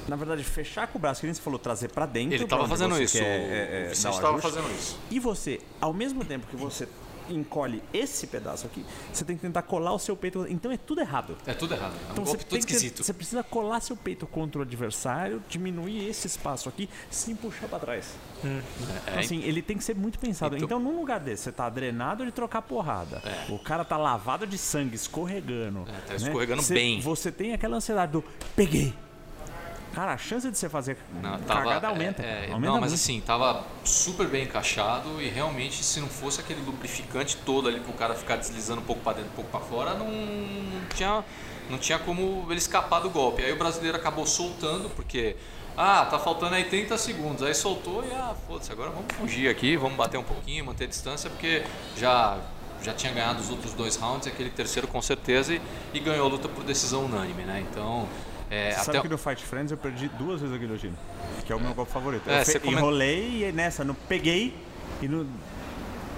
na 0.08 0.16
verdade, 0.16 0.44
fechar 0.44 0.88
com 0.88 0.98
o 0.98 1.02
braço, 1.02 1.22
que 1.22 1.28
nem 1.28 1.34
você 1.34 1.42
falou, 1.42 1.60
trazer 1.60 1.90
pra 1.90 2.06
dentro. 2.06 2.36
Ele 2.36 2.46
pra 2.46 2.50
tava 2.58 2.64
onde 2.64 2.70
fazendo 2.70 3.02
isso. 3.02 3.18
quer, 3.18 3.24
é, 3.24 3.84
é, 3.84 3.86
o 3.86 3.90
Vicente 3.90 4.04
dar 4.04 4.10
o 4.10 4.22
tava 4.22 4.38
ajuste. 4.38 4.50
fazendo 4.50 4.76
isso. 4.76 5.00
E 5.10 5.20
você, 5.20 5.62
ao 5.80 5.94
mesmo 5.94 6.24
tempo 6.26 6.48
que 6.48 6.56
você 6.56 6.88
encolhe 7.36 7.82
esse 7.94 8.28
pedaço 8.28 8.66
aqui, 8.68 8.86
você 9.12 9.24
tem 9.26 9.36
que 9.36 9.42
tentar 9.42 9.62
colar 9.64 9.94
o 9.94 10.00
seu 10.00 10.16
peito. 10.16 10.46
Então 10.50 10.72
é 10.72 10.78
tudo 10.78 11.02
errado. 11.02 11.38
É 11.46 11.54
tudo 11.54 11.74
errado. 11.74 11.94
É 11.94 12.10
um 12.10 12.12
Então 12.12 12.26
você, 12.26 12.38
todo 12.38 12.48
tem 12.50 12.60
que, 12.62 12.74
esquisito. 12.74 13.04
você 13.04 13.14
precisa 13.14 13.44
colar 13.44 13.80
seu 13.82 13.96
peito 13.96 14.26
contra 14.28 14.60
o 14.60 14.62
adversário, 14.62 15.42
diminuir 15.50 16.08
esse 16.08 16.28
espaço 16.28 16.68
aqui, 16.70 16.90
sem 17.10 17.36
puxar 17.36 17.68
pra 17.68 17.80
trás. 17.80 18.14
Então, 18.40 18.62
É, 19.16 19.20
assim, 19.20 19.42
ele 19.44 19.62
tem 19.62 19.78
que 19.78 19.84
ser 19.84 19.96
muito 19.96 20.18
pensado. 20.20 20.56
Então- 20.56 20.66
Então, 20.66 20.80
num 20.80 20.98
lugar 21.00 21.20
desse, 21.20 21.44
você 21.44 21.52
tá 21.52 21.70
drenado 21.70 22.26
de 22.26 22.32
trocar 22.32 22.62
porrada. 22.62 23.22
O 23.50 23.60
cara 23.60 23.84
tá 23.84 23.98
lavado 23.98 24.48
de 24.48 24.58
sangue, 24.58 24.96
escorregando. 24.96 25.82
É, 25.88 25.92
tá 26.02 26.14
né? 26.14 26.16
escorregando 26.16 26.62
Você- 26.62 26.74
bem. 26.74 27.02
Você 27.02 27.32
tem 27.32 27.54
aquela 27.54 27.78
ansiedade 27.78 28.12
do 28.14 28.24
peguei. 28.56 28.94
Cara, 29.94 30.14
a 30.14 30.18
chance 30.18 30.50
de 30.50 30.58
você 30.58 30.70
fazer 30.70 30.98
Não, 31.22 31.38
tava, 31.40 31.64
cagada 31.64 31.88
aumenta. 31.90 32.24
é, 32.24 32.48
é, 32.50 32.52
aumenta 32.54 32.74
não, 32.74 32.80
mas 32.80 32.92
muito. 32.92 33.02
assim, 33.02 33.20
tava 33.22 33.66
super 33.84 34.28
bem 34.28 34.44
encaixado 34.44 35.22
e 35.22 35.28
realmente 35.28 35.84
se 35.84 36.00
não 36.00 36.08
fosse 36.08 36.40
aquele 36.40 36.62
lubrificante 36.62 37.36
todo 37.46 37.68
ali 37.68 37.80
pro 37.82 37.92
cara 37.94 38.16
ficar 38.16 38.38
deslizando 38.38 38.82
um 38.82 38.86
pouco 38.86 39.02
pra 39.02 39.14
dentro, 39.14 39.32
um 39.32 39.36
pouco 39.36 39.52
pra 39.52 39.60
fora, 39.60 39.94
não 39.94 40.08
tinha, 40.96 41.24
não 41.70 41.78
tinha 41.78 42.00
como 42.00 42.46
ele 42.50 42.58
escapar 42.60 43.02
do 43.02 43.10
golpe. 43.10 43.44
Aí 43.44 43.52
o 43.52 43.58
brasileiro 43.58 43.98
acabou 43.98 44.26
soltando, 44.26 44.90
porque, 44.92 45.36
ah, 45.76 46.06
tá 46.10 46.18
faltando 46.18 46.56
aí 46.56 46.64
30 46.64 46.98
segundos. 46.98 47.44
Aí 47.44 47.54
soltou 47.54 48.04
e, 48.06 48.12
ah, 48.14 48.34
foda-se, 48.48 48.72
agora 48.72 48.92
vamos 48.92 49.14
fugir 49.14 49.50
aqui, 49.50 49.76
vamos 49.76 49.98
bater 49.98 50.18
um 50.18 50.24
pouquinho, 50.24 50.66
manter 50.66 50.86
a 50.86 50.88
distância, 50.88 51.30
porque 51.30 51.64
já, 51.98 52.38
já 52.82 52.94
tinha 52.94 53.12
ganhado 53.12 53.42
os 53.42 53.50
outros 53.50 53.74
dois 53.74 53.98
rounds, 53.98 54.26
aquele 54.26 54.50
terceiro 54.52 54.88
com 54.88 55.02
certeza, 55.02 55.54
e, 55.54 55.62
e 55.94 56.00
ganhou 56.00 56.28
a 56.28 56.30
luta 56.30 56.48
por 56.48 56.64
decisão 56.64 57.04
unânime, 57.06 57.44
né? 57.44 57.66
Então, 57.70 58.08
é, 58.52 58.72
Sabe 58.74 58.98
até... 58.98 59.02
que 59.02 59.08
no 59.10 59.18
Fight 59.18 59.44
Friends 59.44 59.72
eu 59.72 59.78
perdi 59.78 60.08
duas 60.20 60.42
vezes 60.42 60.54
a 60.56 60.60
guilhotina, 60.60 60.94
que 61.46 61.52
é 61.52 61.56
o 61.56 61.60
meu 61.60 61.74
golpe 61.74 61.92
favorito. 61.92 62.30
É, 62.30 62.42
eu 62.42 62.46
você 62.46 62.54
fe- 62.54 62.60
comen- 62.60 62.78
enrolei 62.78 63.48
e 63.48 63.52
nessa, 63.52 63.84
não 63.84 63.96
peguei 63.96 64.54
e 65.02 65.08
no... 65.08 65.26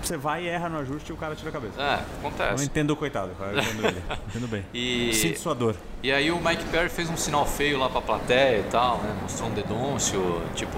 você 0.02 0.18
vai 0.18 0.44
e 0.44 0.48
erra 0.48 0.68
no 0.68 0.80
ajuste 0.80 1.12
e 1.12 1.14
o 1.14 1.18
cara 1.18 1.36
tira 1.36 1.50
a 1.50 1.54
cabeça. 1.54 1.82
É, 1.82 1.94
Eu 2.22 2.28
acontece. 2.28 2.66
entendo 2.66 2.92
o 2.92 2.96
coitado, 2.96 3.32
eu 3.40 3.60
entendo 3.60 3.88
ele. 3.88 4.02
Entendo 4.28 4.48
bem. 4.48 4.66
E- 4.74 5.14
Sinto 5.14 5.40
sua 5.40 5.54
dor. 5.56 5.76
E 6.02 6.12
aí 6.12 6.32
o 6.32 6.40
Mike 6.44 6.66
Perry 6.66 6.90
fez 6.90 7.10
um 7.10 7.16
sinal 7.16 7.46
feio 7.46 7.78
lá 7.78 7.90
pra 7.90 8.02
plateia 8.02 8.60
e 8.60 8.64
tal, 8.64 8.98
né? 8.98 9.16
Mostrou 9.22 9.50
um 9.50 9.54
dedôncio, 9.54 10.42
tipo, 10.56 10.78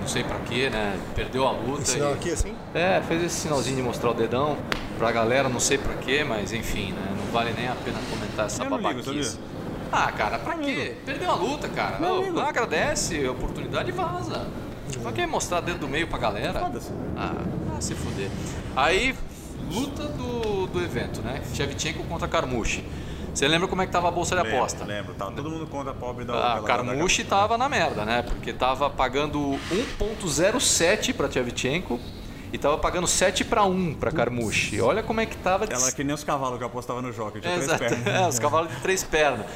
não 0.00 0.08
sei 0.08 0.24
pra 0.24 0.38
quê, 0.40 0.68
né? 0.70 0.98
Perdeu 1.14 1.46
a 1.46 1.52
luta. 1.52 1.84
Sinal 1.84 2.10
e- 2.10 2.14
aqui 2.14 2.30
assim? 2.32 2.54
É, 2.74 3.00
fez 3.06 3.22
esse 3.22 3.36
sinalzinho 3.42 3.76
de 3.76 3.82
mostrar 3.82 4.10
o 4.10 4.14
dedão 4.14 4.56
pra 4.98 5.12
galera, 5.12 5.48
não 5.48 5.60
sei 5.60 5.76
pra 5.78 5.94
quê, 5.94 6.24
mas 6.24 6.52
enfim, 6.52 6.92
né? 6.92 7.14
Não 7.16 7.30
vale 7.32 7.52
nem 7.52 7.68
a 7.68 7.74
pena 7.74 7.98
comentar 8.10 8.46
essa 8.46 8.64
Eu 8.64 8.70
não 8.70 8.78
ligo, 8.78 8.88
babaquice. 8.88 9.30
sabia? 9.30 9.53
Ah, 9.94 10.12
cara, 10.12 10.38
pra 10.38 10.56
quê? 10.58 10.94
Perdeu 11.06 11.30
a 11.30 11.34
luta, 11.34 11.68
cara. 11.68 11.98
Não 11.98 12.20
Ô, 12.28 12.32
não 12.32 12.42
agradece 12.46 13.24
a 13.24 13.30
oportunidade 13.30 13.88
e 13.88 13.92
vaza. 13.92 14.46
Pra 15.02 15.12
que 15.12 15.26
mostrar 15.26 15.60
dedo 15.60 15.78
do 15.80 15.88
meio 15.88 16.06
pra 16.06 16.18
galera? 16.18 16.60
Foda-se. 16.60 16.90
Ah, 17.16 17.32
ah, 17.76 17.80
se 17.80 17.94
fuder. 17.94 18.28
Aí, 18.76 19.14
luta 19.72 20.04
do, 20.04 20.66
do 20.66 20.80
evento, 20.82 21.20
né? 21.22 21.42
Shevchenko 21.54 22.04
contra 22.04 22.28
Carmouche. 22.28 22.84
Você 23.34 23.48
lembra 23.48 23.66
como 23.66 23.82
é 23.82 23.86
que 23.86 23.90
tava 23.92 24.06
a 24.06 24.10
bolsa 24.12 24.36
de 24.40 24.46
aposta? 24.48 24.84
Lembro. 24.84 25.12
Tá 25.14 25.26
todo 25.26 25.50
mundo 25.50 25.66
conta 25.66 25.92
pobre 25.92 26.24
da 26.24 26.34
A 26.34 26.54
pela- 26.54 26.66
Carmushi 26.68 27.24
da- 27.24 27.30
tava 27.30 27.58
na 27.58 27.68
merda, 27.68 28.04
né? 28.04 28.22
Porque 28.22 28.52
tava 28.52 28.88
pagando 28.88 29.58
1.07 29.72 31.12
pra 31.12 31.28
Tchevchenko 31.28 31.98
e 32.52 32.58
tava 32.58 32.78
pagando 32.78 33.06
7 33.08 33.44
para 33.44 33.64
1 33.64 33.94
pra 33.94 34.12
Carmushi. 34.12 34.80
Olha 34.80 35.02
como 35.02 35.20
é 35.20 35.26
que 35.26 35.36
tava 35.36 35.64
Ela 35.64 35.88
é 35.88 35.92
que 35.92 36.04
nem 36.04 36.14
os 36.14 36.22
cavalos 36.22 36.58
que 36.58 36.64
apostava 36.64 37.02
no 37.02 37.12
jockey, 37.12 37.38
É, 37.38 37.40
três 37.40 37.62
exato. 37.64 37.78
pernas. 37.80 38.06
É, 38.06 38.28
os 38.28 38.38
cavalos 38.38 38.70
de 38.72 38.80
três 38.80 39.02
pernas. 39.02 39.46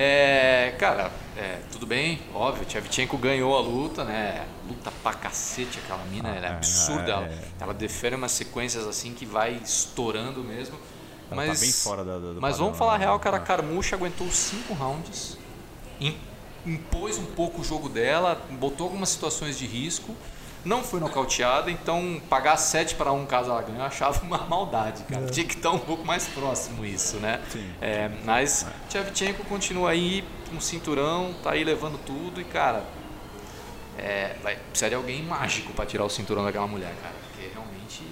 É, 0.00 0.76
cara, 0.78 1.10
é, 1.36 1.58
tudo 1.72 1.84
bem, 1.84 2.20
óbvio, 2.32 2.64
Tchevchenko 2.64 3.18
ganhou 3.18 3.56
a 3.56 3.60
luta, 3.60 4.04
né? 4.04 4.46
Luta 4.68 4.92
pra 5.02 5.12
cacete 5.12 5.80
aquela 5.80 6.04
mina, 6.04 6.28
ela 6.28 6.46
é 6.46 6.50
é, 6.50 6.52
absurda. 6.52 7.10
Ela, 7.10 7.26
é. 7.26 7.38
ela 7.58 7.74
defere 7.74 8.14
umas 8.14 8.30
sequências 8.30 8.86
assim 8.86 9.12
que 9.12 9.26
vai 9.26 9.54
estourando 9.54 10.44
mesmo. 10.44 10.76
Ela 11.28 11.42
tá 11.42 11.46
mas, 11.48 11.58
bem 11.60 11.72
fora 11.72 12.04
da- 12.04 12.16
do- 12.16 12.34
do 12.34 12.40
Mas 12.40 12.52
padrão, 12.52 12.66
vamos 12.66 12.78
falar 12.78 12.94
a 12.94 12.98
né? 12.98 13.04
real, 13.06 13.18
cara, 13.18 13.38
a 13.38 13.40
Ah. 13.40 13.42
Carmucha 13.42 13.96
aguentou 13.96 14.30
cinco 14.30 14.72
rounds, 14.72 15.36
im- 16.00 16.16
impôs 16.64 17.18
um 17.18 17.26
pouco 17.26 17.60
o 17.60 17.64
jogo 17.64 17.88
dela, 17.88 18.40
botou 18.52 18.86
algumas 18.86 19.08
situações 19.08 19.58
de 19.58 19.66
risco. 19.66 20.14
Não 20.64 20.82
foi 20.82 21.00
nocauteada, 21.00 21.70
então 21.70 22.20
pagar 22.28 22.56
7 22.56 22.94
para 22.96 23.12
1 23.12 23.26
caso 23.26 23.50
ela 23.50 23.62
ganhe, 23.62 23.78
eu 23.78 23.84
achava 23.84 24.20
uma 24.24 24.38
maldade, 24.38 25.02
cara. 25.04 25.26
Tinha 25.26 25.46
que 25.46 25.54
estar 25.54 25.70
um 25.70 25.78
pouco 25.78 26.04
mais 26.04 26.26
próximo 26.28 26.84
isso, 26.84 27.16
né? 27.18 27.40
Sim. 27.50 27.70
É, 27.80 28.10
mas 28.24 28.66
Tchevchenko 28.88 29.44
continua 29.44 29.90
aí 29.90 30.24
com 30.50 30.60
cinturão, 30.60 31.34
tá 31.42 31.52
aí 31.52 31.62
levando 31.62 31.98
tudo 32.04 32.40
e, 32.40 32.44
cara, 32.44 32.82
é, 33.96 34.36
vai, 34.42 34.56
precisa 34.56 34.90
de 34.90 34.96
alguém 34.96 35.22
mágico 35.22 35.72
para 35.72 35.86
tirar 35.86 36.04
o 36.04 36.10
cinturão 36.10 36.44
daquela 36.44 36.66
mulher, 36.66 36.94
cara. 37.02 37.14
Porque 37.28 37.48
realmente, 37.52 38.02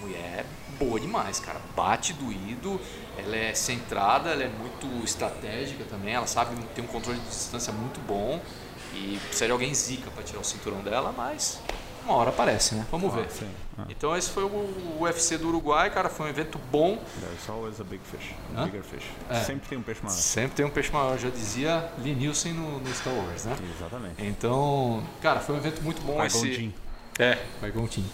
mulher 0.00 0.44
é 0.44 0.44
boa 0.78 1.00
demais, 1.00 1.40
cara. 1.40 1.60
Bate 1.74 2.12
doído, 2.12 2.80
ela 3.18 3.36
é 3.36 3.54
centrada, 3.54 4.30
ela 4.30 4.42
é 4.42 4.48
muito 4.48 4.86
estratégica 5.04 5.84
também, 5.84 6.14
ela 6.14 6.26
sabe 6.26 6.56
ter 6.74 6.82
um 6.82 6.86
controle 6.86 7.18
de 7.18 7.26
distância 7.26 7.72
muito 7.72 7.98
bom. 8.06 8.40
E 8.96 9.18
precisa 9.18 9.46
de 9.46 9.52
alguém 9.52 9.74
zica 9.74 10.10
para 10.10 10.22
tirar 10.22 10.40
o 10.40 10.44
cinturão 10.44 10.80
dela, 10.80 11.12
mas 11.16 11.60
uma 12.06 12.14
hora 12.14 12.30
aparece, 12.30 12.76
né? 12.76 12.86
Vamos 12.90 13.12
ver. 13.12 13.26
Ah. 13.76 13.84
Então 13.90 14.16
esse 14.16 14.30
foi 14.30 14.44
o 14.44 15.00
UFC 15.00 15.36
do 15.36 15.48
Uruguai, 15.48 15.90
cara, 15.90 16.08
foi 16.08 16.26
um 16.26 16.28
evento 16.28 16.58
bom. 16.70 17.02
There's 17.20 17.50
always 17.50 17.80
a 17.80 17.84
big 17.84 18.00
fish, 18.04 18.32
a 18.56 18.64
bigger 18.64 18.82
fish. 18.82 19.04
É. 19.28 19.40
Sempre 19.42 19.68
tem 19.68 19.76
um 19.76 19.82
peixe 19.82 20.00
maior. 20.02 20.14
Sempre 20.14 20.56
tem 20.56 20.64
um 20.64 20.70
peixe 20.70 20.92
maior, 20.92 21.18
já 21.18 21.28
dizia 21.28 21.90
Lee 21.98 22.14
Nielsen 22.14 22.54
no, 22.54 22.78
no 22.78 22.94
Star 22.94 23.12
Wars, 23.12 23.44
né? 23.44 23.56
Exatamente. 23.76 24.24
Então, 24.24 25.02
cara, 25.20 25.40
foi 25.40 25.56
um 25.56 25.58
evento 25.58 25.82
muito 25.82 26.00
bom 26.02 26.16
Vai 26.16 26.28
esse. 26.28 26.72
É, 27.18 27.38
vai 27.60 27.70
Gontim. 27.72 28.04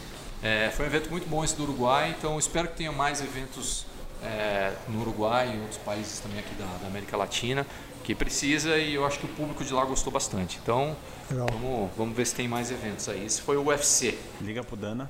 É, 0.42 0.70
foi 0.74 0.86
um 0.86 0.88
evento 0.88 1.10
muito 1.10 1.28
bom 1.28 1.44
esse 1.44 1.54
do 1.54 1.62
Uruguai, 1.62 2.14
então 2.18 2.38
espero 2.38 2.68
que 2.68 2.76
tenha 2.76 2.90
mais 2.90 3.20
eventos 3.20 3.84
é, 4.24 4.72
no 4.88 5.02
Uruguai 5.02 5.48
e 5.48 5.56
em 5.56 5.60
outros 5.60 5.78
países 5.78 6.18
também 6.18 6.38
aqui 6.38 6.54
da, 6.54 6.64
da 6.80 6.86
América 6.86 7.16
Latina 7.16 7.66
que 8.04 8.14
precisa 8.14 8.76
e 8.78 8.94
eu 8.94 9.04
acho 9.06 9.18
que 9.18 9.26
o 9.26 9.28
público 9.28 9.64
de 9.64 9.72
lá 9.72 9.84
gostou 9.84 10.12
bastante. 10.12 10.58
Então, 10.62 10.96
vamos, 11.30 11.90
vamos 11.96 12.16
ver 12.16 12.26
se 12.26 12.34
tem 12.34 12.48
mais 12.48 12.70
eventos 12.70 13.08
aí. 13.08 13.24
Esse 13.24 13.40
foi 13.42 13.56
o 13.56 13.64
UFC. 13.66 14.18
Liga 14.40 14.62
pro 14.64 14.76
Dana. 14.76 15.08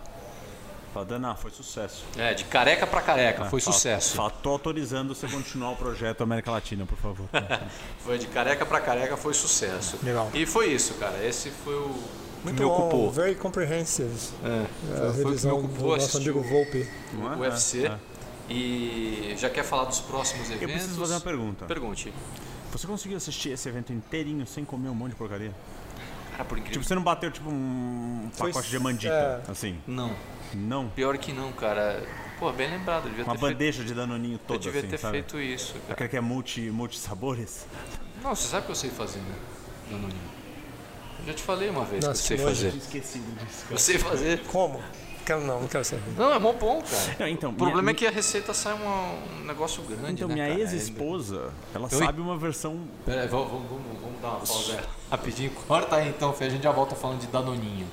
Fala, 0.93 1.07
Dana, 1.07 1.35
foi 1.35 1.51
sucesso. 1.51 2.05
É, 2.19 2.35
de 2.35 2.45
careca 2.45 2.87
para 2.87 3.01
careca, 3.01 3.47
foi 3.47 3.63
Fala- 3.63 3.75
sucesso. 3.75 4.15
Fala, 4.15 4.29
tô 4.31 4.51
autorizando 4.51 5.15
você 5.15 5.27
continuar 5.27 5.71
o 5.71 5.77
projeto 5.77 6.23
América 6.23 6.51
Latina, 6.51 6.85
por 6.85 6.99
favor. 6.99 7.27
Foi 8.05 8.19
de 8.19 8.27
careca 8.27 8.67
para 8.67 8.79
careca, 8.79 9.17
foi 9.17 9.33
sucesso. 9.33 9.97
Legal. 10.03 10.29
E 10.35 10.45
foi 10.45 10.71
isso, 10.71 10.93
cara. 10.95 11.25
Esse 11.25 11.49
foi 11.51 11.73
o 11.75 11.95
Muito 12.45 12.61
me 12.63 12.69
bom, 12.69 12.77
ocupou. 12.77 13.11
very 13.11 13.35
comprehensive. 13.37 14.11
É, 14.45 14.49
É, 14.59 14.67
foi, 14.99 15.09
a 15.09 15.13
foi 15.13 15.25
o 15.33 15.37
que 15.39 15.47
me 15.47 15.53
ocupou 15.53 15.97
nosso 15.97 16.17
amigo 16.19 16.41
o, 16.41 16.43
Volpe. 16.43 16.87
Não 17.15 17.33
é? 17.33 17.37
o 17.37 17.39
UFC. 17.41 17.87
É, 17.87 17.89
é. 17.89 17.99
E 18.53 19.35
já 19.39 19.49
quer 19.49 19.65
falar 19.65 19.85
dos 19.85 20.01
próximos 20.01 20.47
eventos? 20.51 20.63
Eu 20.63 20.69
preciso 20.69 21.01
fazer 21.01 21.15
uma 21.15 21.21
pergunta. 21.23 21.65
Pergunte. 21.65 22.13
Você 22.73 22.87
conseguiu 22.87 23.17
assistir 23.19 23.51
esse 23.51 23.69
evento 23.69 23.93
inteirinho 23.93 24.47
sem 24.47 24.65
comer 24.65 24.89
um 24.89 24.95
monte 24.95 25.11
de 25.11 25.17
porcaria? 25.17 25.53
Cara, 26.33 26.45
por 26.45 26.57
incrível 26.57 26.73
Tipo, 26.81 26.85
você 26.89 26.95
não 26.95 27.03
bateu 27.03 27.31
tipo 27.31 27.51
um 27.51 28.31
Foi- 28.33 28.51
pacote 28.51 28.71
de 28.71 28.79
mandita, 28.79 29.45
é. 29.47 29.51
assim? 29.51 29.79
Não, 29.87 30.15
Não? 30.55 30.89
pior 30.89 31.17
que 31.19 31.33
não, 31.33 31.53
cara. 31.53 32.03
Pô, 32.39 32.51
bem 32.53 32.71
lembrado, 32.71 33.05
eu 33.05 33.11
devia 33.11 33.25
Uma 33.25 33.35
ter 33.35 33.41
feito. 33.41 33.53
bandeja 33.53 33.85
de 33.85 33.95
danoninho 33.95 34.35
Eu 34.35 34.39
toda, 34.39 34.59
devia 34.61 34.81
assim, 34.81 34.89
ter 34.89 34.99
sabe? 34.99 35.13
feito 35.19 35.39
isso, 35.39 35.75
cara. 35.75 35.93
Aquele 35.93 36.09
que 36.09 36.17
é 36.17 36.21
multi, 36.21 36.61
multi 36.71 36.99
sabores? 36.99 37.67
Não, 38.23 38.35
você 38.35 38.49
sabe 38.49 38.65
que 38.67 38.73
eu 38.73 38.77
sei 38.77 38.91
fazer, 38.91 39.19
né? 39.21 39.35
Danoninho. 39.91 40.33
Eu 41.21 41.27
já 41.27 41.35
te 41.35 41.43
falei 41.43 41.69
uma 41.69 41.85
vez 41.85 42.05
Nossa, 42.05 42.27
que 42.27 42.33
eu 42.33 42.37
sei 42.39 42.47
fazer. 42.47 42.69
Esquecido 42.79 43.45
disso. 43.45 43.65
Eu 43.71 43.79
sei 43.79 43.99
fazer. 43.99 44.41
Como? 44.47 44.81
Quero 45.25 45.41
não, 45.43 45.61
não 45.61 45.69
quero 45.69 45.85
saber. 45.85 46.03
Não, 46.17 46.33
é 46.35 46.39
mó 46.39 46.53
bom, 46.53 46.83
cara. 46.83 47.17
Não, 47.21 47.29
então, 47.29 47.51
o 47.51 47.55
problema 47.55 47.81
minha- 47.83 47.93
é 47.93 47.95
que 47.95 48.07
a 48.07 48.11
receita 48.11 48.53
sai 48.53 48.73
uma- 48.75 49.13
um 49.41 49.45
negócio 49.45 49.83
grande, 49.85 50.25
Então, 50.25 50.29
né, 50.29 50.35
minha 50.35 50.49
ex-esposa, 50.59 51.51
ela 51.75 51.89
Eu- 51.91 51.99
sabe 51.99 52.21
uma 52.21 52.37
versão. 52.37 52.81
Pera 53.07 53.23
aí, 53.23 53.29
vamos, 53.29 53.49
vamos, 53.53 53.71
vamos, 54.01 54.21
dar 54.21 54.29
uma 54.29 54.39
pausa 54.41 54.73
aí. 54.75 54.81
rapidinho. 55.11 55.51
Corta 55.69 55.97
aí 55.97 56.09
então, 56.09 56.33
Fê, 56.33 56.47
a 56.47 56.51
gente 56.51 56.63
já 56.65 56.73
volta 56.73 56.95
falando 56.97 57.21
de 57.21 57.29
Danoninho. 57.29 57.87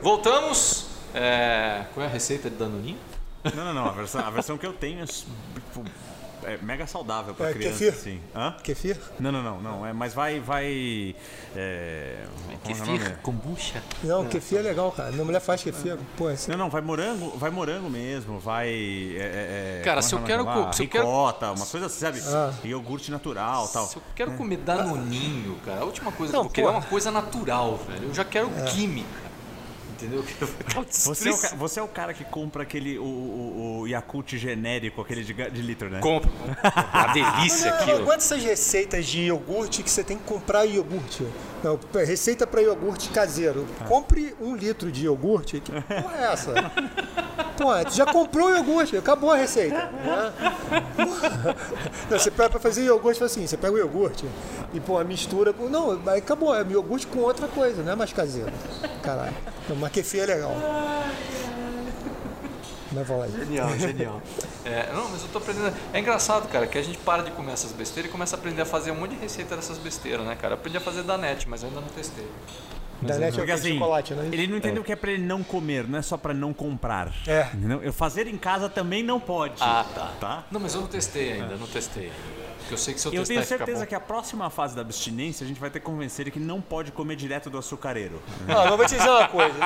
Voltamos. 0.00 0.86
É, 1.14 1.84
Qual 1.94 2.04
é 2.04 2.08
a 2.08 2.12
receita 2.12 2.48
de 2.48 2.56
Danoninho? 2.56 2.98
Não, 3.54 3.64
não, 3.66 3.74
não. 3.74 3.86
A 3.86 3.92
versão, 3.92 4.20
a 4.26 4.30
versão 4.30 4.56
que 4.58 4.66
eu 4.66 4.72
tenho 4.72 5.02
é, 5.02 5.06
tipo, 5.06 5.84
é 6.44 6.58
mega 6.62 6.86
saudável 6.86 7.34
pra 7.34 7.50
É, 7.50 7.52
criança, 7.52 7.78
kefir? 7.78 7.92
assim. 7.92 8.20
Hã? 8.34 8.54
Kefir? 8.62 8.98
Não, 9.18 9.30
não, 9.32 9.42
não, 9.42 9.60
não. 9.60 9.86
É, 9.86 9.92
mas 9.92 10.14
vai. 10.14 10.40
vai 10.40 11.14
é, 11.56 12.24
é 12.64 12.74
nome? 12.74 12.98
Kefir, 12.98 13.18
kombucha. 13.22 13.82
Não, 14.02 14.24
kefir 14.26 14.58
é 14.58 14.62
legal, 14.62 14.92
cara. 14.92 15.10
Minha 15.12 15.24
mulher 15.24 15.40
faz 15.40 15.62
kefir. 15.62 15.96
Pô, 16.16 16.28
assim, 16.28 16.50
Não, 16.52 16.58
não, 16.58 16.70
vai 16.70 16.80
morango, 16.80 17.30
vai 17.36 17.50
morango 17.50 17.88
mesmo, 17.90 18.38
vai. 18.38 18.68
é, 18.68 19.78
é, 19.80 19.82
Cara, 19.84 20.00
é 20.00 20.02
se 20.02 20.14
eu 20.14 20.18
é 20.18 20.22
quero 20.22 20.44
lá? 20.44 20.72
se 20.72 20.82
eu 20.84 20.88
quero- 20.88 21.08
uma 21.08 21.66
coisa 21.66 21.86
assim, 21.86 22.00
sabe? 22.00 22.20
Ah. 22.26 22.52
Iogurte 22.64 23.10
natural 23.10 23.68
tal. 23.68 23.86
Se 23.86 23.96
eu 23.96 24.02
quero 24.14 24.32
comer 24.32 24.58
Danoninho, 24.58 25.56
cara, 25.64 25.80
a 25.80 25.84
última 25.84 26.12
coisa 26.12 26.32
Não, 26.32 26.42
que 26.42 26.48
eu 26.48 26.52
querer 26.52 26.66
é 26.68 26.70
uma 26.70 26.82
coisa 26.82 27.10
natural, 27.10 27.76
velho. 27.76 28.08
Eu 28.08 28.14
já 28.14 28.24
quero 28.24 28.48
química. 28.72 29.29
Entendeu? 30.00 30.24
Você 30.90 31.28
é, 31.28 31.32
o, 31.32 31.56
você 31.56 31.80
é 31.80 31.82
o 31.82 31.88
cara 31.88 32.14
que 32.14 32.24
compra 32.24 32.62
aquele. 32.62 32.98
O, 32.98 33.04
o, 33.04 33.80
o 33.80 33.86
Yakult 33.86 34.36
genérico, 34.36 35.00
aquele 35.00 35.22
de, 35.22 35.32
de 35.32 35.62
litro, 35.62 35.90
né? 35.90 36.00
Compro. 36.00 36.30
Uma 36.92 37.12
delícia 37.12 37.70
não 37.70 37.78
aquilo. 37.78 37.96
aguenta 37.98 38.16
essas 38.16 38.42
receitas 38.42 39.06
de 39.06 39.22
iogurte 39.22 39.82
que 39.82 39.90
você 39.90 40.02
tem 40.02 40.16
que 40.16 40.24
comprar 40.24 40.64
iogurte. 40.64 41.26
Não, 41.62 41.78
receita 41.94 42.46
para 42.46 42.62
iogurte 42.62 43.10
caseiro. 43.10 43.66
Compre 43.86 44.34
um 44.40 44.56
litro 44.56 44.90
de 44.90 45.04
iogurte. 45.04 45.60
Que 45.60 45.72
porra 45.72 46.16
é 46.18 46.32
essa? 46.32 46.54
Pô, 47.56 47.84
tu 47.84 47.94
já 47.94 48.06
comprou 48.06 48.48
o 48.48 48.56
iogurte, 48.56 48.96
acabou 48.96 49.30
a 49.30 49.36
receita. 49.36 49.76
Né? 49.76 50.32
Não, 52.10 52.18
você 52.18 52.30
pega 52.30 52.48
pra 52.48 52.58
fazer 52.58 52.84
iogurte, 52.84 53.22
assim, 53.22 53.46
você 53.46 53.56
pega 53.56 53.74
o 53.74 53.78
iogurte 53.78 54.24
e 54.72 54.80
pô, 54.80 55.02
mistura 55.04 55.52
com. 55.52 55.68
Não, 55.68 56.00
aí 56.06 56.20
acabou, 56.20 56.54
é 56.54 56.62
iogurte 56.62 57.06
com 57.06 57.20
outra 57.20 57.46
coisa, 57.48 57.82
não 57.82 57.92
é 57.92 57.96
mais 57.96 58.12
caseiro. 58.12 58.50
Caralho. 59.02 59.36
Não, 59.68 59.76
mas 59.76 59.92
kefir 59.92 60.22
é 60.22 60.26
legal. 60.26 60.56
Mas 62.92 63.06
vai. 63.06 63.28
Genial, 63.30 63.78
genial. 63.78 64.22
É, 64.62 64.92
não, 64.92 65.08
mas 65.08 65.22
eu 65.22 65.28
tô 65.28 65.38
aprendendo. 65.38 65.74
É 65.90 65.98
engraçado, 65.98 66.46
cara, 66.48 66.66
que 66.66 66.76
a 66.76 66.82
gente 66.82 66.98
para 66.98 67.22
de 67.22 67.30
comer 67.30 67.52
essas 67.52 67.72
besteiras 67.72 68.10
e 68.10 68.12
começa 68.12 68.36
a 68.36 68.38
aprender 68.38 68.60
a 68.60 68.66
fazer 68.66 68.90
um 68.90 68.94
monte 68.94 69.12
de 69.12 69.20
receita 69.20 69.56
dessas 69.56 69.78
besteiras, 69.78 70.24
né, 70.26 70.36
cara? 70.36 70.52
Eu 70.52 70.58
aprendi 70.58 70.76
a 70.76 70.80
fazer 70.80 71.02
danete, 71.02 71.48
mas 71.48 71.64
ainda 71.64 71.80
não 71.80 71.88
testei. 71.88 72.26
Da 73.00 73.16
net 73.16 73.40
é 73.40 73.42
o 73.42 73.54
assim, 73.54 73.72
chocolate, 73.72 74.14
né? 74.14 74.28
ele 74.30 74.46
não 74.46 74.58
entendeu 74.58 74.84
que 74.84 74.92
é 74.92 74.96
pra 74.96 75.10
ele 75.10 75.22
não 75.22 75.42
comer, 75.42 75.88
não 75.88 75.98
é 75.98 76.02
só 76.02 76.18
pra 76.18 76.34
não 76.34 76.52
comprar. 76.52 77.10
É. 77.26 77.48
Entendeu? 77.54 77.82
Eu 77.82 77.92
fazer 77.92 78.26
em 78.26 78.36
casa 78.36 78.68
também 78.68 79.02
não 79.02 79.18
pode. 79.18 79.54
Ah, 79.60 79.84
tá. 79.94 80.12
Tá? 80.20 80.44
Não, 80.50 80.60
mas 80.60 80.74
eu 80.74 80.82
não 80.82 80.88
testei 80.88 81.32
ainda, 81.32 81.56
não 81.56 81.66
testei. 81.66 82.12
Porque 82.70 82.74
eu 82.74 82.78
sei 82.78 82.94
que 82.94 83.00
se 83.00 83.08
eu, 83.08 83.12
Eu 83.14 83.24
tenho 83.24 83.44
certeza 83.44 83.84
que 83.84 83.94
a 83.94 84.00
próxima 84.00 84.48
fase 84.48 84.74
da 84.74 84.80
abstinência 84.82 85.44
a 85.44 85.48
gente 85.48 85.60
vai 85.60 85.70
ter 85.70 85.80
que 85.80 85.86
convencer 85.86 86.24
ele 86.24 86.30
que 86.30 86.38
não 86.38 86.60
pode 86.60 86.92
comer 86.92 87.16
direto 87.16 87.50
do 87.50 87.58
açucareiro. 87.58 88.22
Não, 88.46 88.64
mas 88.66 88.76
vou 88.76 88.86
te 88.86 88.96
dizer 88.96 89.08
uma 89.08 89.28
coisa. 89.28 89.56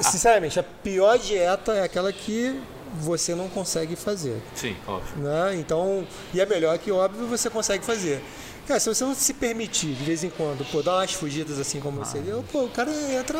Sinceramente, 0.00 0.58
a 0.58 0.62
pior 0.62 1.18
dieta 1.18 1.72
é 1.72 1.82
aquela 1.82 2.12
que 2.12 2.58
você 2.94 3.34
não 3.34 3.48
consegue 3.48 3.96
fazer. 3.96 4.40
Sim, 4.54 4.76
óbvio. 4.86 5.18
Né? 5.18 5.56
Então, 5.56 6.06
e 6.32 6.40
é 6.40 6.46
melhor 6.46 6.78
que, 6.78 6.90
óbvio, 6.90 7.26
você 7.26 7.50
consegue 7.50 7.84
fazer. 7.84 8.22
Cara, 8.66 8.80
se 8.80 8.88
você 8.88 9.04
não 9.04 9.14
se 9.14 9.34
permitir, 9.34 9.94
de 9.94 10.04
vez 10.04 10.24
em 10.24 10.30
quando, 10.30 10.64
pô, 10.70 10.82
dar 10.82 10.96
umas 10.96 11.12
fugidas 11.12 11.58
assim 11.58 11.80
como 11.80 12.04
você 12.04 12.18
deu, 12.20 12.44
pô, 12.50 12.64
o 12.64 12.70
cara 12.70 12.90
entra 13.12 13.38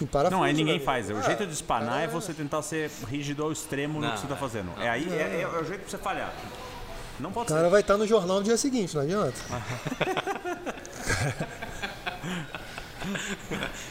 em 0.00 0.06
parafuso. 0.06 0.36
Não, 0.36 0.44
aí 0.44 0.52
ninguém 0.52 0.78
né? 0.78 0.84
faz. 0.84 1.08
O 1.10 1.18
É, 1.18 1.22
jeito 1.22 1.46
de 1.46 1.52
espanar 1.52 2.02
é 2.02 2.06
você 2.06 2.32
tentar 2.32 2.62
ser 2.62 2.90
rígido 3.08 3.42
ao 3.42 3.50
extremo 3.52 4.00
no 4.00 4.06
Não, 4.06 4.14
que 4.14 4.20
você 4.20 4.26
tá 4.26 4.34
é. 4.34 4.38
fazendo. 4.38 4.70
É 4.80 4.88
aí 4.88 5.08
é, 5.12 5.42
é 5.42 5.46
o 5.60 5.64
jeito 5.64 5.80
pra 5.82 5.90
você 5.90 5.98
falhar. 5.98 6.32
Não 7.18 7.32
pode 7.32 7.52
O 7.52 7.54
cara 7.54 7.68
vai 7.68 7.80
estar 7.80 7.96
no 7.96 8.06
jornal 8.06 8.38
no 8.38 8.44
dia 8.44 8.56
seguinte, 8.56 8.94
não 8.94 9.02
adianta. 9.02 9.38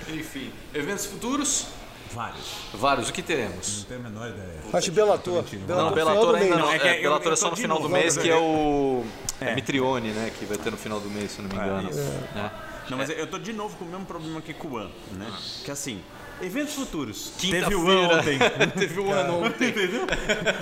Enfim, 0.09 0.51
eventos 0.73 1.05
futuros? 1.05 1.59
ser. 1.59 2.15
Vários. 2.15 2.45
Vários. 2.73 3.09
O 3.09 3.13
que 3.13 3.21
teremos? 3.21 3.80
Não 3.80 3.86
tenho 3.86 3.99
a 3.99 4.03
menor 4.03 4.30
ideia. 4.30 4.59
Acho 4.71 4.91
Bellator. 4.91 5.43
Não, 5.67 5.89
do 5.89 6.36
ainda 6.36 6.57
não. 6.57 6.71
É, 6.71 6.78
é 6.78 7.01
Bellator 7.01 7.34
é 7.34 7.36
só 7.36 7.49
no 7.49 7.57
final 7.57 7.82
do 7.82 7.89
mês, 7.89 8.15
né? 8.15 8.23
que 8.23 8.30
é 8.30 8.38
o 8.38 9.03
é. 9.41 9.51
É. 9.51 9.55
Mitrione, 9.55 10.11
né? 10.11 10.32
Que 10.38 10.45
vai 10.45 10.57
ter 10.57 10.71
no 10.71 10.78
final 10.78 10.99
do 10.99 11.09
mês, 11.09 11.32
se 11.32 11.41
não 11.41 11.49
me 11.49 11.55
engano. 11.55 11.89
isso. 11.89 11.99
né? 12.34 12.51
Não, 12.89 12.97
mas 12.97 13.09
eu 13.09 13.28
tô 13.28 13.39
de 13.39 13.51
novo 13.51 13.76
com 13.78 13.86
o 13.86 13.88
mesmo 13.88 14.05
problema 14.05 14.41
que 14.41 14.53
com 14.53 14.69
o 14.69 14.78
An, 14.78 14.89
né? 15.13 15.32
Que 15.63 15.71
assim, 15.71 16.01
Eventos 16.41 16.73
futuros. 16.73 17.31
Quinta-feira. 17.38 17.69
Teve 17.69 17.75
um 17.75 18.09
ontem. 18.09 18.39
Teve 18.77 18.99
um 18.99 19.11
ano 19.11 19.45
ontem. 19.45 19.69
Entendeu? 19.69 20.01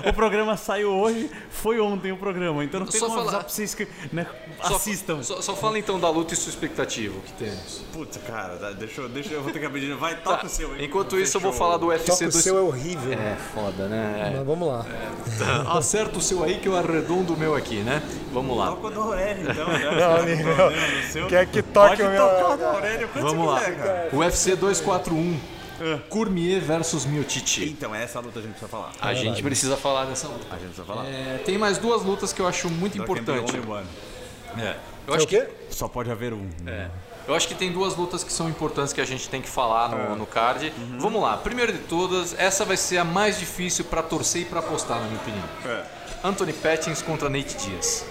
O 0.08 0.14
programa 0.14 0.56
saiu 0.56 0.90
hoje, 0.92 1.30
foi 1.50 1.80
ontem 1.80 2.12
o 2.12 2.18
programa. 2.18 2.64
Então 2.64 2.80
não 2.82 2.88
tem 2.88 3.00
Só 3.00 3.08
como 3.08 3.20
avisar 3.20 3.32
falar- 3.34 3.44
pra 3.46 3.54
vocês 3.54 3.74
que 3.74 3.88
né, 4.12 4.28
Só- 4.62 4.76
assistam. 4.76 5.24
Só, 5.24 5.42
só 5.42 5.56
fala 5.56 5.80
então 5.80 6.00
da 6.00 6.10
luta 6.10 6.34
e 6.34 6.38
sua 6.38 6.50
expectativa, 6.52 7.18
o 7.18 7.22
que 7.22 7.34
temos. 7.34 7.82
Putz, 7.92 8.18
cara, 8.28 8.56
tá, 8.58 8.72
deixa, 8.72 9.02
eu- 9.02 9.10
deixa 9.10 9.34
eu 9.34 9.42
vou 9.42 9.52
ter 9.52 9.60
que 9.60 9.66
abrir. 9.66 9.94
Vai, 9.96 10.16
toca 10.18 10.46
o 10.46 10.50
seu 10.50 10.72
aí. 10.72 10.78
Tá. 10.78 10.84
Enquanto 10.84 11.20
isso, 11.20 11.38
eu 11.38 11.42
vou 11.42 11.52
falar 11.54 11.78
do 11.78 11.88
UFC 11.88 12.12
Toca 12.12 12.26
o 12.28 12.32
seu 12.42 12.58
é 12.58 12.62
horrível. 12.62 13.12
É, 13.14 13.36
foda, 13.54 13.88
né? 13.88 14.34
Mas 14.38 14.46
vamos 14.46 14.68
lá. 14.68 14.86
É. 14.88 15.14
Acerta 15.78 16.18
o 16.18 16.22
seu 16.22 16.44
aí 16.44 16.60
que 16.60 16.68
eu 16.68 16.76
arredondo 16.78 17.34
o 17.34 17.38
meu 17.38 17.56
aqui, 17.56 17.78
né? 17.78 18.02
Vamos 18.32 18.56
lá. 18.58 18.68
Toca 18.68 18.88
o 18.88 18.92
do 18.92 19.02
Aurélio, 19.02 19.50
então. 19.52 19.68
né? 19.68 19.80
Não, 19.86 19.98
Tá 20.00 20.56
problema 20.56 20.88
no 20.88 21.12
seu. 21.12 21.28
Quer 21.28 21.46
que 21.48 21.62
toque 21.62 21.90
Pode 21.98 22.04
o 22.04 22.10
meu- 22.10 22.28
tocar 22.30 22.50
o 22.54 22.58
do 22.58 22.66
Aurélio 22.66 23.10
Vamos 23.16 23.48
lá. 23.48 23.60
quiser, 23.60 23.78
cara. 23.78 24.10
UFC 24.14 24.56
241. 24.56 25.40
Cormier 26.10 26.62
versus 26.62 27.06
Miotiti. 27.06 27.66
Então, 27.70 27.94
essa 27.94 28.20
luta 28.20 28.40
a 28.40 28.42
gente 28.42 28.52
precisa 28.52 28.70
falar. 28.70 28.92
A 29.02 29.14
gente 29.14 29.42
precisa 29.44 29.78
falar 29.78 30.06
dessa 30.06 30.28
luta. 30.28 30.46
A 30.50 30.56
gente 30.58 30.68
precisa 30.68 30.86
falar. 30.86 31.06
É, 31.06 31.42
tem 31.46 31.58
mais 31.58 31.78
duas 31.78 32.04
lutas 32.04 32.32
que 32.32 32.42
eu 32.42 32.48
acho 32.48 32.70
muito 32.70 32.98
importantes. 32.98 33.54
One. 33.54 33.88
É. 34.58 34.76
Eu 35.08 35.14
É 35.14 35.18
acho 35.18 35.26
o 35.26 35.28
quê? 35.30 35.48
Só 35.70 35.88
pode 35.88 36.10
haver 36.12 36.34
um. 36.34 36.48
É. 36.66 36.90
Eu 37.28 37.34
acho 37.34 37.48
que 37.48 37.56
tem 37.56 37.72
duas 37.72 37.96
lutas 37.96 38.24
que 38.24 38.34
são 38.34 38.50
importantes 38.50 38.92
que 38.92 39.00
a 39.00 39.06
gente 39.06 39.30
tem 39.30 39.42
que 39.42 39.48
falar 39.50 39.90
no, 39.90 40.16
no 40.18 40.26
card. 40.26 40.74
Vamos 41.00 41.22
lá. 41.22 41.38
Primeiro 41.38 41.72
de 41.72 41.80
todas, 41.80 42.38
essa 42.38 42.66
vai 42.66 42.76
ser 42.76 42.98
a 42.98 43.04
mais 43.06 43.40
difícil 43.40 43.86
pra 43.86 44.04
torcer 44.04 44.42
e 44.42 44.46
pra 44.46 44.60
apostar, 44.60 45.00
na 45.00 45.08
minha 45.08 45.20
opinião. 45.22 45.44
É. 45.66 45.84
Anthony 46.24 46.54
Pettins 46.54 47.02
contra 47.02 47.30
Nate 47.30 47.56
Diaz. 47.58 48.06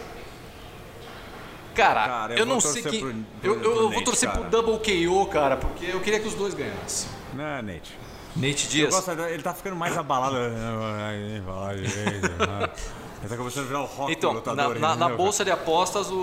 Cara, 1.75 2.05
Cara, 2.07 2.33
eu, 2.35 2.39
eu 2.39 2.47
vou 2.47 2.55
não 2.55 2.61
sei 2.61 2.83
torcer 2.83 3.01
que. 3.01 3.07
pro- 3.07 3.15
eu 3.43 3.55
pro- 3.55 3.65
eu- 3.65 3.71
eu 3.77 3.81
vou 3.83 3.91
Nate, 3.93 4.05
torcer 4.05 4.29
cara. 4.29 4.41
pro 4.43 4.51
Double 4.63 4.79
KO, 5.07 5.27
cara, 5.27 5.57
porque 5.57 5.87
eu 5.87 6.01
queria 6.01 6.21
que 6.21 6.29
os 6.29 6.35
dois 6.35 6.53
ganhassem. 6.55 7.09
Não, 7.35 7.63
Nate. 7.63 7.99
Nate 8.35 8.65
Eu 8.65 8.71
Diaz. 8.71 8.95
gosto, 8.95 9.11
ele 9.23 9.43
tá 9.43 9.53
ficando 9.55 9.77
mais 9.77 9.97
abalado. 9.97 10.37
Ele 13.23 13.29
tá 13.29 13.37
começando 13.37 13.65
a 13.65 13.67
virar 13.69 13.83
o 13.83 13.87
rock 13.87 14.13
Então, 14.13 14.31
na, 14.33 14.39
lutador. 14.41 14.79
na- 14.81 14.89
na 14.89 14.95
entendeu, 14.97 15.17
bolsa 15.17 15.45
de 15.45 15.51
apostas, 15.51 16.11
o, 16.11 16.15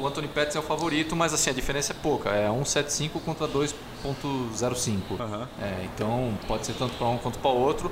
o 0.00 0.06
Anthony 0.06 0.28
Pettis 0.28 0.54
é 0.54 0.58
o 0.60 0.62
favorito, 0.62 1.16
mas 1.16 1.34
assim, 1.34 1.50
a 1.50 1.52
diferença 1.52 1.92
é 1.92 1.96
pouca. 2.00 2.30
É 2.30 2.48
1,75 2.48 3.20
contra 3.20 3.48
2,05. 3.48 5.18
Aham. 5.18 5.48
É, 5.60 5.84
então, 5.92 6.32
pode 6.46 6.66
ser 6.66 6.74
tanto 6.74 6.94
para 6.96 7.08
um 7.08 7.18
quanto 7.18 7.38
para 7.40 7.50
outro. 7.50 7.90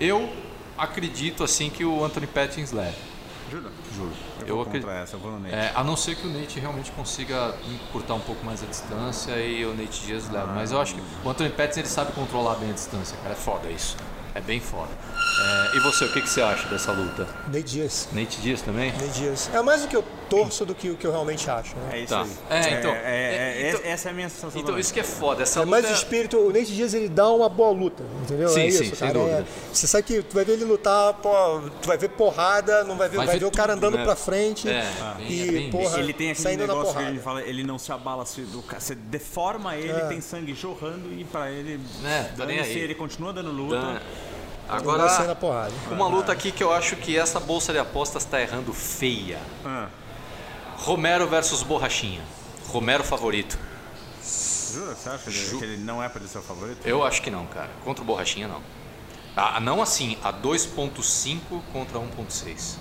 Eu 0.00 0.28
acredito 0.76 1.44
assim 1.44 1.70
que 1.70 1.84
o 1.84 2.04
Anthony 2.04 2.26
Pettis 2.26 2.72
leve. 2.72 2.96
Juro? 3.50 3.70
Juro. 3.94 4.10
Eu, 4.40 4.46
Eu 4.48 4.54
vou 4.56 4.64
acredito. 4.64 4.90
essa, 4.90 5.16
eu 5.16 5.20
vou 5.20 5.30
no 5.32 5.38
Nate. 5.40 5.54
É, 5.54 5.72
a 5.74 5.84
não 5.84 5.96
ser 5.96 6.16
que 6.16 6.26
o 6.26 6.30
Nate 6.30 6.58
realmente 6.58 6.90
consiga 6.92 7.54
encurtar 7.70 8.14
um 8.14 8.20
pouco 8.20 8.44
mais 8.44 8.62
a 8.62 8.66
distância 8.66 9.32
e 9.38 9.64
o 9.64 9.74
Nate 9.74 10.04
Diaz 10.06 10.28
leva. 10.30 10.52
Mas 10.52 10.72
eu 10.72 10.80
acho 10.80 10.94
que 10.94 11.02
o 11.24 11.28
Anthony 11.30 11.50
Pettis 11.50 11.76
ele 11.78 11.88
sabe 11.88 12.12
controlar 12.12 12.56
bem 12.56 12.70
a 12.70 12.74
distância, 12.74 13.16
cara. 13.18 13.32
É 13.32 13.36
foda 13.36 13.68
isso. 13.70 13.96
É 14.36 14.40
bem 14.40 14.60
foda. 14.60 14.90
É, 15.72 15.76
e 15.76 15.80
você, 15.80 16.04
o 16.04 16.12
que, 16.12 16.20
que 16.20 16.28
você 16.28 16.42
acha 16.42 16.68
dessa 16.68 16.92
luta? 16.92 17.26
Ney 17.48 17.62
Dias. 17.62 18.08
Nate 18.12 18.38
Diaz 18.40 18.60
também? 18.60 18.92
Ney 18.92 19.08
Dias. 19.08 19.48
É 19.54 19.62
mais 19.62 19.82
o 19.84 19.88
que 19.88 19.96
eu 19.96 20.04
torço 20.28 20.64
do 20.66 20.74
que 20.74 20.90
o 20.90 20.96
que 20.96 21.06
eu 21.06 21.10
realmente 21.10 21.48
acho. 21.48 21.74
Né? 21.76 21.88
É 21.92 21.98
isso 22.00 22.08
Tá. 22.14 22.22
aí. 22.22 22.30
É, 22.50 22.78
então- 22.78 22.90
É, 22.92 22.96
é, 22.96 23.62
é, 23.66 23.68
então- 23.70 23.80
essa 23.84 24.08
é 24.08 24.10
a 24.10 24.14
minha 24.14 24.28
sensação. 24.28 24.50
Então, 24.50 24.64
também. 24.66 24.80
isso 24.80 24.92
que 24.92 25.00
é 25.00 25.04
foda. 25.04 25.42
Essa 25.42 25.60
É 25.60 25.64
luta. 25.64 25.70
mais 25.70 25.90
o 25.90 25.92
espírito, 25.94 26.36
o 26.38 26.52
Nate 26.52 26.74
Dias 26.74 26.92
ele 26.94 27.08
dá 27.08 27.30
uma 27.30 27.48
boa 27.48 27.70
luta, 27.70 28.02
entendeu? 28.22 28.48
Sim, 28.50 28.60
é 28.60 28.66
isso, 28.66 28.78
sim, 28.84 28.90
sem 28.90 29.08
cara. 29.08 29.12
dúvida. 29.18 29.38
É- 29.40 29.44
você 29.74 29.86
sabe 29.86 30.04
que 30.04 30.22
tu 30.22 30.34
vai 30.34 30.44
ver 30.44 30.52
ele 30.54 30.64
lutar, 30.64 31.14
pô, 31.14 31.60
tu 31.80 31.86
vai 31.86 31.96
ver 31.96 32.08
porrada, 32.10 32.84
não 32.84 32.96
vai 32.96 33.08
ver, 33.08 33.16
Vai 33.16 33.26
vai, 33.26 33.34
ver 33.36 33.40
ver, 33.40 33.46
o 33.46 33.50
cara 33.50 33.74
tudo, 33.74 33.86
andando 33.86 33.98
né? 33.98 34.04
pra 34.04 34.16
frente 34.16 34.68
É, 34.68 34.90
bem- 35.16 35.30
e 35.30 35.48
é 35.48 35.52
bem 35.52 35.70
porra, 35.70 35.98
Ele 35.98 36.12
tem 36.12 36.30
aquele 36.30 36.56
negócio 36.58 36.94
que 36.94 37.04
gente 37.06 37.20
fala, 37.22 37.42
ele 37.42 37.62
não 37.62 37.78
se 37.78 37.90
abala, 37.92 38.26
se 38.26 38.42
do, 38.42 38.62
você 38.78 38.94
deforma 38.94 39.76
ele, 39.76 39.90
É. 39.92 40.06
tem 40.08 40.20
sangue 40.20 40.54
jorrando 40.54 41.12
e 41.12 41.24
pra 41.24 41.50
ele. 41.50 41.80
É, 42.04 42.22
tá 42.36 42.44
nem 42.44 42.58
aí. 42.60 42.76
ele 42.78 42.94
continua 42.94 43.32
dando 43.32 43.50
luta. 43.50 44.02
Agora 44.68 45.06
uma 45.90 46.08
luta 46.08 46.32
aqui 46.32 46.50
que 46.50 46.62
eu 46.62 46.72
acho 46.72 46.96
que 46.96 47.16
essa 47.16 47.38
bolsa 47.38 47.72
de 47.72 47.78
apostas 47.78 48.24
tá 48.24 48.40
errando 48.40 48.72
feia. 48.72 49.38
Ah, 49.64 49.88
Romero 50.76 51.26
versus 51.28 51.62
Borrachinha. 51.62 52.22
Romero 52.68 53.04
favorito. 53.04 53.58
jura? 54.72 54.94
Você 54.94 55.08
acha 55.08 55.30
que 55.30 55.36
ele- 55.38 55.58
que 55.58 55.64
ele 55.64 55.76
não 55.78 56.02
é 56.02 56.08
pra 56.08 56.20
ele 56.20 56.28
ser 56.28 56.38
o 56.38 56.42
favorito? 56.42 56.86
Eu 56.86 57.02
acho 57.04 57.22
que 57.22 57.30
não, 57.30 57.46
cara. 57.46 57.70
Contra 57.84 58.02
o 58.02 58.06
Borrachinha, 58.06 58.46
não. 58.48 58.60
Ah, 59.36 59.60
não 59.60 59.80
assim, 59.80 60.18
a 60.24 60.30
2.5 60.32 61.62
contra 61.72 61.98
1.6. 61.98 62.78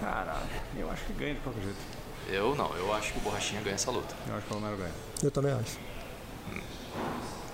Caralho, 0.00 0.38
eu 0.76 0.90
acho 0.90 1.04
que 1.04 1.12
ganha 1.14 1.34
de 1.34 1.40
qualquer 1.40 1.62
jeito. 1.62 1.78
Eu 2.28 2.54
não, 2.54 2.74
eu 2.76 2.92
acho 2.94 3.12
que 3.12 3.18
o 3.18 3.22
Borrachinha 3.22 3.60
ganha 3.62 3.74
essa 3.74 3.90
luta. 3.90 4.14
Eu 4.28 4.36
acho 4.36 4.46
que 4.46 4.52
o 4.52 4.56
Romero 4.56 4.76
ganha. 4.76 4.92
Eu 5.22 5.30
também 5.30 5.52
acho. 5.52 5.78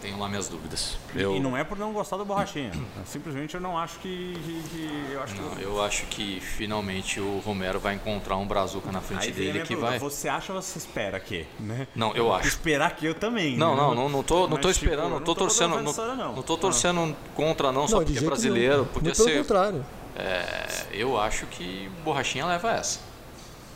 Tenho 0.01 0.19
lá 0.19 0.29
minhas 0.29 0.49
dúvidas. 0.49 0.97
E 1.15 1.21
Eu, 1.21 1.39
não 1.41 1.55
é 1.55 1.63
por 1.63 1.77
não 1.77 1.93
gostar 1.93 2.17
do 2.17 2.25
borrachinha. 2.25 2.73
Simplesmente 3.05 3.55
eu 3.55 3.61
não 3.61 3.77
acho 3.77 3.99
que. 3.99 4.35
que- 4.45 4.63
que- 4.71 5.13
eu 5.13 5.23
acho 5.23 5.35
que. 5.35 5.41
não, 5.41 5.59
eu 5.59 5.83
acho 5.85 6.07
que 6.07 6.41
finalmente 6.41 7.21
o 7.21 7.39
Romero 7.45 7.79
vai 7.79 7.95
encontrar 7.97 8.37
um 8.39 8.47
brazuca 8.47 8.91
na 8.91 9.03
frente 9.03 9.27
Aí 9.27 9.33
dele 9.33 9.61
que 9.61 9.69
pergunta, 9.69 9.91
vai. 9.91 9.99
Você 9.99 10.29
acha 10.29 10.55
ou 10.55 10.63
você 10.63 10.79
espera 10.79 11.21
que? 11.21 11.47
Né? 11.59 11.87
Não, 11.95 12.15
eu 12.15 12.33
acho. 12.33 12.49
Esperar 12.49 12.97
que 12.97 13.05
eu 13.05 13.15
também. 13.15 13.57
Não, 13.59 13.75
né? 13.77 13.83
não, 13.83 13.95
não, 13.95 14.09
não 14.09 14.23
tô, 14.23 14.43
não 14.49 14.51
Mas, 14.57 14.61
tô 14.63 14.73
tipo, 14.73 14.85
esperando, 14.87 15.11
não 15.11 15.19
não 15.19 15.25
tô 15.25 15.35
tô 15.35 15.41
torcendo, 15.41 15.75
não, 15.77 15.83
nisso, 15.83 16.01
não. 16.07 16.35
não 16.37 16.43
tô 16.43 16.57
torcendo 16.57 17.17
contra 17.35 17.71
não, 17.71 17.87
só 17.87 17.97
não, 17.99 18.05
de 18.05 18.13
porque 18.15 18.25
é 18.25 18.29
brasileiro, 18.29 18.73
nenhum. 18.77 18.85
podia 18.87 19.09
Muito 19.09 19.17
pelo 19.19 19.29
ser. 19.29 19.39
contrário. 19.39 19.87
É, 20.17 20.67
eu 20.93 21.21
acho 21.21 21.45
que 21.47 21.91
Borrachinha 22.05 22.47
leva 22.47 22.73
essa. 22.73 23.01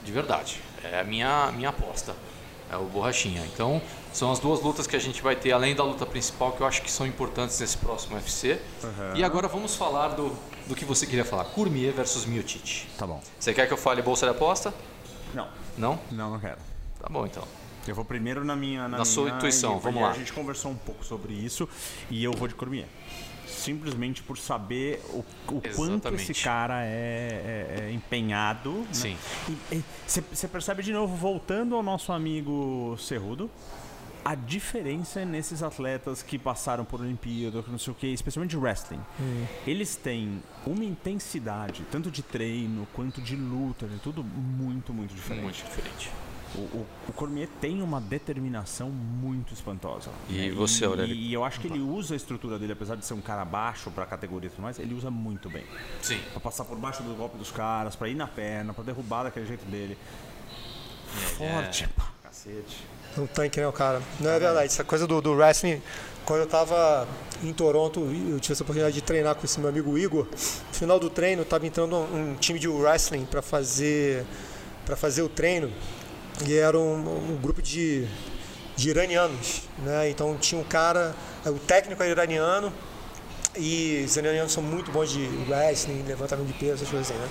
De 0.03 0.11
verdade. 0.11 0.61
É 0.83 1.01
a 1.01 1.05
minha, 1.05 1.51
minha 1.53 1.69
aposta. 1.69 2.15
É 2.71 2.77
o 2.77 2.85
Borrachinha. 2.85 3.43
Então, 3.53 3.81
são 4.15 4.31
as 4.33 4.39
duas 4.39 4.63
lutas 4.63 4.87
que 4.87 4.95
a 4.95 4.99
gente 4.99 5.21
vai 5.21 5.35
ter, 5.35 5.51
além 5.53 5.75
da 5.75 5.83
luta 5.85 6.07
principal, 6.07 6.53
que 6.53 6.61
eu 6.63 6.67
acho 6.67 6.81
que 6.83 6.91
são 6.91 7.05
importantes 7.07 7.59
nesse 7.61 7.77
próximo 7.77 8.15
UFC. 8.15 8.59
E 9.17 9.25
agora 9.25 9.49
vamos 9.49 9.75
falar 9.75 10.09
do, 10.11 10.33
do 10.69 10.75
que 10.75 10.85
você 10.85 11.05
queria 11.05 11.25
falar. 11.25 11.45
Cormier 11.47 11.93
versus 11.93 12.25
Miocic. 12.25 12.87
Tá 12.97 13.07
bom. 13.07 13.21
Você 13.39 13.53
quer 13.53 13.67
que 13.67 13.73
eu 13.73 13.77
fale 13.77 14.01
bolsa 14.03 14.25
de 14.25 14.31
aposta? 14.33 14.73
Não, 15.35 15.49
Não? 15.77 15.99
não, 16.13 16.31
não 16.31 16.39
quero. 16.39 16.59
Tá 17.01 17.09
bom, 17.11 17.27
então. 17.27 17.43
Eu 17.89 17.95
vou 17.95 18.05
primeiro 18.05 18.45
na 18.45 18.55
minha. 18.57 18.87
Na, 18.89 18.99
Na 18.99 19.05
sua 19.05 19.25
minha, 19.25 19.37
intuição, 19.37 19.77
e- 19.77 19.81
vamos 19.81 20.01
lá. 20.01 20.11
A 20.11 20.15
gente 20.15 20.33
conversou 20.33 20.71
um 20.71 20.77
pouco 20.77 21.05
sobre 21.05 21.35
isso 21.35 21.69
e 22.09 22.23
eu 22.23 22.33
vou 22.33 22.47
de 22.49 22.55
Cormier. 22.55 22.87
Simplesmente 23.47 24.23
por 24.23 24.39
saber 24.39 25.03
o, 25.11 25.25
o 25.53 25.61
quanto 25.75 26.15
esse 26.15 26.33
cara 26.35 26.83
é, 26.85 27.77
é- 27.81 27.85
é 27.89 27.93
empenhado. 27.93 28.71
né? 28.73 28.87
Sim. 28.93 29.17
Você 30.07 30.47
percebe 30.49 30.83
de 30.83 30.93
novo, 30.93 31.15
voltando 31.17 31.75
ao 31.75 31.83
nosso 31.83 32.11
amigo 32.13 32.97
Cerrudo, 32.99 33.51
a 34.25 34.35
diferença 34.35 35.25
nesses 35.25 35.63
atletas 35.63 36.23
que 36.23 36.39
passaram 36.39 36.85
por 36.85 37.01
Olimpíada, 37.01 37.63
que 37.63 37.71
não 37.71 37.79
sei 37.79 37.93
o 37.93 37.97
que, 37.97 38.07
especialmente 38.07 38.53
de 38.53 38.57
wrestling. 38.57 39.01
Eles 39.67 39.97
têm 39.97 40.43
uma 40.67 40.85
intensidade, 40.85 41.85
tanto 41.91 42.11
de 42.11 42.23
treino 42.23 42.89
quanto 42.95 43.21
de 43.21 43.37
luta, 43.37 43.85
é 43.85 43.99
tudo 44.03 44.25
muito, 44.25 44.93
muito 44.95 45.15
diferente. 45.15 45.43
Muito 45.43 45.65
diferente. 45.65 46.11
O, 46.55 46.61
o, 46.61 46.87
o 47.09 47.13
Cormier 47.13 47.49
tem 47.61 47.83
uma 47.83 48.01
determinação 48.01 48.89
muito 48.89 49.53
espantosa. 49.53 50.11
E 50.31 50.35
né? 50.35 50.51
você, 50.53 50.85
Aurélio? 50.85 51.15
E, 51.15 51.33
eu 51.33 51.45
acho 51.45 51.61
que 51.61 51.67
ele 51.67 51.81
usa 51.81 52.15
a 52.15 52.17
estrutura 52.17 52.59
dele, 52.59 52.73
apesar 52.73 52.95
de 52.95 53.05
ser 53.05 53.15
um 53.15 53.21
cara 53.21 53.45
baixo 53.45 53.91
pra 53.91 54.07
categoria 54.07 54.47
e 54.47 54.51
tudo 54.51 54.63
mais, 54.63 54.79
ele 54.79 54.95
usa 54.95 55.11
muito 55.11 55.51
bem. 55.51 55.65
Sim. 56.01 56.21
Pra 56.31 56.41
passar 56.41 56.65
por 56.65 56.79
baixo 56.79 57.03
do 57.03 57.15
golpe 57.15 57.37
dos 57.37 57.51
caras, 57.51 57.97
pra 57.97 58.09
ir 58.09 58.15
na 58.15 58.29
perna, 58.29 58.73
pra 58.73 58.85
derrubar 58.85 59.25
daquele 59.25 59.47
jeito 59.47 59.65
dele. 59.67 59.99
Forte, 61.37 61.89
pá, 61.89 62.14
cacete. 62.35 62.85
Um 63.17 63.27
tanque, 63.27 63.61
né, 63.61 63.67
o 63.69 63.73
cara? 63.73 64.03
Não 64.19 64.31
é 64.31 64.39
verdade. 64.41 64.67
Essa 64.67 64.83
coisa 64.83 65.07
do, 65.07 65.21
do 65.21 65.33
wrestling, 65.35 65.81
quando 66.25 66.41
eu 66.41 66.47
tava 66.47 67.07
em 67.45 67.53
Toronto, 67.53 68.01
eu 68.01 68.41
tive 68.41 68.55
essa 68.55 68.65
oportunidade 68.65 68.95
de 68.95 69.03
treinar 69.03 69.37
com 69.37 69.45
esse 69.45 69.61
meu 69.61 69.69
amigo 69.69 69.97
Igor. 69.97 70.27
No 70.27 70.75
final 70.75 70.99
do 70.99 71.09
treino, 71.09 71.45
tava 71.45 71.65
entrando 71.65 71.95
um, 71.95 72.33
um 72.33 72.35
time 72.35 72.59
de 72.59 72.67
wrestling 72.67 73.25
para 73.25 73.41
fazer 73.41 74.25
para 74.85 74.97
fazer 74.97 75.23
o 75.23 75.29
treino. 75.29 75.73
E 76.47 76.55
era 76.55 76.77
um, 76.79 77.35
um 77.35 77.39
grupo 77.41 77.63
de, 77.63 78.07
de 78.75 78.91
iranianos, 78.91 79.63
né? 79.79 80.11
Então 80.11 80.37
tinha 80.37 80.61
um 80.61 80.65
cara, 80.65 81.15
o 81.47 81.59
técnico 81.61 82.03
era 82.03 82.11
iraniano, 82.11 82.73
e 83.57 84.03
os 84.05 84.17
iranianos 84.17 84.53
são 84.53 84.63
muito 84.63 84.91
bons 84.91 85.11
de 85.11 85.25
wrestling, 85.49 86.03
levantamento 86.03 86.49
de 86.49 86.53
peso, 86.55 86.75
essas 86.75 86.89
coisas 86.89 87.09
assim, 87.09 87.19
né? 87.19 87.29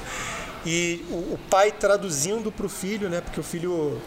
E 0.66 1.06
o, 1.12 1.34
o 1.34 1.39
pai 1.49 1.74
traduzindo 1.74 2.49
para 2.49 2.66
o 2.66 2.70
filho, 2.70 3.10
né? 3.10 3.20
Porque 3.20 3.39
o 3.39 3.43
filho 3.43 4.01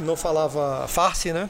não 0.00 0.16
falava 0.16 0.86
farsi, 0.88 1.32
né? 1.32 1.48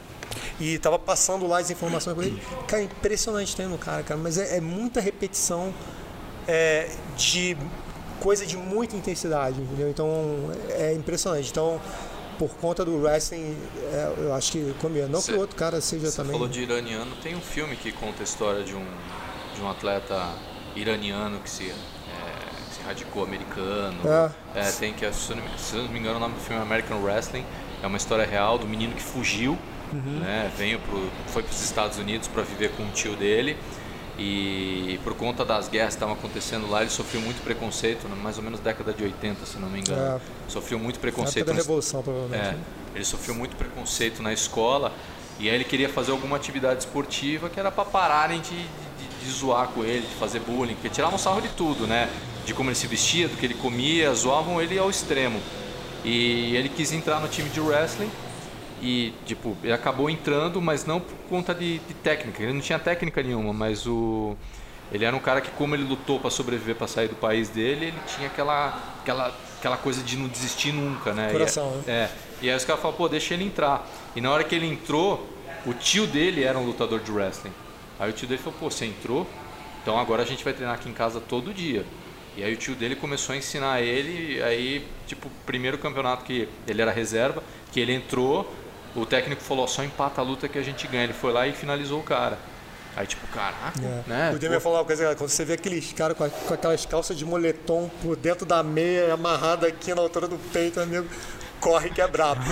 E 0.61 0.79
tava 0.79 0.99
passando 0.99 1.47
lá 1.47 1.59
as 1.59 1.71
informações 1.71 2.15
para 2.17 2.27
ele. 2.27 2.43
Cara, 2.67 2.83
impressionante 2.83 3.55
treino 3.55 3.73
no 3.73 3.79
cara, 3.79 4.03
cara. 4.03 4.21
Mas 4.21 4.37
é, 4.39 4.57
é 4.57 4.61
muita 4.61 5.01
repetição 5.01 5.73
é, 6.47 6.91
de 7.17 7.57
coisa 8.21 8.45
de 8.45 8.57
muita 8.57 8.97
intensidade, 8.97 9.61
entendeu? 9.61 9.89
Então 9.89 10.51
é 10.71 10.93
impressionante. 10.95 11.51
Então, 11.51 11.81
por 12.39 12.51
conta 12.57 12.85
do 12.85 13.01
wrestling, 13.03 13.57
é, 13.93 14.13
eu 14.19 14.35
acho 14.35 14.53
que 14.53 14.75
combina. 14.81 15.07
Não 15.09 15.21
Cê- 15.21 15.33
que 15.33 15.39
o 15.39 15.41
outro 15.41 15.57
cara 15.57 15.81
seja 15.81 16.11
Você 16.11 16.17
também. 16.17 16.33
falou 16.33 16.49
de 16.49 16.61
iraniano, 16.63 17.15
tem 17.23 17.35
um 17.35 17.41
filme 17.41 17.77
que 17.77 17.91
conta 17.93 18.23
a 18.23 18.25
história 18.25 18.63
de 18.65 18.75
um, 18.75 18.85
de 19.57 19.63
um 19.63 19.71
atleta 19.71 20.35
iraniano 20.77 21.41
que 21.41 21.51
se, 21.51 21.71
é, 21.71 21.75
se 22.73 22.81
radicou 22.87 23.25
americano. 23.25 23.99
É. 24.55 24.61
É, 24.61 24.73
tem 24.73 24.93
que, 24.93 25.11
se 25.13 25.31
eu, 25.31 25.37
não, 25.37 25.45
me- 25.45 25.59
se 25.59 25.77
não 25.77 25.89
me 25.89 25.99
engano, 25.99 26.17
o 26.17 26.21
nome 26.21 26.35
do 26.35 26.41
filme 26.41 26.61
é 26.61 26.63
American 26.65 27.03
Wrestling. 27.03 27.45
É 27.83 27.87
uma 27.87 27.97
história 27.97 28.25
real 28.27 28.59
do 28.59 28.67
menino 28.67 28.95
que 28.95 29.03
fugiu, 29.03 29.57
Uhum. 29.93 30.21
né? 30.21 30.51
Veio 30.59 30.79
pro, 30.81 31.09
foi 31.29 31.43
para 31.43 31.51
os 31.53 31.63
Estados 31.63 31.97
Unidos 31.99 32.29
para 32.29 32.43
viver 32.43 32.73
com 32.73 32.83
o 32.83 32.91
tio 32.91 33.17
dele. 33.17 33.57
E 34.19 34.99
por 35.05 35.15
conta 35.15 35.45
das 35.45 35.69
guerras 35.69 35.91
que 35.91 35.97
estavam 35.97 36.15
acontecendo 36.15 36.69
lá, 36.69 36.81
ele 36.81 36.91
sofreu 36.91 37.21
muito 37.21 37.41
preconceito, 37.43 38.09
né, 38.09 38.17
mais 38.21 38.37
ou 38.37 38.43
menos 38.43 38.59
década 38.59 38.93
de 38.93 39.05
80, 39.05 39.47
se 39.47 39.59
não 39.59 39.71
me 39.71 39.79
engano. 39.79 40.17
É. 40.17 40.21
Sofreu 40.49 40.79
muito 40.79 40.99
preconceito. 40.99 41.47
da 41.47 41.53
Revolução, 41.55 42.03
provavelmente. 42.03 42.41
é, 42.43 42.53
né? 42.53 42.59
ele 42.97 43.05
sofreu 43.05 43.35
muito 43.35 43.55
preconceito 43.55 44.21
na 44.23 44.33
escola 44.33 44.93
e 45.39 45.49
aí 45.49 45.55
ele 45.55 45.63
queria 45.65 45.89
fazer 45.89 46.11
alguma 46.11 46.37
atividade 46.37 46.81
esportiva 46.81 47.49
que 47.49 47.61
era 47.61 47.71
para 47.71 47.85
pararem 47.85 48.41
de, 48.41 48.57
de, 48.57 49.25
de 49.25 49.31
zoar 49.31 49.69
com 49.69 49.85
ele, 49.85 50.01
de 50.05 50.15
fazer 50.17 50.41
bullying, 50.41 50.75
porque 50.75 50.89
tiravam 50.89 51.17
sarro 51.17 51.41
de 51.41 51.49
tudo, 51.51 51.87
né? 51.87 52.11
De 52.45 52.53
como 52.53 52.71
ele 52.71 52.77
se 52.77 52.89
vestia, 52.89 53.29
do 53.29 53.37
que 53.37 53.47
ele 53.47 53.55
comia, 53.55 54.13
zoavam 54.15 54.61
ele 54.61 54.77
ao 54.79 54.91
extremo. 54.91 55.41
E 56.05 56.55
ele 56.57 56.69
quis 56.69 56.93
entrar 56.93 57.21
no 57.21 57.29
time 57.29 57.49
de 57.51 57.61
wrestling 57.61 58.11
e, 58.81 59.13
tipo, 59.27 59.57
ele 59.63 59.73
acabou 59.73 60.09
entrando, 60.09 60.61
mas 60.61 60.85
não 60.85 61.01
por 61.01 61.17
conta 61.29 61.55
de, 61.55 61.79
de 61.81 61.95
técnica. 61.95 62.43
Ele 62.43 62.53
não 62.53 62.61
tinha 62.61 62.79
técnica 62.79 63.23
nenhuma, 63.23 63.53
mas 63.53 63.87
o 63.87 64.37
ele 64.91 65.05
era 65.05 65.15
um 65.15 65.21
cara 65.21 65.41
que, 65.41 65.51
como 65.51 65.75
ele 65.75 65.85
lutou 65.85 66.19
para 66.19 66.31
sobreviver, 66.31 66.75
para 66.75 66.87
sair 66.87 67.09
do 67.09 67.15
país 67.15 67.51
dele, 67.51 67.87
ele 67.87 67.99
tinha 68.07 68.27
aquela, 68.27 68.97
aquela, 69.01 69.37
aquela 69.59 69.77
coisa 69.77 70.03
de 70.03 70.17
não 70.17 70.29
desistir 70.29 70.73
nunca, 70.73 71.13
né? 71.13 71.31
Coração, 71.31 71.83
e, 71.87 71.91
é, 71.91 72.11
e 72.41 72.51
aí 72.51 72.57
os 72.57 72.65
caras 72.65 72.81
falaram, 72.81 72.97
pô, 72.97 73.09
deixa 73.09 73.35
ele 73.35 73.45
entrar. 73.45 73.87
E 74.17 74.21
na 74.21 74.31
hora 74.31 74.43
que 74.45 74.55
ele 74.55 74.67
entrou, 74.67 75.29
o 75.67 75.75
tio 75.75 76.07
dele 76.07 76.43
era 76.43 76.59
um 76.59 76.65
lutador 76.65 77.01
de 77.01 77.13
wrestling. 77.13 77.53
Aí 78.01 78.09
o 78.09 78.13
tio 78.15 78.27
dele 78.27 78.41
falou, 78.41 78.59
pô, 78.59 78.71
você 78.71 78.87
entrou? 78.87 79.27
Então 79.83 79.99
agora 79.99 80.23
a 80.23 80.27
gente 80.27 80.43
vai 80.43 80.55
treinar 80.55 80.77
aqui 80.77 80.89
em 80.89 80.95
casa 80.95 81.21
todo 81.21 81.53
dia. 81.53 81.85
E 82.37 82.45
aí 82.45 82.55
o 82.55 82.57
tio 82.57 82.75
dele 82.75 82.95
começou 82.95 83.35
a 83.35 83.39
ensinar 83.39 83.81
ele, 83.81 84.41
aí, 84.43 84.87
tipo, 85.07 85.29
primeiro 85.45 85.77
campeonato 85.79 86.25
que 86.25 86.49
ele 86.67 86.81
era 86.81 86.93
reserva, 86.93 87.43
que 87.73 87.81
ele 87.81 87.93
entrou, 87.93 88.49
o 88.95 89.05
técnico 89.05 89.43
falou, 89.43 89.67
só 89.67 89.83
empata 89.83 90.21
a 90.21 90.25
luta 90.25 90.49
que 90.49 90.59
a 90.59 90.63
gente 90.63 90.87
ganha. 90.87 91.05
Ele 91.05 91.13
foi 91.13 91.33
lá 91.33 91.47
e 91.49 91.53
finalizou 91.53 92.01
o 92.01 92.05
cara. 92.05 92.39
Aí, 92.97 93.07
tipo, 93.07 93.27
caraca, 93.29 93.79
É. 93.83 94.03
né? 94.09 94.33
O 94.35 94.39
Demian 94.39 94.61
falou 94.61 94.79
uma 94.79 94.85
coisa, 94.85 95.15
quando 95.15 95.31
você 95.31 95.45
vê 95.45 95.53
aqueles 95.55 95.93
caras 95.93 96.17
com, 96.17 96.25
a- 96.25 96.31
com 96.31 96.55
aquelas 96.55 96.85
calças 96.87 97.17
de 97.17 97.25
moletom 97.25 97.89
por 98.03 98.17
dentro 98.17 98.45
da 98.47 98.63
meia, 98.63 99.15
amarrada 99.15 99.67
aqui 99.69 99.95
na 99.95 100.01
altura 100.03 100.27
do 100.27 100.37
peito, 100.53 100.81
amigo, 100.81 101.07
corre 101.61 101.91
que 101.91 102.01
é 102.01 102.09
brabo. 102.09 102.41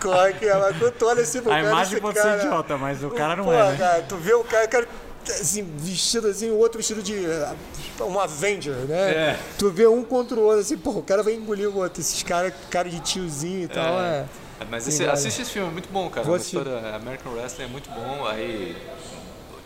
corre 0.00 0.32
que 0.34 0.46
é 0.46 0.54
brabo. 0.58 0.90
Tu 0.92 1.06
olha 1.06 1.22
assim 1.22 1.42
pro 1.42 1.52
A 1.52 1.56
cara, 1.56 1.68
imagem 1.68 1.92
esse 1.94 2.00
pode 2.00 2.14
cara, 2.18 2.40
ser 2.40 2.46
idiota, 2.46 2.78
mas 2.78 3.02
o 3.04 3.10
cara 3.10 3.36
não 3.36 3.44
Pô, 3.44 3.52
é, 3.52 3.70
né? 3.72 3.76
cara, 3.78 4.02
tu 4.02 4.16
vê 4.16 4.34
o 4.34 4.44
cara, 4.44 4.68
cara 4.68 4.88
assim, 5.30 5.62
vestido 5.78 6.26
assim, 6.28 6.50
o 6.50 6.56
outro 6.58 6.78
vestido 6.78 7.02
de 7.02 7.24
eh, 7.24 7.54
um 8.00 8.18
Avenger, 8.18 8.74
né? 8.88 9.10
É. 9.10 9.40
Tu 9.58 9.70
vê 9.70 9.86
um 9.86 10.02
contra 10.02 10.38
o 10.38 10.42
outro, 10.42 10.60
assim, 10.60 10.76
pô, 10.76 10.90
o 10.90 11.02
cara 11.02 11.22
vai 11.22 11.34
engolir 11.34 11.68
o 11.68 11.76
outro. 11.78 12.00
Esses 12.00 12.22
caras, 12.22 12.52
cara 12.70 12.88
de 12.90 12.98
tiozinho 13.00 13.64
e 13.64 13.68
tal, 13.68 14.00
é. 14.00 14.24
Mas 14.70 14.84
Sim, 14.84 14.90
esse- 14.90 15.04
assiste 15.06 15.42
esse 15.42 15.50
filme, 15.50 15.68
é 15.68 15.72
muito 15.72 15.88
bom, 15.92 16.08
cara. 16.08 16.24
Vou 16.26 16.36
assistir. 16.36 16.56
história, 16.58 16.94
American 16.96 17.32
Wrestling 17.32 17.64
é 17.64 17.68
muito 17.68 17.90
bom. 17.90 18.26
Aí, 18.26 18.76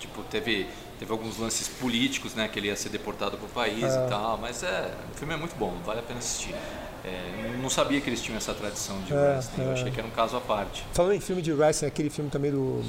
tipo, 0.00 0.22
teve, 0.24 0.66
teve 0.98 1.12
alguns 1.12 1.38
lances 1.38 1.68
políticos, 1.68 2.34
né? 2.34 2.48
Que 2.48 2.58
ele 2.58 2.68
ia 2.68 2.76
ser 2.76 2.88
deportado 2.88 3.36
pro 3.36 3.46
país 3.48 3.84
e 3.84 4.08
tal. 4.08 4.38
Mas 4.38 4.62
é, 4.62 4.90
o 5.14 5.18
filme 5.18 5.34
é 5.34 5.36
muito 5.36 5.54
bom, 5.56 5.74
vale 5.84 6.00
a 6.00 6.02
pena 6.02 6.18
assistir. 6.18 6.54
É, 7.04 7.56
não 7.62 7.68
sabia 7.70 8.00
que 8.00 8.08
eles 8.08 8.20
tinham 8.22 8.36
essa 8.38 8.52
tradição 8.54 8.98
de 9.02 9.12
É, 9.12 9.16
wrestling, 9.16 9.64
eu 9.64 9.70
é. 9.70 9.72
achei 9.74 9.90
que 9.92 9.98
era 10.00 10.08
um 10.08 10.12
caso 10.12 10.36
à 10.36 10.40
parte. 10.40 10.84
Falando 10.92 11.12
em 11.12 11.20
filme 11.20 11.40
de 11.42 11.52
wrestling, 11.52 11.88
aquele 11.88 12.08
filme 12.10 12.30
também 12.30 12.50
do. 12.50 12.82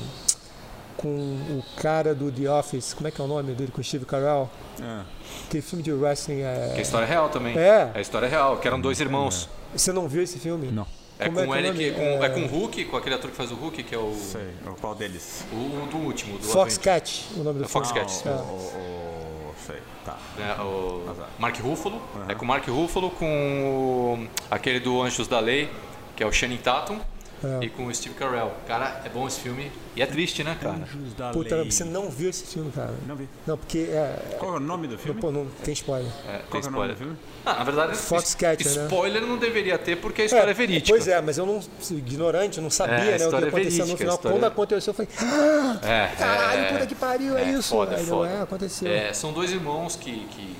Com 0.97 1.09
o 1.09 1.63
cara 1.79 2.15
do 2.15 2.31
The 2.31 2.49
Office, 2.49 2.93
como 2.93 3.07
é 3.07 3.11
que 3.11 3.21
é 3.21 3.23
o 3.23 3.27
nome 3.27 3.53
dele? 3.53 3.71
Com 3.71 3.79
o 3.81 3.83
Steve 3.83 4.03
Carell. 4.05 4.49
É. 4.81 5.01
Aquele 5.47 5.61
filme 5.61 5.83
de 5.83 5.91
wrestling 5.93 6.37
Que 6.37 6.41
é 6.41 6.73
é. 6.77 6.81
história 6.81 7.07
real 7.07 7.29
também. 7.29 7.55
É. 7.57 7.91
É 7.93 8.01
história 8.01 8.27
real, 8.27 8.57
que 8.57 8.67
eram 8.67 8.81
dois 8.81 8.99
irmãos. 8.99 9.47
Você 9.75 9.91
não 9.93 10.07
viu 10.07 10.23
esse 10.23 10.39
filme? 10.39 10.71
Não. 10.71 10.87
É 11.19 11.25
é 11.25 11.29
com 11.29 11.39
é 11.55 11.61
nome? 11.61 11.77
que. 11.77 11.91
Com, 11.91 12.01
É- 12.01 12.25
é... 12.25 12.29
com 12.29 12.41
o 12.41 12.47
Hulk, 12.47 12.85
com 12.85 12.97
aquele 12.97 13.15
ator 13.15 13.29
que 13.31 13.35
faz 13.37 13.51
o 13.51 13.55
Hulk, 13.55 13.83
que 13.83 13.93
é 13.93 13.97
o. 13.97 14.13
Sei, 14.13 14.49
qual 14.81 14.93
deles? 14.95 15.43
O, 15.51 15.87
do 15.87 15.97
último, 15.97 16.37
do 16.37 16.43
Foxcat, 16.45 17.25
o 17.35 17.43
nome 17.43 17.59
do 17.59 17.65
É 17.65 17.67
filme. 17.67 17.87
Foxcat. 17.87 18.23
Ah, 18.25 18.29
o, 18.29 18.33
É. 18.33 18.35
o, 18.37 19.49
o, 19.49 19.55
sei, 19.65 19.77
tá. 20.05 20.17
né, 20.37 20.55
o. 20.61 21.03
Mark 21.39 21.59
Ruffalo. 21.59 22.01
É 22.27 22.35
com 22.35 22.45
o 22.45 22.47
Mark 22.47 22.67
Ruffalo, 22.67 23.09
com 23.11 23.25
o- 23.27 24.27
aquele 24.51 24.79
do 24.79 25.01
Anjos 25.01 25.27
da 25.27 25.39
Lei, 25.39 25.69
que 26.15 26.23
é 26.23 26.25
o 26.27 26.31
Channing 26.31 26.57
Tatum, 26.57 26.99
É. 27.43 27.65
e 27.65 27.69
com 27.69 27.85
o 27.85 27.93
Steve 27.93 28.15
Carell. 28.15 28.51
Cara, 28.67 29.01
é 29.05 29.09
bom 29.09 29.27
esse 29.27 29.39
filme. 29.39 29.71
E 29.95 30.01
é 30.01 30.05
triste, 30.07 30.43
né, 30.43 30.57
cara? 30.59 30.75
Anjos 30.77 31.13
da 31.15 31.29
Puta, 31.31 31.55
Lei. 31.57 31.69
você 31.71 31.83
não 31.83 32.09
viu 32.09 32.29
esse 32.31 32.45
filme, 32.45 32.71
cara. 32.71 32.93
Não 33.07 33.15
vi. 33.15 33.29
Não, 33.45 33.57
porque 33.57 33.89
é. 33.91 34.35
Qual 34.39 34.53
é 34.53 34.57
o 34.57 34.59
nome 34.59 34.87
do 34.87 34.93
Não, 34.93 34.99
filme? 34.99 35.21
pô, 35.21 35.31
não 35.31 35.45
tem 35.63 35.73
spoiler. 35.73 36.11
É, 36.27 36.39
Qual 36.39 36.49
tem 36.49 36.61
que 36.61 36.67
é 36.67 36.69
o 36.69 36.71
nome 36.71 36.91
spoiler. 36.91 36.95
do 36.95 36.97
filme? 36.99 37.17
Ah, 37.45 37.53
na 37.55 37.63
verdade, 37.63 37.95
Foxcatcher, 37.95 38.75
né? 38.75 38.83
spoiler 38.85 39.21
não 39.21 39.37
deveria 39.37 39.77
ter 39.77 39.95
porque 39.97 40.23
a 40.23 40.25
história 40.25 40.51
é, 40.51 40.53
verídica. 40.53 40.89
Pois 40.89 41.07
é, 41.07 41.21
mas 41.21 41.37
eu 41.37 41.45
não, 41.45 41.61
ignorante, 41.91 42.59
não 42.59 42.69
sabia 42.69 42.95
É, 42.95 43.17
né, 43.19 43.27
o 43.27 43.29
que 43.29 43.35
é 43.35 43.47
aconteceu 43.47 43.51
no 43.85 43.95
verídica, 43.95 43.97
final. 43.97 44.15
história 44.15 44.35
Quando 44.37 44.43
é- 44.43 44.47
aconteceu, 44.47 44.91
eu 44.91 44.95
falei, 44.95 45.11
ah, 45.19 45.79
É, 45.87 46.07
caralho, 46.17 46.61
é, 46.61 46.71
puta 46.73 46.85
que 46.87 46.95
pariu, 46.95 47.37
é, 47.37 47.43
é, 47.43 47.49
isso. 47.51 47.69
foda, 47.69 47.95
Aí 47.95 48.01
não 48.03 48.09
foda. 48.09 48.29
é, 48.31 48.41
aconteceu. 48.41 48.87
É, 48.91 49.13
são 49.13 49.31
dois 49.31 49.51
irmãos 49.51 49.95
que, 49.95 50.11
que, 50.11 50.55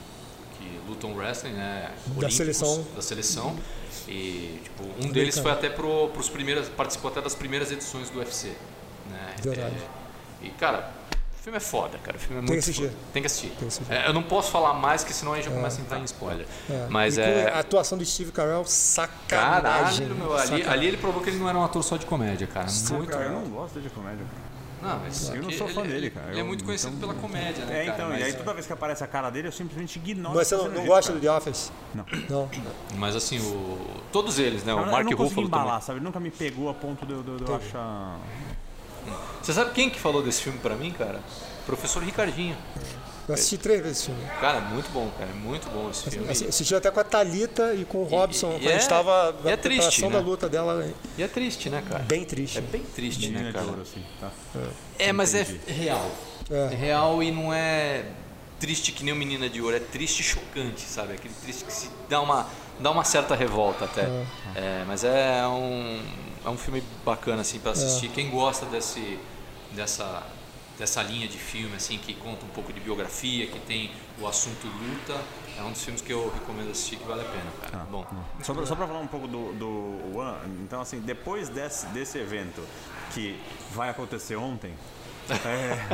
que 0.60 0.80
lutam 0.88 1.16
wrestling, 1.16 1.54
né? 1.54 1.92
olímpicos, 2.10 2.36
seleção. 2.36 2.86
Da 2.96 3.02
seleção. 3.02 3.56
E 4.08 4.60
tipo, 4.64 4.84
um 5.06 5.12
deles 5.12 5.38
foi 5.38 5.52
até 5.52 5.70
pro, 5.70 6.10
pros 6.10 6.30
primeiras. 6.30 6.70
participou 6.70 7.12
até 7.12 7.22
das 7.22 7.36
primeiras 7.36 7.72
edições 7.72 8.10
do 8.10 8.20
UFC. 8.20 8.54
Né? 9.10 9.36
Verdade. 9.42 9.76
É, 10.42 10.46
e 10.46 10.50
cara, 10.52 10.92
o 11.34 11.44
filme 11.44 11.58
é 11.58 11.60
foda, 11.60 11.98
cara. 11.98 12.18
O 12.18 12.20
filme 12.20 12.38
é 12.38 12.42
que 12.42 12.48
muito 12.48 12.60
assistir. 12.60 12.84
foda. 12.84 12.96
Tem 13.14 13.22
que 13.22 13.28
assistir. 13.28 13.50
que 13.52 13.66
assistir. 13.66 13.94
É, 13.94 14.08
eu 14.08 14.14
não 14.14 14.24
posso 14.24 14.52
falar 14.52 14.74
mais, 14.74 15.04
que 15.04 15.14
senão 15.14 15.34
a 15.34 15.36
gente 15.36 15.46
já 15.46 15.52
começa 15.52 15.82
a 15.82 15.84
entrar 15.84 16.00
em 16.00 16.04
spoiler. 16.06 16.46
É. 16.70 16.88
Mas 16.90 17.18
E 17.18 17.22
é. 17.22 17.50
A 17.50 17.60
atuação 17.60 17.98
do 17.98 18.06
Steve 18.06 18.32
Carell, 18.32 18.64
sacanagem. 18.66 20.08
Caralho, 20.08 20.16
meu, 20.16 20.34
ali, 20.34 20.42
sacanagem. 20.42 20.72
ali 20.72 20.88
ele 20.88 20.98
provou 20.98 21.22
que 21.22 21.30
ele 21.30 21.38
não 21.38 21.50
era 21.50 21.58
um 21.58 21.64
ator 21.64 21.84
só 21.84 21.98
de 21.98 22.06
comédia, 22.06 22.48
cara. 22.48 22.68
Muito 22.92 23.12
Cara, 23.12 23.26
eu 23.26 23.32
não 23.32 23.50
gosto 23.50 23.80
de 23.82 23.90
comédia, 23.90 24.26
cara. 24.26 24.47
Não, 24.82 25.00
mas 25.00 25.30
Eu 25.30 25.42
não 25.42 25.52
sou 25.52 25.68
fã 25.68 25.82
ele, 25.82 25.94
dele, 25.94 26.10
cara. 26.12 26.30
Ele 26.30 26.38
é 26.38 26.42
Eu- 26.42 26.46
muito 26.46 26.64
conhecido 26.64 26.96
então- 26.96 27.10
pela 27.10 27.20
comédia, 27.22 27.66
né? 27.66 27.82
É, 27.82 27.86
cara? 27.86 27.98
então, 27.98 28.10
Mas- 28.10 28.20
e 28.20 28.24
aí 28.26 28.34
toda 28.34 28.54
vez 28.54 28.68
que 28.68 28.74
aparece 28.74 29.04
a 29.04 29.08
cara 29.08 29.30
dele, 29.30 29.48
eu 29.48 29.52
simplesmente 29.52 29.98
ignoro. 29.98 30.36
Mas 30.36 30.48
você 30.48 30.56
não, 30.56 30.68
não 30.70 30.86
gosta 30.86 31.12
cara. 31.14 31.20
do 31.20 31.22
The 31.24 31.32
Office? 31.32 31.72
Não. 31.96 32.06
Não. 32.30 32.50
Mas 32.96 33.16
assim, 33.16 33.40
o... 33.40 33.80
todos 34.12 34.38
eles, 34.40 34.64
né? 34.64 34.72
Eu, 34.72 34.78
O 34.78 34.80
eu 34.82 34.86
Mark 34.86 35.06
não 35.06 35.12
consegui 35.18 35.24
Ruffalo 35.24 35.50
também. 35.50 35.62
embalar, 35.66 35.82
sabe? 35.82 35.98
Ele 36.00 36.06
nunca 36.06 36.20
me 36.20 36.30
pegou 36.30 36.70
a 36.70 36.74
ponto 36.74 37.06
de 37.06 37.14
eu, 37.14 37.24
de 37.24 37.30
eu- 37.32 37.38
de 37.38 37.44
eu 37.50 37.56
achar... 37.56 38.18
Você 39.42 39.54
sabe 39.54 39.72
quem 39.72 39.90
que 39.90 40.00
falou 40.00 40.22
desse 40.22 40.42
filme 40.44 40.60
pra 40.60 40.76
mim, 40.76 40.92
cara? 40.92 41.22
Professor 41.66 42.04
Ricardinho. 42.04 42.56
Eu 43.28 43.34
assisti 43.34 43.58
três 43.58 43.82
vezes 43.82 43.98
esse 43.98 44.06
filme. 44.08 44.22
Cara, 44.40 44.62
muito 44.62 44.90
bom, 44.92 45.12
cara. 45.18 45.30
Muito 45.34 45.70
bom 45.70 45.90
esse 45.90 46.10
filme. 46.10 46.30
Assi- 46.32 46.46
Assisti 46.48 46.74
até 46.76 46.90
com 46.90 47.00
a 47.00 47.04
Thalita 47.04 47.74
e 47.74 47.84
com 47.84 47.98
o 48.00 48.04
Robson, 48.06 48.52
e 48.52 48.60
quando 48.60 48.68
a 48.68 48.70
é- 48.70 48.74
gente 48.74 48.82
estava 48.82 49.36
e 49.44 49.48
é 49.48 49.52
na 49.52 49.58
triste, 49.58 49.62
preparação 49.80 50.10
né? 50.10 50.16
da 50.16 50.22
luta 50.22 50.48
dela. 50.50 50.94
E 51.18 51.24
é 51.24 51.28
triste, 51.28 51.70
né, 51.70 51.84
cara? 51.90 52.04
Bem 52.04 52.24
triste. 52.24 52.58
É 52.58 52.62
bem 52.62 52.82
triste, 52.84 53.30
né, 53.30 53.52
cara? 53.52 53.66
ouro, 53.66 53.82
assim, 53.82 54.04
tá? 54.22 54.32
É, 54.98 55.12
mas 55.12 55.36
é 55.36 55.46
real. 55.68 56.10
É. 56.50 56.70
É 56.74 56.76
real 56.76 57.22
e 57.22 57.30
não 57.32 57.54
é 57.54 58.06
triste 58.60 58.92
que 58.94 59.04
nem 59.04 59.14
o 59.14 59.18
Menina 59.18 59.50
de 59.50 59.62
Ouro. 59.62 59.76
É 59.76 59.80
triste 59.80 60.22
e 60.22 60.24
chocante, 60.24 60.82
sabe? 60.82 61.14
Aquele 61.14 61.34
triste 61.44 61.66
que 61.66 61.74
se 61.74 61.90
dá 62.10 62.22
uma, 62.22 62.48
dá 62.80 62.90
uma 62.92 63.04
certa 63.04 63.36
revolta 63.36 63.84
até. 63.86 64.04
É, 64.56 64.84
mas 64.88 65.04
é 65.04 65.46
um, 65.48 66.02
é 66.46 66.50
um 66.50 66.58
filme 66.58 66.82
bacana, 67.06 67.42
assim, 67.42 67.60
pra 67.60 67.74
assistir. 67.74 68.08
Quem 68.10 68.30
gosta 68.30 68.66
desse, 68.68 69.20
dessa, 69.74 70.24
dessa 70.78 71.02
linha 71.02 71.28
de 71.28 71.38
filme, 71.38 71.76
assim, 71.76 71.98
que 71.98 72.14
conta 72.14 72.46
um 72.46 72.50
pouco 72.50 72.72
de 72.72 72.80
biografia, 72.80 73.48
que 73.48 73.60
tem 73.60 73.92
o 74.20 74.28
assunto 74.28 74.68
luta, 74.68 75.20
é 75.58 75.62
um 75.64 75.72
dos 75.72 75.84
filmes 75.84 76.02
que 76.02 76.14
eu 76.14 76.32
recomendo 76.32 76.70
assistir 76.70 76.98
que 76.98 77.06
vale 77.06 77.22
a 77.22 77.26
pena, 77.26 77.52
cara. 77.62 77.86
Bom, 77.86 78.06
Só 78.44 78.54
pra, 78.54 78.66
só 78.66 78.76
pra 78.76 78.86
falar 78.88 79.00
um 79.00 79.08
pouco 79.08 79.28
do, 79.28 79.54
do 79.54 80.18
One, 80.18 80.62
então 80.64 80.82
assim, 80.82 81.00
depois 81.00 81.50
desse, 81.50 81.88
desse 81.88 82.18
evento 82.20 82.64
que 83.14 83.40
vai 83.72 83.90
acontecer 83.90 84.36
ontem, 84.36 84.74
é... 85.34 85.78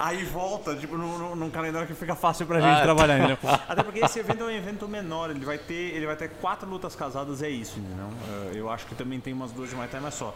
aí 0.00 0.22
volta, 0.24 0.76
tipo, 0.76 0.96
num, 0.96 1.18
num- 1.18 1.34
num 1.36 1.50
calendário 1.50 1.86
que 1.88 1.94
fica 1.94 2.14
fácil 2.14 2.46
pra 2.46 2.60
gente 2.60 2.82
trabalhar, 2.82 3.18
entendeu? 3.18 3.36
Até 3.68 3.82
porque 3.82 3.98
esse 3.98 4.18
evento 4.20 4.44
é 4.44 4.46
um 4.46 4.50
evento 4.50 4.88
menor, 4.88 5.30
ele 5.30 5.44
vai 5.44 5.58
ter, 5.58 5.94
ele 5.94 6.06
vai 6.06 6.16
ter 6.16 6.28
quatro 6.40 6.68
lutas 6.68 6.94
casadas, 6.94 7.42
é 7.42 7.48
isso, 7.50 7.78
entendeu? 7.78 8.06
É, 8.54 8.58
Eu 8.58 8.70
acho 8.70 8.86
que 8.86 8.94
também 8.94 9.20
tem 9.20 9.32
umas 9.32 9.50
duas 9.52 9.68
de 9.70 9.76
Muay 9.76 9.88
Thai, 9.88 10.00
mas 10.00 10.14
só. 10.14 10.34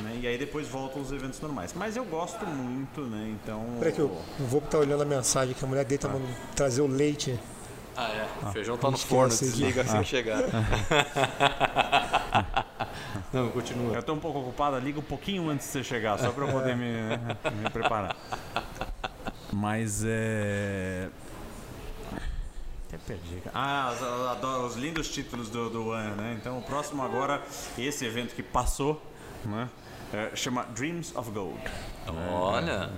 Né? 0.00 0.18
E 0.22 0.26
aí 0.26 0.36
depois 0.38 0.66
voltam 0.66 1.00
os 1.02 1.12
eventos 1.12 1.40
normais. 1.40 1.72
Mas 1.74 1.96
eu 1.96 2.04
gosto 2.04 2.44
muito, 2.46 3.02
né? 3.02 3.28
Então. 3.42 3.64
Peraí 3.78 3.92
que 3.92 4.00
eu 4.00 4.20
vou 4.40 4.60
estar 4.60 4.78
olhando 4.78 5.02
a 5.02 5.06
mensagem 5.06 5.54
que 5.54 5.64
a 5.64 5.68
mulher 5.68 5.84
dele 5.84 6.00
tá 6.00 6.08
mandando 6.08 6.32
trazer 6.56 6.80
o 6.82 6.86
leite. 6.88 7.38
Ah, 7.96 8.08
é. 8.10 8.26
O 8.48 8.52
feijão 8.52 8.76
tá 8.76 8.90
no 8.90 8.98
forno, 8.98 9.28
desliga 9.28 9.82
assim 9.82 9.98
que 9.98 10.04
chegar. 10.06 10.42
Não, 13.34 13.50
continua. 13.50 13.96
Eu 13.96 14.02
tô 14.02 14.12
um 14.12 14.20
pouco 14.20 14.38
ocupado, 14.38 14.78
liga 14.78 15.00
um 15.00 15.02
pouquinho 15.02 15.50
antes 15.50 15.66
de 15.66 15.72
você 15.72 15.82
chegar, 15.82 16.16
só 16.20 16.30
pra 16.30 16.46
eu 16.46 16.52
poder 16.52 16.76
me, 16.76 16.92
me 17.60 17.68
preparar. 17.68 18.16
Mas 19.52 20.04
é. 20.06 21.08
Até 22.86 22.96
perdi. 22.98 23.42
Ah, 23.52 23.92
adoro 24.30 24.66
os 24.66 24.76
lindos 24.76 25.08
títulos 25.08 25.50
do, 25.50 25.68
do 25.68 25.90
ano, 25.90 26.14
né? 26.14 26.36
Então 26.40 26.58
o 26.58 26.62
próximo 26.62 27.02
agora, 27.02 27.42
esse 27.76 28.04
evento 28.04 28.36
que 28.36 28.42
passou, 28.42 29.02
né? 29.44 29.68
É, 30.14 30.30
chama 30.36 30.64
Dreams 30.76 31.12
of 31.16 31.28
Gold. 31.32 31.58
Olha. 32.30 32.88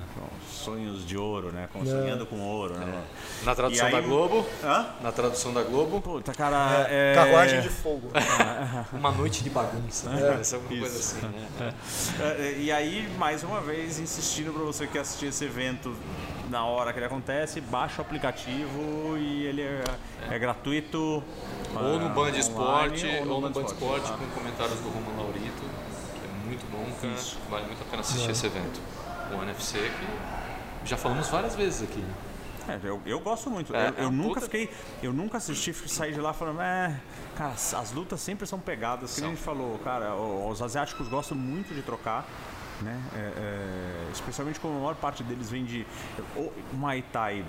Sonhos 0.50 1.06
de 1.06 1.16
ouro, 1.16 1.50
né? 1.50 1.66
Com, 1.72 1.82
sonhando 1.84 2.26
com 2.26 2.38
ouro, 2.40 2.74
né? 2.74 3.04
Na 3.42 3.54
tradução 3.54 3.86
aí- 3.86 3.92
da 3.92 4.00
Globo. 4.02 4.46
Hã? 4.62 4.86
Na 5.00 5.12
tradução 5.12 5.54
da 5.54 5.62
Globo. 5.62 6.00
Puta, 6.02 6.34
cara. 6.34 6.86
É, 6.90 7.14
Carruagem 7.14 7.60
de 7.62 7.70
fogo. 7.70 8.10
Uma 8.92 9.12
noite 9.12 9.42
de 9.42 9.48
bagunça. 9.48 10.10
né? 10.10 10.38
Essa 10.40 10.56
é 10.56 10.58
alguma 10.58 10.80
coisa 10.80 10.98
assim, 10.98 11.20
né? 11.26 11.74
É, 12.20 12.56
E 12.58 12.70
aí, 12.70 13.08
mais 13.16 13.42
uma 13.42 13.60
vez, 13.62 13.98
insistindo 13.98 14.52
pra 14.52 14.64
você 14.64 14.86
que 14.86 14.98
assistir 14.98 15.26
esse 15.26 15.44
evento 15.44 15.96
na 16.50 16.66
hora 16.66 16.92
que 16.92 16.98
ele 16.98 17.06
acontece, 17.06 17.60
baixa 17.62 18.02
o 18.02 18.04
aplicativo 18.04 19.16
e 19.16 19.46
ele 19.46 19.62
é, 19.62 19.84
é 20.30 20.38
gratuito. 20.38 21.22
Ou 21.74 21.98
no 21.98 22.06
ah, 22.06 22.10
Band 22.10 22.30
Esporte, 22.30 23.06
ou 23.20 23.40
no 23.40 23.50
Band 23.50 23.62
Esporte. 23.62 23.72
Esporte, 24.04 24.12
com 24.12 24.26
comentários 24.40 24.78
do 24.80 24.88
Romulo 24.88 25.16
Laurito. 25.24 25.62
É 26.46 26.48
muito 26.48 26.70
bom, 26.70 26.84
cara. 27.00 27.14
Vale 27.50 27.66
muito 27.66 27.82
a 27.82 27.84
pena 27.86 28.00
assistir 28.00 28.30
esse 28.30 28.46
evento. 28.46 28.80
O 29.32 29.42
NFC, 29.42 29.78
que 29.78 30.88
já 30.88 30.96
falamos 30.96 31.28
várias 31.28 31.56
vezes 31.56 31.82
aqui. 31.82 32.04
É, 32.68 32.80
eu, 32.82 33.00
eu 33.04 33.20
gosto 33.20 33.50
muito. 33.50 33.74
É, 33.74 33.88
eu 33.88 33.94
é 33.96 34.04
eu 34.04 34.08
um 34.08 34.12
nunca 34.12 34.40
puta- 34.40 34.46
fiquei. 34.46 34.70
Eu 35.02 35.12
nunca 35.12 35.38
assisti 35.38 35.72
saí 35.88 36.12
de 36.12 36.20
lá 36.20 36.32
falando, 36.32 36.60
é. 36.60 37.00
Cara, 37.36 37.50
as, 37.52 37.74
as 37.74 37.92
lutas 37.92 38.20
sempre 38.20 38.46
são 38.46 38.58
pegadas. 38.58 39.14
Que 39.14 39.24
a 39.24 39.28
gente 39.28 39.40
falou, 39.40 39.78
cara, 39.78 40.14
os 40.16 40.62
asiáticos 40.62 41.08
gostam 41.08 41.36
muito 41.36 41.74
de 41.74 41.82
trocar. 41.82 42.24
Né? 42.80 43.00
É, 43.14 43.18
é, 43.18 44.10
especialmente 44.12 44.60
como 44.60 44.76
a 44.76 44.80
maior 44.80 44.94
parte 44.96 45.22
deles 45.22 45.48
vem 45.48 45.64
de 45.64 45.86
ou 46.36 46.52
Muay 46.74 47.02
Thai 47.10 47.42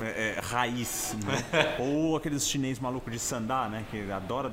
é, 0.00 0.36
é, 0.38 0.40
raiz, 0.42 1.14
né? 1.22 1.76
ou 1.78 2.16
aqueles 2.16 2.48
chinês 2.48 2.78
malucos 2.78 3.12
de 3.12 3.18
sandá, 3.18 3.68
né? 3.68 3.84
Que 3.90 4.10
adora 4.10 4.50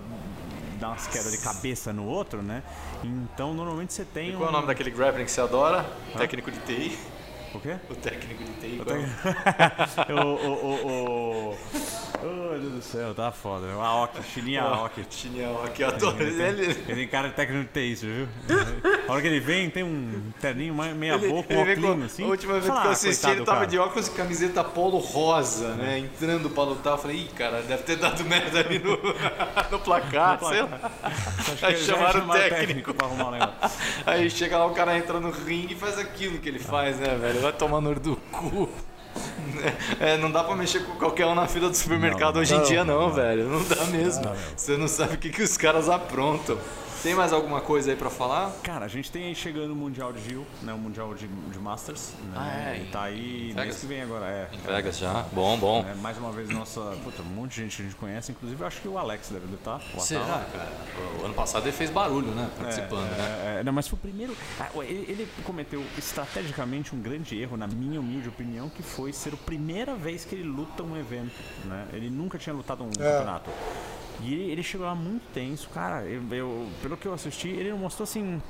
dar 0.82 0.90
umas 0.90 1.06
quedas 1.08 1.32
de 1.32 1.38
cabeça 1.38 1.94
no 1.94 2.06
outro, 2.06 2.42
né? 2.42 2.64
Então 3.04 3.54
normalmente 3.54 3.94
você 3.94 4.04
tem 4.04 4.32
Qual 4.32 4.44
é 4.44 4.46
o 4.48 4.50
um- 4.50 4.52
nome 4.52 4.68
daquele 4.68 4.90
grappling 4.90 5.26
que 5.26 5.32
você 5.32 5.40
adora? 5.40 5.86
Técnico 6.18 6.52
de 6.52 6.60
TI. 6.62 7.00
O 7.54 7.60
quê? 7.60 7.76
O 7.90 7.96
técnico 7.96 8.44
de 8.44 8.52
TI. 8.54 8.82
é? 10.08 10.14
o, 10.14 10.26
o, 10.26 10.52
o, 10.52 11.52
o... 11.52 11.58
Oh, 12.24 12.28
meu 12.52 12.60
Deus 12.60 12.74
do 12.74 12.82
céu, 12.82 13.14
tá 13.16 13.32
foda. 13.32 13.66
O 13.76 13.82
Aoki, 13.82 14.22
Chininha 14.24 14.62
Aoki. 14.62 15.04
Chinel 15.10 15.62
aqui, 15.66 15.82
eu 15.82 15.88
adoro 15.90 16.22
ele. 16.24 16.64
Ele 16.66 16.74
tem 16.96 17.08
cara 17.08 17.30
de 17.30 17.34
técnico 17.36 17.64
de 17.64 17.70
TI, 17.74 17.96
você 17.96 18.06
viu? 18.06 18.28
A 19.08 19.12
hora 19.12 19.22
que 19.22 19.28
ele 19.28 19.40
vem, 19.40 19.70
tem 19.70 19.84
um 19.84 20.32
terninho 20.40 20.74
meia 20.76 21.16
Ele, 21.16 21.28
boca, 21.28 21.52
ele 21.54 21.82
um 21.86 21.90
óculos 21.90 22.06
assim. 22.06 22.24
a 22.24 22.28
última 22.28 22.54
vez 22.54 22.68
Fala, 22.68 22.82
que 22.82 22.86
eu 22.86 22.90
"Ah, 22.90 22.94
assisti, 22.94 23.28
ele 23.28 23.44
tava 23.44 23.58
cara." 23.60 23.68
de 23.68 23.80
óculos 23.80 24.08
e 24.08 24.12
camiseta 24.12 24.64
polo 24.64 25.00
rosa, 25.00 25.74
né? 25.76 25.98
Entrando 26.00 26.50
pra 26.50 26.64
lutar. 26.64 26.94
Eu 26.94 26.98
falei, 27.00 27.18
ih, 27.18 27.30
cara, 27.36 27.62
deve 27.64 27.84
ter 27.84 27.96
dado 27.98 28.24
merda 28.24 28.60
ali 28.60 28.80
no, 28.80 28.92
no 29.72 29.80
placar, 29.80 30.40
sei 30.46 30.62
lá. 30.62 30.92
Acho 31.04 31.56
que 31.58 31.66
Aí 31.66 31.78
chamaram 31.78 32.10
o 32.10 32.22
chamaram 32.22 32.50
técnico. 32.50 32.94
pra 32.94 33.08
arrumar 33.08 33.28
o 33.28 33.32
negócio. 33.32 33.80
Aí 34.06 34.30
chega 34.30 34.58
lá, 34.58 34.66
o 34.68 34.74
cara 34.76 34.96
entra 34.98 35.20
no 35.20 35.32
ringue 35.32 35.74
e 35.74 35.78
faz 35.78 35.98
aquilo 35.98 36.38
que 36.38 36.48
ele 36.48 36.60
faz, 36.60 36.98
né, 37.00 37.18
velho? 37.20 37.41
Vai 37.42 37.54
tomar 37.54 37.82
no 37.82 37.94
do 37.96 38.16
cu. 38.32 38.70
É, 40.00 40.18
não 40.18 40.32
dá 40.32 40.42
pra 40.44 40.56
mexer 40.56 40.80
com 40.86 40.94
qualquer 40.94 41.26
um 41.26 41.36
na 41.36 41.46
fila 41.46 41.70
do 41.70 41.76
supermercado 41.76 42.36
Não, 42.36 42.42
hoje 42.42 42.56
em 42.56 42.58
não, 42.58 42.64
dia, 42.64 42.84
não, 42.86 43.12
velho. 43.12 43.48
Não 43.50 43.64
dá 43.64 43.84
mesmo. 43.86 44.24
Você 44.56 44.78
não 44.78 44.88
sabe 44.88 45.16
o 45.16 45.18
que, 45.18 45.30
que 45.30 45.44
os 45.44 45.58
caras 45.58 45.90
aprontam. 45.90 46.58
Tem 47.04 47.16
mais 47.16 47.34
alguma 47.34 47.60
coisa 47.62 47.90
aí 47.90 47.98
pra 47.98 48.12
falar? 48.12 48.52
Cara, 48.62 48.86
a 48.86 48.88
gente 48.88 49.12
tem 49.12 49.26
aí 49.26 49.34
chegando 49.34 49.72
o 49.72 49.76
Mundial 49.76 50.14
de 50.14 50.20
Rio, 50.20 50.46
né? 50.62 50.72
O 50.72 50.78
Mundial 50.78 51.16
de, 51.16 51.28
de 51.28 51.58
Masters. 51.58 52.12
Né? 52.32 52.34
Ah, 52.36 52.70
é, 52.70 52.78
E 52.84 52.86
Tá 52.92 53.02
aí 53.04 53.54
mês 53.56 53.80
que 53.80 53.88
vem 53.88 54.02
agora, 54.04 54.28
é. 54.28 54.50
Em 54.54 54.58
Vegas 54.60 55.00
já. 55.00 55.26
Bom, 55.32 55.58
bom. 55.58 55.84
É, 55.90 55.96
mais 55.96 56.18
uma 56.20 56.32
vez, 56.32 56.48
nossa. 56.50 56.80
Puta, 57.04 57.24
um 57.24 57.26
monte 57.26 57.56
de 57.56 57.62
gente 57.64 57.76
que 57.78 57.82
a 57.82 57.86
gente 57.86 57.96
conhece, 57.96 58.32
inclusive 58.32 58.62
eu 58.62 58.68
acho 58.68 58.80
que 58.82 58.88
o 58.88 59.00
Alex 59.00 59.30
deve 59.30 59.52
estar. 59.56 59.82
O 59.96 60.00
Será, 60.00 60.22
Atala. 60.22 60.46
cara? 60.54 60.70
O 61.22 61.26
ano 61.26 61.34
passado 61.34 61.64
ele 61.66 61.72
fez 61.72 61.90
barulho, 61.90 62.28
né? 62.36 62.48
Participando, 62.60 63.10
né? 63.10 63.56
É, 63.58 63.60
é, 63.60 63.64
não, 63.64 63.74
mas 63.74 63.88
foi 63.88 63.98
o 63.98 64.02
primeiro. 64.02 64.38
ah, 64.60 64.70
Ele, 64.84 65.06
ele 65.10 65.28
cometeu 65.44 65.84
estrategicamente 65.98 66.94
um 66.96 67.02
grande 67.02 67.36
erro, 67.42 67.58
na 67.58 67.66
minha 67.68 68.00
humilde 68.00 68.30
opinião, 68.30 68.70
que 68.70 68.84
foi 68.84 69.12
ser 69.12 69.34
a 69.34 69.38
primeira 69.38 69.96
vez 69.96 70.24
que 70.24 70.36
ele 70.36 70.44
luta 70.44 70.84
um 70.84 70.96
evento. 70.96 71.34
Né? 71.66 71.88
Ele 71.94 72.12
nunca 72.12 72.38
tinha 72.38 72.54
lutado 72.54 72.84
um 72.84 72.92
campeonato. 72.92 73.50
E 74.24 74.34
ele, 74.34 74.52
ele 74.52 74.64
chegou 74.64 74.86
lá 74.86 74.94
muito 74.96 75.24
tenso, 75.34 75.68
cara. 75.70 76.04
Eu, 76.06 76.22
eu- 76.32 76.70
pelo 76.82 76.96
que 76.96 77.08
eu 77.08 77.14
assisti, 77.14 77.48
ele 77.50 77.72
não 77.72 77.78
mostrou 77.78 78.04
assim. 78.04 78.42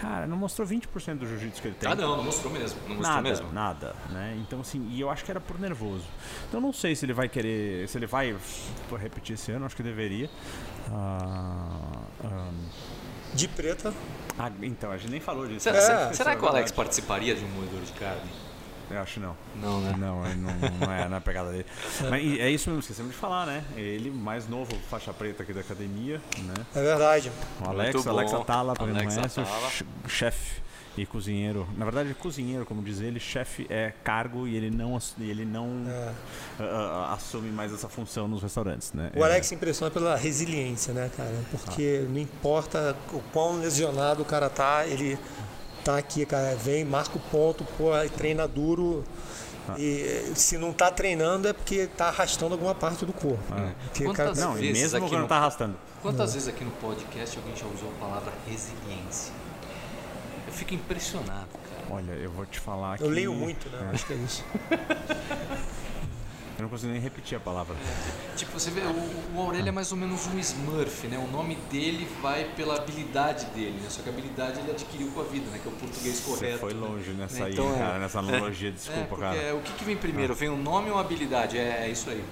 Cara, 0.00 0.26
não 0.26 0.36
mostrou 0.36 0.66
20% 0.66 1.18
do 1.18 1.26
jiu-jitsu 1.26 1.60
que 1.62 1.68
ele 1.68 1.74
tem. 1.74 1.90
Ah, 1.90 1.94
não, 1.94 2.16
não 2.18 2.24
mostrou 2.24 2.52
mesmo. 2.52 2.78
Não 2.88 2.96
mostrou 2.96 3.14
Nada, 3.16 3.28
mesmo. 3.28 3.52
nada, 3.52 3.96
né? 4.10 4.36
Então 4.40 4.60
assim, 4.60 4.86
e 4.90 5.00
eu 5.00 5.10
acho 5.10 5.24
que 5.24 5.30
era 5.30 5.40
por 5.40 5.58
nervoso. 5.58 6.04
Então 6.48 6.60
não 6.60 6.72
sei 6.72 6.94
se 6.94 7.04
ele 7.06 7.12
vai 7.12 7.28
querer, 7.28 7.88
se 7.88 7.98
ele 7.98 8.06
vai 8.06 8.36
repetir 8.98 9.34
esse 9.34 9.50
ano, 9.52 9.64
acho 9.66 9.74
que 9.76 9.82
deveria. 9.82 10.28
Ah, 10.92 11.80
ah, 12.24 12.48
De 13.34 13.48
preta. 13.48 13.92
ah, 14.38 14.50
então, 14.62 14.90
a 14.90 14.96
gente 14.96 15.10
nem 15.10 15.20
falou 15.20 15.46
disso. 15.46 15.60
Será, 15.60 16.06
né? 16.06 16.12
será- 16.12 16.32
é 16.32 16.36
que 16.36 16.44
o 16.44 16.48
Alex 16.48 16.70
participaria 16.70 17.34
de 17.34 17.44
um 17.44 17.48
moedor 17.48 17.80
de 17.80 17.92
carne? 17.92 18.30
Eu 18.90 19.00
acho 19.00 19.18
não. 19.20 19.36
Não, 19.56 19.80
né? 19.80 19.94
Não, 19.98 20.24
ele 20.26 20.36
não, 20.40 20.52
não 20.80 20.92
é 20.92 21.08
na 21.08 21.20
pegada 21.20 21.50
dele. 21.50 21.66
Mas 22.08 22.22
e- 22.22 22.40
é 22.40 22.48
isso 22.50 22.68
mesmo, 22.70 22.80
esquecemos 22.80 23.12
de 23.12 23.18
falar, 23.18 23.44
né? 23.46 23.64
Ele, 23.76 24.10
mais 24.10 24.48
novo, 24.48 24.72
faixa 24.88 25.12
preta 25.12 25.42
aqui 25.42 25.52
da 25.52 25.60
academia, 25.60 26.20
né? 26.38 26.54
É 26.74 26.82
verdade. 26.82 27.32
O 27.64 27.68
Alex, 27.68 28.06
Alex. 28.06 28.32
Atala, 28.32 28.74
pra 28.74 28.84
quem 28.84 28.94
não 28.94 29.00
Alex 29.00 29.14
conhece, 29.16 29.40
o 30.04 30.08
chefe 30.08 30.62
e 30.96 31.04
cozinheiro. 31.04 31.68
Na 31.76 31.84
verdade, 31.84 32.14
cozinheiro, 32.14 32.64
como 32.64 32.82
diz 32.82 33.00
ele, 33.00 33.20
chefe 33.20 33.66
é 33.68 33.92
cargo 34.02 34.46
e 34.46 34.56
ele 34.56 34.70
não, 34.70 34.98
ele 35.20 35.44
não 35.44 35.84
É. 35.88 36.12
ah, 36.60 37.08
ah, 37.10 37.14
assume 37.14 37.50
mais 37.50 37.72
essa 37.72 37.88
função 37.88 38.26
nos 38.26 38.42
restaurantes, 38.42 38.92
né? 38.92 39.10
O 39.14 39.22
Alex 39.22 39.46
se 39.48 39.54
impressiona 39.54 39.90
pela 39.90 40.16
resiliência, 40.16 40.94
né, 40.94 41.10
cara? 41.14 41.34
Porque 41.50 42.06
não 42.08 42.18
importa 42.18 42.96
o 43.12 43.20
quão 43.32 43.58
lesionado 43.60 44.22
o 44.22 44.24
cara 44.24 44.48
tá, 44.48 44.86
ele 44.86 45.18
tá 45.86 45.96
aqui, 45.98 46.26
cara. 46.26 46.54
Vem, 46.56 46.84
marca 46.84 47.16
o 47.16 47.20
ponto, 47.20 47.64
pô, 47.78 47.92
aí 47.92 48.08
treina 48.08 48.46
duro. 48.48 49.04
E 49.78 50.32
se 50.36 50.56
não 50.58 50.72
tá 50.72 50.90
treinando 50.92 51.48
é 51.48 51.52
porque 51.52 51.86
tá 51.88 52.06
arrastando 52.08 52.54
alguma 52.54 52.74
parte 52.74 53.04
do 53.04 53.12
corpo. 53.12 53.42
Porque 53.84 54.06
o 54.06 54.12
cara- 54.12 54.28
Quantas 54.30 54.44
Não, 54.44 54.56
e 54.56 54.60
vezes 54.60 54.82
mesmo 54.82 54.98
aqui 54.98 55.08
quando 55.08 55.22
no- 55.22 55.28
tá 55.28 55.36
arrastando. 55.36 55.76
Quantas 56.02 56.34
vezes 56.34 56.48
aqui 56.48 56.64
no 56.64 56.70
podcast 56.72 57.36
alguém 57.36 57.56
já 57.56 57.66
usou 57.66 57.88
a 57.90 58.00
palavra 58.00 58.32
resiliência? 58.48 59.32
Eu 60.46 60.52
fico 60.52 60.72
impressionado, 60.74 61.48
cara. 61.68 61.82
Olha, 61.90 62.12
eu 62.12 62.30
vou 62.30 62.46
te 62.46 62.60
falar 62.60 62.96
que... 62.98 63.02
eu 63.04 63.08
leio 63.08 63.32
muito, 63.34 63.68
né? 63.70 63.90
Acho 63.92 64.06
que 64.06 64.12
é 64.12 64.16
isso. 64.16 64.44
Eu 66.58 66.62
não 66.62 66.68
consigo 66.70 66.90
nem 66.90 67.00
repetir 67.00 67.36
a 67.36 67.40
palavra. 67.40 67.76
Tipo, 68.34 68.58
você 68.58 68.70
vê, 68.70 68.80
o, 68.80 69.36
o 69.36 69.40
Aurélio 69.42 69.68
é 69.68 69.72
mais 69.72 69.92
ou 69.92 69.98
menos 69.98 70.26
um 70.26 70.38
Smurf, 70.38 71.06
né? 71.06 71.18
O 71.18 71.30
nome 71.30 71.54
dele 71.70 72.08
vai 72.22 72.44
pela 72.56 72.76
habilidade 72.76 73.44
dele, 73.46 73.78
né? 73.82 73.88
Só 73.90 74.00
que 74.02 74.08
a 74.08 74.12
habilidade 74.12 74.60
ele 74.60 74.70
adquiriu 74.70 75.08
com 75.08 75.20
a 75.20 75.24
vida, 75.24 75.50
né? 75.50 75.58
Que 75.62 75.68
é 75.68 75.70
o 75.70 75.74
português 75.74 76.16
Você 76.16 76.30
correto. 76.30 76.58
foi 76.60 76.72
né? 76.72 76.80
longe 76.80 77.10
nessa 77.10 77.44
aí, 77.44 77.52
Então, 77.52 77.74
é. 77.74 77.78
cara, 77.78 77.98
nessa 77.98 78.18
analogia, 78.20 78.68
É, 78.70 78.72
desculpa, 78.72 79.16
cara. 79.18 79.36
é, 79.36 79.52
o 79.52 79.60
que, 79.60 79.72
que 79.74 79.84
vem 79.84 79.96
primeiro? 79.98 80.34
Vem 80.34 80.48
o 80.48 80.56
nome 80.56 80.90
ou 80.90 80.96
a 80.96 81.02
habilidade? 81.02 81.58
É, 81.58 81.84
é 81.84 81.90
isso 81.90 82.08
aí. 82.08 82.24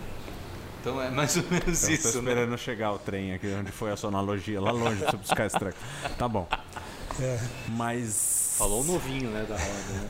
Então 0.81 1.01
é 1.01 1.11
mais 1.11 1.37
ou 1.37 1.43
menos 1.51 1.83
Eu 1.83 1.89
tô 1.89 1.95
isso, 1.95 2.23
né? 2.23 2.31
esperando 2.31 2.59
chegar 2.59 2.93
o 2.93 2.99
trem 2.99 3.33
aqui, 3.35 3.47
onde 3.59 3.73
foi 3.73 3.91
a 3.91 3.97
sua 3.97 4.09
analogia, 4.09 4.61
lá 4.61 4.71
longe 4.71 5.01
pra 5.03 5.11
você 5.11 5.17
buscar 5.19 5.47
esse 5.47 5.59
treco. 5.59 5.79
Tá 6.19 6.29
bom. 6.29 6.47
É. 7.21 7.39
Mas. 7.69 8.55
Falou 8.59 8.81
o 8.83 8.85
novinho, 8.85 9.31
né, 9.31 9.45
da 9.49 9.55
roda, 9.57 10.01
né? 10.01 10.09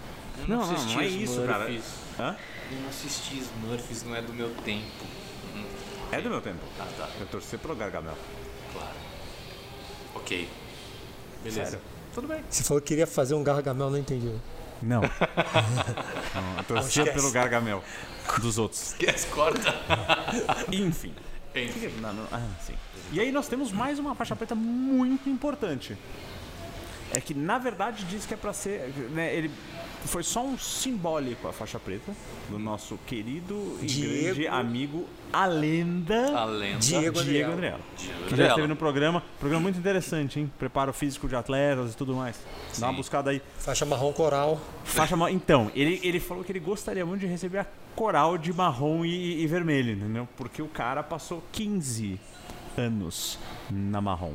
Não, 0.48 0.56
não, 0.58 0.72
assisti 0.74 0.94
não 0.94 1.00
é 1.00 1.06
isso, 1.06 1.42
cara. 1.42 1.70
Hã? 2.18 2.36
Eu 2.70 2.80
não 2.80 2.88
assisti 2.88 3.38
Smurfs, 3.38 4.02
não 4.04 4.16
é 4.16 4.22
do 4.22 4.32
meu 4.32 4.50
tempo. 4.64 5.06
É 6.10 6.20
do 6.20 6.30
meu 6.30 6.40
tempo. 6.40 6.60
Ah, 6.78 6.88
tá. 6.96 7.10
Eu 7.20 7.26
torci 7.26 7.58
pelo 7.58 7.74
Gargamel. 7.74 8.16
Claro. 8.72 8.94
Ok. 10.14 10.48
Beleza. 11.42 11.64
Sério? 11.64 11.94
Tudo 12.14 12.28
bem. 12.28 12.44
Você 12.48 12.62
falou 12.62 12.80
que 12.80 12.88
queria 12.88 13.06
fazer 13.06 13.34
um 13.34 13.42
gargamel, 13.42 13.90
não 13.90 13.98
entendi. 13.98 14.32
Não. 14.80 15.00
não 16.34 16.58
eu 16.58 16.64
torcia 16.64 17.12
pelo 17.12 17.30
Gargamel. 17.32 17.82
Dos 18.40 18.56
outros. 18.56 18.92
Esquece, 18.92 19.26
corta. 19.28 19.74
Enfim. 20.70 21.12
Enfim. 21.54 21.88
Não, 22.00 22.12
não, 22.12 22.26
ah, 22.32 22.46
sim. 22.64 22.74
E 23.12 23.20
aí 23.20 23.32
nós 23.32 23.48
temos 23.48 23.72
mais 23.72 23.98
uma 23.98 24.14
faixa 24.14 24.36
preta 24.36 24.54
muito 24.54 25.28
importante. 25.28 25.96
É 27.12 27.20
que 27.20 27.34
na 27.34 27.58
verdade 27.58 28.04
diz 28.04 28.26
que 28.26 28.34
é 28.34 28.36
pra 28.36 28.52
ser. 28.52 28.88
Né, 29.10 29.34
ele 29.34 29.50
foi 30.06 30.22
só 30.22 30.42
um 30.44 30.56
simbólico 30.58 31.48
a 31.48 31.52
faixa 31.52 31.78
preta 31.78 32.12
do 32.50 32.58
nosso 32.58 32.98
querido 33.06 33.78
e 33.82 33.86
Diego- 33.86 34.22
grande 34.24 34.46
amigo, 34.48 35.06
a 35.32 35.46
lenda. 35.46 36.38
A 36.38 36.44
lenda. 36.44 36.78
Diego 36.78 37.22
Diego. 37.24 37.52
Diego 37.56 37.78
Que 38.28 38.36
já 38.36 38.48
esteve 38.48 38.66
no 38.68 38.76
programa. 38.76 39.22
Programa 39.40 39.62
muito 39.62 39.78
interessante, 39.78 40.38
hein? 40.38 40.52
Preparo 40.58 40.92
físico 40.92 41.26
de 41.28 41.34
atletas 41.34 41.92
e 41.92 41.96
tudo 41.96 42.14
mais. 42.14 42.36
Dá 42.78 42.86
uma 42.86 42.92
Sim. 42.92 42.96
buscada 42.98 43.30
aí. 43.30 43.42
Faixa 43.58 43.84
marrom 43.84 44.12
coral. 44.12 44.60
Faixa 44.84 45.16
Então, 45.30 45.70
ele, 45.74 46.00
ele 46.02 46.20
falou 46.20 46.44
que 46.44 46.52
ele 46.52 46.60
gostaria 46.60 47.04
muito 47.04 47.20
de 47.20 47.26
receber 47.26 47.58
a 47.58 47.66
coral 47.96 48.36
de 48.38 48.52
marrom 48.52 49.04
e, 49.04 49.42
e 49.42 49.46
vermelho, 49.46 49.92
entendeu? 49.92 50.28
Porque 50.36 50.60
o 50.62 50.68
cara 50.68 51.02
passou 51.02 51.42
15 51.52 52.20
anos 52.76 53.38
na 53.70 54.00
marrom. 54.00 54.34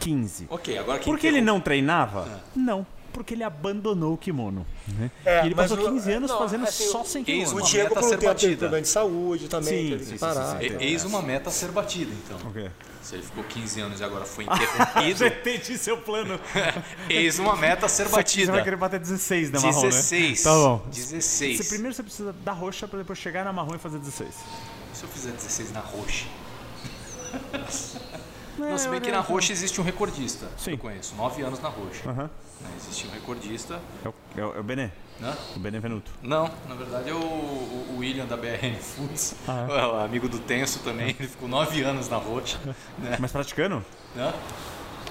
15. 0.00 0.46
Ok, 0.48 0.78
agora 0.78 0.98
Porque 1.02 1.26
ele 1.26 1.40
não 1.40 1.60
treinava? 1.60 2.40
Não. 2.56 2.86
Porque 3.10 3.34
ele 3.34 3.44
abandonou 3.44 4.14
o 4.14 4.16
kimono. 4.16 4.66
Né? 4.88 5.10
É, 5.24 5.42
e 5.42 5.46
ele 5.46 5.54
passou 5.54 5.78
o- 5.78 5.84
15 5.92 6.12
anos 6.12 6.30
não, 6.30 6.38
fazendo 6.38 6.64
assim, 6.64 6.88
só 6.88 7.04
sem 7.04 7.22
kimono. 7.22 7.56
O 7.56 7.62
Diego 7.62 7.90
por 7.94 7.98
um 7.98 8.02
ser 8.02 8.08
tempo 8.10 8.20
teve 8.20 8.26
batida. 8.32 8.56
problema 8.56 8.82
de 8.82 8.88
saúde 8.88 9.48
também, 9.48 9.84
Sim, 9.84 9.90
teve 9.90 10.04
sim, 10.04 10.12
que 10.12 10.18
sim, 10.18 10.24
parar. 10.24 10.52
sim, 10.52 10.58
sim. 10.60 10.66
então. 10.66 10.80
Eis 10.86 11.04
uma 11.04 11.22
meta 11.22 11.48
a 11.50 11.52
ser 11.52 11.70
batida, 11.72 12.12
então. 12.24 12.48
O 12.48 12.52
quê? 12.52 12.70
Se 13.02 13.14
ele 13.16 13.22
ficou 13.22 13.42
15 13.44 13.80
anos 13.80 14.00
e 14.00 14.04
agora 14.04 14.24
foi 14.24 14.44
interrompido, 14.44 15.18
Já 15.18 15.26
entendi 15.26 15.78
seu 15.78 15.96
plano. 15.98 16.38
eis 17.08 17.38
uma 17.38 17.56
meta 17.56 17.86
a 17.86 17.88
ser 17.88 18.04
Você 18.04 18.16
batida. 18.16 18.52
vai 18.52 18.62
querer 18.62 18.76
bater 18.76 19.00
16 19.00 19.50
na 19.50 19.58
marrom, 19.60 19.82
né? 19.82 19.88
16. 19.88 20.42
Tá 20.42 20.50
bom. 20.52 20.82
16. 20.90 21.56
Você, 21.56 21.64
primeiro 21.64 21.94
você 21.94 22.02
precisa 22.02 22.32
da 22.44 22.52
roxa 22.52 22.86
pra 22.86 22.98
depois 22.98 23.18
chegar 23.18 23.44
na 23.44 23.52
marrom 23.52 23.74
e 23.74 23.78
fazer 23.78 23.98
16. 23.98 24.28
Se 24.92 25.02
eu 25.04 25.08
fizer 25.08 25.32
16 25.32 25.72
na 25.72 25.80
roxa. 25.80 26.26
É, 28.66 28.70
Não, 28.70 28.78
se 28.78 28.88
bem 28.88 29.00
que 29.00 29.10
na 29.10 29.20
roxa 29.20 29.52
existe 29.52 29.80
um 29.80 29.84
recordista. 29.84 30.46
Sim. 30.58 30.72
Eu 30.72 30.78
conheço. 30.78 31.14
9 31.16 31.42
anos 31.42 31.60
na 31.60 31.68
roxa. 31.68 32.08
Aham. 32.08 32.24
Né, 32.60 32.68
Existe 32.78 33.06
um 33.06 33.10
recordista. 33.10 33.80
É 34.04 34.08
o, 34.08 34.14
é 34.36 34.44
o, 34.44 34.56
é 34.56 34.60
o 34.60 34.62
Benê. 34.62 34.90
O 35.54 35.58
Benevenuto. 35.58 36.10
Não, 36.22 36.50
na 36.68 36.74
verdade 36.74 37.10
é 37.10 37.12
o, 37.14 37.18
o- 37.18 37.96
William 37.98 38.24
da 38.24 38.36
BRN 38.38 38.74
Foods, 38.80 39.34
Ah, 39.46 39.66
o 39.92 40.04
amigo 40.04 40.28
do 40.30 40.38
Tenso 40.38 40.78
também, 40.78 41.10
ele 41.20 41.28
ficou 41.28 41.46
nove 41.46 41.82
anos 41.82 42.08
na 42.08 42.16
roxa. 42.16 42.58
Né? 42.98 43.16
Mas 43.20 43.30
praticando? 43.30 43.84
Né? 44.16 44.32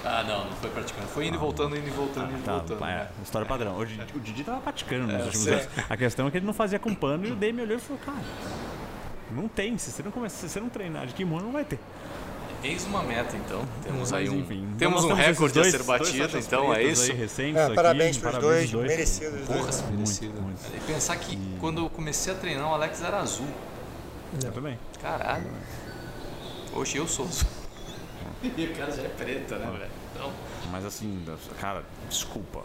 Ah, 0.04 0.24
não, 0.24 0.46
não 0.46 0.56
foi 0.56 0.70
praticando. 0.70 1.06
Foi 1.08 1.26
indo 1.26 1.36
e 1.36 1.38
voltando, 1.38 1.76
indo 1.76 1.86
e 1.86 1.90
voltando, 1.90 2.30
indo 2.32 2.40
e 2.40 2.42
Tá, 2.42 2.54
voltando. 2.58 2.84
é, 2.84 2.88
né? 3.04 3.08
história 3.22 3.46
padrão. 3.46 3.78
O 3.78 3.84
Didi, 3.86 4.02
o 4.14 4.18
Didi 4.18 4.42
tava 4.42 4.58
praticando 4.60 5.06
nos 5.06 5.26
últimos 5.26 5.44
sei. 5.44 5.54
anos. 5.54 5.68
A 5.88 5.96
questão 5.96 6.26
é 6.26 6.30
que 6.32 6.38
ele 6.38 6.46
não 6.46 6.54
fazia 6.54 6.78
com 6.80 6.92
pano 6.94 7.26
e 7.26 7.30
o 7.32 7.36
Demi 7.36 7.62
olhou 7.62 7.76
e 7.76 7.80
falou, 7.80 8.00
cara, 8.04 8.18
não 9.30 9.46
tem. 9.46 9.78
Se 9.78 9.92
você 9.92 10.02
não, 10.02 10.10
começa, 10.10 10.36
se 10.36 10.48
você 10.52 10.58
não 10.58 10.68
treinar 10.68 11.06
de 11.06 11.14
kimono, 11.14 11.44
não 11.44 11.52
vai 11.52 11.64
ter. 11.64 11.78
Eis 12.62 12.84
uma 12.84 13.02
meta, 13.02 13.34
então. 13.36 13.64
Temos 13.82 14.12
aí 14.12 14.28
um, 14.28 14.40
enfim, 14.40 14.68
temos 14.78 15.02
um 15.04 15.14
recorde 15.14 15.58
a 15.58 15.62
dois- 15.62 15.72
ser 15.72 15.82
dois 15.82 15.86
batido, 16.00 16.38
então 16.38 16.74
é 16.74 16.82
isso. 16.82 17.10
Recentes 17.12 17.56
É, 17.56 17.64
aqui, 17.66 17.74
parabéns 17.74 18.18
pros 18.18 18.32
parabéns 18.32 18.70
dois, 18.70 18.70
dois. 18.70 18.86
merecidos. 18.88 19.40
Porra, 19.46 19.60
dois. 19.62 19.82
merecido. 19.90 20.42
muito. 20.42 20.60
E 20.76 20.80
pensar 20.80 21.16
que 21.16 21.38
quando 21.58 21.80
eu 21.82 21.88
comecei 21.90 22.32
a 22.32 22.36
treinar, 22.36 22.70
o 22.70 22.74
Alex 22.74 23.02
era 23.02 23.18
azul. 23.20 23.46
Eu 24.44 24.52
também. 24.52 24.78
Caralho. 25.00 25.50
Hoje 26.74 26.98
eu 26.98 27.08
sou 27.08 27.26
azul. 27.26 27.48
E 28.42 28.64
o 28.64 28.74
cara 28.74 28.90
já 28.90 29.02
é 29.02 29.08
preto, 29.08 29.54
né, 29.56 29.66
velho? 29.78 29.90
Então, 30.14 30.32
Mas 30.72 30.82
assim, 30.86 31.22
cara, 31.60 31.82
desculpa. 32.08 32.60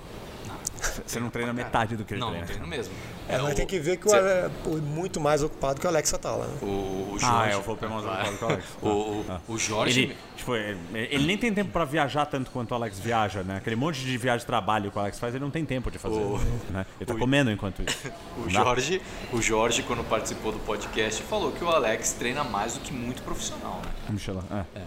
Você 1.05 1.19
não 1.19 1.29
treina 1.29 1.51
metade 1.53 1.95
do 1.95 2.03
que 2.05 2.13
ele 2.13 2.21
não, 2.21 2.27
não 2.27 2.33
treina. 2.33 2.47
treino 2.47 2.67
mesmo. 2.67 2.93
É, 3.27 3.37
mas 3.39 3.53
o- 3.53 3.55
tem 3.55 3.65
que 3.65 3.79
ver 3.79 3.97
que 3.97 4.05
o 4.07 4.09
cê- 4.09 4.17
Ale 4.17 4.27
é 4.29 4.49
muito 4.81 5.19
mais 5.19 5.41
ocupado 5.41 5.79
que 5.79 5.85
o 5.87 5.89
Alex 5.89 6.13
Atala, 6.13 6.45
né? 6.47 6.57
O, 6.61 6.65
o 7.13 7.17
Jorge. 7.19 7.25
Ah, 7.25 7.47
é, 7.49 7.57
o 7.57 7.61
Volpe 7.61 7.85
é 7.85 7.87
mais 7.87 8.05
ocupado 8.05 8.37
que 8.37 8.43
o 8.43 8.47
Alex. 8.47 8.65
O, 8.81 8.87
o, 8.87 9.25
Ah. 9.29 9.41
o 9.47 9.57
Jorge. 9.57 9.99
Ele, 10.03 10.17
tipo, 10.35 10.55
ele, 10.55 10.77
ele 10.93 11.25
nem 11.25 11.37
tem 11.37 11.53
tempo 11.53 11.71
pra 11.71 11.85
viajar 11.85 12.25
tanto 12.27 12.51
quanto 12.51 12.71
o 12.71 12.75
Alex 12.75 12.99
viaja, 12.99 13.41
né? 13.43 13.57
Aquele 13.57 13.75
monte 13.75 13.99
de 14.01 14.17
viagem 14.17 14.39
de 14.41 14.45
trabalho 14.45 14.91
que 14.91 14.97
o 14.97 15.01
Alex 15.01 15.17
faz, 15.17 15.33
ele 15.33 15.43
não 15.43 15.51
tem 15.51 15.65
tempo 15.65 15.89
de 15.89 15.97
fazer. 15.97 16.15
O- 16.15 16.37
né? 16.69 16.85
Ele 16.99 17.05
tá 17.07 17.13
o- 17.15 17.17
comendo 17.17 17.49
enquanto 17.51 17.81
isso. 17.81 18.11
O? 18.45 18.49
Jorge, 18.49 19.01
o 19.33 19.41
Jorge, 19.41 19.81
quando 19.83 20.03
participou 20.07 20.51
do 20.51 20.59
podcast, 20.59 21.23
falou 21.23 21.51
que 21.51 21.63
o 21.63 21.69
Alex 21.69 22.13
treina 22.13 22.43
mais 22.43 22.73
do 22.73 22.79
que 22.81 22.93
muito 22.93 23.23
profissional, 23.23 23.81
né? 23.83 23.91
Michelin. 24.09 24.41
É, 24.51 24.79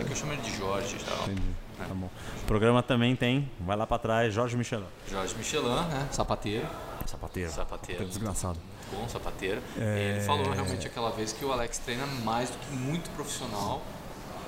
É 0.00 0.04
que 0.04 0.12
eu 0.12 0.16
chamo 0.16 0.32
ele 0.32 0.42
de 0.42 0.54
Jorge 0.56 0.96
e 1.00 1.04
tal. 1.04 1.22
entendi. 1.24 1.42
Tá 1.86 1.94
bom. 1.94 2.10
O 2.42 2.46
programa 2.46 2.82
também 2.82 3.14
tem, 3.14 3.48
vai 3.60 3.76
lá 3.76 3.86
pra 3.86 3.98
trás, 3.98 4.34
Jorge 4.34 4.56
Michelin. 4.56 4.84
Jorge 5.10 5.34
Michelin, 5.36 5.68
né? 5.88 6.08
Sapateiro. 6.10 6.66
Sapateiro. 7.06 7.50
Sapateiro. 7.50 8.04
Desgraçado. 8.04 8.58
Muito 8.58 9.00
bom, 9.02 9.08
sapateiro. 9.08 9.60
É. 9.78 10.14
Ele 10.16 10.20
falou 10.26 10.50
realmente 10.50 10.86
aquela 10.86 11.10
vez 11.10 11.32
que 11.32 11.44
o 11.44 11.52
Alex 11.52 11.78
treina 11.78 12.06
mais 12.24 12.50
do 12.50 12.58
que 12.58 12.74
muito 12.74 13.08
profissional, 13.10 13.82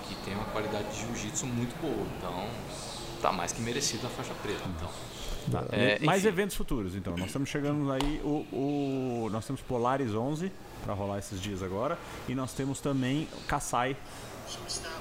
que 0.09 0.15
tem 0.25 0.35
uma 0.35 0.45
qualidade 0.47 0.89
de 0.91 1.01
jiu-jitsu 1.07 1.47
muito 1.47 1.75
boa. 1.81 2.07
Então, 2.19 2.47
tá 3.23 3.33
mais 3.33 3.53
que 3.53 3.61
merecido 3.63 4.07
a 4.07 4.11
faixa 4.11 4.35
preta. 4.43 4.63
Então, 4.77 4.89
Tá. 5.51 5.65
É, 5.73 5.99
Mais 6.05 6.25
eventos 6.27 6.55
futuros, 6.55 6.95
então. 6.95 7.17
Nós 7.17 7.29
estamos 7.29 7.49
chegando 7.49 7.91
aí, 7.91 8.21
o, 8.23 8.45
o- 8.53 9.29
nós 9.33 9.47
temos 9.47 9.63
Polaris 9.63 10.15
11 10.15 10.53
para 10.85 10.93
rolar 10.93 11.19
esses 11.19 11.41
dias 11.41 11.63
agora. 11.63 11.97
E 12.29 12.35
nós 12.35 12.53
temos 12.53 12.79
também 12.79 13.27
Kassai 13.49 13.97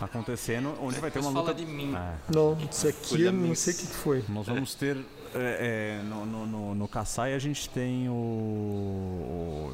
acontecendo, 0.02 0.76
onde 0.82 1.00
vai 1.00 1.12
ter 1.12 1.20
uma 1.20 1.30
luta... 1.30 1.54
de 1.54 1.66
mim. 1.66 1.96
É. 1.96 2.14
Não, 2.34 2.58
isso 2.70 2.88
aqui 2.88 3.22
eu 3.24 3.34
não 3.34 3.56
sei 3.56 3.74
o 3.74 3.78
que 3.78 3.88
que 3.88 3.94
foi. 3.94 4.24
Nós 4.30 4.48
vamos 4.48 4.76
ter 4.76 4.98
é, 5.36 6.00
é, 6.00 6.04
no, 6.04 6.26
no, 6.26 6.46
no, 6.46 6.76
no 6.76 6.88
Kassai 6.88 7.34
a 7.34 7.40
gente 7.40 7.70
tem 7.70 8.10
o, 8.10 8.14
o 8.14 9.74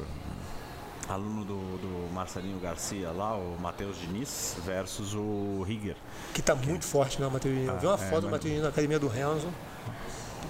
aluno 1.08 1.44
do, 1.44 1.78
do 1.78 2.12
Marcelinho 2.12 2.58
Garcia 2.58 3.10
lá, 3.10 3.34
o 3.34 3.56
Matheus 3.60 3.98
Diniz, 3.98 4.56
versus 4.64 5.14
o 5.14 5.62
Rigger. 5.62 5.96
Que 6.34 6.42
tá 6.42 6.54
muito 6.54 6.84
forte, 6.84 7.20
né, 7.20 7.26
o 7.26 7.30
Matheus? 7.30 7.56
Eu 7.56 7.78
vi 7.78 7.86
uma 7.86 7.94
é, 7.94 8.10
foto 8.10 8.22
do 8.22 8.30
Matheus 8.30 8.62
na 8.62 8.68
academia 8.68 8.98
do 8.98 9.08
Renzo. 9.08 9.48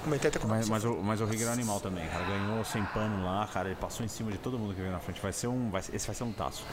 Comentei 0.07 0.28
até 0.28 0.39
com 0.39 0.47
Mas, 0.47 0.69
mas, 0.69 0.85
o, 0.85 1.03
mas 1.03 1.20
o 1.20 1.24
Rigger 1.24 1.49
é 1.49 1.51
um 1.51 1.53
animal 1.55 1.81
também, 1.81 2.07
cara. 2.07 2.24
Ganhou 2.24 2.65
sem 2.65 2.81
pano 2.85 3.24
lá, 3.24 3.45
cara. 3.53 3.70
Ele 3.70 3.74
passou 3.74 4.07
em 4.07 4.09
cima 4.09 4.31
de 4.31 4.39
todo 4.39 4.57
mundo 4.57 4.73
que 4.73 4.81
veio 4.81 4.93
na 4.93 5.01
frente. 5.01 5.20
Vai 5.20 5.33
ser 5.33 5.49
um. 5.49 5.69
Vai, 5.69 5.81
esse 5.93 6.07
vai 6.07 6.15
ser 6.15 6.23
um 6.23 6.31
taço. 6.31 6.65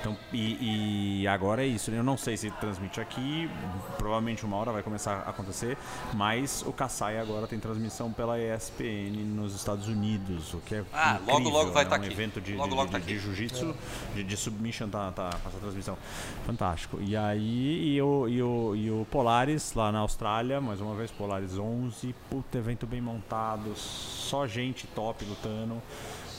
Então, 0.00 0.16
e, 0.32 1.20
e 1.20 1.28
agora 1.28 1.62
é 1.62 1.66
isso. 1.66 1.90
Eu 1.90 2.02
não 2.02 2.16
sei 2.16 2.38
se 2.38 2.50
transmite 2.52 2.98
aqui. 2.98 3.50
Provavelmente 3.98 4.42
uma 4.46 4.56
hora 4.56 4.72
vai 4.72 4.82
começar 4.82 5.22
a 5.26 5.28
acontecer. 5.28 5.76
Mas 6.14 6.64
o 6.66 6.72
Kassai 6.72 7.18
agora 7.18 7.46
tem 7.46 7.60
transmissão 7.60 8.10
pela 8.10 8.38
ESPN 8.40 9.22
nos 9.34 9.54
Estados 9.54 9.86
Unidos. 9.86 10.54
O 10.54 10.58
que 10.60 10.76
é. 10.76 10.84
Ah, 10.90 11.18
logo, 11.26 11.40
incrível, 11.40 11.52
logo 11.58 11.72
vai 11.72 11.84
né? 11.84 11.90
tá 11.90 11.96
um 11.96 11.98
aqui. 11.98 12.10
evento 12.10 12.40
de, 12.40 12.54
Logo, 12.54 12.70
de, 12.70 12.74
logo 12.74 12.86
de, 12.86 12.92
tá 12.92 12.98
de 13.00 13.18
jiu-jitsu, 13.18 13.76
de, 14.14 14.24
de 14.24 14.36
submission 14.38 14.88
tá, 14.88 15.12
tá 15.12 15.28
com 15.42 15.48
essa 15.50 15.58
transmissão. 15.58 15.98
Fantástico. 16.46 16.98
E 17.02 17.14
aí, 17.14 17.96
e 17.96 18.00
o, 18.00 18.26
e, 18.26 18.42
o, 18.42 18.74
e 18.74 18.90
o 18.90 19.06
Polaris 19.10 19.74
lá 19.74 19.92
na 19.92 19.98
Austrália, 19.98 20.58
mais 20.58 20.80
uma 20.80 20.94
vez, 20.94 21.10
Polaris 21.10 21.58
11. 21.58 22.14
Puta, 22.30 22.56
evento 22.56 22.77
bem 22.86 23.00
montado, 23.00 23.74
só 23.76 24.46
gente 24.46 24.86
top 24.88 25.24
lutando. 25.24 25.80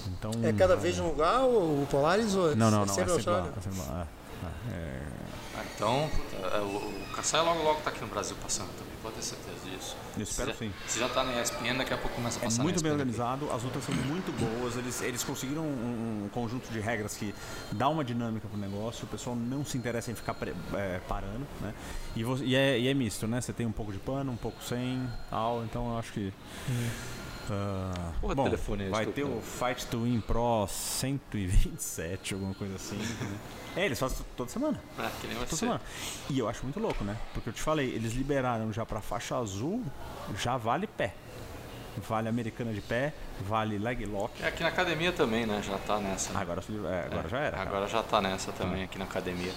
Então, 0.08 0.32
É 0.44 0.54
cada 0.54 0.76
vez 0.76 0.98
num 0.98 1.08
lugar 1.08 1.42
o, 1.44 1.84
o 1.84 1.88
Polaris 1.90 2.34
ou 2.36 2.56
Não, 2.56 2.72
não, 2.72 2.84
é 2.84 2.86
não. 2.86 2.94
sempre 2.94 3.12
é 3.12 3.16
sempre 3.16 3.32
lá, 3.32 3.50
é 3.58 3.62
sempre 3.62 3.80
lá, 3.80 4.08
é, 4.70 4.74
é. 4.74 5.02
Ah, 5.58 5.64
Então, 5.76 6.10
é, 7.20 7.22
o 7.22 7.24
Kassai 7.24 7.42
logo 7.42 7.64
logo 7.64 7.82
tá 7.82 7.90
aqui 7.90 8.02
no 8.02 8.08
Brasil 8.08 8.36
passando 8.42 8.70
também, 8.78 8.94
pode 9.04 9.16
ter 9.16 9.22
certeza 9.22 9.58
disso. 9.70 9.96
Eu 10.16 10.24
espero 10.24 10.52
se 10.54 10.58
sim. 10.58 10.74
Se 10.88 11.00
já 11.00 11.10
tá 11.10 11.24
na 11.24 11.42
ESPN, 11.42 11.78
daqui 11.78 11.94
a 11.94 11.98
pouco 11.98 12.16
começa 12.16 12.40
a 12.40 12.42
É 12.42 12.46
passar 12.46 12.64
muito 12.64 12.78
na 12.78 12.82
bem 12.84 12.92
organizado, 12.92 13.52
as 13.52 13.64
lutas 13.64 13.84
são 13.84 13.94
muito 13.96 14.32
boas, 14.32 14.76
eles, 14.78 15.02
eles 15.02 15.24
conseguiram 15.24 15.64
um, 15.64 16.26
um 16.26 16.30
conjunto 16.30 16.72
de 16.72 16.80
regras 16.80 17.16
que 17.16 17.34
dá 17.72 17.88
uma 17.90 18.04
dinâmica 18.04 18.48
pro 18.48 18.58
negócio, 18.58 19.06
o 19.06 19.08
pessoal 19.08 19.36
não 19.36 19.64
se 19.66 19.78
interessa 19.78 20.12
em 20.12 20.16
ficar 20.16 20.34
pre- 20.34 20.54
é, 20.74 21.00
parando, 21.08 21.46
né? 21.62 21.74
E, 22.16 22.24
vo- 22.24 22.44
e 22.44 22.56
é, 22.56 22.80
e 22.80 22.88
é 22.88 22.94
misto, 22.94 23.28
né? 23.28 23.42
Você 23.42 23.54
tem 23.54 23.66
um 23.66 23.72
pouco 23.72 23.92
de 23.92 24.00
pano, 24.00 24.32
um 24.32 24.38
pouco 24.38 24.62
sem, 24.64 25.08
tal, 25.30 25.64
então 25.64 25.92
eu 25.94 26.00
acho 26.00 26.12
que. 26.14 26.34
Ah, 27.52 28.12
Porra, 28.22 28.36
bom, 28.36 28.44
telefone 28.46 28.86
é 28.86 28.90
vai 28.90 29.06
ter 29.06 29.24
o 29.24 29.42
Fight 29.42 29.86
to 29.88 30.04
Win 30.04 30.22
Pro 30.22 30.68
127, 30.68 32.34
alguma 32.34 32.54
coisa 32.54 32.76
assim. 32.76 32.98
né? 32.98 33.38
É, 33.76 33.86
eles 33.86 34.00
fazem 34.00 34.26
toda 34.36 34.50
semana. 34.50 34.80
É, 34.98 35.10
que 35.22 35.28
nem 35.28 35.36
Toda 35.38 35.50
ser. 35.50 35.56
semana. 35.58 35.82
E 36.30 36.40
eu 36.40 36.50
acho 36.50 36.64
muito 36.64 36.80
louco, 36.80 37.04
né? 37.04 37.16
Porque 37.34 37.50
eu 37.50 37.54
te 37.54 37.62
falei, 37.62 37.88
eles 37.90 38.14
liberaram 38.14 38.72
já 38.74 38.86
pra 38.86 39.00
faixa 39.02 39.38
azul, 39.38 39.84
já 40.38 40.58
vale 40.58 40.88
pé. 40.88 41.14
Vale 42.08 42.30
americana 42.30 42.72
de 42.74 42.82
pé, 42.82 43.14
vale 43.42 43.78
leg 43.78 44.06
lock. 44.06 44.42
É, 44.42 44.48
aqui 44.48 44.64
na 44.64 44.70
academia 44.70 45.12
também, 45.12 45.46
né? 45.46 45.62
Já 45.62 45.78
tá 45.80 46.00
nessa. 46.00 46.32
né? 46.34 46.40
Agora, 46.40 46.62
é, 46.88 47.06
agora 47.06 47.28
já 47.30 47.40
era. 47.40 47.58
cara. 47.58 47.70
Agora 47.70 47.88
já 47.88 48.04
tá 48.04 48.22
nessa 48.22 48.52
também 48.54 48.84
aqui 48.84 48.98
na 48.98 49.06
academia. 49.06 49.52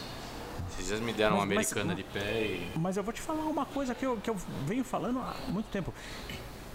Esses 0.73 0.87
dias 0.89 1.01
me 1.01 1.13
deram 1.13 1.37
Mas- 1.37 1.45
uma 1.47 1.55
mas- 1.55 1.73
americana 1.73 1.95
de 1.95 2.03
pé 2.03 2.43
e. 2.47 2.73
Mas 2.77 2.97
eu 2.97 3.03
vou 3.03 3.13
te 3.13 3.21
falar 3.21 3.43
uma 3.45 3.65
coisa 3.67 3.95
que 3.95 4.05
eu, 4.05 4.17
que 4.17 4.29
eu 4.31 4.37
venho 4.67 4.83
falando 4.83 5.19
há 5.21 5.35
muito 5.49 5.67
tempo. 5.67 5.93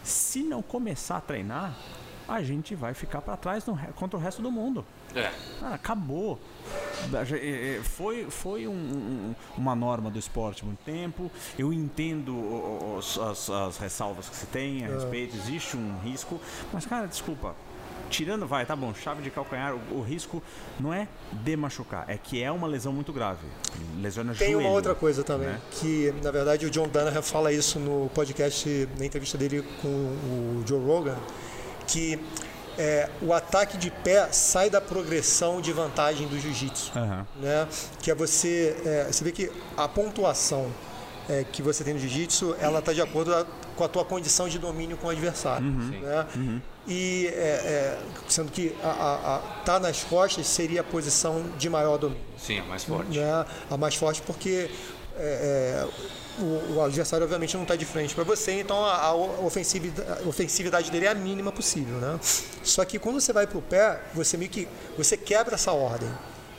Se 0.07 0.41
não 0.41 0.61
começar 0.61 1.17
a 1.17 1.21
treinar, 1.21 1.75
a 2.27 2.41
gente 2.41 2.73
vai 2.75 2.93
ficar 2.93 3.21
pra 3.21 3.35
trás 3.37 3.65
no 3.65 3.77
contra 3.95 4.17
o 4.17 4.21
resto 4.21 4.41
do 4.41 4.49
mundo. 4.51 4.85
É. 5.15 5.31
Cara, 5.59 5.75
acabou. 5.75 6.39
Eh, 7.31 7.77
eh, 7.79 7.81
Foi, 7.83 8.29
foi 8.29 8.67
um- 8.67 8.71
um- 8.73 9.35
uma 9.57 9.73
norma 9.75 10.09
do 10.11 10.19
esporte 10.19 10.63
há 10.63 10.65
muito 10.65 10.83
tempo. 10.83 11.31
Eu 11.57 11.71
entendo 11.73 12.33
os- 12.97 13.17
as, 13.17 13.49
as 13.49 13.77
ressalvas 13.77 14.27
que 14.29 14.35
se 14.35 14.45
tem 14.47 14.85
a 14.85 14.89
respeito, 14.89 15.35
existe 15.35 15.75
um 15.77 15.97
risco. 15.99 16.39
Mas, 16.73 16.85
cara, 16.85 17.07
desculpa. 17.07 17.55
Tirando, 18.09 18.47
vai, 18.47 18.65
tá 18.65 18.75
bom, 18.75 18.93
chave 18.93 19.21
de 19.21 19.29
calcanhar, 19.29 19.75
o, 19.75 19.99
o 19.99 20.01
risco 20.01 20.41
não 20.79 20.93
é 20.93 21.07
de 21.31 21.55
machucar, 21.55 22.05
é 22.07 22.17
que 22.17 22.41
é 22.41 22.51
uma 22.51 22.67
lesão 22.67 22.93
muito 22.93 23.11
grave. 23.13 23.45
Lesiona 23.99 24.33
Tem 24.33 24.51
joelho. 24.51 24.67
uma 24.67 24.75
outra 24.75 24.95
coisa 24.95 25.23
também, 25.23 25.49
né? 25.49 25.61
que 25.71 26.13
na 26.23 26.31
verdade 26.31 26.65
o 26.65 26.69
John 26.69 26.87
Danaher 26.87 27.21
fala 27.21 27.51
isso 27.51 27.79
no 27.79 28.09
podcast, 28.13 28.87
na 28.97 29.05
entrevista 29.05 29.37
dele 29.37 29.63
com 29.81 29.87
o 29.87 30.63
Joe 30.65 30.83
Rogan, 30.83 31.17
que 31.87 32.19
é, 32.77 33.09
o 33.21 33.33
ataque 33.33 33.77
de 33.77 33.89
pé 33.89 34.27
sai 34.31 34.69
da 34.69 34.79
progressão 34.79 35.59
de 35.59 35.73
vantagem 35.73 36.27
do 36.27 36.39
jiu-jitsu. 36.39 36.91
Aham. 36.95 37.27
né? 37.41 37.67
Que 38.01 38.11
é 38.11 38.15
você, 38.15 38.75
é, 38.85 39.07
você 39.11 39.23
vê 39.23 39.31
que 39.31 39.51
a 39.75 39.87
pontuação 39.87 40.71
é, 41.27 41.43
que 41.43 41.61
você 41.61 41.83
tem 41.83 41.93
no 41.93 41.99
jiu-jitsu, 41.99 42.55
ela 42.59 42.79
está 42.79 42.93
de 42.93 43.01
acordo 43.01 43.33
com 43.77 43.83
a 43.83 43.87
tua 43.87 44.03
condição 44.03 44.49
de 44.49 44.59
domínio 44.59 44.97
com 44.97 45.07
o 45.07 45.09
adversário, 45.09 45.65
Uhum. 45.67 45.99
né? 46.01 46.61
E 46.89 47.27
é, 47.27 47.39
é, 47.39 47.99
sendo 48.29 48.51
que 48.51 48.75
a, 48.83 48.87
a, 48.87 49.35
a- 49.35 49.39
tá 49.65 49.79
nas 49.79 50.03
costas 50.03 50.47
seria 50.47 50.81
a 50.81 50.83
posição 50.83 51.43
de 51.57 51.69
maior 51.69 51.97
domínio, 51.97 52.23
Sim, 52.37 52.59
é 52.59 52.61
mais 52.63 52.83
forte. 52.83 53.17
né? 53.19 53.45
A 53.69 53.77
mais 53.77 53.95
forte 53.95 54.21
porque 54.23 54.69
é, 55.17 55.85
é, 55.85 56.41
o, 56.41 56.75
o 56.75 56.81
adversário 56.81 57.23
obviamente 57.25 57.55
não 57.55 57.63
está 57.63 57.75
de 57.75 57.83
frente 57.85 58.15
para 58.15 58.23
você, 58.23 58.61
então 58.61 58.83
a, 58.85 58.95
a 59.07 59.13
ofensividade, 59.13 60.23
a 60.23 60.27
ofensividade 60.29 60.89
dele 60.91 61.05
é 61.07 61.09
a 61.09 61.15
mínima 61.15 61.51
possível, 61.51 61.97
né? 61.97 62.19
Só 62.63 62.85
que 62.85 62.97
quando 62.99 63.19
você 63.19 63.33
vai 63.33 63.45
para 63.47 63.57
o 63.57 63.61
pé, 63.61 63.99
você 64.13 64.37
meio 64.37 64.49
que 64.49 64.67
você 64.97 65.17
quebra 65.17 65.55
essa 65.55 65.71
ordem, 65.73 66.09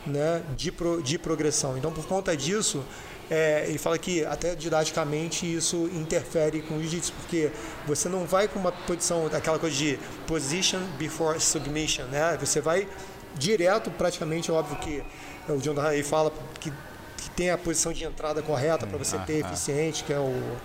né? 0.07 0.43
De, 0.57 0.71
pro, 0.71 1.03
de 1.03 1.19
progressão. 1.19 1.79
Então 1.79 1.91
por 1.93 2.05
conta 2.07 2.37
disso 2.37 2.85
é, 3.31 3.67
ele 3.69 3.79
fala 3.79 3.99
que 3.99 4.25
até 4.25 4.55
didaticamente 4.55 5.45
isso 5.53 5.89
interfere 5.93 6.63
com 6.63 6.77
o 6.77 6.81
jiu-jitsu, 6.81 7.13
porque 7.13 7.51
você 7.87 8.09
não 8.09 8.25
vai 8.25 8.49
com 8.49 8.59
uma 8.59 8.73
posição, 8.73 9.27
aquela 9.27 9.59
coisa 9.59 9.77
de 9.77 9.99
position 10.27 10.81
before 10.99 11.39
submission, 11.41 12.05
né? 12.05 12.37
Você 12.41 12.61
vai 12.61 12.89
direto, 13.37 13.91
praticamente, 13.91 14.51
é 14.51 14.55
óbvio 14.55 14.77
que 14.79 15.03
o 15.49 15.59
John 15.59 15.75
Ray 15.75 16.03
fala 16.03 16.33
que, 16.61 16.71
que, 17.17 17.31
tem 17.31 17.51
a 17.51 17.59
posição 17.59 17.93
de 17.93 18.05
entrada 18.05 18.43
correta 18.43 18.87
para 18.87 18.99
você 18.99 19.17
ah, 19.17 19.21
ter 19.21 19.45
ah. 19.45 19.47
eficiente, 19.47 20.05
que 20.05 20.13
é 20.13 20.19
o 20.19 20.57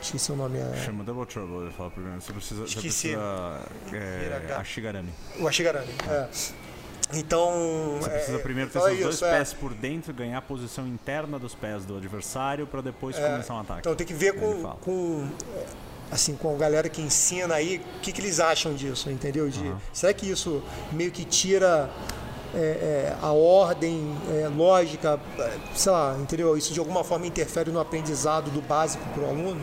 Esqueci 0.00 0.32
o 0.32 0.36
nome. 0.36 0.58
É... 0.58 0.82
Chama 0.84 1.04
Double 1.04 1.26
Trouble, 1.26 1.66
ele 1.66 1.70
fala 1.72 1.90
primeiro. 1.90 2.20
Você 2.20 2.32
precisa. 2.32 2.64
Esqueci. 2.64 3.08
Você 3.10 3.16
precisa, 3.16 4.48
é, 4.48 4.54
Ashigarami. 4.54 5.10
O 5.38 5.46
Ashigarami, 5.46 5.92
é. 6.08 6.28
Então. 7.14 7.98
Você 8.00 8.10
precisa 8.10 8.38
é, 8.38 8.40
primeiro 8.40 8.70
ter 8.70 8.80
seus 8.80 8.98
dois 8.98 9.22
é. 9.22 9.30
pés 9.30 9.52
por 9.52 9.74
dentro, 9.74 10.12
ganhar 10.12 10.38
a 10.38 10.42
posição 10.42 10.86
interna 10.86 11.38
dos 11.38 11.54
pés 11.54 11.84
do 11.84 11.96
adversário 11.96 12.66
para 12.66 12.80
depois 12.80 13.16
é, 13.16 13.30
começar 13.30 13.54
um 13.54 13.60
ataque. 13.60 13.80
Então 13.80 13.94
tem 13.94 14.06
que 14.06 14.14
ver 14.14 14.34
com, 14.34 14.62
com 14.80 15.28
assim 16.10 16.34
com 16.34 16.54
a 16.54 16.58
galera 16.58 16.88
que 16.88 17.00
ensina 17.00 17.54
aí 17.54 17.82
o 17.96 18.00
que, 18.00 18.12
que 18.12 18.20
eles 18.20 18.40
acham 18.40 18.74
disso, 18.74 19.10
entendeu? 19.10 19.48
De, 19.48 19.60
uhum. 19.60 19.76
Será 19.92 20.12
que 20.12 20.30
isso 20.30 20.62
meio 20.92 21.10
que 21.10 21.24
tira 21.24 21.88
é, 22.54 22.58
é, 22.58 23.16
a 23.22 23.32
ordem 23.32 24.16
é, 24.28 24.48
lógica, 24.48 25.20
sei 25.74 25.92
lá, 25.92 26.16
entendeu? 26.18 26.56
Isso 26.56 26.72
de 26.72 26.80
alguma 26.80 27.04
forma 27.04 27.26
interfere 27.26 27.70
no 27.70 27.80
aprendizado 27.80 28.50
do 28.50 28.60
básico 28.60 29.04
para 29.14 29.22
o 29.22 29.28
aluno? 29.28 29.60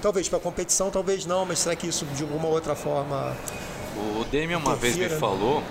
Talvez 0.00 0.28
para 0.28 0.38
a 0.38 0.40
competição, 0.40 0.90
talvez 0.90 1.26
não, 1.26 1.44
mas 1.44 1.58
será 1.58 1.74
que 1.74 1.88
isso 1.88 2.04
de 2.06 2.22
alguma 2.22 2.46
outra 2.46 2.76
forma. 2.76 3.36
O 4.20 4.24
Demian 4.24 4.58
uma 4.58 4.76
vez 4.76 4.94
me 4.94 5.08
falou 5.08 5.62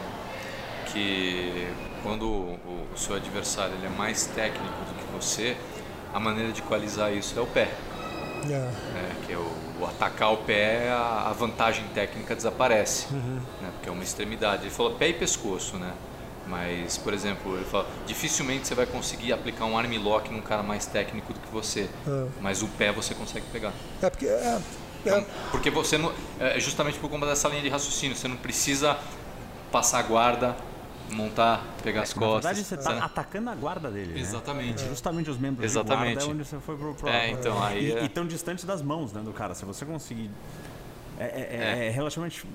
que 0.91 1.67
quando 2.03 2.25
o, 2.25 2.87
seu 2.95 3.15
adversário 3.15 3.75
ele 3.75 3.85
é 3.85 3.89
mais 3.89 4.25
técnico 4.27 4.65
do 4.65 4.93
que 4.95 5.13
você, 5.13 5.55
a 6.13 6.19
maneira 6.19 6.51
de 6.51 6.61
equalizar 6.61 7.13
isso 7.13 7.37
é 7.37 7.41
o 7.41 7.45
pé. 7.45 7.69
Yeah. 8.45 8.71
É. 8.95 8.99
é, 8.99 9.25
que 9.25 9.33
é 9.33 9.37
o, 9.37 9.51
o, 9.79 9.85
atacar 9.85 10.31
o 10.33 10.37
pé, 10.37 10.89
a, 10.89 11.29
a 11.29 11.33
vantagem 11.33 11.85
técnica 11.93 12.35
desaparece, 12.35 13.07
uhum. 13.11 13.39
né, 13.61 13.69
porque 13.73 13.89
é 13.89 13.91
uma 13.91 14.03
extremidade. 14.03 14.63
Ele 14.63 14.71
falou 14.71 14.95
pé 14.95 15.09
e 15.09 15.13
pescoço, 15.13 15.77
né? 15.77 15.93
Mas, 16.47 16.97
por 16.97 17.13
exemplo, 17.13 17.57
ele 17.57 17.65
fala, 17.65 17.85
dificilmente 18.05 18.67
você 18.67 18.73
vai 18.73 18.85
conseguir 18.85 19.33
aplicar 19.33 19.65
um 19.65 19.77
arm 19.77 19.91
lock 20.01 20.31
num 20.31 20.41
cara 20.41 20.63
mais 20.63 20.85
técnico 20.85 21.33
do 21.33 21.39
que 21.39 21.49
você, 21.51 21.89
uhum. 22.05 22.29
mas 22.41 22.61
o 22.61 22.67
pé 22.67 22.91
você 22.91 23.13
consegue 23.13 23.45
pegar. 23.51 23.73
É 24.01 24.09
porque 24.09 24.27
é, 24.27 24.61
então, 25.05 25.25
porque 25.51 25.69
você 25.69 25.97
não, 25.97 26.11
é 26.39 26.59
justamente 26.59 26.97
por 26.99 27.09
conta 27.09 27.25
dessa 27.25 27.47
linha 27.49 27.61
de 27.61 27.69
raciocínio, 27.69 28.15
você 28.15 28.27
não 28.27 28.37
precisa 28.37 28.97
passar 29.71 30.01
guarda 30.03 30.55
montar, 31.11 31.63
pegar 31.83 32.01
as 32.01 32.13
costas. 32.13 32.43
Na 32.43 32.51
verdade, 32.51 32.63
você 32.63 32.75
está 32.75 33.05
atacando 33.05 33.49
a 33.49 33.55
guarda 33.55 33.89
dele. 33.89 34.13
Né? 34.13 34.19
Exatamente. 34.19 34.83
É. 34.83 34.87
Justamente 34.87 35.29
os 35.29 35.37
membros 35.37 35.65
Exatamente. 35.65 36.09
de 36.09 36.13
guarda 36.15 36.31
é 36.31 36.33
onde 36.33 36.45
você 36.45 36.59
foi 36.59 36.77
pro, 36.77 36.93
pro 36.93 37.09
É, 37.09 37.31
então 37.31 37.63
aí. 37.63 37.89
E, 37.89 37.93
é... 37.93 38.03
e 38.03 38.09
tão 38.09 38.25
distante 38.25 38.65
das 38.65 38.81
mãos 38.81 39.13
né, 39.13 39.21
do 39.21 39.31
cara. 39.31 39.53
Se 39.55 39.65
você 39.65 39.85
conseguir. 39.85 40.29
É, 41.19 41.25
é, 41.25 41.85
é. 41.85 41.87
é 41.87 41.89
relativamente 41.89 42.45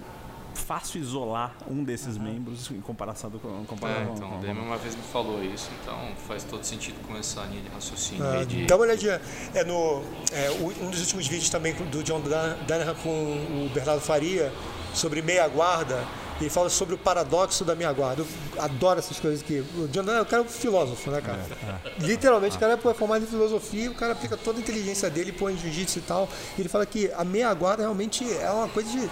fácil 0.54 1.00
isolar 1.00 1.54
um 1.68 1.82
desses 1.82 2.16
uhum. 2.16 2.22
membros 2.22 2.70
em 2.70 2.80
comparação 2.80 3.30
com 3.30 3.64
comparado 3.64 4.00
é, 4.00 4.12
então, 4.14 4.28
com, 4.28 4.46
o 4.46 4.52
uma 4.52 4.76
vez 4.76 4.94
me 4.94 5.02
falou 5.02 5.42
isso, 5.42 5.70
então 5.82 5.98
faz 6.28 6.44
todo 6.44 6.62
sentido 6.62 6.96
com 7.06 7.16
essa 7.16 7.42
linha 7.44 7.62
de 7.62 7.68
raciocínio. 7.68 8.24
Ah, 8.24 8.44
de... 8.44 8.66
Dá 8.66 8.76
uma 8.76 8.84
olhadinha. 8.84 9.20
É 9.54 9.64
no, 9.64 10.02
é, 10.32 10.50
um 10.80 10.90
dos 10.90 11.00
últimos 11.00 11.26
vídeos 11.26 11.50
também 11.50 11.74
do 11.74 12.02
John 12.02 12.20
Danaher 12.20 12.94
com 12.96 13.08
o 13.08 13.70
Bernardo 13.72 14.00
Faria 14.00 14.52
sobre 14.94 15.22
meia 15.22 15.48
guarda 15.48 16.04
ele 16.42 16.50
fala 16.50 16.68
sobre 16.68 16.94
o 16.94 16.98
paradoxo 16.98 17.64
da 17.64 17.74
minha 17.74 17.92
guarda. 17.92 18.22
Eu 18.22 18.62
adoro 18.62 18.98
essas 18.98 19.18
coisas 19.18 19.40
aqui. 19.40 19.64
O 19.76 19.88
John 19.88 20.04
Donne, 20.04 20.20
o 20.20 20.26
cara 20.26 20.42
é 20.42 20.44
um 20.44 20.48
filósofo, 20.48 21.10
né, 21.10 21.20
cara? 21.20 21.38
É, 21.38 22.02
é. 22.02 22.06
Literalmente, 22.06 22.56
o 22.56 22.60
cara 22.60 22.74
é 22.74 22.94
formado 22.94 23.24
em 23.24 23.26
filosofia, 23.26 23.90
o 23.90 23.94
cara 23.94 24.12
aplica 24.12 24.36
toda 24.36 24.58
a 24.58 24.60
inteligência 24.60 25.08
dele, 25.08 25.32
põe 25.32 25.56
jiu-jitsu 25.56 25.98
e 25.98 26.02
tal. 26.02 26.28
E 26.56 26.60
ele 26.60 26.68
fala 26.68 26.84
que 26.84 27.10
a 27.16 27.24
meia 27.24 27.52
guarda 27.54 27.82
realmente 27.82 28.24
é 28.32 28.50
uma 28.50 28.68
coisa 28.68 28.90
de 28.90 29.08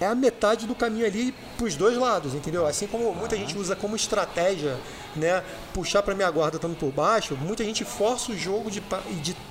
é 0.00 0.06
a 0.06 0.14
metade 0.14 0.66
do 0.66 0.74
caminho 0.74 1.06
ali 1.06 1.32
para 1.56 1.66
os 1.66 1.76
dois 1.76 1.96
lados, 1.96 2.34
entendeu? 2.34 2.66
Assim 2.66 2.86
como 2.86 3.14
muita 3.14 3.36
gente 3.36 3.56
usa 3.56 3.76
como 3.76 3.94
estratégia, 3.94 4.76
né, 5.14 5.42
puxar 5.72 6.02
para 6.02 6.14
minha 6.14 6.30
guarda 6.30 6.56
estando 6.56 6.76
por 6.76 6.90
baixo, 6.90 7.36
muita 7.36 7.64
gente 7.64 7.84
força 7.84 8.32
o 8.32 8.36
jogo 8.36 8.70
de 8.70 8.80
estar 8.80 9.02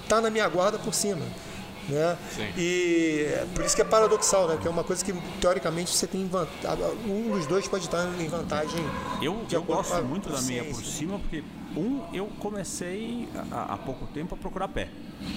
tá 0.07 0.21
na 0.21 0.29
minha 0.29 0.47
guarda 0.47 0.77
por 0.77 0.93
cima. 0.93 1.21
Né? 1.89 2.18
Sim. 2.31 2.47
E 2.57 3.27
por 3.53 3.65
isso 3.65 3.76
que 3.76 3.81
é 3.81 3.85
paradoxal, 3.85 4.47
né? 4.47 4.57
Que 4.61 4.68
é 4.68 4.72
uma 4.72 4.84
coisa 4.84 5.03
que 5.03 5.14
teoricamente 5.41 5.91
você 5.91 6.07
tem 6.07 6.30
um 7.05 7.31
dos 7.31 7.45
dois 7.45 7.68
pode 7.68 7.85
estar 7.85 8.07
em 8.19 8.27
vantagem. 8.27 8.80
Eu, 9.22 9.45
eu 9.51 9.64
gosto 9.64 10.01
muito 10.03 10.30
da 10.30 10.41
meia 10.41 10.64
por 10.64 10.84
cima 10.84 11.19
porque 11.19 11.43
um 11.76 12.01
eu 12.14 12.27
comecei 12.39 13.27
há, 13.51 13.77
pouco 13.77 14.05
tempo 14.07 14.35
a 14.35 14.38
procurar 14.38 14.68
pé, 14.69 14.89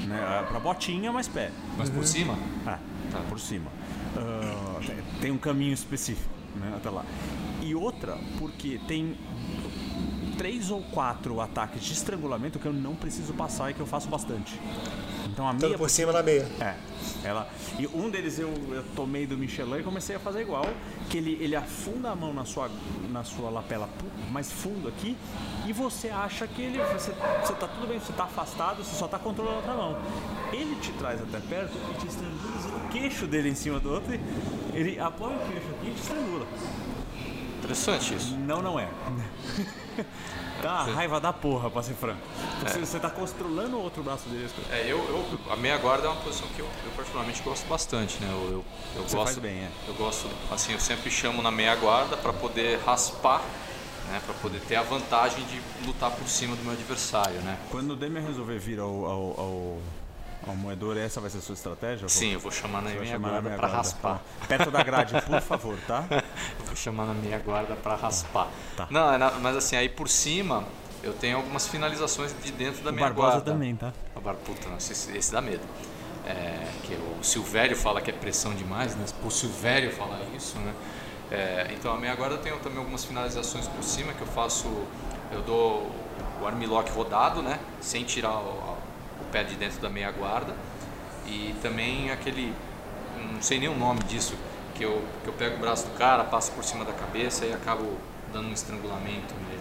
né? 0.07 0.45
Para 0.49 0.61
botinha, 0.61 1.13
mas 1.13 1.27
pé. 1.27 1.51
Mas 1.77 1.89
por 1.89 1.99
uhum. 1.99 2.07
cima? 2.07 2.39
É, 2.67 2.79
tá. 3.11 3.21
por 3.29 3.41
cima. 3.41 3.71
Uh, 4.17 5.21
tem 5.21 5.31
um 5.31 5.39
caminho 5.39 5.73
específico, 5.73 6.33
né? 6.57 6.75
Até 6.77 6.91
lá. 6.91 7.05
E 7.61 7.75
outra 7.75 8.17
porque 8.39 8.81
tem 8.87 9.17
três 10.37 10.71
ou 10.71 10.83
quatro 10.83 11.41
ataques 11.41 11.83
de 11.83 11.93
estrangulamento 11.93 12.59
que 12.59 12.67
eu 12.67 12.73
não 12.73 12.95
preciso 12.95 13.33
passar 13.33 13.71
e 13.71 13.75
que 13.75 13.81
eu 13.81 13.87
faço 13.87 14.09
bastante. 14.09 14.61
Então 15.37 15.47
a 15.47 15.53
meia. 15.53 15.69
Tanto 15.69 15.77
por 15.77 15.91
cima 15.91 16.13
na 16.13 16.23
meia. 16.23 16.49
É. 16.59 16.75
Ela, 17.23 17.47
e 17.79 17.87
um 17.89 18.09
deles 18.09 18.39
eu, 18.39 18.49
eu 18.71 18.83
tomei 18.95 19.27
do 19.27 19.37
Michelin 19.37 19.81
e 19.81 19.83
comecei 19.83 20.17
a 20.17 20.19
fazer 20.19 20.41
igual, 20.41 20.65
que 21.11 21.19
ele, 21.19 21.37
ele 21.43 21.55
afunda 21.55 22.11
a 22.11 22.17
mão 22.17 22.33
na 22.33 22.47
sua, 22.47 22.71
na 23.11 23.23
sua 23.23 23.51
lapela 23.51 23.87
mais 24.31 24.51
fundo 24.51 24.89
aqui 24.89 25.15
e 25.67 25.75
você 25.75 26.09
acha 26.09 26.47
que 26.47 26.63
ele. 26.63 26.79
Você, 26.79 27.13
você 27.43 27.53
tá 27.53 27.69
tudo 27.69 27.87
bem, 27.87 27.99
você 27.99 28.15
tá 28.15 28.25
afastado, 28.25 28.83
você 28.83 28.97
só 28.97 29.07
tá 29.07 29.19
controlando 29.19 29.57
a 29.57 29.59
outra 29.59 29.75
mão. 29.75 29.99
Ele 30.55 30.75
te 30.77 30.91
traz 30.93 31.21
até 31.21 31.39
perto 31.39 31.77
e 31.91 31.99
te 31.99 32.07
estrangula 32.07 32.87
o 32.87 32.89
queixo 32.89 33.27
dele 33.27 33.51
em 33.51 33.55
cima 33.55 33.79
do 33.79 33.93
outro, 33.93 34.19
ele 34.73 34.99
apoia 34.99 35.37
o 35.37 35.41
queixo 35.41 35.69
aqui 35.69 35.91
e 35.91 35.95
te 35.95 36.01
estrangula. 36.01 36.47
Interessante 37.59 38.15
isso. 38.15 38.35
Não, 38.39 38.63
não 38.63 38.81
é. 38.81 38.89
Dá 40.63 40.83
raiva 40.85 41.21
da 41.21 41.33
porra, 41.33 41.71
pra 41.71 41.83
ser 41.83 41.95
franco. 41.95 42.21
Porque 42.61 42.79
é. 42.79 42.81
você 42.81 42.99
tá 42.99 43.11
controlando 43.11 43.77
o 43.77 43.83
outro 43.83 44.03
braço 44.03 44.29
dele. 44.29 44.49
É, 44.71 44.83
eu, 44.83 44.99
eu, 44.99 45.53
a 45.53 45.57
meia 45.57 45.77
guarda 45.79 46.07
é 46.07 46.11
uma 46.11 46.21
posição 46.21 46.49
que 46.49 46.61
eu, 46.61 46.69
eu 46.85 46.91
particularmente 46.93 47.43
gosto 47.43 47.67
bastante, 47.67 48.21
né? 48.23 48.29
Eu, 48.31 48.51
eu, 48.51 48.65
eu 48.97 49.03
você 49.03 49.17
gosto, 49.17 49.41
bem, 49.41 49.59
é. 49.59 49.71
Eu 49.87 49.95
gosto, 49.95 50.29
assim, 50.51 50.73
eu 50.73 50.81
sempre 50.81 51.11
chamo 51.11 51.43
na 51.43 51.51
meia 51.51 51.75
guarda 51.77 52.17
para 52.17 52.33
poder 52.33 52.81
raspar 52.85 53.43
né, 54.09 54.21
para 54.25 54.35
poder 54.35 54.61
ter 54.61 54.77
a 54.77 54.83
vantagem 54.83 55.45
de 55.47 55.61
lutar 55.85 56.11
por 56.13 56.29
cima 56.29 56.55
do 56.55 56.63
meu 56.63 56.73
adversário, 56.73 57.41
né? 57.41 57.59
Quando 57.71 57.91
o 57.91 57.97
Demian 57.97 58.23
resolver 58.23 58.59
vir 58.59 58.79
ao, 58.79 59.05
ao, 59.05 59.41
ao 59.41 59.79
o 60.47 60.57
moedor, 60.57 60.97
essa 60.97 61.21
vai 61.21 61.29
ser 61.29 61.39
a 61.39 61.41
sua 61.41 61.55
estratégia? 61.55 62.09
Sim, 62.09 62.35
eu 62.35 62.41
vou 62.41 62.53
chamar 62.53 62.81
na 62.81 62.91
minha 62.91 63.19
guarda 63.19 63.51
para 63.51 63.67
raspar. 63.67 64.23
Perto 64.47 64.71
da 64.71 64.83
grade, 64.83 65.21
por 65.23 65.41
favor, 65.41 65.77
tá? 65.87 66.05
chamar 66.77 67.07
na 67.07 67.15
minha 67.15 67.39
guarda 67.39 67.75
para 67.75 67.95
raspar. 67.95 68.49
Tá. 68.77 68.87
Não, 68.91 69.13
é 69.13 69.19
mas 69.41 69.57
assim, 69.57 69.77
aí 69.77 69.89
por 69.89 70.09
cima 70.09 70.65
eu 71.03 71.13
tenho 71.13 71.37
algumas 71.37 71.67
finalizações 71.67 72.35
de 72.43 72.53
dentro 72.53 72.83
da 72.83 72.91
o 72.91 72.93
minha 72.93 73.07
Barbosa 73.07 73.33
guarda. 73.33 73.53
também, 73.53 73.75
tá? 73.77 73.93
O 74.15 74.21
Barputa, 74.21 74.69
não, 74.69 74.77
esse, 74.77 75.17
esse 75.17 75.33
dá 75.33 75.41
medo. 75.41 75.63
É, 76.27 76.67
que 76.83 76.95
o 76.95 77.23
Silvério 77.23 77.77
fala 77.77 78.01
que 78.01 78.11
é 78.11 78.13
pressão 78.13 78.53
demais, 78.55 78.97
né? 78.97 79.05
O 79.25 79.31
Silvério 79.31 79.93
fala 79.93 80.19
isso, 80.37 80.59
né? 80.59 80.75
É, 81.31 81.71
então 81.73 81.93
a 81.93 81.99
minha 81.99 82.15
guarda 82.15 82.39
tenho 82.39 82.59
também 82.59 82.79
algumas 82.79 83.05
finalizações 83.05 83.67
por 83.69 83.83
cima 83.83 84.13
que 84.13 84.21
eu 84.21 84.27
faço, 84.27 84.69
eu 85.33 85.43
dou 85.43 85.91
o 86.41 86.47
armlock 86.47 86.91
rodado, 86.91 87.43
né? 87.43 87.59
Sem 87.81 88.05
tirar 88.05 88.39
o, 88.39 88.77
pé 89.33 89.45
de 89.45 89.57
dentro 89.57 89.81
da 89.81 89.89
meia 89.89 90.11
guarda. 90.11 90.55
E 91.27 91.55
também 91.61 92.11
aquele, 92.11 92.55
não 93.33 93.43
sei 93.43 93.59
nem 93.59 93.69
o 93.69 93.77
nome 93.77 94.01
disso, 94.05 94.35
que 94.77 94.85
eu, 94.85 95.03
que 95.23 95.29
eu 95.29 95.33
pego 95.33 95.57
o 95.57 95.59
braço 95.59 95.87
do 95.87 95.97
cara, 95.97 96.23
passo 96.25 96.53
por 96.53 96.63
cima 96.63 96.85
da 96.85 96.93
cabeça 96.93 97.45
e 97.45 97.53
acabo 97.53 97.85
dando 98.33 98.49
um 98.49 98.53
estrangulamento 98.53 99.35
nele. 99.49 99.61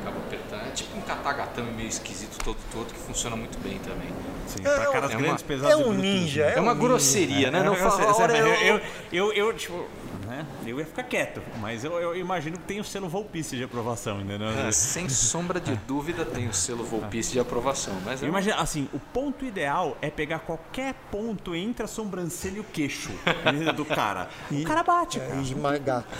Acabo 0.00 0.18
apertando. 0.18 0.66
É 0.66 0.70
tipo 0.70 0.96
um 0.96 1.00
katagatame 1.02 1.70
meio 1.72 1.88
esquisito 1.88 2.42
todo 2.42 2.56
todo 2.72 2.92
que 2.92 2.98
funciona 2.98 3.36
muito 3.36 3.58
bem 3.62 3.78
também. 3.78 4.08
Sim, 4.46 4.62
é, 4.64 4.74
pra 4.74 4.92
caras 4.92 5.10
é 5.10 5.16
grandes, 5.16 5.42
uma, 5.42 5.48
pesados. 5.48 5.70
É 5.72 5.76
um 5.76 5.92
ninja. 5.92 6.42
É, 6.44 6.58
é 6.58 6.60
uma 6.60 6.72
um 6.72 6.78
grosseria, 6.78 7.36
ninja. 7.36 7.50
né? 7.50 7.62
Não 7.62 7.74
é, 7.74 7.76
fala, 7.76 8.36
eu, 8.36 8.46
eu, 8.46 8.80
eu, 9.12 9.32
eu, 9.32 9.54
tipo, 9.54 9.86
né? 10.32 10.46
Eu 10.64 10.78
ia 10.78 10.86
ficar 10.86 11.02
quieto, 11.02 11.42
mas 11.60 11.84
eu, 11.84 11.92
eu 12.00 12.16
imagino 12.16 12.56
que 12.56 12.64
tem 12.64 12.80
o 12.80 12.84
selo 12.84 13.08
Volpice 13.08 13.54
de 13.56 13.64
aprovação 13.64 14.18
ainda, 14.18 14.38
né? 14.38 14.68
É, 14.68 14.72
sem 14.72 15.08
sombra 15.08 15.60
de 15.60 15.76
dúvida 15.76 16.24
tem 16.24 16.48
o 16.48 16.54
selo 16.54 16.84
Volpice 16.84 17.32
de 17.32 17.38
aprovação. 17.38 17.94
Mas 18.04 18.22
eu 18.22 18.28
imagino, 18.28 18.56
assim, 18.58 18.88
o 18.92 18.98
ponto 18.98 19.44
ideal 19.44 19.96
é 20.00 20.10
pegar 20.10 20.40
qualquer 20.40 20.94
ponto 21.10 21.54
entre 21.54 21.84
a 21.84 21.88
sobrancelha 21.88 22.56
e 22.56 22.60
o 22.60 22.64
queixo 22.64 23.10
do 23.76 23.84
cara. 23.84 24.28
E, 24.50 24.62
o 24.62 24.66
cara 24.66 24.82
bate, 24.82 25.20
é, 25.20 25.26
cara. 25.26 25.40
Esmagar. 25.40 26.04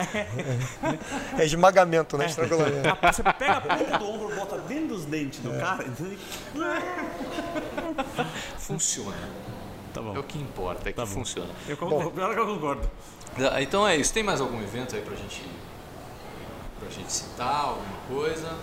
É, 1.39 1.45
esmagamento, 1.45 2.19
né? 2.19 2.27
É. 2.27 2.29
Você 3.13 3.23
pega 3.23 3.57
a 3.57 3.61
ponta 3.61 3.99
do 3.99 4.05
ombro, 4.09 4.35
bota 4.35 4.59
dentro 4.59 4.89
dos 4.89 5.05
dentes 5.05 5.41
do 5.41 5.55
é. 5.55 5.59
cara. 5.59 5.85
Funciona. 8.59 9.17
Tá 9.93 10.01
bom. 10.01 10.17
É 10.17 10.19
o 10.19 10.23
que 10.23 10.39
importa, 10.39 10.89
é 10.89 10.93
que 10.93 10.97
Tá 10.97 11.05
bom. 11.05 11.13
funciona. 11.13 11.51
Eu 11.69 11.77
concordo. 11.77 12.11
Pior 12.11 12.35
que 12.35 12.41
eu 12.41 12.47
concordo. 12.47 12.91
Então 13.61 13.87
é 13.87 13.97
isso. 13.97 14.13
Tem 14.13 14.23
mais 14.23 14.41
algum 14.41 14.61
evento 14.63 14.95
aí 14.95 15.03
pra 15.03 15.17
gente, 15.17 15.43
pra 16.79 16.91
gente 16.91 17.13
citar, 17.13 17.65
alguma 17.65 17.99
coisa? 18.09 18.59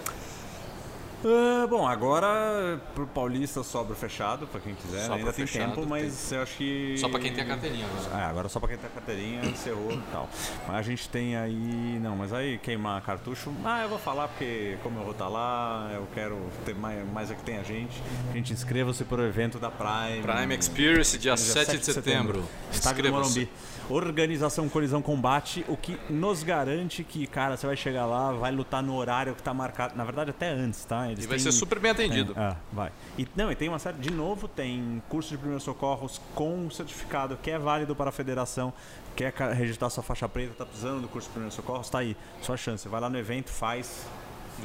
Ah, 1.25 1.67
bom, 1.67 1.85
agora 1.85 2.79
pro 2.95 3.05
Paulista 3.05 3.61
sobra 3.61 3.93
fechado, 3.93 4.47
pra 4.47 4.61
quem 4.61 4.73
quiser. 4.73 5.01
Sobra 5.01 5.17
Ainda 5.17 5.33
tem 5.33 5.45
fechado, 5.45 5.75
tempo, 5.75 5.85
mas 5.85 6.31
eu 6.31 6.41
acho 6.41 6.55
que. 6.55 6.95
Só 6.97 7.09
pra 7.09 7.19
quem 7.19 7.33
tem 7.33 7.43
a 7.43 7.47
carteirinha 7.47 7.85
agora. 7.85 8.21
É, 8.21 8.25
agora 8.25 8.47
só 8.47 8.57
pra 8.57 8.69
quem 8.69 8.77
tem 8.77 8.89
a 8.89 8.93
carteirinha, 8.93 9.43
encerrou 9.43 9.91
e 9.91 10.01
tal. 10.13 10.29
Mas 10.65 10.77
a 10.77 10.81
gente 10.81 11.09
tem 11.09 11.35
aí. 11.35 11.99
Não, 12.01 12.15
mas 12.15 12.31
aí 12.31 12.57
queimar 12.59 13.01
cartucho. 13.01 13.51
Ah, 13.65 13.81
eu 13.83 13.89
vou 13.89 13.99
falar 13.99 14.29
porque, 14.29 14.77
como 14.81 14.99
eu 14.99 15.03
vou 15.03 15.11
estar 15.11 15.27
lá, 15.27 15.91
eu 15.93 16.07
quero 16.13 16.39
ter 16.63 16.73
mais, 16.73 17.05
mais 17.11 17.29
é 17.29 17.35
que 17.35 17.43
tem 17.43 17.57
a 17.57 17.63
gente. 17.63 18.01
A 18.31 18.33
gente 18.33 18.53
inscreva-se 18.53 19.03
pro 19.03 19.21
evento 19.21 19.59
da 19.59 19.69
Prime. 19.69 20.21
Prime 20.21 20.55
Experience, 20.57 21.17
dia, 21.17 21.35
Dia 21.35 21.37
7 21.37 21.79
de 21.79 21.85
setembro. 21.85 22.45
Estádio 22.71 23.03
do 23.03 23.09
Inscreva-se. 23.09 23.39
Morumbi. 23.39 23.51
Organização 23.89 24.69
Colisão 24.69 25.01
Combate, 25.01 25.65
o 25.67 25.75
que 25.75 25.97
nos 26.09 26.43
garante 26.43 27.03
que, 27.03 27.25
cara, 27.25 27.57
você 27.57 27.65
vai 27.65 27.75
chegar 27.75 28.05
lá, 28.05 28.31
vai 28.31 28.51
lutar 28.51 28.83
no 28.83 28.95
horário 28.95 29.33
que 29.35 29.41
tá 29.41 29.53
marcado. 29.53 29.95
Na 29.97 30.03
verdade, 30.03 30.29
até 30.29 30.49
antes, 30.49 30.85
tá? 30.85 31.07
Eles 31.11 31.25
E 31.25 31.27
vai 31.27 31.37
têm- 31.37 31.43
ser 31.43 31.51
super 31.51 31.79
bem 31.79 31.91
atendido. 31.91 32.33
tem, 32.33 32.43
ah, 32.43 32.55
vai. 32.71 32.91
E, 33.17 33.27
não, 33.35 33.51
e 33.51 33.55
tem 33.55 33.67
uma 33.67 33.79
série, 33.79 33.97
de 33.97 34.11
novo, 34.11 34.47
tem 34.47 35.01
curso 35.09 35.29
de 35.31 35.37
primeiros 35.37 35.63
socorros 35.63 36.21
com 36.35 36.69
certificado 36.69 37.37
que 37.41 37.49
é 37.49 37.57
válido 37.57 37.95
para 37.95 38.09
a 38.09 38.13
federação, 38.13 38.71
quer 39.15 39.31
ca- 39.31 39.51
registrar 39.53 39.89
sua 39.89 40.03
faixa 40.03 40.29
preta, 40.29 40.53
tá 40.59 40.65
precisando 40.65 41.01
do 41.01 41.07
curso 41.07 41.27
de 41.27 41.31
primeiros 41.33 41.55
socorros, 41.55 41.89
tá 41.89 41.99
aí, 41.99 42.15
sua 42.41 42.55
chance. 42.57 42.87
Vai 42.87 43.01
lá 43.01 43.09
no 43.09 43.17
evento, 43.17 43.49
faz, 43.49 44.05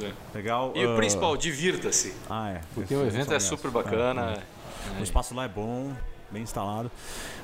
É. 0.01 0.11
legal. 0.35 0.71
E 0.75 0.85
o 0.85 0.93
ah, 0.93 0.95
principal, 0.95 1.35
divirta-se. 1.35 2.13
Ah, 2.29 2.49
é. 2.51 2.61
Porque 2.75 2.93
o 2.93 3.01
evento 3.01 3.15
é 3.15 3.25
negócio. 3.29 3.49
super 3.49 3.71
bacana. 3.71 4.33
é. 4.95 4.99
O 4.99 5.03
espaço 5.03 5.33
lá 5.33 5.45
é 5.45 5.47
bom, 5.47 5.93
bem 6.35 6.43
instalado. 6.43 6.91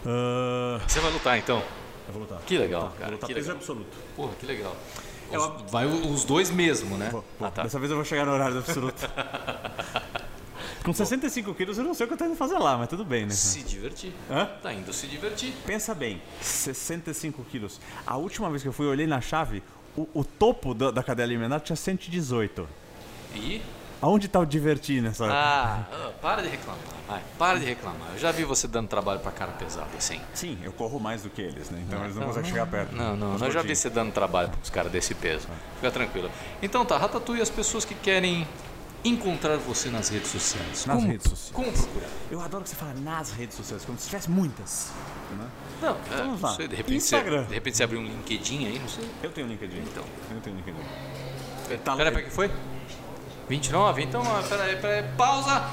Ah, 0.06 0.80
Você 0.88 1.00
vai 1.00 1.12
lutar 1.12 1.38
então? 1.38 1.64
eu 2.08 2.14
vou 2.14 2.22
lutar. 2.24 2.40
Que 2.46 2.58
legal, 2.58 2.82
lutar, 2.84 2.94
cara, 2.98 3.06
Vou 3.06 3.14
lutar 3.16 3.28
que 3.30 3.34
peso 3.34 3.48
legal. 3.48 3.58
absoluto. 3.62 3.98
Porra, 4.16 4.34
que 4.40 4.46
legal. 4.46 4.76
Os- 5.32 5.72
vai 5.72 5.86
os 5.86 6.26
dois 6.26 6.52
mesmo, 6.52 6.98
né? 6.98 7.10
Ah, 7.40 7.50
tá. 7.50 7.64
Dessa 7.64 7.80
vez 7.80 7.90
eu 7.90 7.96
vou 7.96 8.04
chegar 8.06 8.26
no 8.26 8.34
horário 8.34 8.56
do 8.56 8.60
absoluto. 8.60 9.02
Com 10.84 10.92
65 10.94 11.54
quilos 11.54 11.78
eu 11.78 11.84
não 11.84 11.94
sei 11.94 12.06
o 12.06 12.08
que 12.08 12.16
eu 12.16 12.18
tô 12.18 12.26
indo 12.26 12.36
fazer 12.36 12.58
lá, 12.58 12.76
mas 12.78 12.90
tudo 12.90 13.06
bem, 13.06 13.26
né? 13.26 13.32
Se 13.32 13.62
divertir. 13.62 14.12
Hã? 14.30 14.46
Tá 14.62 14.74
indo 14.74 14.92
se 14.92 15.06
divertir. 15.08 15.54
Pensa 15.66 15.94
bem, 15.94 16.22
65 16.42 17.44
quilos. 17.46 17.80
A 18.06 18.18
última 18.18 18.50
vez 18.50 18.62
que 18.64 18.68
eu 18.68 18.74
fui, 18.74 18.88
eu 18.88 18.90
olhei 18.90 19.06
na 19.08 19.22
chave, 19.22 19.62
o, 19.96 20.08
o 20.14 20.24
topo 20.26 20.74
da, 20.74 20.90
da 20.92 21.04
cadeia 21.04 21.26
alimentar 21.28 21.60
tinha 21.62 21.76
118. 21.76 22.68
E. 23.36 23.62
Aonde 24.02 24.28
tá 24.28 24.40
o 24.40 24.46
divertir 24.46 25.02
nessa? 25.02 25.26
Ah, 25.28 25.86
ah, 25.92 26.12
para 26.22 26.42
de 26.42 26.50
reclamar. 26.50 26.80
Vai, 27.08 27.22
para 27.38 27.60
de 27.60 27.66
reclamar. 27.66 28.10
Eu 28.14 28.20
já 28.20 28.32
vi 28.32 28.44
você 28.44 28.68
dando 28.68 28.88
trabalho 28.88 29.20
pra 29.20 29.32
cara 29.32 29.52
pesado 29.52 29.90
assim. 29.98 30.20
Sim, 30.34 30.58
eu 30.64 30.72
corro 30.72 31.00
mais 31.00 31.22
do 31.22 31.30
que 31.30 31.42
eles, 31.42 31.70
né? 31.70 31.84
Então 31.88 32.04
eles 32.04 32.16
não, 32.16 32.28
conseguem 32.28 32.50
chegar 32.50 32.66
perto. 32.66 32.96
Não, 32.96 33.16
não, 33.16 33.36
Os 33.36 33.42
eu 33.42 33.52
já 33.52 33.62
vi 33.62 33.76
você 33.76 33.90
dando 33.90 34.12
trabalho 34.12 34.50
pros 34.50 34.70
caras 34.72 34.92
desse 34.92 35.14
peso. 35.14 35.48
Fica 35.76 35.92
tranquilo. 35.92 36.32
Então 36.64 36.84
tá, 36.84 36.98
Ratatouille, 36.98 37.42
as 37.44 37.50
pessoas 37.50 37.86
que 37.86 37.94
querem 37.94 38.48
encontrar 39.04 39.58
você 39.58 39.90
nas 39.90 40.10
redes 40.10 40.32
sociais. 40.32 40.86
Nas 40.86 40.96
Como- 40.96 41.08
redes 41.08 41.30
sociais. 41.30 41.52
Como 41.54 41.72
procurar? 41.72 42.08
Eu 42.32 42.42
adoro 42.42 42.64
que 42.64 42.70
você 42.70 42.76
fala 42.76 42.94
nas 42.96 43.32
redes 43.32 43.56
sociais, 43.58 43.84
como 43.86 44.00
se 44.00 44.08
tivesse 44.08 44.30
muitas. 44.32 44.92
né? 45.38 45.48
Não, 45.82 45.90
é, 45.90 46.18
vamos 46.18 46.42
não 46.42 46.50
lá. 46.50 46.56
sei, 46.56 46.68
de 46.68 46.76
repente, 46.76 47.02
você, 47.02 47.16
Instagram. 47.18 47.44
de 47.44 47.54
repente 47.54 47.78
você 47.78 47.84
abrir 47.84 47.98
um 47.98 48.04
LinkedIn 48.04 48.66
aí, 48.66 48.80
não 48.80 48.88
sei. 48.90 49.08
Eu 49.22 49.32
tenho 49.32 49.48
LinkedIn. 49.48 49.78
Então. 49.80 50.04
Eu 50.32 50.42
tenho 50.42 50.56
LinkedIn. 50.56 50.80
Tá, 51.84 51.96
peraí, 51.96 52.12
peraí, 52.12 52.26
que 52.30 52.34
foi? 52.36 52.52
29? 53.52 54.02
Então, 54.02 54.22
ah, 54.22 54.42
peraí, 54.48 54.78
peraí, 54.78 55.04
pausa! 55.18 55.70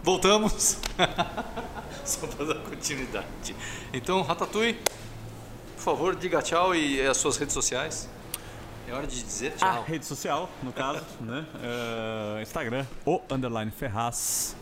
Voltamos. 0.00 0.78
Só 2.06 2.24
pra 2.28 2.44
dar 2.44 2.60
continuidade. 2.60 3.56
Então, 3.92 4.22
Ratatouille, 4.22 4.74
por 5.74 5.82
favor, 5.82 6.14
diga 6.14 6.40
tchau 6.40 6.72
e 6.72 7.04
as 7.04 7.16
suas 7.16 7.36
redes 7.36 7.52
sociais. 7.52 8.08
É 8.86 8.92
hora 8.92 9.08
de 9.08 9.20
dizer 9.24 9.56
tchau. 9.56 9.82
rede 9.82 10.06
social, 10.06 10.48
no 10.62 10.72
caso, 10.72 11.04
né? 11.20 11.44
Eh, 11.60 12.42
Instagram, 12.42 12.86
o 13.04 13.20
underline 13.28 13.72
Ferraz, 13.72 14.54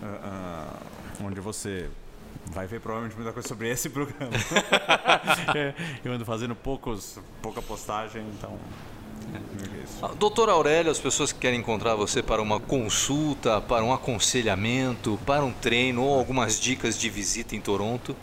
eh, 0.00 0.06
ah, 0.22 0.76
onde 1.20 1.40
você 1.40 1.90
vai 2.46 2.68
ver 2.68 2.80
provavelmente 2.80 3.16
muita 3.16 3.32
coisa 3.32 3.48
sobre 3.48 3.68
esse 3.68 3.90
programa. 3.90 4.30
É, 5.52 5.74
eu 6.04 6.12
ando 6.12 6.24
fazendo 6.24 6.54
poucos, 6.54 7.18
pouca 7.42 7.60
postagem, 7.60 8.22
então. 8.38 8.56
É. 9.34 9.40
Ah, 10.02 10.08
Doutor 10.18 10.48
Aurélio, 10.48 10.90
as 10.90 10.98
pessoas 10.98 11.30
que 11.32 11.38
querem 11.38 11.60
encontrar 11.60 11.94
você 11.94 12.22
para 12.22 12.40
uma 12.40 12.58
consulta, 12.58 13.60
para 13.60 13.84
um 13.84 13.92
aconselhamento, 13.92 15.18
para 15.26 15.44
um 15.44 15.52
treino 15.52 16.02
ou 16.02 16.18
algumas 16.18 16.58
dicas 16.58 16.98
de 16.98 17.10
visita 17.10 17.54
em 17.54 17.60
Toronto. 17.60 18.16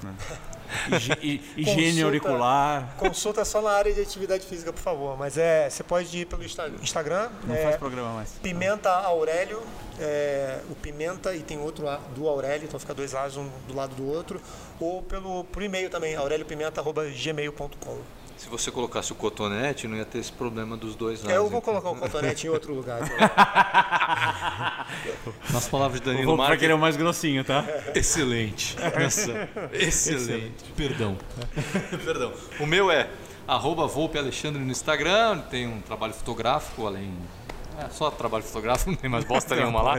Hi- 1.21 1.41
Higiene 1.55 1.75
Consulta- 2.01 2.03
auricular. 2.05 2.95
Consulta 2.97 3.45
só 3.45 3.61
na 3.61 3.69
área 3.71 3.93
de 3.93 4.01
atividade 4.01 4.45
física, 4.45 4.73
por 4.73 4.81
favor. 4.81 5.15
Mas 5.17 5.37
é, 5.37 5.69
você 5.69 5.83
pode 5.83 6.17
ir 6.17 6.25
pelo 6.25 6.43
Insta- 6.43 6.69
Instagram. 6.81 7.29
Não 7.45 7.55
é, 7.55 7.63
faz 7.63 7.75
programa 7.77 8.13
mais. 8.15 8.31
Pimenta 8.41 8.89
Aurélio, 8.89 9.61
é, 9.99 10.59
o 10.69 10.75
Pimenta 10.75 11.35
e 11.35 11.41
tem 11.41 11.59
outro 11.59 11.85
do 12.15 12.27
Aurélio, 12.27 12.65
então 12.65 12.79
fica 12.79 12.93
dois 12.93 13.13
A's 13.13 13.37
um 13.37 13.47
do 13.67 13.75
lado 13.75 13.95
do 13.95 14.05
outro. 14.11 14.41
Ou 14.79 15.01
pelo 15.03 15.43
por 15.45 15.61
e-mail 15.63 15.89
também, 15.89 16.15
aureliopimenta.gmail.com. 16.15 17.97
Se 18.37 18.47
você 18.49 18.69
colocasse 18.69 19.11
o 19.11 19.15
cotonete, 19.15 19.87
não 19.87 19.97
ia 19.97 20.05
ter 20.05 20.19
esse 20.19 20.31
problema 20.31 20.77
dos 20.77 20.95
dois 20.95 21.21
lados. 21.21 21.35
Eu 21.35 21.49
vou 21.49 21.59
colocar 21.59 21.89
o 21.89 21.95
cotonete 21.95 22.45
em 22.45 22.49
outro 22.51 22.71
lugar. 22.71 22.99
Nas 25.51 25.67
palavras 25.67 25.99
de 25.99 26.05
Danilo 26.05 26.37
vai 26.37 26.49
Marques, 26.49 26.59
querer 26.59 26.73
o 26.73 26.77
mais 26.77 26.95
grossinho, 26.95 27.43
tá? 27.43 27.65
excelente. 27.95 28.77
Essa, 28.93 29.49
excelente. 29.73 30.63
Perdão. 30.75 31.17
Perdão. 32.05 32.31
O 32.59 32.67
meu 32.67 32.91
é 32.91 33.09
arroba 33.47 33.87
Volpe 33.87 34.19
Alexandre 34.19 34.63
no 34.63 34.71
Instagram, 34.71 35.39
tem 35.49 35.65
um 35.67 35.81
trabalho 35.81 36.13
fotográfico, 36.13 36.85
além. 36.85 37.11
É 37.79 37.89
só 37.89 38.11
trabalho 38.11 38.43
fotográfico, 38.43 38.91
não 38.91 38.97
tem 38.97 39.09
mais 39.09 39.25
bosta 39.25 39.55
nenhuma 39.55 39.81
lá. 39.81 39.95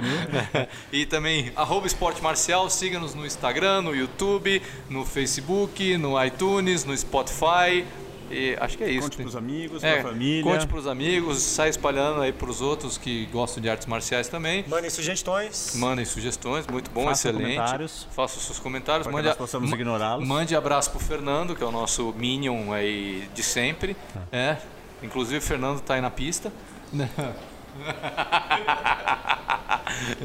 e 0.93 1.07
também 1.07 1.53
arroba 1.57 1.89
Esporte 1.89 2.23
Marcial, 2.23 2.71
siga-nos 2.71 3.15
no 3.15 3.27
Instagram, 3.27 3.83
no 3.83 3.95
YouTube, 3.95 4.63
no 4.89 5.05
Facebook, 5.05 5.97
no 5.97 6.25
iTunes, 6.25 6.85
no 6.85 6.97
Spotify. 6.97 7.85
E 8.31 8.57
acho 8.61 8.77
que 8.77 8.85
é 8.85 8.91
isso. 8.91 9.03
Conte 9.03 9.17
Tem- 9.17 9.25
pros 9.25 9.37
amigos, 9.37 9.83
É, 9.85 10.01
pra 10.01 10.11
família. 10.11 10.43
Conte 10.43 10.67
pros 10.67 10.87
amigos, 10.87 11.39
sai 11.43 11.69
espalhando 11.71 12.21
aí 12.21 12.33
pros 12.33 12.61
outros 12.61 12.99
que 12.99 13.27
gostam 13.27 13.63
de 13.63 13.69
artes 13.71 13.87
marciais 13.87 14.29
também. 14.29 14.65
Mandem 14.69 14.91
sugestões. 14.91 15.75
Mandem 15.77 16.05
sugestões, 16.05 16.67
muito 16.67 16.91
bom, 16.91 17.05
Faça 17.05 17.29
excelente. 17.29 17.55
comentários. 17.57 18.07
Faça 18.11 18.37
os 18.39 18.45
seus 18.45 18.59
comentários. 18.59 19.05
Para 19.05 19.13
que 19.13 19.17
Mande, 19.17 19.29
nós 19.29 19.37
possamos 19.37 19.71
ignorá-los. 19.73 20.27
Mande 20.27 20.55
abraço 20.55 20.91
pro 20.91 21.01
Fernando, 21.01 21.55
que 21.57 21.63
é 21.63 21.67
o 21.67 21.73
nosso 21.73 22.13
Minion 22.17 22.73
aí 22.73 23.29
de 23.35 23.43
sempre. 23.43 23.97
É. 24.31 24.57
Inclusive 25.03 25.39
o 25.39 25.43
Fernando 25.43 25.81
tá 25.81 25.95
aí 25.95 26.01
na 26.01 26.11
pista. 26.11 26.53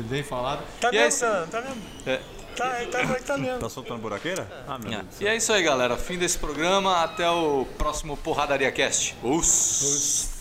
Bem 0.09 0.23
falado. 0.23 0.63
Tá 0.79 0.89
E 0.91 0.97
é 0.97 0.99
vendo, 1.01 1.09
isso- 1.09 1.19
Sam? 1.19 1.47
Tá 1.49 1.59
vendo? 1.61 1.77
é. 2.05 2.19
Tá, 2.55 2.69
tá, 2.91 3.19
tá 3.25 3.37
vendo. 3.37 3.59
Tá 3.59 3.69
soltando 3.69 3.99
buraqueira? 3.99 4.47
Ah, 4.67 4.77
meu 4.77 4.91
céu. 4.91 5.01
E 5.21 5.27
é 5.27 5.35
isso 5.35 5.51
aí, 5.51 5.63
galera. 5.63 5.97
Fim 5.97 6.17
desse 6.17 6.37
programa. 6.37 7.03
Até 7.03 7.29
o 7.29 7.65
próximo 7.77 8.15
Porradaria 8.17 8.71
Cast. 8.71 9.15
Os. 9.23 10.32